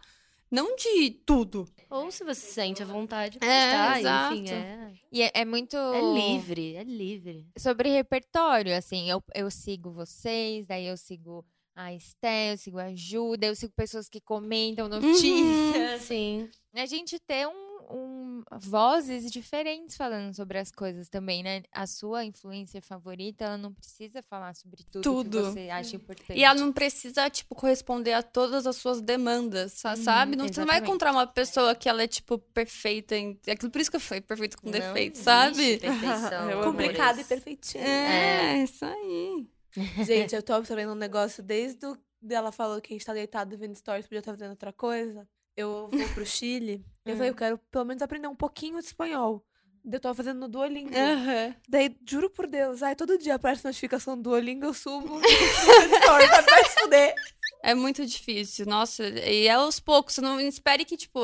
Não 0.50 0.76
de 0.76 1.10
tudo. 1.24 1.66
Ou 1.96 2.10
se 2.10 2.24
você 2.24 2.40
sente 2.46 2.82
a 2.82 2.86
vontade 2.86 3.38
de 3.38 3.44
É, 3.46 3.70
postar, 3.70 4.00
exato. 4.00 4.34
enfim, 4.34 4.50
é, 4.50 4.92
E 5.12 5.22
é, 5.22 5.30
é 5.34 5.44
muito. 5.44 5.76
é 5.76 6.00
livre, 6.14 6.74
é 6.76 6.82
livre. 6.82 7.46
sobre 7.56 7.88
repertório, 7.88 8.76
assim, 8.76 9.08
eu, 9.10 9.22
eu 9.34 9.50
sigo 9.50 9.90
vocês, 9.90 10.66
daí 10.66 10.86
eu 10.86 10.96
sigo 10.96 11.44
a 11.76 11.92
Esté, 11.92 12.52
eu 12.52 12.56
sigo 12.58 12.78
a 12.78 12.94
Ju, 12.94 13.36
daí 13.36 13.50
eu 13.50 13.54
sigo 13.56 13.72
pessoas 13.76 14.08
que 14.08 14.20
comentam 14.20 14.88
notícias. 14.88 16.02
Sim. 16.02 16.48
A 16.74 16.86
gente 16.86 17.18
ter 17.20 17.46
um, 17.46 17.63
um- 17.90 18.42
vozes 18.60 19.30
diferentes 19.30 19.96
falando 19.96 20.34
sobre 20.34 20.58
as 20.58 20.70
coisas 20.70 21.08
também, 21.08 21.42
né? 21.42 21.62
A 21.72 21.86
sua 21.86 22.24
influência 22.24 22.80
favorita, 22.82 23.44
ela 23.44 23.56
não 23.58 23.72
precisa 23.72 24.22
falar 24.22 24.54
sobre 24.54 24.82
tudo, 24.84 25.02
Tudo. 25.02 25.38
que 25.38 25.44
você 25.44 25.70
acha 25.70 25.96
importante. 25.96 26.38
E 26.38 26.44
ela 26.44 26.58
não 26.58 26.72
precisa, 26.72 27.28
tipo, 27.30 27.54
corresponder 27.54 28.12
a 28.12 28.22
todas 28.22 28.66
as 28.66 28.76
suas 28.76 29.00
demandas, 29.00 29.72
sa- 29.72 29.96
sabe? 29.96 30.36
Não, 30.36 30.46
você 30.48 30.60
não 30.60 30.66
vai 30.66 30.78
encontrar 30.78 31.12
uma 31.12 31.26
pessoa 31.26 31.74
que 31.74 31.88
ela 31.88 32.02
é, 32.02 32.06
tipo, 32.06 32.38
perfeita 32.38 33.16
em... 33.16 33.38
é 33.46 33.52
Aquilo, 33.52 33.70
por 33.70 33.80
isso 33.80 33.90
que 33.90 33.96
eu 33.96 34.00
falei 34.00 34.20
perfeito 34.20 34.56
com 34.58 34.66
Não 34.66 34.72
defeito, 34.72 35.18
sabe? 35.18 35.78
perfeição, 35.78 36.62
Complicado 36.64 37.20
e 37.20 37.24
perfeitinho. 37.24 37.84
É, 37.84 38.62
isso 38.64 38.84
aí. 38.84 39.46
Gente, 40.06 40.34
eu 40.34 40.42
tô 40.42 40.54
observando 40.56 40.90
um 40.92 40.98
negócio 40.98 41.42
desde 41.42 41.84
o... 41.86 41.96
dela 42.22 42.52
falou 42.52 42.80
que 42.80 42.92
a 42.92 42.96
gente 42.96 43.04
tá 43.06 43.12
deitado 43.12 43.56
vendo 43.58 43.74
stories, 43.74 44.06
podia 44.06 44.20
estar 44.20 44.32
fazendo 44.32 44.50
outra 44.50 44.72
coisa. 44.72 45.26
Eu 45.56 45.88
vou 45.90 46.08
pro 46.14 46.26
Chile. 46.26 46.84
eu 47.04 47.16
falei, 47.16 47.30
eu 47.30 47.34
quero 47.34 47.58
pelo 47.70 47.84
menos 47.84 48.02
aprender 48.02 48.28
um 48.28 48.34
pouquinho 48.34 48.78
de 48.80 48.86
espanhol. 48.86 49.44
Eu 49.90 50.00
tô 50.00 50.14
fazendo 50.14 50.40
no 50.40 50.48
Duolingo. 50.48 50.96
Aham. 50.96 51.54
Daí, 51.68 51.94
juro 52.08 52.30
por 52.30 52.46
Deus, 52.46 52.82
ai, 52.82 52.96
todo 52.96 53.18
dia 53.18 53.34
aparece 53.34 53.64
notificação 53.64 54.16
do 54.16 54.22
Duolingo, 54.22 54.64
eu 54.64 54.74
subo. 54.74 55.20
vai 55.20 56.64
se 56.64 56.80
fuder. 56.80 57.14
É 57.62 57.74
muito 57.74 58.04
difícil, 58.04 58.66
nossa. 58.66 59.06
E 59.06 59.46
é 59.46 59.52
aos 59.52 59.80
poucos. 59.80 60.14
Você 60.14 60.20
não 60.20 60.40
espere 60.40 60.84
que, 60.84 60.96
tipo, 60.96 61.20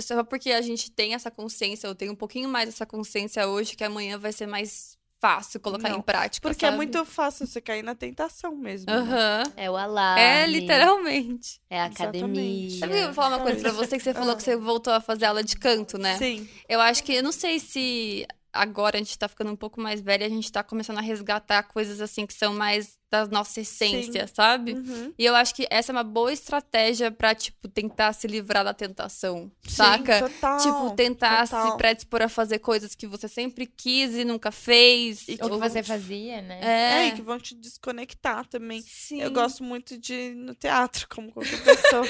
só 0.00 0.22
porque 0.24 0.50
a 0.50 0.60
gente 0.60 0.90
tem 0.90 1.14
essa 1.14 1.30
consciência, 1.30 1.86
eu 1.86 1.94
tenho 1.94 2.12
um 2.12 2.16
pouquinho 2.16 2.48
mais 2.48 2.68
essa 2.68 2.84
consciência 2.86 3.46
hoje, 3.48 3.76
que 3.76 3.84
amanhã 3.84 4.18
vai 4.18 4.32
ser 4.32 4.46
mais 4.46 4.96
fácil 5.20 5.60
colocar 5.60 5.88
Não, 5.90 5.98
em 5.98 6.02
prática. 6.02 6.48
Porque 6.48 6.64
é 6.64 6.68
sabe? 6.68 6.76
muito 6.76 7.04
fácil 7.04 7.46
você 7.46 7.60
cair 7.60 7.82
na 7.82 7.94
tentação 7.94 8.56
mesmo. 8.56 8.90
né? 8.90 8.96
Aham. 8.98 9.42
É 9.56 9.70
o 9.70 9.76
alarme. 9.76 10.20
É, 10.22 10.46
literalmente. 10.46 11.60
É 11.68 11.80
a 11.80 11.84
academia. 11.86 12.78
Sabe, 12.78 12.98
eu 12.98 13.04
vou 13.06 13.14
falar 13.14 13.36
uma 13.36 13.42
coisa 13.42 13.60
pra 13.60 13.72
você 13.72 13.96
que 13.96 14.02
você 14.02 14.14
falou 14.14 14.34
que 14.36 14.42
você 14.42 14.56
voltou 14.56 14.92
a 14.92 15.00
fazer 15.00 15.26
aula 15.26 15.44
de 15.44 15.56
canto, 15.56 15.98
né? 15.98 16.16
Sim. 16.16 16.48
Eu 16.68 16.80
acho 16.80 17.04
que, 17.04 17.12
eu 17.12 17.22
não 17.22 17.32
sei 17.32 17.58
se 17.58 18.26
agora 18.52 18.96
a 18.96 18.98
gente 18.98 19.16
tá 19.18 19.28
ficando 19.28 19.50
um 19.52 19.56
pouco 19.56 19.80
mais 19.80 20.00
velha, 20.00 20.26
a 20.26 20.30
gente 20.30 20.50
tá 20.50 20.62
começando 20.62 20.98
a 20.98 21.02
resgatar 21.02 21.62
coisas 21.64 22.00
assim 22.00 22.26
que 22.26 22.34
são 22.34 22.54
mais 22.54 22.98
da 23.10 23.26
nossa 23.26 23.60
essência, 23.60 24.26
sabe? 24.32 24.74
Uhum. 24.74 25.12
E 25.18 25.24
eu 25.24 25.34
acho 25.34 25.52
que 25.54 25.66
essa 25.68 25.90
é 25.90 25.94
uma 25.94 26.04
boa 26.04 26.32
estratégia 26.32 27.10
pra, 27.10 27.34
tipo, 27.34 27.66
tentar 27.68 28.12
se 28.12 28.28
livrar 28.28 28.62
da 28.62 28.72
tentação, 28.72 29.50
saca? 29.66 30.18
Sim, 30.28 30.32
total. 30.34 30.58
Tipo, 30.58 30.90
tentar 30.94 31.48
total. 31.48 31.72
se 31.72 31.76
predispor 31.76 32.22
a 32.22 32.28
fazer 32.28 32.60
coisas 32.60 32.94
que 32.94 33.08
você 33.08 33.26
sempre 33.26 33.66
quis 33.66 34.14
e 34.14 34.24
nunca 34.24 34.52
fez. 34.52 35.26
E 35.26 35.36
Ou 35.42 35.50
que 35.50 35.56
você 35.56 35.82
fazia, 35.82 36.40
né? 36.40 36.60
É, 36.62 37.02
É, 37.02 37.08
e 37.08 37.12
que 37.12 37.22
vão 37.22 37.38
te 37.40 37.54
desconectar 37.56 38.46
também. 38.46 38.80
Sim. 38.82 39.20
Eu 39.22 39.32
gosto 39.32 39.64
muito 39.64 39.98
de 39.98 40.14
ir 40.14 40.34
no 40.36 40.54
teatro, 40.54 41.08
como 41.08 41.32
qualquer 41.32 41.60
pessoa 41.64 42.04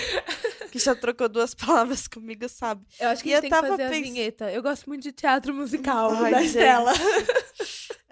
que 0.71 0.79
já 0.79 0.95
trocou 0.95 1.29
duas 1.31 1.55
palavras 1.55 2.07
comigo 2.07 2.47
sabe. 2.49 2.85
Eu 3.01 3.09
acho 3.09 3.23
que 3.23 3.31
E 3.31 3.35
a 3.35 3.39
eu 3.39 3.43
gente 3.43 3.51
tem 3.51 3.59
que 3.59 3.63
tava 3.63 3.69
fazer 3.77 3.85
a 3.85 3.89
pens- 3.91 4.03
vinheta. 4.03 4.51
Eu 4.53 4.63
gosto 4.63 4.87
muito 4.87 5.03
de 5.03 5.13
teatro 5.13 5.55
musical 5.55 6.11
Ai, 6.13 6.31
da 6.31 6.39
gente. 6.43 6.49
Estela. 6.49 6.93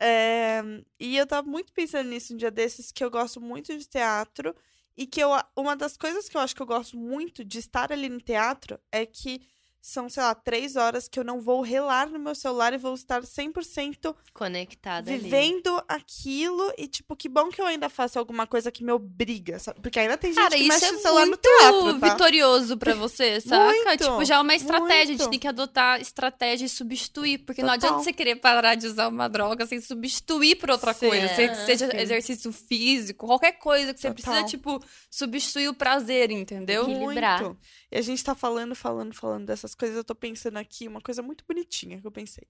É, 0.01 0.63
e 0.99 1.17
eu 1.17 1.27
tava 1.27 1.49
muito 1.49 1.73
pensando 1.73 2.09
nisso 2.09 2.33
um 2.33 2.37
dia 2.37 2.51
desses, 2.51 2.93
que 2.93 3.03
eu 3.03 3.11
gosto 3.11 3.41
muito 3.41 3.77
de 3.77 3.87
teatro. 3.87 4.55
E 4.97 5.07
que 5.07 5.21
eu, 5.21 5.31
uma 5.57 5.77
das 5.77 5.97
coisas 5.97 6.29
que 6.29 6.37
eu 6.37 6.41
acho 6.41 6.57
que 6.57 6.63
eu 6.63 6.67
gosto 6.67 6.97
muito 6.97 7.45
de 7.45 7.59
estar 7.59 7.93
ali 7.93 8.09
no 8.09 8.21
teatro 8.21 8.81
é 8.91 9.07
que 9.07 9.41
são, 9.81 10.09
sei 10.09 10.23
lá, 10.23 10.35
três 10.35 10.77
horas 10.77 11.09
que 11.09 11.19
eu 11.19 11.25
não 11.25 11.41
vou 11.41 11.63
relar 11.63 12.09
no 12.11 12.19
meu 12.19 12.35
celular 12.35 12.73
e 12.75 12.79
vou 12.79 12.95
estar 12.95 13.23
100% 13.23 14.15
Conectada 14.35 15.11
ali. 15.11 15.21
vivendo 15.21 15.83
aquilo. 15.89 16.73
E, 16.77 16.87
tipo, 16.89 17.15
que 17.17 17.29
bom 17.29 17.49
que 17.49 17.61
eu 17.61 17.67
ainda 17.67 17.89
faço 17.89 18.19
alguma 18.19 18.47
coisa 18.47 18.71
que 18.71 18.83
me 18.85 18.93
obriga, 18.93 19.59
sabe? 19.59 19.81
Porque 19.81 19.99
ainda 19.99 20.17
tem 20.19 20.33
gente 20.33 20.43
Cara, 20.43 20.57
que 20.57 20.63
isso 20.63 20.69
mexe 20.69 20.85
é 20.87 20.93
no 20.93 20.99
celular 20.99 21.27
muito 21.27 21.49
no 21.49 21.59
teatro, 21.59 22.01
tá? 22.01 22.09
vitorioso 22.11 22.77
pra 22.77 22.95
você, 22.95 23.41
saca? 23.41 23.65
Muito, 23.65 24.05
tipo, 24.05 24.25
já 24.25 24.37
é 24.37 24.41
uma 24.41 24.55
estratégia. 24.55 25.03
A 25.03 25.07
gente 25.07 25.19
muito. 25.19 25.31
tem 25.31 25.39
que 25.39 25.49
adotar 25.49 26.01
estratégia 26.01 26.67
e 26.67 26.69
substituir. 26.69 27.39
Porque 27.39 27.63
não 27.63 27.71
Total. 27.75 27.89
adianta 27.91 28.05
você 28.05 28.13
querer 28.13 28.37
parar 28.37 28.75
de 28.75 28.87
usar 28.87 29.09
uma 29.09 29.29
droga 29.29 29.65
sem 29.67 29.81
substituir 29.81 30.57
por 30.57 30.71
outra 30.71 30.93
Sim, 30.93 31.09
coisa. 31.09 31.29
Se- 31.29 31.55
seja 31.67 31.91
Sim. 31.91 31.97
exercício 31.99 32.53
físico, 32.53 33.27
qualquer 33.27 33.53
coisa 33.53 33.95
que 33.95 34.01
você 34.01 34.09
Total. 34.13 34.33
precisa, 34.35 34.47
tipo, 34.49 34.83
substituir 35.11 35.69
o 35.69 35.75
prazer, 35.75 36.31
entendeu? 36.31 36.83
Equilibrar. 36.83 37.43
Muito. 37.43 37.59
E 37.91 37.97
a 37.97 38.03
gente 38.03 38.23
tá 38.23 38.35
falando, 38.35 38.75
falando, 38.75 39.15
falando 39.15 39.47
dessas 39.69 39.75
coisas. 39.75 39.97
Eu 39.97 40.05
tô 40.05 40.15
pensando 40.15 40.57
aqui 40.57 40.89
uma 40.89 41.01
coisa 41.01 41.23
muito 41.23 41.45
bonitinha 41.47 42.01
que 42.01 42.07
eu 42.07 42.11
pensei. 42.11 42.47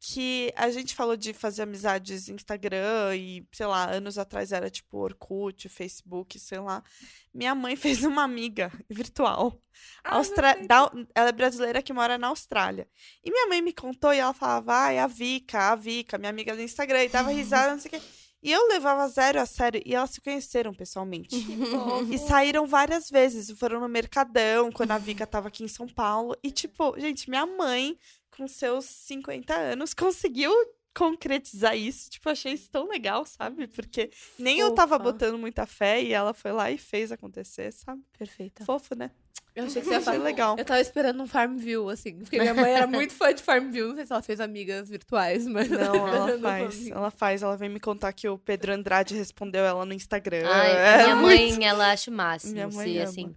Que 0.00 0.52
a 0.56 0.70
gente 0.70 0.94
falou 0.94 1.16
de 1.16 1.32
fazer 1.32 1.62
amizades 1.62 2.28
Instagram 2.28 3.16
e, 3.16 3.46
sei 3.52 3.66
lá, 3.66 3.90
anos 3.90 4.18
atrás 4.18 4.52
era 4.52 4.70
tipo 4.70 4.98
Orkut, 4.98 5.68
Facebook, 5.68 6.38
sei 6.38 6.58
lá. 6.58 6.82
Minha 7.32 7.54
mãe 7.54 7.74
fez 7.76 8.04
uma 8.04 8.22
amiga 8.22 8.70
virtual. 8.88 9.60
Austra... 10.04 10.54
da- 10.66 10.90
Ela 11.14 11.28
é 11.28 11.32
brasileira 11.32 11.82
que 11.82 11.92
mora 11.92 12.18
na 12.18 12.28
Austrália. 12.28 12.88
E 13.24 13.30
minha 13.30 13.46
mãe 13.48 13.62
me 13.62 13.72
contou 13.72 14.12
e 14.12 14.18
ela 14.18 14.34
falava, 14.34 14.74
ai, 14.74 14.98
a 14.98 15.06
Vika, 15.06 15.70
a 15.72 15.74
Vika, 15.76 16.18
minha 16.18 16.30
amiga 16.30 16.54
do 16.54 16.62
Instagram, 16.62 17.04
e 17.04 17.08
dava 17.08 17.30
risada, 17.30 17.72
não 17.72 17.80
sei 17.80 17.88
o 17.88 17.92
quê. 18.00 18.06
E 18.42 18.52
eu 18.52 18.68
levava 18.68 19.08
zero 19.08 19.40
a 19.40 19.46
sério 19.46 19.82
e 19.84 19.94
elas 19.94 20.10
se 20.10 20.20
conheceram 20.20 20.72
pessoalmente. 20.72 21.36
E 22.10 22.18
saíram 22.18 22.66
várias 22.66 23.10
vezes. 23.10 23.50
Foram 23.58 23.80
no 23.80 23.88
Mercadão, 23.88 24.70
quando 24.70 24.92
a 24.92 24.98
Vika 24.98 25.26
tava 25.26 25.48
aqui 25.48 25.64
em 25.64 25.68
São 25.68 25.86
Paulo. 25.88 26.36
E, 26.42 26.50
tipo, 26.50 26.98
gente, 26.98 27.28
minha 27.28 27.44
mãe, 27.44 27.98
com 28.36 28.46
seus 28.46 28.84
50 28.84 29.54
anos, 29.54 29.92
conseguiu 29.94 30.52
concretizar 30.98 31.76
isso. 31.76 32.10
Tipo, 32.10 32.28
achei 32.30 32.52
isso 32.52 32.68
tão 32.70 32.88
legal, 32.88 33.24
sabe? 33.24 33.66
Porque 33.68 34.10
nem 34.38 34.58
eu 34.58 34.74
tava 34.74 34.98
Fofa. 34.98 35.12
botando 35.12 35.38
muita 35.38 35.64
fé 35.66 36.02
e 36.02 36.12
ela 36.12 36.34
foi 36.34 36.52
lá 36.52 36.70
e 36.70 36.76
fez 36.78 37.12
acontecer, 37.12 37.72
sabe? 37.72 38.02
Perfeita. 38.18 38.64
Fofo, 38.64 38.94
né? 38.96 39.10
Eu 39.54 39.64
achei 39.64 39.82
que 39.82 39.88
você 39.88 39.94
ia 39.94 40.00
falar. 40.00 40.18
legal. 40.18 40.56
Eu 40.56 40.64
tava 40.64 40.80
esperando 40.80 41.20
um 41.20 41.26
Farmville, 41.26 41.90
assim. 41.90 42.16
Porque 42.18 42.38
minha 42.38 42.54
mãe 42.54 42.70
era 42.70 42.86
muito 42.88 43.12
fã 43.12 43.34
de 43.34 43.42
Farmville. 43.42 43.88
Não 43.88 43.96
sei 43.96 44.06
se 44.06 44.12
ela 44.12 44.22
fez 44.22 44.40
amigas 44.40 44.88
virtuais, 44.88 45.46
mas. 45.48 45.68
Não, 45.68 46.06
ela 46.06 46.38
faz. 46.38 46.86
Ela 46.88 47.10
faz. 47.10 47.42
Ela 47.42 47.56
vem 47.56 47.68
me 47.68 47.80
contar 47.80 48.12
que 48.12 48.28
o 48.28 48.38
Pedro 48.38 48.72
Andrade 48.72 49.14
respondeu 49.16 49.64
ela 49.64 49.84
no 49.84 49.92
Instagram. 49.92 50.46
Ai, 50.48 50.70
É 50.70 51.02
minha 51.04 51.16
muito- 51.16 51.54
mãe, 51.56 51.66
ela 51.66 51.90
acha 51.90 52.08
o 52.08 52.14
máximo. 52.14 52.52
Minha 52.52 52.68
mãe 52.68 52.86
se, 52.92 52.98
ama. 52.98 53.08
assim, 53.08 53.34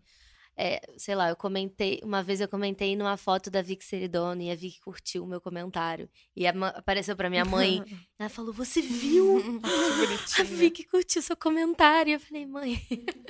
é, 0.57 0.81
sei 0.97 1.15
lá, 1.15 1.29
eu 1.29 1.35
comentei, 1.35 1.99
uma 2.03 2.21
vez 2.21 2.41
eu 2.41 2.47
comentei 2.47 2.95
numa 2.95 3.17
foto 3.17 3.49
da 3.49 3.61
Vicky 3.61 3.83
Seridone 3.85 4.47
e 4.47 4.51
a 4.51 4.55
Vicky 4.55 4.79
curtiu 4.81 5.23
o 5.23 5.27
meu 5.27 5.39
comentário. 5.41 6.09
E 6.35 6.45
a 6.45 6.51
apareceu 6.75 7.15
pra 7.15 7.29
minha 7.29 7.45
mãe, 7.45 7.83
ela 8.19 8.29
falou, 8.29 8.53
você 8.53 8.81
viu? 8.81 9.41
A. 10.39 10.43
Vicky 10.43 10.83
curtiu 10.85 11.21
seu 11.21 11.35
comentário. 11.35 12.13
Eu 12.13 12.19
falei, 12.19 12.45
mãe, 12.45 12.81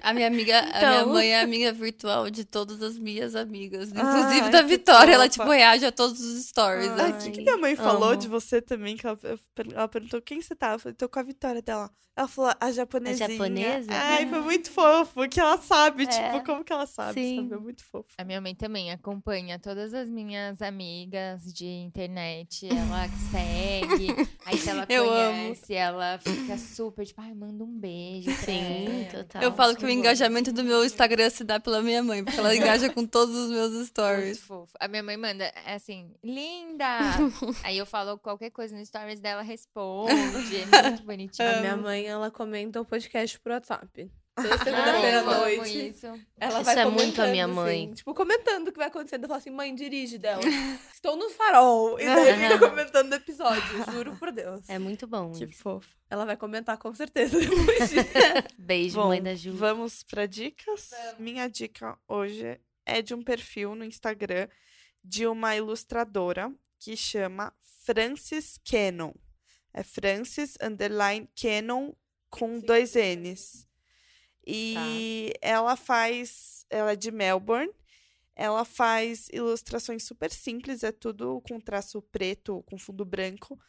A 0.02 0.14
minha 0.14 0.28
amiga, 0.28 0.60
a 0.60 0.64
minha 0.64 1.02
Então. 1.02 1.10
mãe 1.14 1.28
é 1.30 1.42
amiga 1.42 1.72
virtual 1.72 2.30
de 2.30 2.44
todas 2.44 2.82
as 2.82 2.98
minhas 2.98 3.36
amigas. 3.36 3.92
Ai, 3.94 4.02
Inclusive 4.02 4.50
da 4.50 4.62
que 4.64 4.70
Vitória. 4.70 5.14
Ela, 5.14 5.30
tipo, 5.30 5.46
reage 5.50 5.86
a 5.86 5.92
todos 5.92 6.20
os 6.20 6.46
stories. 6.48 6.90
Assim. 6.92 7.30
o 7.30 7.32
que, 7.32 7.38
que 7.40 7.44
minha 7.44 7.58
mãe 7.58 7.76
falou 7.76 8.10
amo. 8.10 8.18
de 8.18 8.28
você 8.28 8.62
também? 8.62 8.98
Que 8.98 9.06
ela, 9.08 9.18
ela 9.74 9.88
perguntou 9.88 10.22
quem 10.22 10.42
você 10.42 10.56
tá. 10.56 10.74
Eu 10.74 10.80
falei, 10.80 10.96
tô 10.96 11.08
com 11.08 11.20
a 11.20 11.24
Vitória 11.24 11.62
dela. 11.62 11.90
Ela 12.14 12.28
falou, 12.28 12.52
a 12.60 12.72
japonesinha. 12.72 13.30
japonesa? 13.30 13.90
Ai, 13.94 14.28
foi 14.28 14.42
muito 14.42 14.70
fofo. 14.70 15.28
Que 15.30 15.40
ela 15.40 15.58
sabe, 15.58 16.04
É. 16.04 16.08
tipo, 16.08 16.46
como 16.46 16.64
que 16.64 16.74
ela 16.74 16.86
sabe, 16.86 17.11
Sim. 17.14 17.36
sabe? 17.44 17.54
É 17.54 17.58
muito 17.58 17.84
fofo. 17.86 18.10
A 18.18 18.24
minha 18.24 18.40
mãe 18.42 18.54
também 18.56 18.92
acompanha 18.92 19.58
todas 19.60 19.94
as 19.94 20.10
minhas 20.10 20.62
amigas 20.62 21.54
de 21.54 21.66
internet. 21.66 22.68
Ela 22.68 23.08
segue. 23.32 24.08
Aí 24.46 24.58
se 24.58 24.70
ela 24.70 24.86
Eu 24.90 25.12
amo. 25.12 25.38
conhece, 25.44 25.74
ela 25.74 26.18
fica 26.20 26.58
super, 26.58 27.06
tipo, 27.06 27.22
ai, 27.22 27.34
manda 27.34 27.64
um 27.64 27.80
beijo. 27.80 28.32
Sim, 28.32 29.08
total. 29.12 29.42
Eu 29.42 29.52
falo 29.54 29.76
que 29.76 29.84
o 29.84 29.88
Muito 29.88 30.00
engajamento 30.00 30.52
do 30.52 30.64
meu 30.64 30.84
Instagram 30.86 31.30
se 31.30 31.44
dá 31.44 31.60
pela 31.60 31.82
minha 31.82 32.02
mãe, 32.04 32.24
porque 32.24 32.40
ela 32.40 32.56
engaja 32.56 32.90
com 32.90 33.06
todos 33.06 33.36
os 33.36 33.50
meus 33.52 33.72
Muito 33.72 33.88
stories. 33.88 34.40
fofo. 34.40 34.74
A 34.80 34.88
minha 34.88 35.04
mãe 35.04 35.18
manda, 35.18 35.46
é 35.66 35.76
assim, 35.76 36.12
linda! 36.24 36.86
Aí 37.64 37.78
eu 37.78 37.86
falo 37.86 38.18
qualquer 38.18 38.50
coisa 38.52 38.76
no 38.78 38.86
stories 38.86 39.20
dela, 39.20 39.42
responde. 39.42 40.12
É 40.12 40.16
muito 40.90 41.04
bonitinho. 41.04 41.48
A 41.50 41.60
minha 41.62 41.78
mãe, 41.78 42.06
ela 42.06 42.30
comenta 42.32 42.80
o 42.82 42.86
podcast 42.86 43.40
pro 43.40 43.54
WhatsApp. 43.54 44.12
Toda 44.36 44.58
segunda-feira 44.64 45.20
à 45.20 45.24
noite. 45.24 45.90
isso. 45.90 46.08
Ela 46.40 46.62
Isso 46.62 46.64
vai 46.64 46.80
é 46.80 46.86
muito 46.86 47.22
a 47.22 47.28
minha 47.28 47.46
assim, 47.46 47.54
mãe. 47.54 47.94
tipo, 47.94 48.14
comentando 48.14 48.70
o 48.70 48.72
que 48.72 48.78
vai 48.78 48.88
acontecendo. 48.88 49.24
Eu 49.24 49.28
falo 49.28 49.40
assim, 49.40 49.50
mãe, 49.50 49.76
dirige 49.76 50.18
dela. 50.18 50.42
Estou 50.94 51.16
no 51.18 51.30
farol. 51.30 52.00
E 52.00 52.06
daí 52.06 52.34
fica 52.50 52.70
comentando 52.70 53.12
o 53.12 53.16
episódio, 53.16 53.62
juro 53.92 54.16
por 54.16 54.32
Deus. 54.32 54.68
É 54.70 54.80
muito 54.80 55.06
bom 55.06 55.32
Que 55.34 55.44
isso. 55.44 55.62
fofo. 55.62 55.90
Ela 56.10 56.26
vai 56.26 56.38
comentar 56.38 56.78
com 56.78 56.94
certeza 56.96 57.40
depois. 57.40 57.92
Beijo, 58.58 58.96
Bom, 58.96 59.08
mãe 59.10 59.22
da 59.22 59.36
Ju. 59.36 59.54
vamos 59.54 60.04
pra 60.04 60.26
dicas? 60.26 60.92
Minha 61.20 61.48
dica 61.50 61.98
hoje 62.08 62.60
é 62.86 63.02
de 63.02 63.14
um 63.14 63.22
perfil 63.24 63.76
no 63.76 63.84
Instagram 63.86 64.48
de 65.04 65.28
uma 65.28 65.56
ilustradora 65.56 66.52
que 66.80 66.96
chama 66.96 67.54
Francis 67.86 68.60
Cannon. 68.70 69.14
É 69.74 69.84
Francis 69.84 70.58
underline 70.62 71.30
Cannon 71.40 71.94
com 72.30 72.60
Sim. 72.60 72.66
dois 72.66 72.94
N's. 72.96 73.68
E 74.46 75.34
ela 75.42 75.76
faz. 75.76 76.66
Ela 76.70 76.94
é 76.94 76.96
de 76.96 77.12
Melbourne. 77.12 77.72
Ela 78.36 78.64
faz 78.66 79.28
ilustrações 79.32 80.04
super 80.04 80.32
simples, 80.32 80.84
é 80.84 80.92
tudo 80.92 81.42
com 81.42 81.60
traço 81.60 82.02
preto, 82.02 82.64
com 82.64 82.78
fundo 82.78 83.04
branco. 83.06 83.60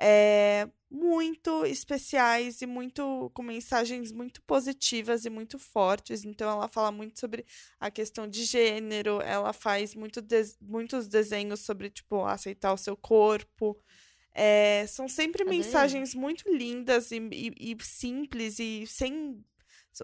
É, 0.00 0.68
muito 0.90 1.64
especiais 1.66 2.62
e 2.62 2.66
muito 2.66 3.30
com 3.34 3.42
mensagens 3.42 4.12
muito 4.12 4.40
positivas 4.42 5.24
e 5.24 5.30
muito 5.30 5.58
fortes. 5.58 6.24
Então 6.24 6.48
ela 6.50 6.68
fala 6.68 6.92
muito 6.92 7.18
sobre 7.18 7.44
a 7.80 7.90
questão 7.90 8.28
de 8.28 8.44
gênero, 8.44 9.20
ela 9.22 9.52
faz 9.52 9.94
muito 9.94 10.20
des- 10.22 10.56
muitos 10.60 11.08
desenhos 11.08 11.60
sobre 11.60 11.90
tipo 11.90 12.24
aceitar 12.24 12.72
o 12.72 12.76
seu 12.78 12.96
corpo. 12.96 13.76
É, 14.34 14.84
são 14.86 15.08
sempre 15.08 15.42
Adorei. 15.42 15.58
mensagens 15.60 16.14
muito 16.14 16.48
lindas 16.48 17.10
e, 17.10 17.16
e- 17.32 17.72
e 17.72 17.76
simples 17.82 18.58
e 18.60 18.86
sem 18.86 19.44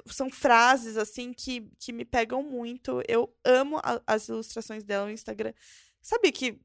são 0.06 0.30
frases 0.30 0.96
assim 0.96 1.32
que, 1.32 1.70
que 1.78 1.92
me 1.92 2.04
pegam 2.04 2.42
muito. 2.42 3.02
Eu 3.08 3.34
amo 3.44 3.78
a- 3.78 4.02
as 4.06 4.28
ilustrações 4.28 4.82
dela 4.84 5.06
no 5.06 5.12
Instagram. 5.12 5.52
Sabe 6.02 6.32
que 6.32 6.60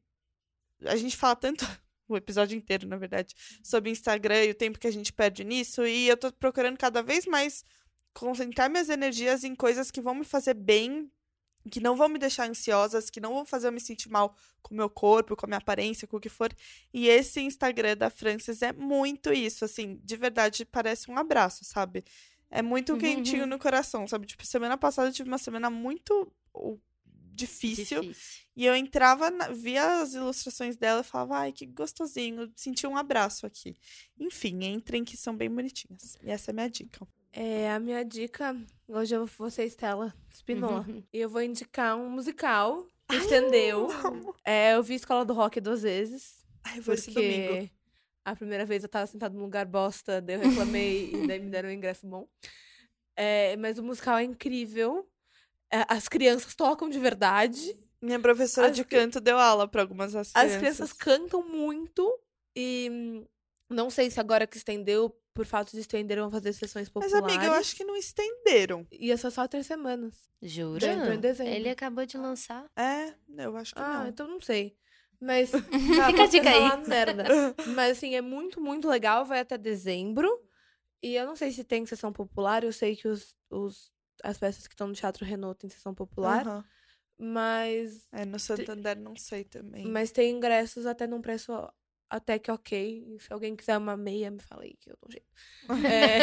a 0.85 0.95
gente 0.95 1.15
fala 1.17 1.35
tanto 1.35 1.65
o 2.07 2.17
episódio 2.17 2.57
inteiro, 2.57 2.87
na 2.87 2.97
verdade, 2.97 3.35
sobre 3.63 3.91
Instagram 3.91 4.45
e 4.45 4.51
o 4.51 4.55
tempo 4.55 4.79
que 4.79 4.87
a 4.87 4.91
gente 4.91 5.13
perde 5.13 5.43
nisso, 5.43 5.85
e 5.85 6.07
eu 6.07 6.17
tô 6.17 6.31
procurando 6.33 6.77
cada 6.77 7.03
vez 7.03 7.25
mais 7.25 7.63
concentrar 8.13 8.69
minhas 8.69 8.89
energias 8.89 9.43
em 9.43 9.55
coisas 9.55 9.91
que 9.91 10.01
vão 10.01 10.15
me 10.15 10.25
fazer 10.25 10.55
bem, 10.55 11.11
que 11.69 11.79
não 11.79 11.95
vão 11.95 12.09
me 12.09 12.17
deixar 12.17 12.49
ansiosas, 12.49 13.09
que 13.09 13.19
não 13.19 13.33
vão 13.33 13.45
fazer 13.45 13.67
eu 13.67 13.71
me 13.71 13.79
sentir 13.79 14.09
mal 14.09 14.35
com 14.61 14.73
o 14.73 14.77
meu 14.77 14.89
corpo, 14.89 15.35
com 15.35 15.45
a 15.45 15.47
minha 15.47 15.57
aparência, 15.59 16.07
com 16.07 16.17
o 16.17 16.19
que 16.19 16.29
for. 16.29 16.51
E 16.91 17.07
esse 17.07 17.41
Instagram 17.41 17.95
da 17.95 18.09
Frances 18.09 18.61
é 18.63 18.73
muito 18.73 19.31
isso, 19.31 19.63
assim, 19.63 19.99
de 20.03 20.17
verdade, 20.17 20.65
parece 20.65 21.11
um 21.11 21.17
abraço, 21.17 21.63
sabe? 21.63 22.03
É 22.51 22.61
muito 22.61 22.97
quentinho 22.97 23.45
no 23.47 23.59
coração, 23.59 24.07
sabe? 24.07 24.25
Tipo, 24.25 24.45
semana 24.45 24.77
passada 24.77 25.09
eu 25.09 25.13
tive 25.13 25.29
uma 25.29 25.37
semana 25.37 25.69
muito 25.69 26.31
difícil. 27.33 28.01
Difícil. 28.01 28.39
E 28.55 28.65
eu 28.65 28.75
entrava, 28.75 29.29
na- 29.31 29.49
via 29.49 30.01
as 30.01 30.13
ilustrações 30.13 30.75
dela 30.75 31.01
e 31.01 31.03
falava, 31.03 31.37
ai, 31.37 31.51
que 31.53 31.65
gostosinho, 31.65 32.51
senti 32.55 32.85
um 32.85 32.97
abraço 32.97 33.45
aqui. 33.45 33.75
Enfim, 34.19 34.59
entrem 34.65 35.05
que 35.05 35.15
são 35.15 35.35
bem 35.35 35.49
bonitinhas. 35.49 36.17
E 36.21 36.29
essa 36.29 36.49
é 36.49 36.51
a 36.51 36.55
minha 36.55 36.69
dica. 36.69 37.07
É, 37.31 37.71
a 37.71 37.79
minha 37.79 38.03
dica, 38.03 38.57
hoje 38.87 39.15
eu 39.15 39.25
vou 39.25 39.49
ser 39.49 39.63
Estela 39.65 40.13
Spinola. 40.31 40.85
E 41.13 41.19
eu 41.19 41.29
vou 41.29 41.41
indicar 41.41 41.95
um 41.95 42.09
musical 42.09 42.85
que 43.07 43.15
estendeu. 43.15 43.87
É, 44.43 44.75
eu 44.75 44.83
vi 44.83 44.95
Escola 44.95 45.23
do 45.23 45.33
Rock 45.33 45.61
duas 45.61 45.83
vezes. 45.83 46.43
Ai, 46.63 46.79
eu 46.79 46.83
vou 46.83 46.93
esse 46.95 47.11
domingo. 47.11 47.69
A 48.31 48.35
primeira 48.35 48.65
vez 48.65 48.83
eu 48.83 48.89
tava 48.89 49.07
sentada 49.07 49.33
num 49.35 49.41
lugar 49.43 49.65
bosta, 49.65 50.21
daí 50.21 50.35
eu 50.35 50.41
reclamei 50.41 51.11
e 51.13 51.27
daí 51.27 51.39
me 51.39 51.49
deram 51.49 51.69
um 51.69 51.71
ingresso 51.71 52.05
bom. 52.07 52.27
É, 53.15 53.55
mas 53.57 53.77
o 53.77 53.83
musical 53.83 54.17
é 54.17 54.23
incrível. 54.23 55.07
É, 55.71 55.83
As 55.89 56.07
crianças 56.07 56.55
tocam 56.55 56.89
de 56.89 56.99
verdade. 56.99 57.77
Minha 58.01 58.19
professora 58.19 58.67
As 58.69 58.75
de 58.75 58.83
canto 58.85 59.19
deu 59.19 59.37
aula 59.37 59.67
para 59.67 59.81
algumas 59.81 60.13
das 60.13 60.27
As 60.27 60.33
crianças. 60.33 60.57
crianças 60.59 60.93
cantam 60.93 61.43
muito. 61.47 62.17
E 62.55 63.25
não 63.69 63.89
sei 63.89 64.09
se 64.09 64.19
agora 64.19 64.47
que 64.47 64.57
estendeu, 64.57 65.15
por 65.33 65.45
fato 65.45 65.71
de 65.71 65.79
estender, 65.79 66.17
vão 66.17 66.31
fazer 66.31 66.53
sessões 66.53 66.89
Mas, 66.93 67.11
populares. 67.11 67.35
amiga, 67.35 67.45
eu 67.45 67.53
acho 67.59 67.75
que 67.75 67.83
não 67.83 67.95
estenderam. 67.95 68.87
Ia 68.91 69.17
ser 69.17 69.31
só 69.31 69.47
três 69.47 69.65
semanas. 69.67 70.15
Jura? 70.41 70.79
Já 70.79 70.93
entrou 70.93 71.13
em 71.13 71.19
dezembro. 71.19 71.53
Ele 71.53 71.69
acabou 71.69 72.05
de 72.05 72.17
lançar. 72.17 72.65
É, 72.77 73.13
eu 73.37 73.55
acho 73.57 73.73
que 73.75 73.81
Ah, 73.81 73.99
não. 73.99 74.07
então 74.07 74.27
não 74.27 74.41
sei. 74.41 74.75
Mas. 75.19 75.51
Fica 76.05 76.23
a 76.23 76.27
dica 76.27 76.49
aí. 76.49 76.87
Merda. 76.87 77.23
Mas 77.75 77.97
assim, 77.97 78.15
é 78.15 78.21
muito, 78.21 78.61
muito 78.61 78.87
legal. 78.87 79.25
Vai 79.25 79.39
até 79.39 79.57
dezembro. 79.57 80.29
E 81.01 81.15
eu 81.15 81.25
não 81.25 81.35
sei 81.35 81.51
se 81.51 81.63
tem 81.63 81.85
sessão 81.85 82.11
popular. 82.11 82.63
Eu 82.63 82.73
sei 82.73 82.95
que 82.95 83.07
os, 83.07 83.35
os, 83.49 83.91
as 84.23 84.37
peças 84.37 84.67
que 84.67 84.73
estão 84.73 84.87
no 84.87 84.93
Teatro 84.93 85.25
Renault 85.25 85.59
têm 85.59 85.69
sessão 85.69 85.93
popular. 85.93 86.45
Aham. 86.45 86.63
Mas, 87.21 88.07
É, 88.13 88.25
no 88.25 88.39
Santander 88.39 88.97
não 88.97 89.13
sei 89.17 89.43
também. 89.43 89.85
mas 89.85 90.09
tem 90.09 90.31
ingressos 90.31 90.85
até 90.85 91.05
num 91.05 91.21
preço 91.21 91.51
até 92.09 92.39
que 92.39 92.49
ok. 92.49 93.17
Se 93.19 93.31
alguém 93.33 93.55
quiser 93.57 93.77
uma 93.77 93.97
meia, 93.97 94.31
me 94.31 94.39
fala 94.39 94.63
aí 94.63 94.75
que 94.79 94.89
eu 94.89 94.97
dou 95.01 95.09
um 95.09 95.11
jeito. 95.11 95.27
É, 95.93 96.19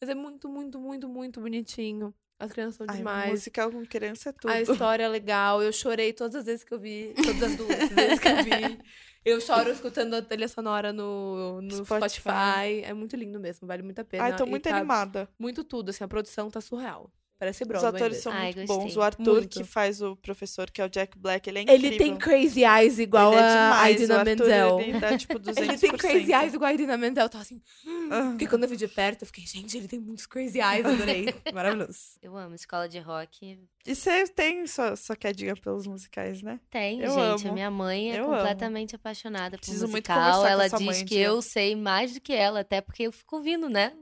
mas 0.00 0.10
é 0.10 0.14
muito, 0.14 0.48
muito, 0.48 0.78
muito, 0.78 1.08
muito 1.08 1.40
bonitinho. 1.40 2.14
As 2.40 2.50
crianças 2.52 2.76
são 2.76 2.86
Ai, 2.88 2.96
demais. 2.96 3.30
musical 3.30 3.70
com 3.70 3.84
criança 3.84 4.30
é 4.30 4.32
tudo. 4.32 4.50
A 4.50 4.62
história 4.62 5.04
é 5.04 5.08
legal. 5.08 5.62
Eu 5.62 5.70
chorei 5.72 6.10
todas 6.14 6.36
as 6.36 6.46
vezes 6.46 6.64
que 6.64 6.72
eu 6.72 6.80
vi. 6.80 7.12
Todas 7.14 7.42
as 7.42 7.56
duas 7.56 7.68
vezes 7.92 8.18
que 8.18 8.28
eu 8.28 8.42
vi. 8.42 8.80
Eu 9.22 9.38
choro 9.42 9.70
escutando 9.70 10.14
a 10.14 10.22
trilha 10.22 10.48
sonora 10.48 10.90
no, 10.90 11.60
no 11.60 11.84
Spotify. 11.84 12.20
Spotify. 12.20 12.82
É 12.82 12.94
muito 12.94 13.14
lindo 13.14 13.38
mesmo, 13.38 13.68
vale 13.68 13.82
muito 13.82 13.98
a 14.00 14.04
pena. 14.04 14.24
Ai, 14.24 14.36
tô 14.36 14.46
muito 14.46 14.62
tá 14.62 14.74
animada. 14.74 15.28
Muito 15.38 15.62
tudo, 15.62 15.90
assim, 15.90 16.02
a 16.02 16.08
produção 16.08 16.50
tá 16.50 16.62
surreal. 16.62 17.12
Parece 17.40 17.62
Os 17.64 17.68
Broadway 17.68 17.88
atores 17.88 18.16
mesmo. 18.18 18.22
são 18.22 18.32
Ai, 18.32 18.52
muito 18.52 18.56
gostei. 18.66 18.76
bons. 18.76 18.96
O 18.96 19.00
Arthur, 19.02 19.32
Muito. 19.38 19.58
que 19.58 19.64
faz 19.64 20.02
o 20.02 20.14
professor, 20.14 20.70
que 20.70 20.78
é 20.82 20.84
o 20.84 20.90
Jack 20.90 21.18
Black, 21.18 21.48
ele 21.48 21.60
é 21.60 21.62
incrível. 21.62 21.86
Ele 21.88 21.96
tem 21.98 22.16
crazy 22.18 22.64
eyes 22.66 22.98
igual 22.98 23.32
Ele 23.32 23.40
é 23.40 23.44
a 23.44 23.64
demais. 23.70 23.96
Idina 23.96 24.24
Menzel. 24.24 24.80
Ele 24.80 25.00
dá, 25.00 25.16
tipo, 25.16 25.40
200%. 25.40 25.56
Ele 25.58 25.78
tem 25.78 25.92
crazy 25.96 26.32
eyes 26.34 26.52
igual 26.52 26.68
a 26.70 26.74
Idina 26.74 26.98
Menzel. 26.98 27.22
Eu 27.24 27.28
tava 27.30 27.40
assim... 27.42 27.62
Porque 28.32 28.46
quando 28.46 28.64
eu 28.64 28.68
vi 28.68 28.76
de 28.76 28.86
perto, 28.88 29.22
eu 29.22 29.26
fiquei, 29.26 29.46
gente, 29.46 29.74
ele 29.78 29.88
tem 29.88 29.98
muitos 29.98 30.26
crazy 30.26 30.58
eyes. 30.60 30.84
Adorei. 30.84 31.34
Maravilhoso. 31.54 31.98
Eu 32.20 32.36
amo 32.36 32.54
escola 32.54 32.86
de 32.86 32.98
rock. 32.98 33.58
E 33.86 33.94
você 33.94 34.28
tem 34.28 34.66
sua, 34.66 34.94
sua 34.94 35.16
quedinha 35.16 35.56
pelos 35.56 35.86
musicais, 35.86 36.42
né? 36.42 36.60
Tem, 36.70 37.00
Eu 37.00 37.10
gente. 37.14 37.42
amo. 37.44 37.48
A 37.48 37.52
minha 37.52 37.70
mãe 37.70 38.12
é 38.12 38.18
Eu 38.18 38.26
amo. 38.26 38.36
completamente 38.36 38.94
apaixonada 38.94 39.56
por 39.56 39.62
Preciso 39.62 39.88
muito 39.88 40.12
musical. 40.12 40.44
ela 40.46 40.68
diz 40.68 40.80
mãe 40.82 40.98
que 41.06 41.14
dia. 41.14 41.26
eu 41.28 41.40
sei 41.40 41.74
mais 41.74 42.12
do 42.12 42.20
que 42.20 42.34
ela, 42.34 42.60
até 42.60 42.82
porque 42.82 43.04
eu 43.04 43.12
fico 43.12 43.36
ouvindo, 43.36 43.66
né? 43.70 43.94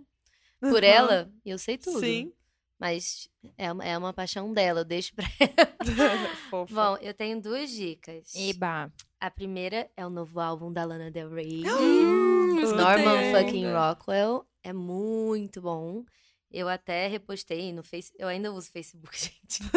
Por 0.60 0.82
ela, 0.82 1.30
eu 1.46 1.56
sei 1.56 1.78
tudo. 1.78 2.00
Sim. 2.00 2.32
Mas 2.78 3.28
é 3.56 3.72
uma, 3.72 3.84
é 3.84 3.98
uma 3.98 4.12
paixão 4.12 4.52
dela, 4.52 4.80
eu 4.80 4.84
deixo 4.84 5.12
pra 5.14 5.24
Fofa. 6.50 6.74
Bom, 6.74 6.96
eu 7.00 7.12
tenho 7.12 7.40
duas 7.40 7.70
dicas. 7.70 8.34
Eba. 8.34 8.92
A 9.20 9.30
primeira 9.30 9.90
é 9.96 10.06
o 10.06 10.10
novo 10.10 10.38
álbum 10.38 10.72
da 10.72 10.84
Lana 10.84 11.10
Del 11.10 11.30
Rey. 11.30 11.64
Hum, 12.58 12.74
Norman 12.74 13.32
fucking. 13.32 13.66
Rockwell. 13.72 14.44
É 14.64 14.72
muito 14.72 15.60
bom. 15.60 16.04
Eu 16.50 16.68
até 16.68 17.06
repostei 17.06 17.72
no 17.72 17.84
Facebook. 17.84 18.20
Eu 18.20 18.26
ainda 18.26 18.52
uso 18.52 18.70
Facebook, 18.70 19.14
gente. 19.20 19.70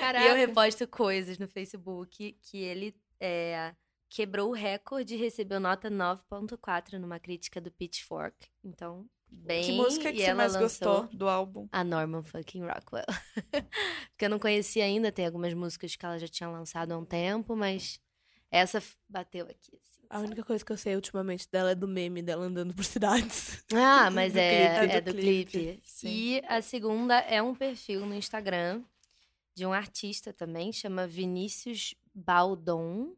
Caraca. 0.00 0.24
E 0.24 0.28
eu 0.28 0.34
reposto 0.34 0.86
coisas 0.86 1.38
no 1.38 1.48
Facebook 1.48 2.36
que 2.42 2.58
ele 2.58 2.94
é, 3.20 3.72
quebrou 4.10 4.50
o 4.50 4.54
recorde 4.54 5.14
e 5.14 5.18
recebeu 5.18 5.60
nota 5.60 5.90
9.4 5.90 6.98
numa 6.98 7.20
crítica 7.20 7.60
do 7.60 7.70
Pitchfork. 7.70 8.48
Então, 8.64 9.08
bem. 9.30 9.64
Que 9.64 9.72
música 9.72 10.12
que 10.12 10.18
e 10.20 10.24
você 10.24 10.34
mais 10.34 10.56
gostou 10.56 11.06
do 11.08 11.28
álbum? 11.28 11.68
A 11.72 11.82
Norman 11.84 12.22
fucking 12.22 12.62
Rockwell. 12.64 13.04
Porque 14.10 14.24
eu 14.24 14.30
não 14.30 14.38
conhecia 14.38 14.84
ainda, 14.84 15.10
tem 15.12 15.26
algumas 15.26 15.54
músicas 15.54 15.94
que 15.96 16.04
ela 16.04 16.18
já 16.18 16.28
tinha 16.28 16.48
lançado 16.48 16.92
há 16.92 16.98
um 16.98 17.04
tempo, 17.04 17.54
mas 17.56 18.00
essa 18.50 18.82
bateu 19.08 19.44
aqui. 19.46 19.76
assim, 19.76 20.06
A 20.10 20.14
sabe? 20.16 20.26
única 20.26 20.42
coisa 20.44 20.64
que 20.64 20.72
eu 20.72 20.76
sei 20.76 20.94
ultimamente 20.94 21.48
dela 21.50 21.70
é 21.70 21.74
do 21.74 21.86
meme 21.88 22.22
dela 22.22 22.46
andando 22.46 22.74
por 22.74 22.84
cidades. 22.86 23.64
Ah, 23.72 24.10
mas 24.12 24.32
Do 24.32 24.38
é, 24.38 24.48
clipe. 24.80 24.92
é 24.92 24.96
É 24.96 25.00
do 25.00 25.12
do 25.12 25.18
clipe, 25.18 25.50
clipe. 25.52 25.80
E 26.04 26.42
a 26.46 26.60
segunda 26.62 27.18
é 27.20 27.42
um 27.42 27.54
perfil 27.54 28.06
no 28.06 28.14
Instagram 28.14 28.82
de 29.54 29.66
um 29.66 29.72
artista 29.72 30.32
também, 30.32 30.72
chama 30.72 31.06
Vinícius 31.06 31.94
Baldon, 32.14 33.12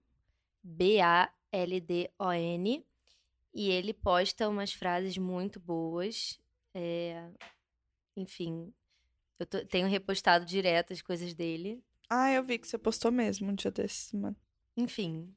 B-A-L-D-O-N. 1.53 2.85
E 3.55 3.69
ele 3.71 3.93
posta 3.93 4.49
umas 4.49 4.73
frases 4.73 5.17
muito 5.19 5.59
boas. 5.61 6.39
é, 6.75 7.29
Enfim, 8.17 8.73
eu 9.39 9.47
tô- 9.47 9.65
tenho 9.65 9.89
repostado 9.89 10.45
direto 10.45 10.93
as 10.93 11.01
coisas 11.03 11.33
dele. 11.35 11.83
Ah, 12.09 12.31
eu 12.33 12.43
vi 12.45 12.59
que 12.59 12.67
você 12.69 12.77
postou 12.79 13.11
mesmo 13.11 13.51
um 13.51 13.55
dia 13.55 13.71
desses, 13.71 14.13
mano. 14.13 14.37
Enfim, 14.77 15.33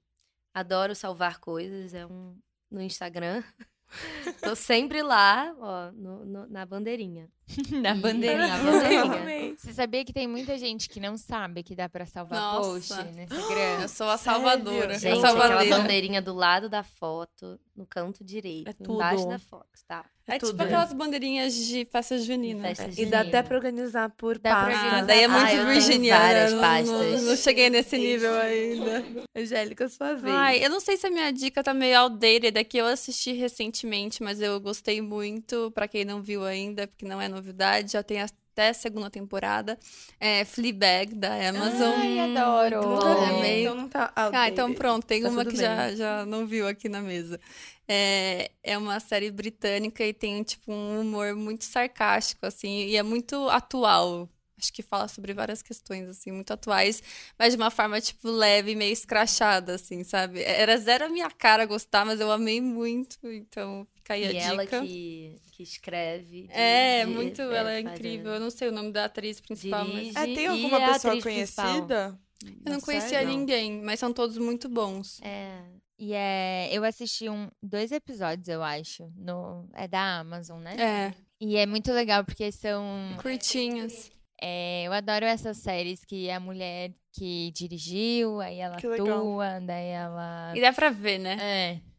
adoro 0.54 0.94
salvar 0.96 1.40
coisas, 1.40 1.94
é 1.94 2.06
um 2.06 2.38
no 2.70 2.82
Instagram. 2.82 3.44
Tô 4.54 4.56
sempre 4.56 5.04
lá, 5.04 5.56
ó, 5.60 5.92
no- 5.92 6.26
no- 6.26 6.48
na 6.48 6.66
bandeirinha. 6.66 7.30
Na 7.84 7.94
bandeirinha. 7.94 8.48
Na 8.48 8.72
bandeirinha. 8.72 9.56
Você 9.56 9.72
sabia 9.74 10.04
que 10.04 10.12
tem 10.12 10.28
muita 10.28 10.58
gente 10.58 10.90
que 10.90 11.00
não 11.00 11.16
sabe 11.16 11.62
que 11.62 11.76
dá 11.76 11.88
pra 11.88 12.06
salvar 12.08 12.40
Nossa. 12.42 12.70
post 12.70 12.94
no 13.16 13.22
Instagram? 13.22 13.82
Eu 13.84 13.90
sou 13.90 14.10
a 14.10 14.18
salvadora. 14.18 14.98
Gente, 14.98 15.24
a 15.24 15.30
aquela 15.30 15.66
bandeirinha 15.78 16.22
do 16.22 16.34
lado 16.34 16.68
da 16.70 16.82
foto, 16.84 17.60
no 17.76 17.86
canto 17.88 18.24
direito, 18.24 18.70
É 18.70 18.74
tudo. 18.74 18.94
embaixo 18.94 19.28
da 19.28 19.40
foto, 19.40 19.68
tá? 19.88 20.06
É 20.28 20.34
tipo 20.34 20.48
tudo. 20.52 20.62
aquelas 20.62 20.94
bandeirinhas 20.94 21.54
de 21.56 21.86
festa 21.86 22.18
junina. 22.20 22.74
Festa 22.76 23.02
E 23.02 23.06
dá 23.08 23.22
até 23.22 23.30
junina. 23.30 23.44
pra 23.44 23.58
organizar 23.58 24.10
por 24.12 24.38
Dá 24.38 24.52
pasta. 24.52 24.70
Ah, 24.72 24.84
organizar. 24.86 25.06
daí 25.08 25.20
é 25.22 25.26
Ah, 25.26 25.30
muito 25.30 25.44
eu 25.44 25.50
tenho 25.58 25.68
virginiana. 25.74 26.22
várias 26.24 26.54
não-. 26.88 27.22
Não, 27.22 27.36
cheguei 27.36 27.70
nesse 27.70 27.98
nível 27.98 28.34
ainda. 28.36 29.04
Angélica, 29.36 29.90
sua 29.90 30.14
vez. 30.14 30.34
Ai, 30.36 30.64
eu 30.64 30.70
não 30.70 30.80
sei 30.80 30.98
se 30.98 31.08
a 31.08 31.10
minha 31.10 31.32
dica 31.34 31.64
tá 31.64 31.74
meio 31.74 31.98
outdated, 32.00 32.58
é 32.58 32.64
que 32.64 32.78
eu 32.78 32.86
assisti 32.86 33.34
recentemente, 33.34 34.22
mas 34.24 34.40
eu 34.40 34.60
gostei 34.62 35.02
muito, 35.02 35.72
pra 35.72 35.88
quem 35.88 36.06
não 36.06 36.22
viu 36.22 36.44
ainda, 36.46 36.88
porque 36.88 37.06
não 37.06 37.20
é 37.20 37.28
novidade, 37.28 37.92
já 37.94 38.04
tem 38.04 38.22
até 38.54 38.70
a 38.70 38.74
segunda 38.74 39.10
temporada. 39.10 39.78
É 40.20 40.46
Fleabag, 40.46 41.16
da 41.16 41.34
Amazon. 41.50 41.94
Ai, 41.96 42.20
adoro. 42.20 42.88
Nunca 42.88 43.16
vi, 43.16 43.22
É 43.22 43.42
meio- 43.42 43.62
então 43.64 43.76
não 43.76 43.90
tá 43.90 44.14
Ah, 44.16 44.48
então 44.48 44.74
pronto, 44.74 45.06
tem 45.06 45.22
Tá 45.24 45.30
uma 45.30 45.44
que 45.44 45.52
bem. 45.52 45.62
já, 45.62 45.96
já 45.96 46.26
não 46.26 46.46
viu 46.46 46.68
aqui 46.68 46.88
na 46.88 47.02
mesa. 47.02 47.40
É, 47.88 48.52
é 48.64 48.78
uma 48.78 49.00
série 49.00 49.30
britânica 49.32 50.06
e 50.06 50.14
tem, 50.14 50.42
tipo, 50.44 50.72
um 50.72 51.02
humor 51.02 51.36
muito 51.36 51.66
sarcástico, 51.66 52.46
assim, 52.46 52.86
e 52.88 52.96
é 52.96 53.04
muito 53.04 53.50
atual. 53.50 54.30
Acho 54.58 54.72
que 54.72 54.82
fala 54.82 55.08
sobre 55.10 55.34
várias 55.34 55.62
questões, 55.62 56.08
assim, 56.08 56.32
muito 56.32 56.54
atuais, 56.54 57.04
mas 57.38 57.54
de 57.54 57.58
uma 57.60 57.70
forma, 57.70 58.00
tipo, 58.00 58.30
leve, 58.30 58.76
meio 58.76 58.94
escrachada, 58.94 59.76
assim, 59.76 60.04
sabe? 60.06 60.42
Era 60.42 60.78
zero 60.78 61.06
a 61.06 61.10
minha 61.10 61.30
cara 61.30 61.66
gostar, 61.66 62.06
mas 62.06 62.20
eu 62.22 62.32
amei 62.32 62.62
muito, 62.62 63.18
então 63.24 63.86
fica 64.04 64.14
aí 64.16 64.26
a 64.26 64.32
E 64.32 64.38
ela 64.38 64.64
dica. 64.66 64.82
que, 64.86 65.36
que 65.54 65.64
escreve. 65.64 66.48
É, 66.52 67.06
di- 67.06 67.12
muito, 67.12 67.42
é, 67.42 67.56
ela 67.58 67.72
é 67.72 67.78
a- 67.78 67.80
incrível. 67.80 68.34
Eu 68.34 68.40
não 68.40 68.50
sei 68.50 68.68
o 68.68 68.72
nome 68.72 68.92
da 68.92 69.06
atriz 69.06 69.40
principal, 69.40 69.86
mas 69.88 69.96
Dirige. 70.14 70.18
É, 70.20 70.36
tem 70.36 70.48
alguma 70.48 70.78
a 70.78 70.94
pessoa 70.94 71.14
atriz 71.14 71.24
principal. 71.24 71.66
conhecida? 71.66 72.20
eu 72.46 72.52
não 72.72 72.78
na 72.78 72.82
conhecia 72.82 73.10
série? 73.10 73.26
ninguém, 73.26 73.82
mas 73.82 74.00
são 74.00 74.12
todos 74.14 74.38
muito 74.38 74.68
bons. 74.68 75.20
É, 75.22 75.62
E 75.98 76.14
é, 76.14 76.68
eu 76.72 76.84
assisti 76.84 77.30
um, 77.30 77.50
dois 77.62 77.92
episódios, 77.92 78.48
eu 78.50 78.62
acho. 78.62 79.10
No, 79.16 79.70
é 79.74 79.88
da 79.88 80.20
Amazon, 80.20 80.60
né? 80.62 80.76
É, 80.78 81.14
E 81.40 81.56
é 81.56 81.66
muito 81.66 81.92
legal 81.94 82.26
porque 82.26 82.52
são. 82.52 82.84
curtinhas. 83.22 84.12
é, 84.42 84.84
eu 84.86 84.92
adoro 84.92 85.26
essas 85.26 85.58
séries 85.58 86.04
que 86.04 86.30
a 86.30 86.40
mulher 86.40 86.92
que 87.16 87.52
dirigiu, 87.52 88.42
aí 88.42 88.58
ela 88.60 88.76
Que 88.76 88.88
legal. 88.88 89.08
atua, 89.20 89.60
daí 89.62 89.88
ela. 89.90 90.52
E 90.56 90.60
dá 90.60 90.74
pra 90.74 90.90
ver, 90.90 91.20
né? 91.20 91.38
É. 91.40 91.93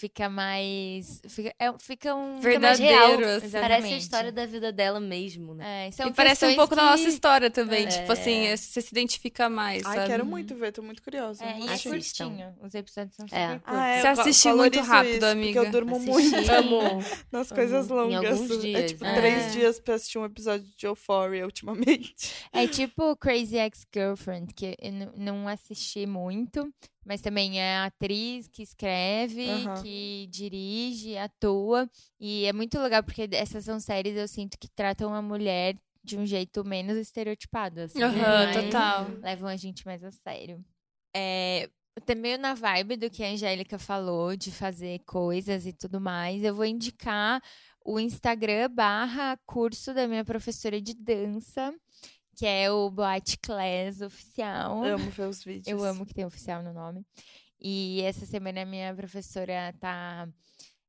Fica 0.00 0.30
mais. 0.30 1.20
Fica, 1.28 1.54
é, 1.58 1.70
fica 1.78 2.14
um. 2.14 2.40
fica 2.40 2.58
mais 2.58 2.78
Verdadeiro, 2.78 3.20
real. 3.26 3.36
assim. 3.36 3.50
Parece 3.50 3.86
a 3.88 3.96
história 3.98 4.32
da 4.32 4.46
vida 4.46 4.72
dela 4.72 4.98
mesmo, 4.98 5.52
né? 5.52 5.88
É, 5.88 5.90
são 5.90 6.08
e 6.08 6.12
parece 6.14 6.46
um 6.46 6.54
pouco 6.56 6.74
da 6.74 6.84
nossa 6.84 7.02
que- 7.02 7.10
história 7.10 7.50
também. 7.50 7.84
É. 7.84 7.86
Tipo 7.88 8.10
assim, 8.12 8.46
é- 8.46 8.56
você 8.56 8.80
se 8.80 8.88
identifica 8.92 9.50
mais, 9.50 9.84
Ai, 9.84 9.96
sabe? 9.96 10.06
quero 10.08 10.24
muito 10.24 10.54
ver, 10.56 10.72
tô 10.72 10.80
muito 10.80 11.02
curiosa. 11.02 11.44
É, 11.44 11.58
e 11.58 11.68
é 11.68 11.72
assistir. 11.72 12.24
Curtinho. 12.24 12.54
Os 12.62 12.74
episódios 12.74 13.14
são 13.14 13.26
É. 13.30 13.48
super 13.48 13.60
curtos. 13.60 13.78
Ah, 13.78 13.86
é, 13.88 14.00
Você 14.00 14.06
assistiu 14.08 14.56
muito 14.56 14.80
rápido, 14.80 15.16
isso, 15.16 15.26
amiga. 15.26 15.52
Porque 15.60 15.66
eu 15.68 15.72
durmo 15.72 15.96
Assisti. 15.96 16.10
muito 16.12 16.34
Amo. 16.50 17.04
nas 17.30 17.52
coisas 17.52 17.88
longas. 17.88 18.40
É 18.50 18.56
dias, 18.56 18.90
tipo 18.92 19.04
né? 19.04 19.14
três 19.16 19.42
É. 19.44 19.50
dias 19.50 19.78
pra 19.80 19.96
assistir 19.96 20.16
um 20.18 20.24
episódio 20.24 20.66
de 20.78 20.86
Euphoria 20.86 21.44
ultimamente. 21.44 22.14
É 22.54 22.66
tipo 22.66 23.14
Crazy 23.16 23.58
Ex-Girlfriend, 23.58 24.54
que 24.54 24.76
eu 24.80 25.12
não 25.14 25.46
assisti 25.46 26.06
muito, 26.06 26.72
mas 27.10 27.20
também 27.20 27.60
é 27.60 27.78
atriz 27.78 28.46
que 28.46 28.62
escreve, 28.62 29.50
Aham. 29.50 29.82
que 29.82 30.28
dirige, 30.30 31.16
atua. 31.16 31.90
E 32.20 32.44
é 32.44 32.52
muito 32.52 32.78
legal, 32.78 33.02
porque 33.02 33.28
essas 33.32 33.64
são 33.64 33.80
séries 33.80 34.16
eu 34.16 34.28
sinto 34.28 34.56
que 34.56 34.68
tratam 34.68 35.12
a 35.12 35.20
mulher 35.20 35.76
de 36.04 36.16
um 36.16 36.24
jeito 36.24 36.64
menos 36.64 36.96
estereotipado, 36.96 37.80
assim. 37.80 38.00
Aham, 38.00 38.46
né? 38.46 38.52
Total. 38.52 39.10
Levam 39.24 39.48
a 39.48 39.56
gente 39.56 39.84
mais 39.84 40.04
a 40.04 40.12
sério. 40.12 40.64
É, 41.12 41.68
também 42.06 42.38
na 42.38 42.54
vibe 42.54 42.96
do 42.96 43.10
que 43.10 43.24
a 43.24 43.32
Angélica 43.32 43.76
falou, 43.76 44.36
de 44.36 44.52
fazer 44.52 45.00
coisas 45.00 45.66
e 45.66 45.72
tudo 45.72 46.00
mais, 46.00 46.44
eu 46.44 46.54
vou 46.54 46.64
indicar 46.64 47.42
o 47.84 47.98
Instagram 47.98 48.70
barra 48.70 49.36
curso 49.44 49.92
da 49.92 50.06
minha 50.06 50.24
professora 50.24 50.80
de 50.80 50.94
dança, 50.94 51.74
que 52.40 52.46
é 52.46 52.72
o 52.72 52.90
Boate 52.90 53.36
Class 53.36 54.00
Oficial. 54.00 54.82
Amo 54.82 55.10
ver 55.10 55.28
os 55.28 55.44
vídeos. 55.44 55.66
Eu 55.66 55.84
amo 55.84 56.06
que 56.06 56.14
tem 56.14 56.24
oficial 56.24 56.62
no 56.62 56.72
nome. 56.72 57.04
E 57.60 58.00
essa 58.00 58.24
semana 58.24 58.62
a 58.62 58.64
minha 58.64 58.94
professora 58.94 59.74
tá 59.78 60.26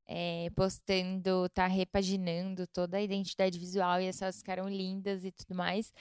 é, 0.08 0.50
postando, 0.56 1.50
tá 1.50 1.68
repaginando 1.68 2.66
toda 2.68 2.96
a 2.96 3.02
identidade 3.02 3.60
visual 3.60 4.00
e 4.00 4.08
as 4.08 4.18
fotos 4.18 4.38
ficaram 4.38 4.70
lindas 4.70 5.26
e 5.26 5.32
tudo 5.34 5.54
mais. 5.54 5.92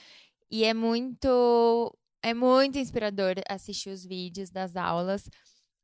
E 0.49 0.63
é 0.63 0.73
muito, 0.73 1.99
é 2.23 2.33
muito 2.33 2.79
inspirador 2.79 3.35
assistir 3.49 3.91
os 3.91 4.07
vídeos 4.07 4.51
das 4.51 4.77
aulas. 4.77 5.29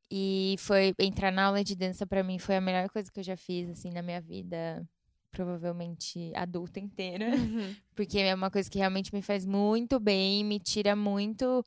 E 0.08 0.54
foi 0.60 0.94
entrar 1.00 1.32
na 1.32 1.46
aula 1.46 1.64
de 1.64 1.74
dança 1.74 2.06
pra 2.06 2.22
mim 2.22 2.38
foi 2.38 2.54
a 2.54 2.60
melhor 2.60 2.88
coisa 2.88 3.10
que 3.10 3.18
eu 3.18 3.24
já 3.24 3.36
fiz 3.36 3.68
assim 3.68 3.90
na 3.90 4.00
minha 4.00 4.20
vida 4.20 4.88
provavelmente 5.36 6.32
adulta 6.34 6.80
inteira. 6.80 7.28
Uhum. 7.36 7.74
Porque 7.94 8.18
é 8.18 8.34
uma 8.34 8.50
coisa 8.50 8.70
que 8.70 8.78
realmente 8.78 9.14
me 9.14 9.20
faz 9.20 9.44
muito 9.44 10.00
bem, 10.00 10.42
me 10.42 10.58
tira 10.58 10.96
muito 10.96 11.62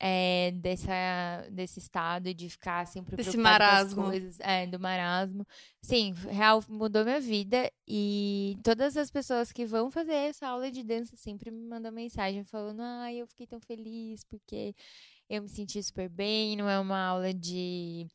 é, 0.00 0.50
dessa, 0.56 1.46
desse 1.52 1.78
estado 1.78 2.34
de 2.34 2.50
ficar 2.50 2.84
sempre 2.88 3.14
Desse 3.14 3.30
preocupada 3.30 3.58
com 3.58 3.70
as 3.70 3.94
marasmo. 3.94 4.02
coisas. 4.04 4.40
É, 4.40 4.66
do 4.66 4.80
marasmo. 4.80 5.46
Sim, 5.80 6.12
real, 6.28 6.62
mudou 6.68 7.04
minha 7.04 7.20
vida. 7.20 7.70
E 7.86 8.58
todas 8.64 8.96
as 8.96 9.10
pessoas 9.10 9.52
que 9.52 9.64
vão 9.64 9.92
fazer 9.92 10.14
essa 10.14 10.48
aula 10.48 10.72
de 10.72 10.82
dança 10.82 11.16
sempre 11.16 11.52
me 11.52 11.64
mandam 11.64 11.92
mensagem 11.92 12.42
falando: 12.42 12.80
ai, 12.80 13.18
eu 13.18 13.26
fiquei 13.28 13.46
tão 13.46 13.60
feliz 13.60 14.24
porque 14.24 14.74
eu 15.30 15.42
me 15.42 15.48
senti 15.48 15.80
super 15.80 16.08
bem. 16.08 16.56
Não 16.56 16.68
é 16.68 16.80
uma 16.80 16.98
aula 16.98 17.32
de, 17.32 18.08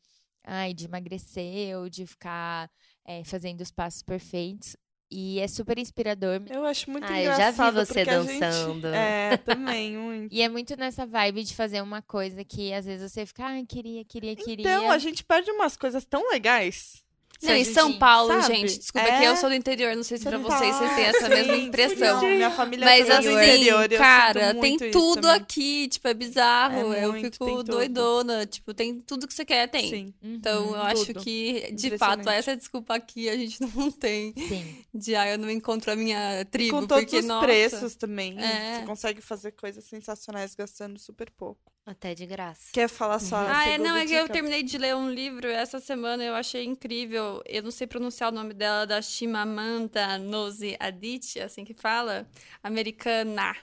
ai, 0.44 0.74
de 0.74 0.84
emagrecer 0.84 1.78
ou 1.78 1.88
de 1.88 2.06
ficar 2.06 2.70
é, 3.06 3.24
fazendo 3.24 3.62
os 3.62 3.70
passos 3.70 4.02
perfeitos. 4.02 4.76
E 5.10 5.40
é 5.40 5.48
super 5.48 5.78
inspirador. 5.78 6.42
Eu 6.50 6.66
acho 6.66 6.90
muito 6.90 7.04
Ah, 7.10 7.18
eu 7.18 7.26
já 7.26 7.36
vi 7.50 7.54
engraçado. 7.54 7.74
você 7.86 8.00
a 8.00 8.04
gente- 8.22 8.38
dançando. 8.40 8.86
É, 8.88 9.36
também, 9.38 9.96
muito. 9.96 10.34
E 10.34 10.42
é 10.42 10.48
muito 10.48 10.76
nessa 10.76 11.06
vibe 11.06 11.44
de 11.44 11.54
fazer 11.54 11.80
uma 11.82 12.02
coisa 12.02 12.44
que 12.44 12.72
às 12.74 12.84
vezes 12.84 13.10
você 13.10 13.24
fica, 13.24 13.44
ai, 13.44 13.64
queria, 13.66 14.04
queria, 14.04 14.36
queria. 14.36 14.60
Então, 14.62 14.90
a 14.90 14.98
gente 14.98 15.24
perde 15.24 15.50
umas 15.50 15.76
coisas 15.78 16.04
tão 16.04 16.28
legais. 16.30 17.02
Se 17.38 17.46
Não, 17.46 17.54
em 17.54 17.64
São 17.64 17.98
Paulo, 17.98 18.32
sabe? 18.42 18.46
gente, 18.56 18.78
desculpa 18.78 19.06
É. 19.08 19.18
que 19.20 19.24
eu 19.26 19.36
sou 19.36 19.48
do 19.48 19.54
interior, 19.54 19.94
não 19.94 20.02
sei 20.02 20.18
se 20.18 20.24
pra 20.24 20.38
vocês 20.38 20.74
vocês 20.74 20.94
têm 20.96 21.04
essa 21.04 21.28
mesma 21.28 21.56
impressão. 21.56 22.20
sim, 22.20 22.34
Minha 22.36 22.50
família 22.50 22.84
Mas 22.84 23.06
do 23.06 23.12
assim, 23.12 23.32
interior, 23.32 23.88
cara, 23.90 24.54
tem 24.54 24.76
tudo 24.90 25.22
também. 25.22 25.36
aqui, 25.36 25.88
tipo, 25.88 26.08
é 26.08 26.14
bizarro. 26.14 26.92
É 26.92 27.04
eu 27.04 27.12
muito, 27.12 27.32
fico 27.32 27.62
doidona. 27.62 28.44
Tipo, 28.44 28.74
tem 28.74 28.98
tudo 29.00 29.26
que 29.28 29.32
você 29.34 29.44
quer, 29.44 29.68
tem. 29.68 29.88
Sim. 29.88 30.14
Uhum, 30.22 30.34
Então, 30.34 30.66
eu 30.74 30.82
acho 30.82 31.06
tudo. 31.06 31.20
que, 31.20 31.70
de 31.72 31.96
fato, 31.96 32.28
essa 32.28 32.56
desculpa 32.56 32.94
aqui 32.96 33.28
a 33.28 33.36
gente 33.36 33.58
não 33.76 33.90
tem. 33.90 34.34
sim. 34.36 34.84
De, 34.92 35.14
ah, 35.14 35.28
eu 35.28 35.38
não 35.38 35.48
encontro 35.50 35.92
a 35.92 35.96
minha 35.96 36.44
tribo. 36.50 36.80
Com 36.80 36.86
todos 36.86 37.04
porque, 37.04 37.18
os 37.18 37.24
nossa, 37.24 37.46
preços 37.46 37.94
também. 37.94 38.36
É. 38.38 38.80
Você 38.80 38.86
consegue 38.86 39.20
fazer 39.20 39.52
coisas 39.52 39.84
sensacionais 39.84 40.54
gastando 40.56 40.98
super 40.98 41.30
pouco. 41.30 41.60
Até 41.88 42.14
de 42.14 42.26
graça. 42.26 42.68
Quer 42.70 42.86
falar 42.86 43.18
só 43.18 43.36
a 43.36 43.60
Ah, 43.60 43.66
é, 43.66 43.78
não, 43.78 43.96
é 43.96 44.04
que 44.04 44.12
eu 44.12 44.28
terminei 44.28 44.62
de 44.62 44.76
ler 44.76 44.94
um 44.94 45.10
livro 45.10 45.48
essa 45.48 45.80
semana, 45.80 46.22
eu 46.22 46.34
achei 46.34 46.62
incrível. 46.62 47.42
Eu 47.46 47.62
não 47.62 47.70
sei 47.70 47.86
pronunciar 47.86 48.30
o 48.30 48.34
nome 48.34 48.52
dela, 48.52 48.86
da 48.86 49.00
Chimamanda 49.00 50.18
Ngozi 50.18 50.76
Adichie, 50.78 51.40
assim 51.40 51.64
que 51.64 51.72
fala. 51.72 52.28
Americana. 52.62 53.56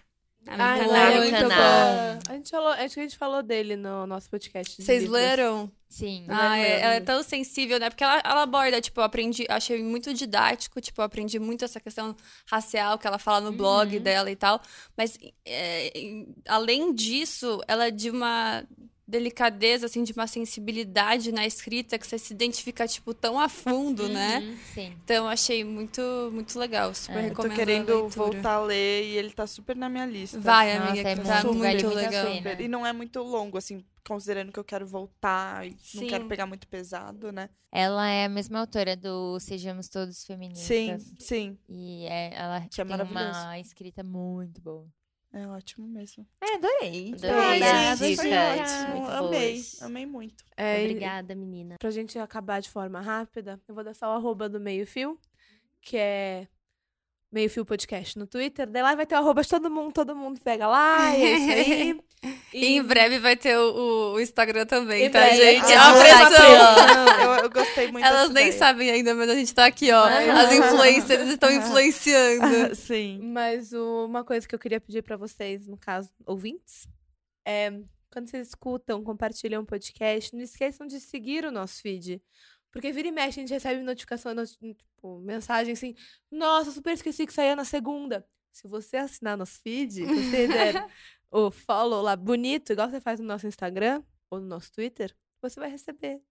Ai, 0.48 0.82
é 0.82 1.20
muito 1.20 1.50
bom. 1.50 2.20
A 2.30 2.34
gente, 2.34 2.50
falou, 2.52 2.70
acho 2.70 2.94
que 2.94 3.00
a 3.00 3.04
gente 3.04 3.18
falou 3.18 3.42
dele 3.44 3.76
no 3.76 4.06
nosso 4.06 4.30
podcast. 4.30 4.82
Vocês 4.82 5.10
leram? 5.10 5.72
Sim. 5.90 6.26
Ah, 6.28 6.58
é, 6.58 6.82
ela 6.82 6.94
é 6.96 7.00
tão 7.00 7.24
sensível, 7.24 7.80
né? 7.80 7.90
Porque 7.90 8.04
ela, 8.04 8.22
ela 8.24 8.42
aborda, 8.44 8.82
tipo, 8.82 9.00
eu 9.00 9.04
aprendi, 9.04 9.46
achei 9.50 9.82
muito 9.82 10.14
didático, 10.14 10.82
tipo, 10.82 11.00
eu 11.02 11.06
aprendi 11.06 11.40
muito 11.40 11.64
essa 11.66 11.80
questão 11.80 12.16
racial 12.50 12.98
que 12.98 13.08
ela 13.08 13.18
fala 13.18 13.42
no 13.42 13.52
blog 13.52 13.96
Uhum. 13.96 14.04
dela 14.04 14.30
e 14.30 14.36
tal. 14.36 14.62
Mas, 14.98 15.18
é, 15.46 15.92
além 16.48 16.94
disso, 16.94 17.62
ela 17.68 17.88
é 17.88 17.92
de 17.92 18.10
uma 18.10 18.64
delicadeza, 19.08 19.86
assim, 19.86 20.04
de 20.04 20.14
uma 20.14 20.28
sensibilidade 20.28 21.32
na 21.32 21.46
escrita 21.46 21.98
que 21.98 22.08
você 22.08 22.18
se 22.18 22.34
identifica, 22.34 22.88
tipo, 22.88 23.14
tão 23.14 23.40
a 23.40 23.48
fundo, 23.48 24.10
né? 24.10 24.40
Uhum, 24.40 24.58
Sim. 24.74 24.98
Então, 25.04 25.28
achei 25.28 25.64
muito, 25.64 26.02
muito 26.34 26.58
legal. 26.58 26.94
Super 26.94 27.18
É, 27.18 27.20
eu 27.20 27.22
tô 27.24 27.28
Eu 27.30 27.36
tô 27.36 27.42
recomendo 27.44 27.52
a 27.54 27.56
querendo 27.56 27.94
leitura. 28.02 28.10
voltar 28.32 28.54
a 28.56 28.64
ler 28.64 29.04
e 29.06 29.18
ele 29.18 29.32
tá 29.32 29.46
super 29.46 29.76
na 29.76 29.88
minha 29.90 30.06
lista. 30.06 30.40
Vai, 30.40 30.78
Nossa, 30.78 30.90
amiga, 30.92 31.10
é 31.10 31.16
que 31.16 31.22
tá 31.22 31.44
muito, 31.44 31.58
muito 31.58 31.88
a 31.88 31.90
legal. 31.94 32.36
Super. 32.36 32.62
E 32.62 32.68
não 32.68 32.86
é 32.86 32.92
muito 32.94 33.22
longo, 33.22 33.58
assim, 33.58 33.84
considerando 34.08 34.52
que 34.52 34.60
eu 34.60 34.64
quero 34.64 34.88
voltar 34.88 35.66
e 35.68 35.76
Sim. 35.80 36.02
não 36.02 36.08
quero 36.08 36.26
pegar 36.28 36.46
muito 36.46 36.68
pesado, 36.68 37.32
né? 37.32 37.50
Ela 37.72 38.08
é 38.08 38.26
a 38.26 38.30
mesma 38.30 38.60
autora 38.60 38.96
do 38.96 39.40
Sejamos 39.40 39.90
Todos 39.90 40.24
Feministas. 40.24 40.68
Sim, 41.04 41.16
sim. 41.20 41.58
E 41.68 42.06
é- 42.06 42.34
ela 42.34 42.62
Que 42.62 42.82
é 42.82 42.86
tem 42.86 42.96
uma 43.02 43.60
escrita 43.60 44.02
muito 44.04 44.62
boa. 44.62 44.88
É 45.36 45.46
ótimo 45.48 45.86
mesmo. 45.86 46.26
É, 46.40 46.56
adorei. 46.56 47.14
Adorei 47.14 47.62
Ai, 47.62 47.98
gente, 47.98 48.16
foi 48.16 48.32
ótimo. 48.32 49.10
Amei, 49.10 49.62
amei 49.82 50.06
muito. 50.06 50.46
É, 50.56 50.80
Obrigada, 50.80 51.36
menina. 51.36 51.76
Pra 51.78 51.92
gente 51.92 52.18
acabar 52.18 52.62
de 52.62 52.70
forma 52.70 53.02
rápida, 53.02 53.60
eu 53.68 53.76
vou 53.76 53.84
dar 53.84 53.94
só 53.94 54.08
o 54.08 54.16
arroba 54.16 54.48
do 54.48 54.62
Meio 54.62 54.88
Fio, 54.88 55.20
que 55.82 55.98
é 55.98 56.48
Meio 57.36 57.50
Fio 57.50 57.66
Podcast 57.66 58.18
no 58.18 58.26
Twitter. 58.26 58.66
Daí 58.66 58.82
lá 58.82 58.96
vai 58.96 59.06
ter 59.06 59.14
o 59.16 59.18
arroba 59.18 59.42
de 59.42 59.50
todo 59.50 59.70
mundo, 59.70 59.92
todo 59.92 60.16
mundo 60.16 60.40
pega 60.42 60.66
lá, 60.68 61.16
e 61.18 61.22
é 61.22 61.32
isso 61.38 61.52
aí. 61.52 62.00
E 62.52 62.66
em 62.78 62.82
breve 62.82 63.20
vai 63.20 63.36
ter 63.36 63.56
o, 63.56 64.14
o- 64.14 64.20
Instagram 64.20 64.66
também, 64.66 65.06
Em 65.06 65.10
tá, 65.12 65.20
breve. 65.20 65.36
gente? 65.38 65.66
Ah, 65.66 65.74
É 65.74 65.78
uma 65.78 65.94
tá 65.94 66.28
pressão. 66.30 67.20
Eu, 67.36 67.44
eu 67.44 67.50
gostei 67.52 67.92
muito 67.92 68.04
Elas 68.04 68.30
nem 68.32 68.46
ideia. 68.48 68.58
sabem 68.58 68.90
ainda, 68.90 69.14
mas 69.14 69.30
a 69.30 69.36
gente 69.36 69.54
tá 69.54 69.66
aqui, 69.68 69.92
ó. 69.92 70.06
Ai, 70.06 70.28
As 70.32 70.52
influencers 70.52 71.28
estão 71.30 71.52
influenciando. 71.52 72.74
Sim. 72.76 73.20
Mas 73.32 73.74
o- 73.74 74.06
uma 74.08 74.24
coisa 74.24 74.48
que 74.48 74.56
eu 74.56 74.60
queria 74.60 74.80
pedir 74.82 75.04
pra 75.04 75.18
vocês, 75.18 75.68
no 75.68 75.78
caso, 75.78 76.10
ouvintes, 76.26 76.88
é 77.46 77.72
quando 78.12 78.28
vocês 78.30 78.48
escutam, 78.48 79.04
compartilham 79.04 79.62
o 79.62 79.66
podcast, 79.66 80.34
não 80.34 80.42
esqueçam 80.42 80.88
de 80.88 81.00
seguir 81.02 81.46
o 81.46 81.52
nosso 81.52 81.80
feed. 81.82 82.20
Porque 82.76 82.92
vira 82.92 83.08
e 83.08 83.12
mexe, 83.12 83.40
a 83.40 83.42
gente 83.44 83.54
recebe 83.54 83.82
notificação, 83.82 84.34
noti- 84.34 84.58
tipo, 84.74 85.20
mensagem 85.20 85.72
assim, 85.72 85.96
nossa, 86.30 86.72
super 86.72 86.92
esqueci 86.94 87.26
que 87.26 87.32
saía 87.32 87.56
na 87.56 87.64
segunda. 87.64 88.28
Se 88.52 88.68
você 88.68 88.98
assinar 88.98 89.38
nosso 89.38 89.62
feed, 89.62 89.94
se 89.94 90.06
você 90.06 90.46
der 90.76 90.86
o 91.32 91.50
follow 91.50 92.02
lá 92.02 92.18
bonito, 92.18 92.74
igual 92.74 92.90
você 92.90 93.00
faz 93.00 93.18
no 93.20 93.26
nosso 93.26 93.48
Instagram 93.48 94.04
ou 94.30 94.42
no 94.42 94.46
nosso 94.48 94.74
Twitter, 94.74 95.16
você 95.42 95.58
vai 95.58 95.70
receber. 95.70 96.22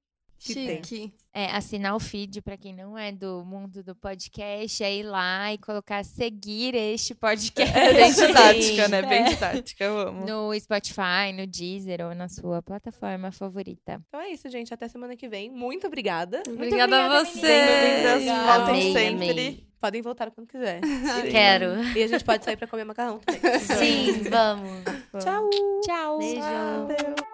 Que 0.44 0.54
tem. 0.54 0.76
Chique. 0.84 1.12
É, 1.32 1.46
assinar 1.46 1.96
o 1.96 1.98
feed, 2.00 2.40
pra 2.42 2.56
quem 2.56 2.72
não 2.72 2.96
é 2.96 3.10
do 3.10 3.44
mundo 3.44 3.82
do 3.82 3.94
podcast, 3.96 4.84
é 4.84 4.94
ir 4.94 5.02
lá 5.02 5.52
e 5.52 5.58
colocar 5.58 6.04
seguir 6.04 6.74
este 6.76 7.14
podcast. 7.14 7.72
É 7.76 7.92
bem 7.92 8.12
didática, 8.12 8.88
né? 8.88 9.02
Bem 9.02 9.22
É. 9.22 9.28
didática, 9.30 9.84
eu 9.84 9.98
amo. 9.98 10.24
No 10.24 10.54
Spotify, 10.60 11.32
no 11.36 11.46
Deezer 11.46 12.06
ou 12.06 12.14
na 12.14 12.28
sua 12.28 12.62
plataforma 12.62 13.32
favorita. 13.32 14.00
Então 14.08 14.20
é 14.20 14.30
isso, 14.30 14.48
gente. 14.48 14.72
Até 14.72 14.86
semana 14.86 15.16
que 15.16 15.28
vem. 15.28 15.50
Muito 15.50 15.86
obrigada. 15.88 16.42
Obrigada 16.48 16.96
a 16.96 17.06
obrigada, 17.06 17.24
você. 17.24 17.40
Bem-vindas, 17.40 18.14
Obrigada. 18.14 18.64
voltem 18.64 18.92
sempre. 18.92 19.30
amei. 19.30 19.64
Podem 19.80 20.00
voltar 20.02 20.30
quando 20.30 20.46
quiser. 20.46 20.80
Quero. 21.30 21.82
E 21.96 22.02
a 22.02 22.06
gente 22.08 22.24
pode 22.24 22.44
sair 22.44 22.56
pra 22.56 22.66
comer 22.66 22.84
macarrão 22.84 23.18
também. 23.18 23.58
Sim, 23.58 24.22
vamos. 24.30 24.82
Tchau! 25.22 25.50
Tchau! 25.84 26.18
Beijo. 26.18 26.40
Adeus. 26.42 27.33